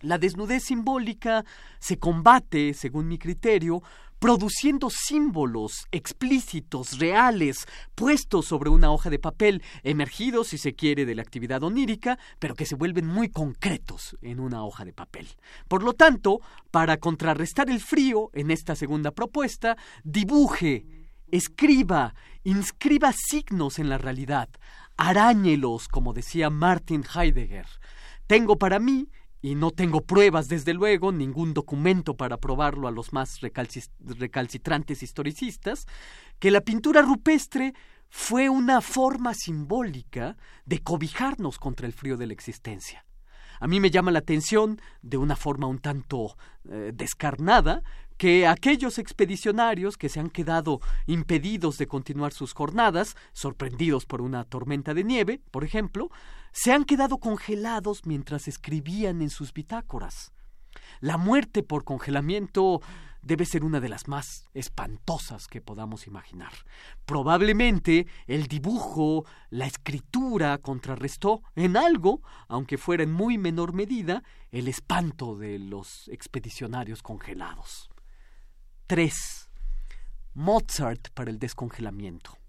La 0.00 0.16
desnudez 0.18 0.64
simbólica 0.64 1.44
se 1.78 1.98
combate, 1.98 2.72
según 2.72 3.08
mi 3.08 3.18
criterio, 3.18 3.82
produciendo 4.20 4.90
símbolos 4.90 5.86
explícitos, 5.90 6.98
reales, 6.98 7.66
puestos 7.94 8.46
sobre 8.46 8.68
una 8.70 8.92
hoja 8.92 9.08
de 9.10 9.18
papel, 9.18 9.62
emergidos, 9.82 10.48
si 10.48 10.58
se 10.58 10.74
quiere, 10.74 11.06
de 11.06 11.14
la 11.14 11.22
actividad 11.22 11.62
onírica, 11.62 12.18
pero 12.38 12.54
que 12.54 12.66
se 12.66 12.74
vuelven 12.74 13.06
muy 13.06 13.30
concretos 13.30 14.16
en 14.20 14.38
una 14.38 14.62
hoja 14.62 14.84
de 14.84 14.92
papel. 14.92 15.26
Por 15.68 15.82
lo 15.82 15.94
tanto, 15.94 16.40
para 16.70 16.98
contrarrestar 16.98 17.70
el 17.70 17.80
frío 17.80 18.30
en 18.34 18.50
esta 18.50 18.76
segunda 18.76 19.10
propuesta, 19.10 19.76
dibuje, 20.04 20.99
escriba, 21.32 22.14
inscriba 22.44 23.12
signos 23.12 23.78
en 23.78 23.88
la 23.88 23.98
realidad, 23.98 24.48
aráñelos, 24.96 25.88
como 25.88 26.12
decía 26.12 26.50
Martin 26.50 27.04
Heidegger. 27.14 27.66
Tengo 28.26 28.58
para 28.58 28.78
mí 28.78 29.08
y 29.42 29.54
no 29.54 29.70
tengo 29.70 30.02
pruebas, 30.02 30.48
desde 30.48 30.74
luego, 30.74 31.12
ningún 31.12 31.54
documento 31.54 32.16
para 32.16 32.36
probarlo 32.36 32.88
a 32.88 32.90
los 32.90 33.12
más 33.12 33.40
recalcitrantes 33.40 35.02
historicistas, 35.02 35.86
que 36.38 36.50
la 36.50 36.60
pintura 36.60 37.02
rupestre 37.02 37.72
fue 38.10 38.48
una 38.48 38.80
forma 38.80 39.32
simbólica 39.34 40.36
de 40.66 40.80
cobijarnos 40.80 41.58
contra 41.58 41.86
el 41.86 41.92
frío 41.92 42.16
de 42.16 42.26
la 42.26 42.32
existencia. 42.34 43.06
A 43.60 43.66
mí 43.66 43.78
me 43.78 43.90
llama 43.90 44.10
la 44.10 44.18
atención, 44.18 44.80
de 45.02 45.16
una 45.16 45.36
forma 45.36 45.66
un 45.66 45.78
tanto 45.78 46.36
eh, 46.68 46.92
descarnada, 46.94 47.82
que 48.20 48.46
aquellos 48.46 48.98
expedicionarios 48.98 49.96
que 49.96 50.10
se 50.10 50.20
han 50.20 50.28
quedado 50.28 50.82
impedidos 51.06 51.78
de 51.78 51.86
continuar 51.86 52.34
sus 52.34 52.52
jornadas, 52.52 53.16
sorprendidos 53.32 54.04
por 54.04 54.20
una 54.20 54.44
tormenta 54.44 54.92
de 54.92 55.04
nieve, 55.04 55.40
por 55.50 55.64
ejemplo, 55.64 56.10
se 56.52 56.70
han 56.70 56.84
quedado 56.84 57.16
congelados 57.16 58.04
mientras 58.04 58.46
escribían 58.46 59.22
en 59.22 59.30
sus 59.30 59.54
bitácoras. 59.54 60.32
La 61.00 61.16
muerte 61.16 61.62
por 61.62 61.84
congelamiento 61.84 62.82
debe 63.22 63.46
ser 63.46 63.64
una 63.64 63.80
de 63.80 63.88
las 63.88 64.06
más 64.06 64.50
espantosas 64.52 65.46
que 65.46 65.62
podamos 65.62 66.06
imaginar. 66.06 66.52
Probablemente 67.06 68.06
el 68.26 68.48
dibujo, 68.48 69.24
la 69.48 69.64
escritura 69.64 70.58
contrarrestó 70.58 71.42
en 71.54 71.78
algo, 71.78 72.20
aunque 72.48 72.76
fuera 72.76 73.02
en 73.02 73.12
muy 73.12 73.38
menor 73.38 73.72
medida, 73.72 74.22
el 74.50 74.68
espanto 74.68 75.36
de 75.36 75.58
los 75.58 76.08
expedicionarios 76.08 77.02
congelados. 77.02 77.89
3. 78.90 79.48
Mozart 80.34 81.10
para 81.14 81.30
el 81.30 81.38
descongelamiento. 81.38 82.40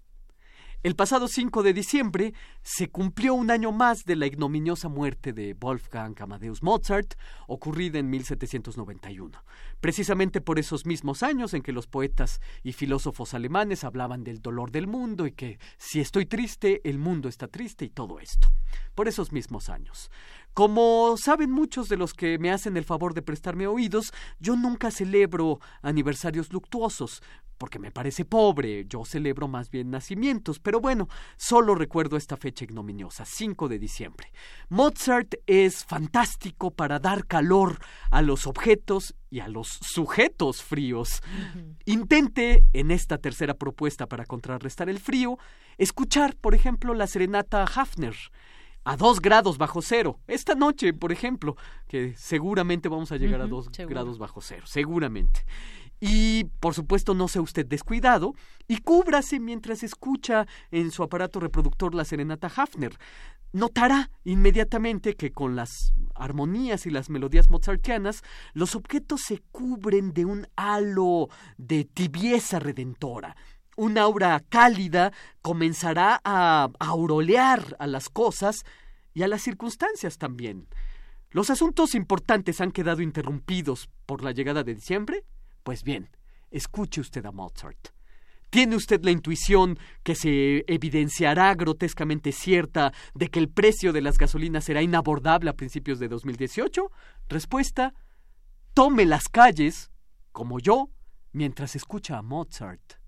El 0.82 0.96
pasado 0.96 1.28
5 1.28 1.62
de 1.62 1.72
diciembre 1.72 2.34
se 2.64 2.88
cumplió 2.88 3.34
un 3.34 3.52
año 3.52 3.70
más 3.70 4.02
de 4.04 4.16
la 4.16 4.26
ignominiosa 4.26 4.88
muerte 4.88 5.32
de 5.32 5.54
Wolfgang 5.54 6.20
Amadeus 6.20 6.60
Mozart, 6.64 7.14
ocurrida 7.46 8.00
en 8.00 8.10
1791, 8.10 9.44
precisamente 9.80 10.40
por 10.40 10.58
esos 10.58 10.84
mismos 10.84 11.22
años 11.22 11.54
en 11.54 11.62
que 11.62 11.70
los 11.70 11.86
poetas 11.86 12.40
y 12.64 12.72
filósofos 12.72 13.34
alemanes 13.34 13.84
hablaban 13.84 14.24
del 14.24 14.42
dolor 14.42 14.72
del 14.72 14.88
mundo 14.88 15.28
y 15.28 15.32
que 15.34 15.60
si 15.78 16.00
estoy 16.00 16.26
triste, 16.26 16.80
el 16.82 16.98
mundo 16.98 17.28
está 17.28 17.46
triste 17.46 17.84
y 17.84 17.90
todo 17.90 18.18
esto. 18.18 18.52
Por 18.96 19.06
esos 19.06 19.30
mismos 19.30 19.68
años. 19.68 20.10
Como 20.54 21.16
saben 21.16 21.50
muchos 21.50 21.88
de 21.88 21.96
los 21.96 22.12
que 22.12 22.38
me 22.38 22.50
hacen 22.50 22.76
el 22.76 22.84
favor 22.84 23.14
de 23.14 23.22
prestarme 23.22 23.66
oídos, 23.66 24.12
yo 24.38 24.54
nunca 24.54 24.90
celebro 24.90 25.60
aniversarios 25.80 26.52
luctuosos, 26.52 27.22
porque 27.56 27.78
me 27.78 27.90
parece 27.90 28.24
pobre, 28.24 28.84
yo 28.86 29.04
celebro 29.04 29.48
más 29.48 29.70
bien 29.70 29.90
nacimientos, 29.90 30.58
pero 30.58 30.80
bueno, 30.80 31.08
solo 31.36 31.74
recuerdo 31.74 32.16
esta 32.16 32.36
fecha 32.36 32.64
ignominiosa, 32.64 33.24
5 33.24 33.68
de 33.68 33.78
diciembre. 33.78 34.32
Mozart 34.68 35.36
es 35.46 35.84
fantástico 35.84 36.72
para 36.72 36.98
dar 36.98 37.26
calor 37.26 37.78
a 38.10 38.20
los 38.20 38.46
objetos 38.46 39.14
y 39.30 39.40
a 39.40 39.48
los 39.48 39.68
sujetos 39.80 40.62
fríos. 40.62 41.22
Intente, 41.86 42.64
en 42.72 42.90
esta 42.90 43.18
tercera 43.18 43.54
propuesta 43.54 44.06
para 44.06 44.26
contrarrestar 44.26 44.90
el 44.90 44.98
frío, 44.98 45.38
escuchar, 45.78 46.36
por 46.36 46.54
ejemplo, 46.54 46.92
la 46.94 47.06
serenata 47.06 47.62
Hafner 47.62 48.16
a 48.84 48.96
dos 48.96 49.20
grados 49.20 49.58
bajo 49.58 49.82
cero. 49.82 50.18
Esta 50.26 50.54
noche, 50.54 50.92
por 50.92 51.12
ejemplo, 51.12 51.56
que 51.88 52.14
seguramente 52.16 52.88
vamos 52.88 53.12
a 53.12 53.16
llegar 53.16 53.40
a 53.40 53.46
dos 53.46 53.70
grados 53.70 54.18
bajo 54.18 54.40
cero, 54.40 54.64
seguramente. 54.66 55.44
Y 56.04 56.44
por 56.58 56.74
supuesto 56.74 57.14
no 57.14 57.28
sea 57.28 57.42
usted 57.42 57.64
descuidado 57.64 58.34
y 58.66 58.78
cúbrase 58.78 59.38
mientras 59.38 59.84
escucha 59.84 60.48
en 60.72 60.90
su 60.90 61.04
aparato 61.04 61.38
reproductor 61.38 61.94
la 61.94 62.04
serenata 62.04 62.50
Hafner. 62.54 62.98
Notará 63.52 64.10
inmediatamente 64.24 65.14
que 65.14 65.30
con 65.30 65.54
las 65.54 65.94
armonías 66.16 66.86
y 66.86 66.90
las 66.90 67.08
melodías 67.08 67.50
mozartianas 67.50 68.22
los 68.52 68.74
objetos 68.74 69.20
se 69.20 69.38
cubren 69.52 70.12
de 70.12 70.24
un 70.24 70.48
halo 70.56 71.28
de 71.56 71.84
tibieza 71.84 72.58
redentora, 72.58 73.36
un 73.76 73.98
aura 73.98 74.42
cálida 74.48 75.12
comenzará 75.40 76.20
a 76.24 76.70
aurolear 76.78 77.76
a 77.78 77.86
las 77.86 78.08
cosas 78.08 78.64
y 79.14 79.22
a 79.22 79.28
las 79.28 79.42
circunstancias 79.42 80.18
también. 80.18 80.66
¿Los 81.30 81.50
asuntos 81.50 81.94
importantes 81.94 82.60
han 82.60 82.72
quedado 82.72 83.00
interrumpidos 83.00 83.88
por 84.06 84.22
la 84.22 84.32
llegada 84.32 84.62
de 84.64 84.74
diciembre? 84.74 85.24
Pues 85.62 85.82
bien, 85.82 86.10
escuche 86.50 87.00
usted 87.00 87.24
a 87.24 87.32
Mozart. 87.32 87.88
¿Tiene 88.50 88.76
usted 88.76 89.02
la 89.02 89.12
intuición 89.12 89.78
que 90.02 90.14
se 90.14 90.64
evidenciará 90.66 91.54
grotescamente 91.54 92.32
cierta 92.32 92.92
de 93.14 93.28
que 93.28 93.38
el 93.38 93.48
precio 93.48 93.94
de 93.94 94.02
las 94.02 94.18
gasolinas 94.18 94.64
será 94.64 94.82
inabordable 94.82 95.48
a 95.48 95.54
principios 95.54 95.98
de 95.98 96.08
2018? 96.08 96.90
Respuesta, 97.30 97.94
tome 98.74 99.06
las 99.06 99.28
calles, 99.30 99.90
como 100.32 100.58
yo, 100.60 100.90
mientras 101.32 101.76
escucha 101.76 102.18
a 102.18 102.22
Mozart. 102.22 103.01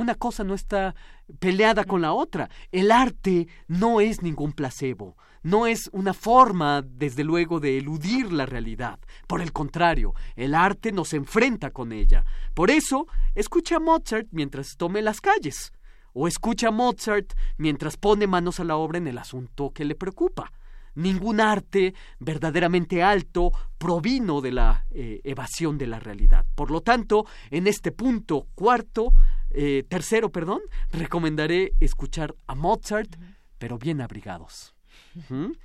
Una 0.00 0.14
cosa 0.14 0.44
no 0.44 0.54
está 0.54 0.94
peleada 1.40 1.84
con 1.84 2.00
la 2.00 2.14
otra. 2.14 2.48
El 2.72 2.90
arte 2.90 3.48
no 3.68 4.00
es 4.00 4.22
ningún 4.22 4.54
placebo, 4.54 5.18
no 5.42 5.66
es 5.66 5.90
una 5.92 6.14
forma, 6.14 6.80
desde 6.80 7.22
luego, 7.22 7.60
de 7.60 7.76
eludir 7.76 8.32
la 8.32 8.46
realidad. 8.46 8.98
Por 9.26 9.42
el 9.42 9.52
contrario, 9.52 10.14
el 10.36 10.54
arte 10.54 10.90
nos 10.90 11.12
enfrenta 11.12 11.70
con 11.70 11.92
ella. 11.92 12.24
Por 12.54 12.70
eso, 12.70 13.08
escucha 13.34 13.76
a 13.76 13.80
Mozart 13.80 14.28
mientras 14.30 14.78
tome 14.78 15.02
las 15.02 15.20
calles, 15.20 15.74
o 16.14 16.26
escucha 16.26 16.68
a 16.68 16.70
Mozart 16.70 17.34
mientras 17.58 17.98
pone 17.98 18.26
manos 18.26 18.58
a 18.58 18.64
la 18.64 18.76
obra 18.76 18.96
en 18.96 19.06
el 19.06 19.18
asunto 19.18 19.70
que 19.74 19.84
le 19.84 19.96
preocupa. 19.96 20.50
Ningún 20.94 21.42
arte 21.42 21.94
verdaderamente 22.20 23.02
alto 23.02 23.52
provino 23.76 24.40
de 24.40 24.52
la 24.52 24.86
eh, 24.92 25.20
evasión 25.24 25.76
de 25.76 25.86
la 25.86 26.00
realidad. 26.00 26.46
Por 26.54 26.70
lo 26.70 26.80
tanto, 26.80 27.26
en 27.50 27.66
este 27.66 27.92
punto 27.92 28.46
cuarto, 28.54 29.12
eh, 29.50 29.84
tercero, 29.88 30.30
perdón, 30.30 30.60
recomendaré 30.90 31.72
escuchar 31.80 32.34
a 32.46 32.54
Mozart, 32.54 33.16
pero 33.58 33.78
bien 33.78 34.00
abrigados. 34.00 34.74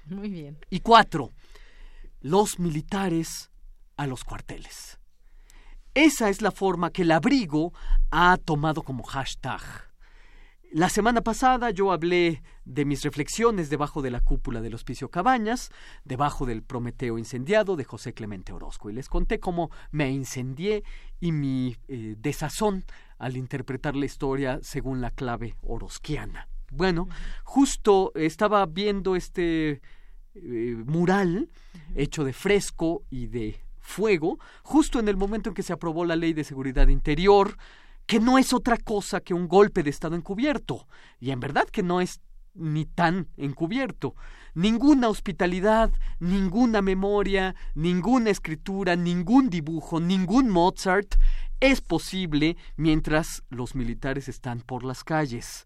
Muy 0.05 0.29
bien. 0.29 0.57
Y 0.69 0.79
cuatro, 0.79 1.31
los 2.21 2.59
militares 2.59 3.51
a 3.97 4.07
los 4.07 4.23
cuarteles. 4.23 4.99
Esa 5.93 6.29
es 6.29 6.41
la 6.41 6.51
forma 6.51 6.89
que 6.89 7.03
el 7.03 7.11
abrigo 7.11 7.73
ha 8.11 8.37
tomado 8.37 8.81
como 8.81 9.03
hashtag. 9.03 9.61
La 10.71 10.89
semana 10.89 11.21
pasada 11.21 11.69
yo 11.69 11.93
hablé 11.93 12.43
de 12.65 12.83
mis 12.83 13.01
reflexiones 13.03 13.69
debajo 13.69 14.01
de 14.01 14.11
la 14.11 14.19
cúpula 14.19 14.59
del 14.59 14.73
Hospicio 14.73 15.09
Cabañas, 15.09 15.69
debajo 16.03 16.45
del 16.45 16.63
Prometeo 16.63 17.17
incendiado 17.17 17.77
de 17.77 17.85
José 17.85 18.13
Clemente 18.13 18.51
Orozco, 18.51 18.89
y 18.89 18.93
les 18.93 19.07
conté 19.07 19.39
cómo 19.39 19.69
me 19.91 20.11
incendié 20.11 20.83
y 21.21 21.31
mi 21.31 21.77
eh, 21.87 22.15
desazón 22.17 22.83
al 23.17 23.37
interpretar 23.37 23.95
la 23.95 24.05
historia 24.05 24.59
según 24.61 25.01
la 25.01 25.11
clave 25.11 25.55
orosquiana. 25.61 26.47
Bueno, 26.71 27.07
justo 27.43 28.11
estaba 28.15 28.65
viendo 28.65 29.15
este 29.15 29.81
eh, 30.35 30.83
mural 30.85 31.49
hecho 31.95 32.23
de 32.23 32.33
fresco 32.33 33.03
y 33.09 33.27
de 33.27 33.61
fuego, 33.79 34.39
justo 34.63 34.99
en 34.99 35.07
el 35.07 35.15
momento 35.15 35.49
en 35.49 35.55
que 35.55 35.63
se 35.63 35.73
aprobó 35.73 36.05
la 36.05 36.15
ley 36.15 36.33
de 36.33 36.43
seguridad 36.43 36.87
interior, 36.87 37.55
que 38.05 38.19
no 38.19 38.37
es 38.37 38.51
otra 38.51 38.77
cosa 38.77 39.21
que 39.21 39.33
un 39.33 39.47
golpe 39.47 39.83
de 39.83 39.89
Estado 39.89 40.15
encubierto. 40.15 40.87
Y 41.19 41.31
en 41.31 41.39
verdad 41.39 41.67
que 41.69 41.83
no 41.83 42.01
es 42.01 42.19
ni 42.55 42.85
tan 42.85 43.27
encubierto. 43.37 44.15
Ninguna 44.53 45.09
hospitalidad, 45.09 45.91
ninguna 46.19 46.81
memoria, 46.81 47.55
ninguna 47.75 48.29
escritura, 48.29 48.95
ningún 48.95 49.49
dibujo, 49.49 49.99
ningún 49.99 50.49
Mozart 50.49 51.15
es 51.59 51.81
posible 51.81 52.57
mientras 52.77 53.43
los 53.49 53.75
militares 53.75 54.27
están 54.27 54.61
por 54.61 54.83
las 54.83 55.03
calles. 55.03 55.65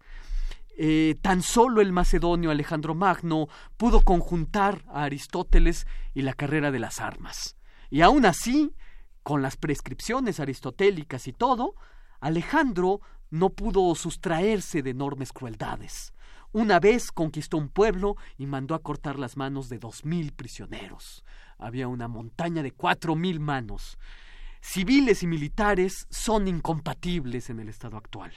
Eh, 0.76 1.16
tan 1.20 1.42
solo 1.42 1.80
el 1.80 1.92
macedonio 1.92 2.50
Alejandro 2.50 2.94
Magno 2.94 3.48
pudo 3.76 4.00
conjuntar 4.00 4.82
a 4.88 5.04
Aristóteles 5.04 5.86
y 6.14 6.22
la 6.22 6.32
carrera 6.32 6.70
de 6.70 6.78
las 6.78 7.00
armas. 7.00 7.56
Y 7.90 8.00
aún 8.00 8.24
así, 8.24 8.74
con 9.22 9.42
las 9.42 9.56
prescripciones 9.56 10.40
aristotélicas 10.40 11.26
y 11.26 11.32
todo, 11.32 11.74
Alejandro 12.20 13.00
no 13.30 13.50
pudo 13.50 13.94
sustraerse 13.94 14.82
de 14.82 14.90
enormes 14.90 15.32
crueldades. 15.32 16.12
Una 16.52 16.80
vez 16.80 17.12
conquistó 17.12 17.58
un 17.58 17.68
pueblo 17.68 18.16
y 18.36 18.46
mandó 18.46 18.74
a 18.74 18.82
cortar 18.82 19.18
las 19.18 19.36
manos 19.36 19.68
de 19.68 19.78
dos 19.78 20.04
mil 20.04 20.32
prisioneros. 20.32 21.24
Había 21.58 21.86
una 21.86 22.08
montaña 22.08 22.62
de 22.62 22.72
cuatro 22.72 23.14
mil 23.14 23.38
manos. 23.38 23.98
Civiles 24.60 25.22
y 25.22 25.26
militares 25.28 26.06
son 26.10 26.48
incompatibles 26.48 27.50
en 27.50 27.60
el 27.60 27.68
estado 27.68 27.96
actual. 27.96 28.32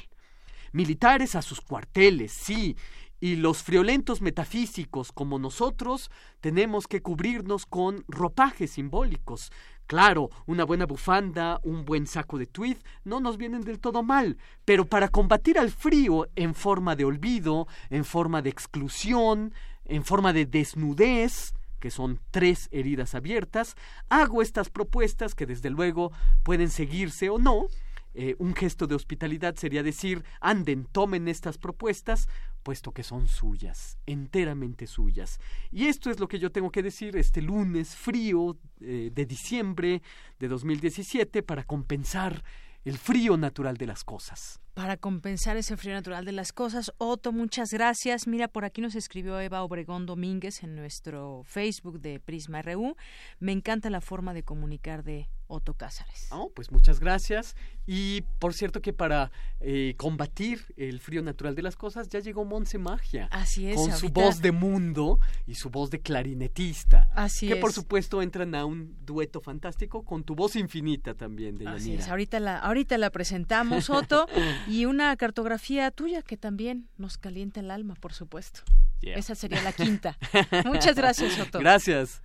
Militares 0.72 1.36
a 1.36 1.42
sus 1.42 1.60
cuarteles, 1.60 2.32
sí, 2.32 2.76
y 3.24 3.38
los 3.38 3.64
friolentos 3.64 4.22
metafísicos 4.22 5.14
como 5.14 5.40
nosotros 5.40 6.12
tenemos 6.42 6.88
que 6.88 7.02
cubrirnos 7.02 7.66
con 7.66 8.04
ropajes 8.10 8.72
simbólicos, 8.72 9.50
Claro, 9.88 10.30
una 10.46 10.66
buena 10.66 10.86
bufanda, 10.86 11.62
un 11.64 11.86
buen 11.86 12.06
saco 12.06 12.38
de 12.38 12.48
tweed 12.48 12.78
no 13.06 13.22
nos 13.22 13.38
vienen 13.38 13.62
del 13.62 13.80
todo 13.80 14.04
mal, 14.04 14.38
pero 14.66 14.86
para 14.86 15.08
combatir 15.08 15.58
al 15.58 15.72
frío 15.72 16.28
en 16.36 16.54
forma 16.54 16.98
de 16.98 17.06
olvido, 17.06 17.68
en 17.90 18.04
forma 18.04 18.42
de 18.42 18.50
exclusión, 18.50 19.54
en 19.86 20.04
forma 20.04 20.34
de 20.34 20.46
desnudez, 20.46 21.54
que 21.80 21.92
son 21.92 22.20
tres 22.32 22.68
heridas 22.72 23.16
abiertas, 23.16 23.76
hago 24.10 24.42
estas 24.42 24.70
propuestas 24.70 25.34
que 25.34 25.46
desde 25.46 25.70
luego 25.70 26.12
pueden 26.44 26.70
seguirse 26.70 27.30
o 27.30 27.38
no, 27.38 27.68
eh, 28.14 28.36
un 28.40 28.54
gesto 28.56 28.88
de 28.88 28.96
hospitalidad 28.96 29.56
sería 29.56 29.84
decir, 29.84 30.24
anden, 30.40 30.86
tomen 30.86 31.28
estas 31.28 31.58
propuestas, 31.58 32.28
puesto 32.62 32.92
que 32.92 33.04
son 33.04 33.28
suyas, 33.28 33.98
enteramente 34.06 34.88
suyas. 34.88 35.40
Y 35.72 35.88
esto 35.88 36.10
es 36.10 36.20
lo 36.20 36.28
que 36.28 36.40
yo 36.40 36.52
tengo 36.52 36.72
que 36.72 36.84
decir 36.84 37.16
este 37.18 37.42
lunes 37.42 37.96
frío 37.96 38.58
eh, 38.82 39.10
de 39.14 39.26
diciembre 39.26 40.02
de 40.40 40.48
2017 40.48 41.44
para 41.44 41.64
compensar 41.64 42.44
el 42.86 42.98
frío 42.98 43.38
natural 43.38 43.78
de 43.78 43.88
las 43.88 44.04
cosas 44.04 44.60
para 44.74 44.98
compensar 44.98 45.56
ese 45.58 45.78
frío 45.78 45.94
natural 45.94 46.26
de 46.26 46.32
las 46.32 46.52
cosas. 46.52 46.92
Otto, 46.98 47.32
muchas 47.32 47.72
gracias. 47.72 48.28
Mira, 48.28 48.48
por 48.48 48.66
aquí 48.66 48.82
nos 48.82 48.96
escribió 48.96 49.40
Eva 49.40 49.64
Obregón 49.64 50.06
Domínguez 50.06 50.64
en 50.64 50.76
nuestro 50.76 51.44
Facebook 51.46 52.00
de 52.00 52.20
Prisma 52.20 52.62
RU. 52.62 52.96
Me 53.40 53.52
encanta 53.52 53.90
la 53.90 54.02
forma 54.02 54.34
de 54.34 54.44
comunicar 54.44 55.04
de 55.04 55.30
Otto 55.54 55.76
Cázares. 55.76 56.28
Oh, 56.32 56.52
pues 56.54 56.72
muchas 56.72 57.00
gracias. 57.00 57.56
Y 57.86 58.22
por 58.40 58.54
cierto 58.54 58.82
que 58.82 58.94
para 58.94 59.32
eh, 59.60 59.94
combatir 59.98 60.74
el 60.78 61.00
frío 61.00 61.22
natural 61.22 61.54
de 61.54 61.62
las 61.62 61.76
cosas 61.76 62.10
ya 62.10 62.20
llegó 62.20 62.46
Monse 62.46 62.78
Magia. 62.78 63.28
Así 63.32 63.68
es. 63.70 63.76
Con 63.76 63.92
su 63.92 64.10
voz 64.10 64.42
de 64.42 64.52
mundo 64.52 65.20
y 65.46 65.56
su 65.56 65.70
voz 65.70 65.90
de 65.90 66.00
clarinetista. 66.00 67.10
Así 67.14 67.48
que 67.48 67.58
por 67.58 67.74
supuesto 67.74 68.22
entran 68.22 68.56
a 68.56 68.66
un 68.66 68.98
dueto 69.06 69.42
fantástico 69.42 70.04
con 70.04 70.24
tu 70.24 70.34
voz 70.36 70.56
infinita 70.56 71.14
también 71.14 71.58
de 71.58 71.68
Así 71.68 71.94
es. 71.94 72.08
Ahorita 72.08 72.40
la, 72.40 72.58
ahorita 72.58 72.98
la 72.98 73.10
presentamos, 73.10 73.90
Otto. 73.90 74.28
y 74.68 74.86
una 74.86 75.16
cartografía 75.18 75.92
tuya 75.92 76.22
que 76.22 76.38
también 76.38 76.90
nos 76.98 77.18
calienta 77.18 77.60
el 77.60 77.70
alma, 77.70 77.96
por 77.96 78.14
supuesto. 78.14 78.62
Esa 79.02 79.36
sería 79.36 79.62
la 79.62 79.74
quinta. 79.74 80.18
Muchas 80.66 80.96
gracias, 80.96 81.38
Otto. 81.40 81.60
Gracias. 81.60 82.22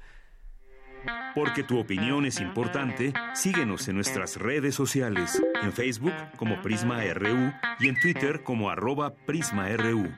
Porque 1.34 1.62
tu 1.62 1.78
opinión 1.78 2.26
es 2.26 2.40
importante, 2.40 3.12
síguenos 3.34 3.88
en 3.88 3.96
nuestras 3.96 4.36
redes 4.36 4.74
sociales, 4.74 5.40
en 5.62 5.72
Facebook 5.72 6.14
como 6.36 6.60
Prisma 6.62 7.02
RU 7.14 7.52
y 7.80 7.88
en 7.88 8.00
Twitter 8.00 8.42
como 8.42 8.70
arroba 8.70 9.14
PrismaRU. 9.14 10.08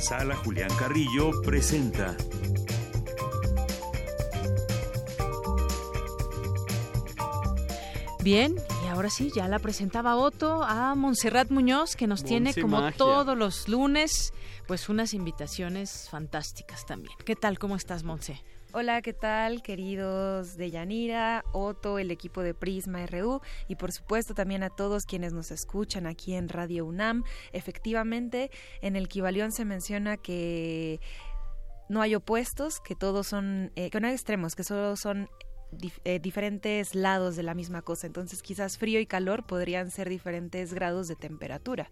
Sala 0.00 0.34
Julián 0.36 0.70
Carrillo 0.78 1.30
presenta. 1.42 2.16
Bien, 8.22 8.54
y 8.84 8.88
ahora 8.88 9.08
sí, 9.08 9.30
ya 9.34 9.48
la 9.48 9.58
presentaba 9.58 10.16
Otto 10.16 10.62
a 10.62 10.94
Montserrat 10.94 11.50
Muñoz, 11.50 11.96
que 11.96 12.06
nos 12.06 12.22
tiene 12.22 12.52
como 12.54 12.92
todos 12.92 13.36
los 13.36 13.68
lunes, 13.68 14.34
pues 14.70 14.88
unas 14.88 15.14
invitaciones 15.14 16.06
fantásticas 16.08 16.86
también. 16.86 17.12
¿Qué 17.24 17.34
tal? 17.34 17.58
¿Cómo 17.58 17.74
estás, 17.74 18.04
Monse? 18.04 18.40
Hola, 18.70 19.02
¿qué 19.02 19.12
tal, 19.12 19.64
queridos 19.64 20.56
de 20.56 20.70
Yanira, 20.70 21.42
Otto, 21.52 21.98
el 21.98 22.12
equipo 22.12 22.40
de 22.44 22.54
Prisma 22.54 23.04
RU 23.04 23.40
y 23.66 23.74
por 23.74 23.90
supuesto 23.90 24.32
también 24.32 24.62
a 24.62 24.70
todos 24.70 25.06
quienes 25.06 25.32
nos 25.32 25.50
escuchan 25.50 26.06
aquí 26.06 26.34
en 26.34 26.48
Radio 26.48 26.86
UNAM? 26.86 27.24
Efectivamente, 27.52 28.52
en 28.80 28.94
el 28.94 29.08
Kibalión 29.08 29.50
se 29.50 29.64
menciona 29.64 30.16
que 30.16 31.00
no 31.88 32.00
hay 32.00 32.14
opuestos, 32.14 32.78
que 32.78 32.94
todos 32.94 33.26
son, 33.26 33.72
eh, 33.74 33.90
que 33.90 34.00
no 34.00 34.06
hay 34.06 34.12
extremos, 34.12 34.54
que 34.54 34.62
solo 34.62 34.94
son 34.94 35.28
eh, 36.04 36.20
diferentes 36.20 36.94
lados 36.94 37.34
de 37.34 37.42
la 37.42 37.54
misma 37.54 37.82
cosa. 37.82 38.06
Entonces 38.06 38.40
quizás 38.40 38.78
frío 38.78 39.00
y 39.00 39.06
calor 39.06 39.44
podrían 39.48 39.90
ser 39.90 40.08
diferentes 40.08 40.72
grados 40.74 41.08
de 41.08 41.16
temperatura 41.16 41.90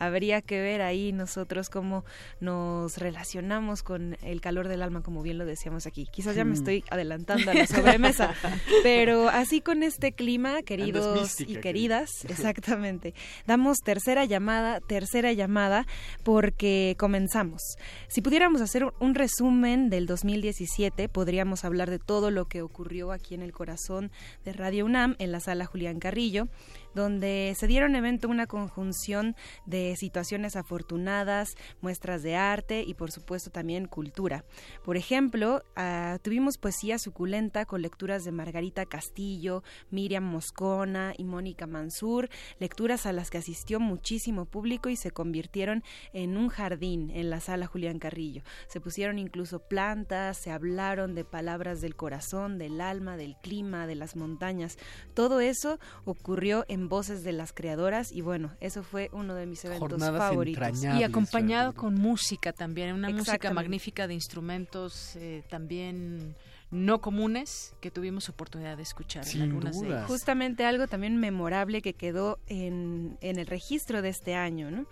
habría 0.00 0.40
que 0.40 0.60
ver 0.60 0.82
ahí 0.82 1.12
nosotros 1.12 1.68
cómo 1.68 2.04
nos 2.40 2.98
relacionamos 2.98 3.84
con 3.84 4.16
el 4.22 4.40
calor 4.40 4.66
del 4.66 4.82
alma, 4.82 5.02
como 5.02 5.22
bien 5.22 5.38
lo 5.38 5.44
decíamos 5.44 5.86
aquí. 5.86 6.08
Quizás 6.10 6.34
ya 6.34 6.44
me 6.44 6.52
hmm. 6.52 6.54
estoy 6.54 6.84
adelantando 6.90 7.50
a 7.50 7.54
la 7.54 7.66
sobremesa, 7.66 8.34
pero 8.82 9.28
así 9.28 9.60
con 9.60 9.82
este 9.82 10.12
clima, 10.12 10.62
queridos 10.62 11.40
y 11.40 11.56
queridas, 11.56 12.24
exactamente, 12.28 13.14
damos 13.46 13.78
tercera 13.78 14.24
llamada, 14.24 14.80
tercera 14.80 15.32
llamada, 15.32 15.86
porque 16.24 16.96
comenzamos. 16.98 17.60
Si 18.08 18.22
pudiéramos 18.22 18.62
hacer 18.62 18.86
un 18.98 19.14
resumen 19.14 19.90
del 19.90 20.06
2017, 20.06 21.08
podríamos 21.10 21.64
hablar 21.64 21.90
de 21.90 21.98
todo 21.98 22.30
lo 22.30 22.46
que 22.46 22.62
ocurrió 22.62 23.12
aquí 23.12 23.34
en 23.34 23.42
el 23.42 23.52
corazón 23.52 24.10
de 24.44 24.54
Radio 24.54 24.86
UNAM, 24.86 25.14
en 25.18 25.30
la 25.30 25.40
sala 25.40 25.66
Julián 25.66 26.00
Carrillo 26.00 26.48
donde 26.94 27.54
se 27.56 27.66
dieron 27.66 27.94
evento 27.94 28.28
una 28.28 28.46
conjunción 28.46 29.36
de 29.66 29.94
situaciones 29.96 30.56
afortunadas, 30.56 31.54
muestras 31.80 32.22
de 32.22 32.36
arte 32.36 32.82
y 32.86 32.94
por 32.94 33.10
supuesto 33.10 33.50
también 33.50 33.86
cultura. 33.86 34.44
Por 34.84 34.96
ejemplo, 34.96 35.62
ah, 35.76 36.18
tuvimos 36.22 36.58
poesía 36.58 36.98
suculenta 36.98 37.64
con 37.64 37.82
lecturas 37.82 38.24
de 38.24 38.32
Margarita 38.32 38.86
Castillo, 38.86 39.62
Miriam 39.90 40.24
Moscona 40.24 41.14
y 41.16 41.24
Mónica 41.24 41.66
Mansur, 41.66 42.28
lecturas 42.58 43.06
a 43.06 43.12
las 43.12 43.30
que 43.30 43.38
asistió 43.38 43.80
muchísimo 43.80 44.44
público 44.44 44.88
y 44.88 44.96
se 44.96 45.10
convirtieron 45.10 45.82
en 46.12 46.36
un 46.36 46.48
jardín 46.48 47.10
en 47.10 47.30
la 47.30 47.40
sala 47.40 47.66
Julián 47.66 47.98
Carrillo. 47.98 48.42
Se 48.68 48.80
pusieron 48.80 49.18
incluso 49.18 49.60
plantas, 49.60 50.38
se 50.38 50.50
hablaron 50.50 51.14
de 51.14 51.24
palabras 51.24 51.80
del 51.80 51.96
corazón, 51.96 52.58
del 52.58 52.80
alma, 52.80 53.16
del 53.16 53.36
clima, 53.42 53.86
de 53.86 53.94
las 53.94 54.16
montañas. 54.16 54.78
Todo 55.14 55.40
eso 55.40 55.78
ocurrió 56.04 56.64
en 56.68 56.79
voces 56.88 57.22
de 57.22 57.32
las 57.32 57.52
creadoras 57.52 58.12
y 58.12 58.20
bueno, 58.20 58.52
eso 58.60 58.82
fue 58.82 59.10
uno 59.12 59.34
de 59.34 59.46
mis 59.46 59.64
eventos 59.64 60.00
favoritos. 60.00 60.82
Y 60.82 61.02
acompañado 61.02 61.74
con 61.74 61.94
música 61.94 62.52
también, 62.52 62.94
una 62.94 63.10
música 63.10 63.52
magnífica 63.52 64.06
de 64.06 64.14
instrumentos 64.14 65.16
eh, 65.16 65.42
también 65.48 66.34
no 66.70 67.00
comunes 67.00 67.74
que 67.80 67.90
tuvimos 67.90 68.28
oportunidad 68.28 68.76
de 68.76 68.84
escuchar 68.84 69.26
en 69.28 69.42
algunas 69.42 69.80
de 69.80 69.88
ellas. 69.88 70.06
Justamente 70.06 70.64
algo 70.64 70.86
también 70.86 71.16
memorable 71.16 71.82
que 71.82 71.94
quedó 71.94 72.38
en, 72.46 73.18
en 73.20 73.38
el 73.38 73.46
registro 73.46 74.02
de 74.02 74.10
este 74.10 74.34
año, 74.34 74.70
¿no? 74.70 74.86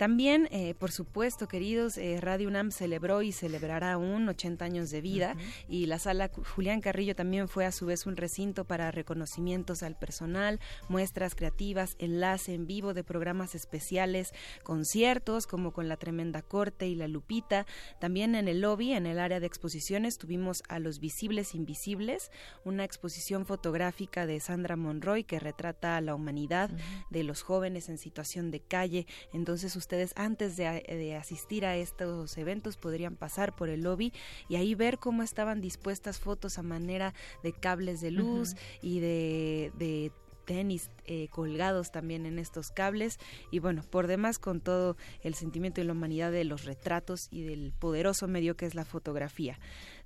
También, 0.00 0.48
eh, 0.50 0.72
por 0.78 0.92
supuesto, 0.92 1.46
queridos, 1.46 1.98
eh, 1.98 2.22
Radio 2.22 2.48
UNAM 2.48 2.70
celebró 2.70 3.20
y 3.20 3.32
celebrará 3.32 3.92
aún 3.92 4.26
80 4.30 4.64
años 4.64 4.88
de 4.88 5.02
vida 5.02 5.36
y 5.68 5.84
la 5.84 5.98
sala 5.98 6.30
Julián 6.54 6.80
Carrillo 6.80 7.14
también 7.14 7.48
fue 7.48 7.66
a 7.66 7.70
su 7.70 7.84
vez 7.84 8.06
un 8.06 8.16
recinto 8.16 8.64
para 8.64 8.90
reconocimientos 8.92 9.82
al 9.82 9.98
personal, 9.98 10.58
muestras 10.88 11.34
creativas, 11.34 11.96
enlace 11.98 12.54
en 12.54 12.66
vivo 12.66 12.94
de 12.94 13.04
programas 13.04 13.54
especiales, 13.54 14.32
conciertos 14.62 15.46
como 15.46 15.74
con 15.74 15.86
la 15.86 15.98
Tremenda 15.98 16.40
Corte 16.40 16.88
y 16.88 16.94
la 16.94 17.06
Lupita. 17.06 17.66
También 17.98 18.34
en 18.34 18.48
el 18.48 18.62
lobby, 18.62 18.94
en 18.94 19.04
el 19.04 19.18
área 19.18 19.38
de 19.38 19.46
exposiciones, 19.46 20.16
tuvimos 20.16 20.62
a 20.70 20.78
Los 20.78 20.98
Visibles 20.98 21.54
Invisibles, 21.54 22.30
una 22.64 22.84
exposición 22.84 23.44
fotográfica 23.44 24.24
de 24.24 24.40
Sandra 24.40 24.76
Monroy 24.76 25.24
que 25.24 25.40
retrata 25.40 25.98
a 25.98 26.00
la 26.00 26.14
humanidad 26.14 26.70
de 27.10 27.22
los 27.22 27.42
jóvenes 27.42 27.90
en 27.90 27.98
situación 27.98 28.50
de 28.50 28.60
calle. 28.60 29.06
Entonces, 29.34 29.76
ustedes 29.90 30.12
antes 30.14 30.56
de, 30.56 31.16
asistir 31.16 31.66
a 31.66 31.74
estos 31.74 32.38
eventos 32.38 32.76
podrían 32.76 33.16
pasar 33.16 33.56
por 33.56 33.68
el 33.68 33.80
lobby 33.80 34.12
y 34.48 34.54
ahí 34.54 34.76
ver 34.76 35.00
cómo 35.00 35.24
estaban 35.24 35.60
dispuestas 35.60 36.20
fotos 36.20 36.58
a 36.58 36.62
manera 36.62 37.12
de 37.42 37.52
cables 37.52 38.00
de 38.00 38.12
luz 38.12 38.54
y 38.82 39.00
de, 39.00 40.12
tenis 40.44 40.90
eh, 41.06 41.28
colgados 41.30 41.90
también 41.92 42.24
en 42.24 42.38
estos 42.38 42.70
cables 42.70 43.18
y 43.50 43.58
bueno, 43.58 43.82
por 43.82 44.06
demás 44.06 44.38
con 44.38 44.60
todo 44.60 44.96
el 45.22 45.34
sentimiento 45.34 45.80
y 45.80 45.84
la 45.84 45.92
humanidad 45.92 46.30
de 46.30 46.44
los 46.44 46.64
retratos 46.64 47.28
y 47.32 47.42
del 47.42 47.72
poderoso 47.72 48.28
medio 48.28 48.56
que 48.56 48.66
es 48.66 48.76
la 48.76 48.84
fotografía. 48.84 49.58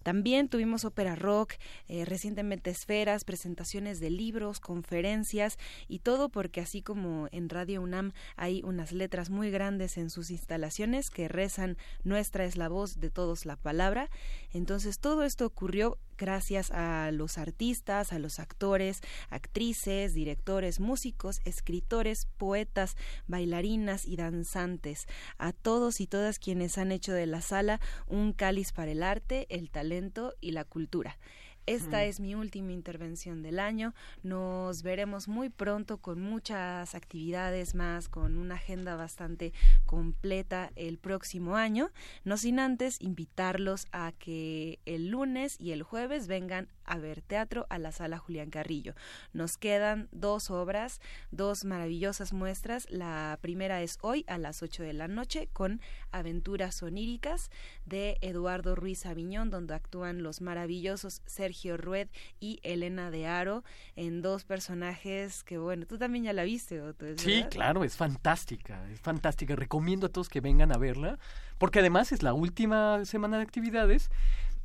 También 0.05 0.49
tuvimos 0.49 0.85
ópera 0.85 1.17
rock, 1.17 1.55
eh, 1.89 2.05
recientemente 2.05 2.71
esferas, 2.71 3.25
presentaciones 3.25 3.99
de 3.99 4.11
libros, 4.11 4.61
conferencias 4.61 5.59
y 5.89 5.99
todo 5.99 6.29
porque 6.29 6.61
así 6.61 6.83
como 6.83 7.27
en 7.33 7.49
Radio 7.49 7.83
UNAM 7.83 8.13
hay 8.37 8.63
unas 8.63 8.93
letras 8.93 9.31
muy 9.31 9.51
grandes 9.51 9.97
en 9.97 10.11
sus 10.11 10.31
instalaciones 10.31 11.11
que 11.11 11.27
rezan 11.27 11.77
Nuestra 12.05 12.45
es 12.45 12.57
la 12.57 12.69
voz 12.69 13.01
de 13.01 13.11
todos 13.11 13.47
la 13.47 13.57
palabra. 13.57 14.11
Entonces 14.53 15.01
todo 15.01 15.25
esto 15.25 15.47
ocurrió 15.47 15.99
gracias 16.17 16.71
a 16.71 17.11
los 17.13 17.39
artistas, 17.39 18.13
a 18.13 18.19
los 18.19 18.39
actores, 18.39 19.01
actrices, 19.31 20.15
directores, 20.15 20.81
músicos, 20.81 21.41
escritores, 21.45 22.27
poetas, 22.37 22.97
bailarinas 23.27 24.07
y 24.07 24.17
danzantes, 24.17 25.07
a 25.39 25.53
todos 25.53 26.01
y 26.01 26.07
todas 26.07 26.39
quienes 26.39 26.79
han 26.79 26.93
hecho 26.93 27.13
de 27.13 27.27
la 27.27 27.41
sala 27.41 27.81
un 28.07 28.33
cáliz 28.33 28.73
para 28.73 28.93
el 28.93 29.03
arte, 29.03 29.47
el 29.51 29.71
talento 29.71 30.35
y 30.41 30.53
la 30.53 30.65
cultura. 30.65 31.19
Esta 31.67 32.05
es 32.05 32.21
mi 32.21 32.35
última 32.35 32.73
intervención 32.73 33.43
del 33.43 33.59
año. 33.59 33.95
Nos 34.23 34.83
veremos 34.83 35.29
muy 35.29 35.49
pronto 35.49 35.97
con 35.97 36.21
muchas 36.21 36.95
actividades 36.95 37.75
más, 37.75 38.11
con 38.11 38.37
una 38.37 38.57
agenda 38.57 38.97
bastante 38.97 39.55
completa 39.87 40.71
el 40.77 40.99
próximo 40.99 41.57
año. 41.57 41.91
No 42.23 42.37
sin 42.37 42.59
antes 42.59 43.01
invitarlos 43.01 43.87
a 43.93 44.13
que 44.13 44.79
el 44.85 45.09
lunes 45.09 45.57
y 45.59 45.73
el 45.73 45.83
jueves 45.83 46.27
vengan 46.27 46.69
a 46.85 46.99
ver 46.99 47.23
teatro 47.23 47.67
a 47.71 47.79
la 47.79 47.93
sala 47.93 48.19
Julián 48.19 48.51
Carrillo. 48.51 48.95
Nos 49.33 49.57
quedan 49.57 50.09
dos 50.13 50.51
obras, 50.51 51.01
dos 51.31 51.65
maravillosas 51.65 52.33
muestras. 52.33 52.87
La 52.91 53.39
primera 53.41 53.83
es 53.83 53.99
hoy 54.03 54.25
a 54.29 54.39
las 54.39 54.63
8 54.63 54.83
de 54.83 54.93
la 54.93 55.09
noche 55.09 55.49
con 55.53 55.81
Aventuras 56.11 56.83
Oníricas 56.83 57.51
de 57.87 58.19
Eduardo 58.21 58.75
Ruiz 58.75 59.07
Aviñón, 59.07 59.51
donde 59.51 59.75
actúan 59.75 60.23
los 60.23 60.41
maravillosos 60.41 61.23
Sergio 61.27 61.77
Rued 61.77 62.09
y 62.41 62.61
Elena 62.63 63.11
de 63.11 63.27
Aro 63.27 63.65
en 63.97 64.23
dos 64.23 64.45
personajes 64.45 65.45
que, 65.45 65.59
bueno, 65.59 65.87
tú 65.87 65.99
también 65.99 66.25
ya 66.25 66.33
la 66.33 66.45
viste. 66.45 66.81
Sí, 67.17 67.45
claro, 67.51 67.85
es 67.85 67.97
fantástica, 67.97 68.89
es 68.91 69.01
fantástica. 69.01 69.57
Recomiendo 69.57 70.07
a 70.07 70.11
todos 70.11 70.29
que 70.29 70.41
vengan 70.41 70.73
a 70.73 70.79
verla, 70.79 71.19
porque 71.59 71.81
además 71.81 72.13
es 72.13 72.23
la 72.23 72.35
última 72.35 73.05
semana 73.05 73.37
de 73.37 73.43
actividades 73.43 74.11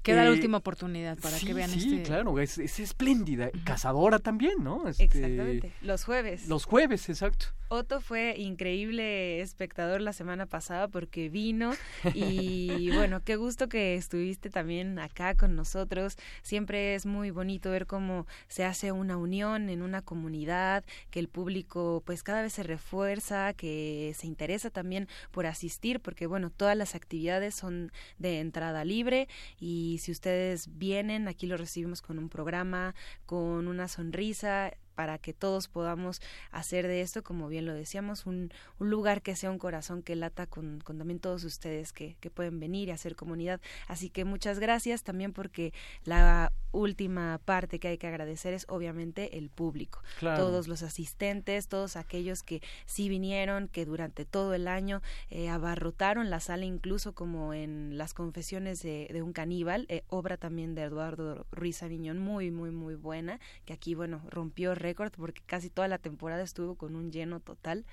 Queda 0.01 0.23
la 0.23 0.29
eh, 0.29 0.33
última 0.33 0.57
oportunidad 0.57 1.17
para 1.17 1.37
que 1.37 1.53
vean 1.53 1.69
sí, 1.69 1.95
este. 1.95 2.03
claro, 2.03 2.39
es, 2.39 2.57
espléndida. 2.57 3.49
Cazadora 3.65 4.19
también, 4.19 4.63
¿no? 4.63 4.87
Este, 4.87 5.03
Exactamente. 5.03 5.73
Los 5.81 6.05
jueves. 6.05 6.47
Los 6.47 6.65
jueves, 6.65 7.09
exacto. 7.09 7.47
Otto 7.71 8.01
fue 8.01 8.33
increíble 8.35 9.41
espectador 9.41 10.01
la 10.01 10.11
semana 10.11 10.47
pasada 10.47 10.87
porque 10.87 11.29
vino 11.29 11.73
y 12.15 12.89
bueno, 12.95 13.21
qué 13.23 13.35
gusto 13.35 13.69
que 13.69 13.93
estuviste 13.93 14.49
también 14.49 14.97
acá 14.97 15.35
con 15.35 15.55
nosotros. 15.55 16.17
Siempre 16.41 16.95
es 16.95 17.05
muy 17.05 17.29
bonito 17.29 17.69
ver 17.69 17.85
cómo 17.85 18.25
se 18.47 18.65
hace 18.65 18.91
una 18.91 19.17
unión 19.17 19.69
en 19.69 19.83
una 19.83 20.01
comunidad, 20.01 20.83
que 21.11 21.19
el 21.19 21.27
público 21.27 22.01
pues 22.07 22.23
cada 22.23 22.41
vez 22.41 22.53
se 22.53 22.63
refuerza, 22.63 23.53
que 23.53 24.15
se 24.17 24.25
interesa 24.25 24.71
también 24.71 25.07
por 25.29 25.45
asistir 25.45 25.99
porque 25.99 26.25
bueno, 26.25 26.49
todas 26.49 26.75
las 26.75 26.95
actividades 26.95 27.53
son 27.53 27.91
de 28.17 28.39
entrada 28.39 28.83
libre 28.83 29.27
y 29.59 29.88
si 29.97 30.11
ustedes 30.11 30.77
vienen, 30.77 31.27
aquí 31.27 31.47
lo 31.47 31.57
recibimos 31.57 32.01
con 32.01 32.19
un 32.19 32.29
programa, 32.29 32.95
con 33.25 33.67
una 33.67 33.87
sonrisa 33.87 34.71
para 34.99 35.17
que 35.17 35.31
todos 35.31 35.69
podamos 35.69 36.21
hacer 36.51 36.85
de 36.85 36.99
esto, 36.99 37.23
como 37.23 37.47
bien 37.47 37.65
lo 37.65 37.73
decíamos, 37.73 38.25
un, 38.25 38.51
un 38.79 38.89
lugar 38.89 39.21
que 39.21 39.37
sea 39.37 39.49
un 39.49 39.57
corazón 39.57 40.03
que 40.03 40.13
lata 40.17 40.45
con, 40.45 40.81
con 40.81 40.97
también 40.97 41.21
todos 41.21 41.45
ustedes 41.45 41.93
que, 41.93 42.17
que, 42.19 42.29
pueden 42.29 42.59
venir 42.59 42.89
y 42.89 42.91
hacer 42.91 43.15
comunidad. 43.15 43.61
Así 43.87 44.09
que 44.09 44.25
muchas 44.25 44.59
gracias 44.59 45.03
también 45.03 45.31
porque 45.31 45.71
la 46.03 46.51
última 46.71 47.39
parte 47.45 47.79
que 47.79 47.87
hay 47.87 47.97
que 47.97 48.07
agradecer 48.07 48.53
es 48.53 48.65
obviamente 48.69 49.37
el 49.37 49.49
público, 49.49 50.01
todos 50.19 50.67
los 50.67 50.83
asistentes, 50.83 51.67
todos 51.67 51.95
aquellos 51.95 52.43
que 52.43 52.61
sí 52.85 53.09
vinieron, 53.09 53.69
que 53.69 53.85
durante 53.85 54.25
todo 54.25 54.53
el 54.53 54.67
año 54.67 55.01
eh, 55.29 55.49
abarrotaron 55.49 56.29
la 56.29 56.41
sala 56.41 56.65
incluso 56.65 57.13
como 57.13 57.53
en 57.53 57.97
las 57.97 58.13
confesiones 58.13 58.83
de, 58.83 59.07
de 59.11 59.21
un 59.21 59.33
caníbal, 59.33 59.85
eh, 59.89 60.03
obra 60.09 60.37
también 60.37 60.75
de 60.75 60.83
Eduardo 60.83 61.45
Ruiz 61.51 61.81
Aviñón, 61.81 62.19
muy, 62.19 62.51
muy, 62.51 62.71
muy 62.71 62.95
buena, 62.95 63.39
que 63.65 63.73
aquí, 63.73 63.95
bueno, 63.95 64.21
rompió 64.29 64.75
porque 64.95 65.41
casi 65.45 65.69
toda 65.69 65.87
la 65.87 65.97
temporada 65.97 66.43
estuvo 66.43 66.75
con 66.75 66.95
un 66.95 67.11
lleno 67.11 67.39
total. 67.39 67.85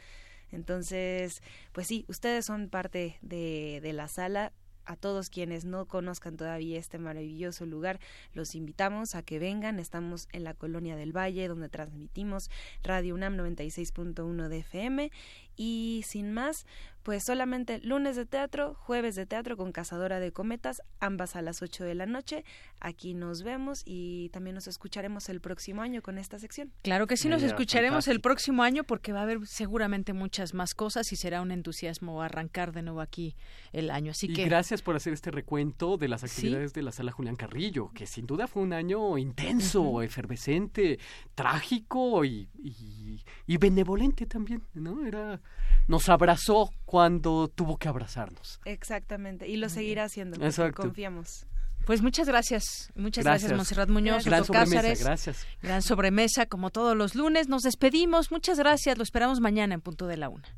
Entonces, 0.52 1.42
pues 1.72 1.86
sí, 1.86 2.04
ustedes 2.08 2.44
son 2.44 2.68
parte 2.68 3.18
de, 3.22 3.80
de 3.82 3.92
la 3.92 4.08
sala 4.08 4.52
a 4.86 4.96
todos 4.96 5.28
quienes 5.28 5.64
no 5.64 5.86
conozcan 5.86 6.36
todavía 6.36 6.78
este 6.78 6.98
maravilloso 6.98 7.66
lugar, 7.66 7.98
los 8.32 8.54
invitamos 8.54 9.14
a 9.14 9.22
que 9.22 9.38
vengan. 9.38 9.78
Estamos 9.78 10.28
en 10.32 10.44
la 10.44 10.54
Colonia 10.54 10.96
del 10.96 11.14
Valle, 11.14 11.48
donde 11.48 11.68
transmitimos 11.68 12.50
Radio 12.82 13.14
UNAM 13.14 13.36
96.1 13.36 14.48
de 14.48 14.58
FM. 14.58 15.10
Y 15.56 16.04
sin 16.06 16.32
más, 16.32 16.66
pues 17.06 17.22
solamente 17.22 17.78
lunes 17.84 18.16
de 18.16 18.26
teatro, 18.26 18.74
jueves 18.74 19.14
de 19.14 19.26
teatro 19.26 19.56
con 19.56 19.70
Cazadora 19.70 20.18
de 20.18 20.32
Cometas, 20.32 20.82
ambas 20.98 21.36
a 21.36 21.40
las 21.40 21.62
8 21.62 21.84
de 21.84 21.94
la 21.94 22.04
noche. 22.04 22.44
Aquí 22.80 23.14
nos 23.14 23.44
vemos 23.44 23.82
y 23.84 24.28
también 24.30 24.54
nos 24.56 24.66
escucharemos 24.66 25.28
el 25.28 25.40
próximo 25.40 25.82
año 25.82 26.02
con 26.02 26.18
esta 26.18 26.40
sección. 26.40 26.72
Claro 26.82 27.06
que 27.06 27.16
sí, 27.16 27.28
nos 27.28 27.44
escucharemos 27.44 28.08
el 28.08 28.20
próximo 28.20 28.64
año 28.64 28.82
porque 28.82 29.12
va 29.12 29.20
a 29.20 29.22
haber 29.22 29.46
seguramente 29.46 30.14
muchas 30.14 30.52
más 30.52 30.74
cosas 30.74 31.12
y 31.12 31.14
será 31.14 31.42
un 31.42 31.52
entusiasmo 31.52 32.22
arrancar 32.22 32.72
de 32.72 32.82
nuevo 32.82 33.00
aquí 33.00 33.36
el 33.72 33.92
año. 33.92 34.10
Así 34.10 34.26
y 34.26 34.32
que 34.32 34.44
gracias 34.44 34.82
por 34.82 34.96
hacer 34.96 35.12
este 35.12 35.30
recuento 35.30 35.98
de 35.98 36.08
las 36.08 36.24
actividades 36.24 36.72
de 36.72 36.82
la 36.82 36.90
Sala 36.90 37.12
Julián 37.12 37.36
Carrillo, 37.36 37.92
que 37.94 38.08
sin 38.08 38.26
duda 38.26 38.48
fue 38.48 38.64
un 38.64 38.72
año 38.72 39.16
intenso, 39.16 40.02
efervescente, 40.02 40.98
trágico 41.36 42.24
y, 42.24 42.48
y, 42.58 43.22
y 43.46 43.56
benevolente 43.58 44.26
también, 44.26 44.64
¿no? 44.74 45.06
Era 45.06 45.40
nos 45.88 46.08
abrazó 46.08 46.70
cuando 46.84 47.48
tuvo 47.48 47.78
que 47.78 47.88
abrazarnos. 47.88 48.60
Exactamente, 48.64 49.48
y 49.48 49.56
lo 49.56 49.68
seguirá 49.68 50.04
haciendo, 50.04 50.44
Exacto. 50.44 50.82
confiamos. 50.82 51.46
Pues 51.84 52.02
muchas 52.02 52.26
gracias, 52.26 52.90
muchas 52.96 53.24
gracias, 53.24 53.52
Monserrat 53.52 53.88
Muñoz, 53.88 54.24
gran 54.24 54.44
sobremesa, 54.44 55.04
gracias. 55.04 55.46
Gran 55.62 55.82
sobremesa, 55.82 56.46
como 56.46 56.70
todos 56.70 56.96
los 56.96 57.14
lunes. 57.14 57.48
Nos 57.48 57.62
despedimos, 57.62 58.32
muchas 58.32 58.58
gracias, 58.58 58.98
lo 58.98 59.04
esperamos 59.04 59.38
mañana 59.38 59.74
en 59.74 59.80
punto 59.80 60.08
de 60.08 60.16
la 60.16 60.28
una. 60.28 60.48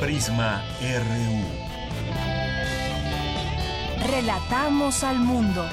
Prisma 0.00 0.64
RU. 0.80 1.66
Relatamos 4.10 5.04
al 5.04 5.18
mundo. 5.20 5.64